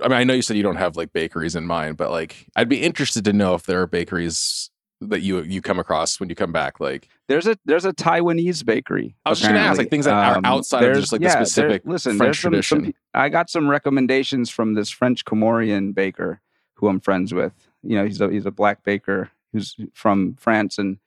I 0.00 0.08
mean 0.08 0.18
I 0.18 0.24
know 0.24 0.34
you 0.34 0.42
said 0.42 0.56
you 0.56 0.62
don't 0.62 0.76
have 0.76 0.96
like 0.96 1.12
bakeries 1.12 1.56
in 1.56 1.64
mind, 1.66 1.96
but 1.96 2.10
like 2.10 2.46
I'd 2.56 2.68
be 2.68 2.82
interested 2.82 3.24
to 3.24 3.32
know 3.32 3.54
if 3.54 3.64
there 3.64 3.80
are 3.82 3.86
bakeries 3.86 4.70
that 5.00 5.20
you 5.20 5.42
you 5.42 5.60
come 5.62 5.78
across 5.78 6.18
when 6.20 6.28
you 6.28 6.34
come 6.34 6.50
back. 6.52 6.80
Like 6.80 7.08
There's 7.28 7.46
a 7.46 7.56
there's 7.64 7.84
a 7.84 7.92
Taiwanese 7.92 8.64
bakery. 8.64 9.14
I 9.24 9.30
was 9.30 9.38
just 9.38 9.48
gonna 9.50 9.60
ask, 9.60 9.78
like, 9.78 9.90
things 9.90 10.04
that 10.06 10.14
are 10.14 10.38
Um, 10.38 10.44
outside 10.44 10.82
of 10.84 10.96
just, 10.96 11.12
like, 11.12 11.20
the 11.20 11.26
yeah, 11.28 11.34
there- 11.36 11.44
specific 11.46 11.82
listen, 11.84 12.16
French 12.16 12.36
some, 12.36 12.42
some 12.42 12.50
tradition. 12.52 12.84
pe- 12.86 12.92
I 13.14 13.28
got 13.28 13.48
some 13.50 13.68
recommendations 13.68 14.50
from 14.50 14.74
this 14.74 14.90
French 14.90 15.24
Comorian 15.24 15.94
baker 15.94 16.40
who 16.74 16.88
I'm 16.88 16.98
friends 17.00 17.32
with. 17.34 17.52
You 17.84 17.96
know, 17.98 18.04
he's 18.06 18.20
a 18.20 18.28
he's 18.30 18.46
a 18.46 18.50
black 18.50 18.82
baker 18.84 19.30
who's 19.52 19.76
from 19.94 20.34
France, 20.34 20.78
and 20.78 20.98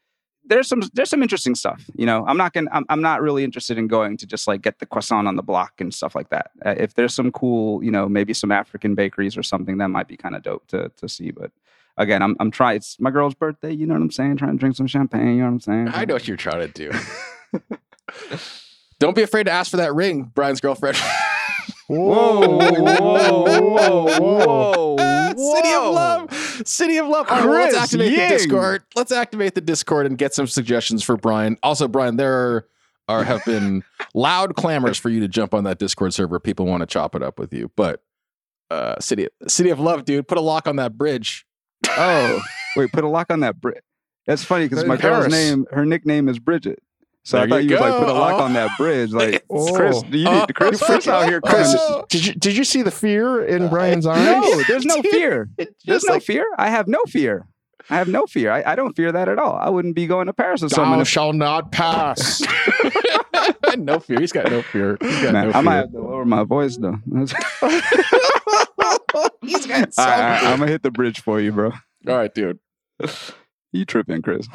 there's 0.51 0.67
some 0.67 0.81
there's 0.93 1.09
some 1.09 1.23
interesting 1.23 1.55
stuff. 1.55 1.89
You 1.95 2.05
know, 2.05 2.25
I'm 2.27 2.37
not 2.37 2.51
gonna 2.53 2.69
I'm, 2.73 2.85
I'm 2.89 3.01
not 3.01 3.21
really 3.21 3.43
interested 3.43 3.77
in 3.77 3.87
going 3.87 4.17
to 4.17 4.27
just 4.27 4.47
like 4.47 4.61
get 4.61 4.79
the 4.79 4.85
croissant 4.85 5.27
on 5.27 5.37
the 5.37 5.41
block 5.41 5.79
and 5.79 5.93
stuff 5.93 6.13
like 6.13 6.29
that. 6.29 6.51
Uh, 6.65 6.75
if 6.77 6.93
there's 6.93 7.13
some 7.13 7.31
cool, 7.31 7.81
you 7.83 7.89
know, 7.89 8.09
maybe 8.09 8.33
some 8.33 8.51
African 8.51 8.93
bakeries 8.93 9.37
or 9.37 9.43
something, 9.43 9.77
that 9.77 9.87
might 9.87 10.09
be 10.09 10.17
kind 10.17 10.35
of 10.35 10.43
dope 10.43 10.67
to 10.67 10.91
to 10.97 11.07
see. 11.07 11.31
But 11.31 11.51
again, 11.97 12.21
I'm 12.21 12.35
I'm 12.39 12.51
trying. 12.51 12.75
It's 12.75 12.99
my 12.99 13.11
girl's 13.11 13.33
birthday. 13.33 13.71
You 13.71 13.85
know 13.85 13.93
what 13.93 14.01
I'm 14.01 14.11
saying? 14.11 14.37
Trying 14.37 14.51
to 14.51 14.57
drink 14.57 14.75
some 14.75 14.87
champagne. 14.87 15.27
You 15.27 15.37
know 15.37 15.45
what 15.45 15.51
I'm 15.51 15.59
saying? 15.61 15.87
I 15.93 16.03
know 16.03 16.15
what 16.15 16.27
you're 16.27 16.37
trying 16.37 16.69
to 16.69 16.73
do. 16.73 16.91
don't 18.99 19.15
be 19.15 19.23
afraid 19.23 19.45
to 19.45 19.51
ask 19.51 19.71
for 19.71 19.77
that 19.77 19.95
ring, 19.95 20.23
Bryan's 20.35 20.59
girlfriend. 20.59 20.97
whoa, 21.97 22.57
whoa, 22.57 24.09
whoa, 24.19 24.95
whoa. 24.95 24.97
City 25.37 25.73
of 25.73 25.93
Love. 25.93 26.33
City 26.65 26.97
of 26.97 27.07
Love. 27.07 27.27
All 27.29 27.37
right, 27.37 27.45
well, 27.47 27.59
let's 27.61 27.75
activate 27.75 28.11
Ying. 28.11 28.29
the 28.29 28.35
Discord. 28.35 28.83
Let's 28.95 29.11
activate 29.11 29.55
the 29.55 29.61
Discord 29.61 30.05
and 30.05 30.17
get 30.17 30.33
some 30.33 30.47
suggestions 30.47 31.03
for 31.03 31.17
Bryan. 31.17 31.57
Also, 31.63 31.87
Bryan, 31.87 32.17
there 32.17 32.33
are, 32.33 32.67
are 33.07 33.23
have 33.23 33.43
been 33.45 33.83
loud 34.13 34.55
clamors 34.55 34.97
for 34.97 35.09
you 35.09 35.19
to 35.21 35.27
jump 35.27 35.53
on 35.53 35.63
that 35.65 35.79
Discord 35.79 36.13
server. 36.13 36.39
People 36.39 36.65
want 36.65 36.81
to 36.81 36.87
chop 36.87 37.15
it 37.15 37.23
up 37.23 37.39
with 37.39 37.53
you. 37.53 37.71
But 37.75 38.03
uh 38.69 38.99
City 38.99 39.27
City 39.47 39.69
of 39.69 39.79
Love, 39.79 40.05
dude, 40.05 40.27
put 40.27 40.37
a 40.37 40.41
lock 40.41 40.67
on 40.67 40.77
that 40.77 40.97
bridge. 40.97 41.45
Oh, 41.89 42.41
wait, 42.77 42.91
put 42.91 43.03
a 43.03 43.09
lock 43.09 43.31
on 43.31 43.41
that 43.41 43.59
bridge. 43.59 43.81
That's 44.27 44.43
funny 44.43 44.65
because 44.65 44.83
In 44.83 44.87
my 44.87 44.97
girl's 44.97 45.27
name, 45.27 45.65
her 45.71 45.85
nickname 45.85 46.29
is 46.29 46.39
Bridget. 46.39 46.79
So 47.23 47.37
There 47.37 47.45
I 47.45 47.49
thought 47.49 47.63
you 47.63 47.69
you 47.69 47.75
was 47.75 47.81
like, 47.81 47.99
put 47.99 48.09
a 48.09 48.13
lock 48.13 48.39
Oh. 48.39 48.43
on 48.45 48.53
that 48.53 48.69
oh. 48.71 48.75
bridge. 48.77 49.11
Like, 49.11 49.43
Oh. 49.49 49.73
Chris, 49.75 50.01
do 50.03 50.17
you 50.17 50.27
Oh. 50.27 50.31
need 50.33 50.41
uh, 50.41 50.45
Chris, 50.55 50.81
uh, 50.81 50.85
Chris 50.87 51.07
out 51.07 51.27
here. 51.27 51.39
Chris, 51.41 51.75
Oh. 51.77 52.03
did 52.09 52.25
you 52.25 52.33
did 52.33 52.57
you 52.57 52.63
see 52.63 52.81
the 52.81 52.91
fear 52.91 53.43
in 53.45 53.63
uh, 53.63 53.69
Bryan's 53.69 54.07
eyes? 54.07 54.25
No, 54.25 54.63
there's 54.63 54.85
no 54.85 55.01
fear. 55.11 55.49
There's 55.85 56.03
no 56.05 56.19
fear. 56.19 56.45
I 56.57 56.69
have 56.69 56.87
no 56.87 56.99
fear. 57.07 57.47
I 57.89 57.97
have 57.97 58.07
no 58.07 58.25
fear. 58.25 58.51
I, 58.51 58.63
I 58.71 58.75
don't 58.75 58.95
fear 58.95 59.11
that 59.11 59.27
at 59.27 59.37
all. 59.39 59.55
I 59.57 59.69
wouldn't 59.69 59.95
be 59.95 60.07
going 60.07 60.27
to 60.27 60.33
Paris 60.33 60.61
with 60.61 60.71
someone. 60.71 60.99
Thou 60.99 61.01
If, 61.01 61.07
shall 61.07 61.33
not 61.33 61.71
pass. 61.71 62.41
no 63.77 63.99
fear. 63.99 64.19
He's 64.19 64.31
got 64.31 64.49
no 64.51 64.61
fear. 64.61 64.97
Got 64.97 65.33
man, 65.33 65.49
no 65.49 65.51
I 65.55 65.61
might 65.61 65.71
fear. 65.73 65.81
have 65.81 65.91
to 65.93 65.99
lower 66.01 66.25
my 66.25 66.43
voice 66.43 66.77
though. 66.77 66.97
He's 69.41 69.65
got 69.65 69.89
All 69.97 70.05
right, 70.05 70.43
I'm 70.43 70.59
gonna 70.59 70.71
hit 70.71 70.83
the 70.83 70.91
bridge 70.91 71.21
for 71.21 71.39
you, 71.41 71.51
bro. 71.51 71.71
All 72.07 72.15
right, 72.17 72.33
dude. 72.33 72.59
You 73.71 73.85
tripping, 73.85 74.21
Chris? 74.21 74.47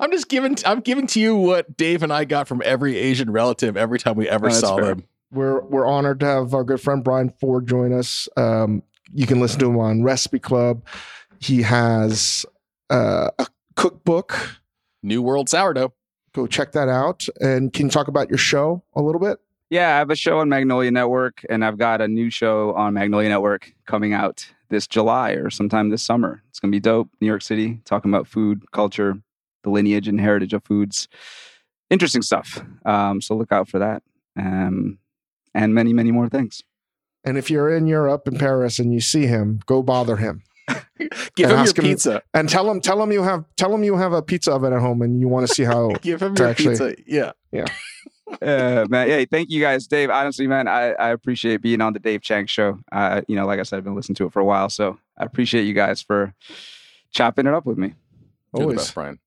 I'm 0.00 0.10
just 0.10 0.28
giving. 0.28 0.56
I'm 0.64 0.80
giving 0.80 1.06
to 1.08 1.20
you 1.20 1.36
what 1.36 1.76
Dave 1.76 2.02
and 2.02 2.12
I 2.12 2.24
got 2.24 2.48
from 2.48 2.62
every 2.64 2.96
Asian 2.96 3.30
relative 3.30 3.76
every 3.76 3.98
time 3.98 4.16
we 4.16 4.28
ever 4.28 4.46
Oh, 4.46 4.48
that's 4.50 4.60
saw 4.60 4.76
fair. 4.76 4.86
them. 4.86 5.04
we're 5.32 5.60
we're 5.62 5.86
honored 5.86 6.20
to 6.20 6.26
have 6.26 6.54
our 6.54 6.64
good 6.64 6.80
friend 6.80 7.02
Bryan 7.04 7.32
Ford 7.40 7.66
join 7.66 7.92
us. 7.92 8.28
Um, 8.36 8.82
you 9.12 9.26
can 9.26 9.40
listen 9.40 9.60
to 9.60 9.66
him 9.66 9.78
on 9.78 10.02
Recipe 10.02 10.38
Club. 10.38 10.84
He 11.38 11.62
has 11.62 12.44
uh, 12.90 13.30
a 13.38 13.46
cookbook. 13.76 14.58
New 15.02 15.22
World 15.22 15.48
Sourdough. 15.48 15.92
Go 16.34 16.46
check 16.48 16.72
that 16.72 16.88
out. 16.88 17.26
And 17.40 17.72
can 17.72 17.86
you 17.86 17.90
talk 17.90 18.08
about 18.08 18.28
your 18.28 18.38
show 18.38 18.82
a 18.94 19.00
little 19.02 19.20
bit? 19.20 19.38
Yeah, 19.70 19.94
I 19.94 19.98
have 19.98 20.10
a 20.10 20.16
show 20.16 20.38
on 20.38 20.48
Magnolia 20.48 20.90
Network, 20.90 21.44
and 21.48 21.64
I've 21.64 21.78
got 21.78 22.00
a 22.00 22.08
new 22.08 22.28
show 22.30 22.72
on 22.74 22.94
Magnolia 22.94 23.28
Network 23.28 23.72
coming 23.86 24.12
out 24.12 24.46
this 24.68 24.86
July 24.86 25.32
or 25.32 25.48
sometime 25.50 25.90
this 25.90 26.02
summer. 26.02 26.42
It's 26.50 26.58
gonna 26.60 26.72
be 26.72 26.80
dope. 26.80 27.08
New 27.20 27.26
York 27.26 27.42
City, 27.42 27.80
talking 27.84 28.10
about 28.10 28.26
food, 28.26 28.70
culture, 28.72 29.18
the 29.66 29.70
lineage 29.70 30.08
and 30.08 30.18
heritage 30.20 30.54
of 30.54 30.64
foods. 30.64 31.08
Interesting 31.90 32.22
stuff. 32.22 32.62
Um, 32.86 33.20
so 33.20 33.36
look 33.36 33.52
out 33.52 33.68
for 33.68 33.78
that, 33.80 34.02
um, 34.38 34.98
and 35.54 35.74
many, 35.74 35.92
many 35.92 36.10
more 36.10 36.28
things. 36.28 36.62
And 37.24 37.36
if 37.36 37.50
you're 37.50 37.74
in 37.74 37.86
Europe 37.86 38.26
in 38.28 38.38
Paris 38.38 38.78
and 38.78 38.92
you 38.94 39.00
see 39.00 39.26
him, 39.26 39.60
go 39.66 39.82
bother 39.82 40.16
him 40.16 40.42
Give 41.36 41.50
him 41.50 41.64
your 41.64 41.66
him- 41.66 41.72
pizza. 41.74 42.22
and 42.32 42.48
tell 42.48 42.70
him 42.70 42.80
tell 42.80 43.02
him 43.02 43.12
you 43.12 43.22
have 43.22 43.44
tell 43.56 43.74
him 43.74 43.84
you 43.84 43.96
have 43.96 44.12
a 44.12 44.22
pizza 44.22 44.52
oven 44.52 44.72
at 44.72 44.80
home 44.80 45.02
and 45.02 45.20
you 45.20 45.28
want 45.28 45.46
to 45.46 45.54
see 45.54 45.64
how. 45.64 45.88
Give 46.00 46.22
him 46.22 46.34
your 46.36 46.48
actually- 46.48 46.70
pizza. 46.70 46.94
Yeah. 47.06 47.32
Yeah. 47.52 47.66
uh, 48.42 48.86
man, 48.88 49.08
hey, 49.08 49.24
thank 49.24 49.50
you 49.50 49.60
guys, 49.60 49.86
Dave. 49.86 50.10
Honestly, 50.10 50.46
man, 50.46 50.66
I, 50.66 50.92
I 50.92 51.10
appreciate 51.10 51.62
being 51.62 51.80
on 51.80 51.92
the 51.92 51.98
Dave 52.00 52.22
Chang 52.22 52.46
show. 52.46 52.78
Uh, 52.90 53.22
you 53.28 53.36
know, 53.36 53.46
like 53.46 53.60
I 53.60 53.62
said, 53.62 53.76
I've 53.76 53.84
been 53.84 53.94
listening 53.94 54.16
to 54.16 54.26
it 54.26 54.32
for 54.32 54.40
a 54.40 54.44
while, 54.44 54.68
so 54.68 54.98
I 55.16 55.24
appreciate 55.24 55.62
you 55.62 55.74
guys 55.74 56.02
for 56.02 56.34
chopping 57.12 57.46
it 57.46 57.54
up 57.54 57.66
with 57.66 57.78
me. 57.78 57.94
Always. 58.52 58.78
best, 58.78 58.94
Bryan. 58.94 59.18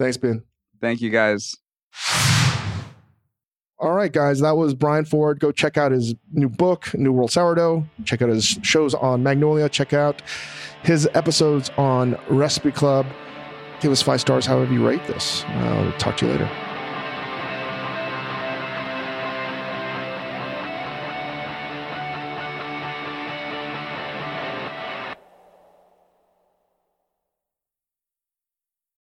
Thanks, 0.00 0.16
Ben. 0.16 0.42
Thank 0.80 1.02
you 1.02 1.10
guys. 1.10 1.54
All 3.78 3.92
right, 3.92 4.10
guys, 4.10 4.40
that 4.40 4.56
was 4.56 4.74
Bryan 4.74 5.04
Ford. 5.04 5.40
Go 5.40 5.52
check 5.52 5.76
out 5.76 5.92
his 5.92 6.14
new 6.32 6.48
book, 6.48 6.92
New 6.94 7.12
World 7.12 7.30
Sourdough. 7.30 7.84
Check 8.06 8.22
out 8.22 8.30
his 8.30 8.58
shows 8.62 8.94
on 8.94 9.22
Magnolia. 9.22 9.68
Check 9.68 9.92
out 9.92 10.22
his 10.82 11.06
episodes 11.12 11.70
on 11.76 12.18
Recipe 12.30 12.72
Club. 12.72 13.04
Give 13.80 13.92
us 13.92 14.00
five 14.00 14.22
stars 14.22 14.46
however 14.46 14.72
you 14.72 14.86
rate 14.86 15.06
this. 15.06 15.44
I'll 15.48 15.92
talk 15.98 16.16
to 16.18 16.26
you 16.26 16.32
later. 16.32 16.69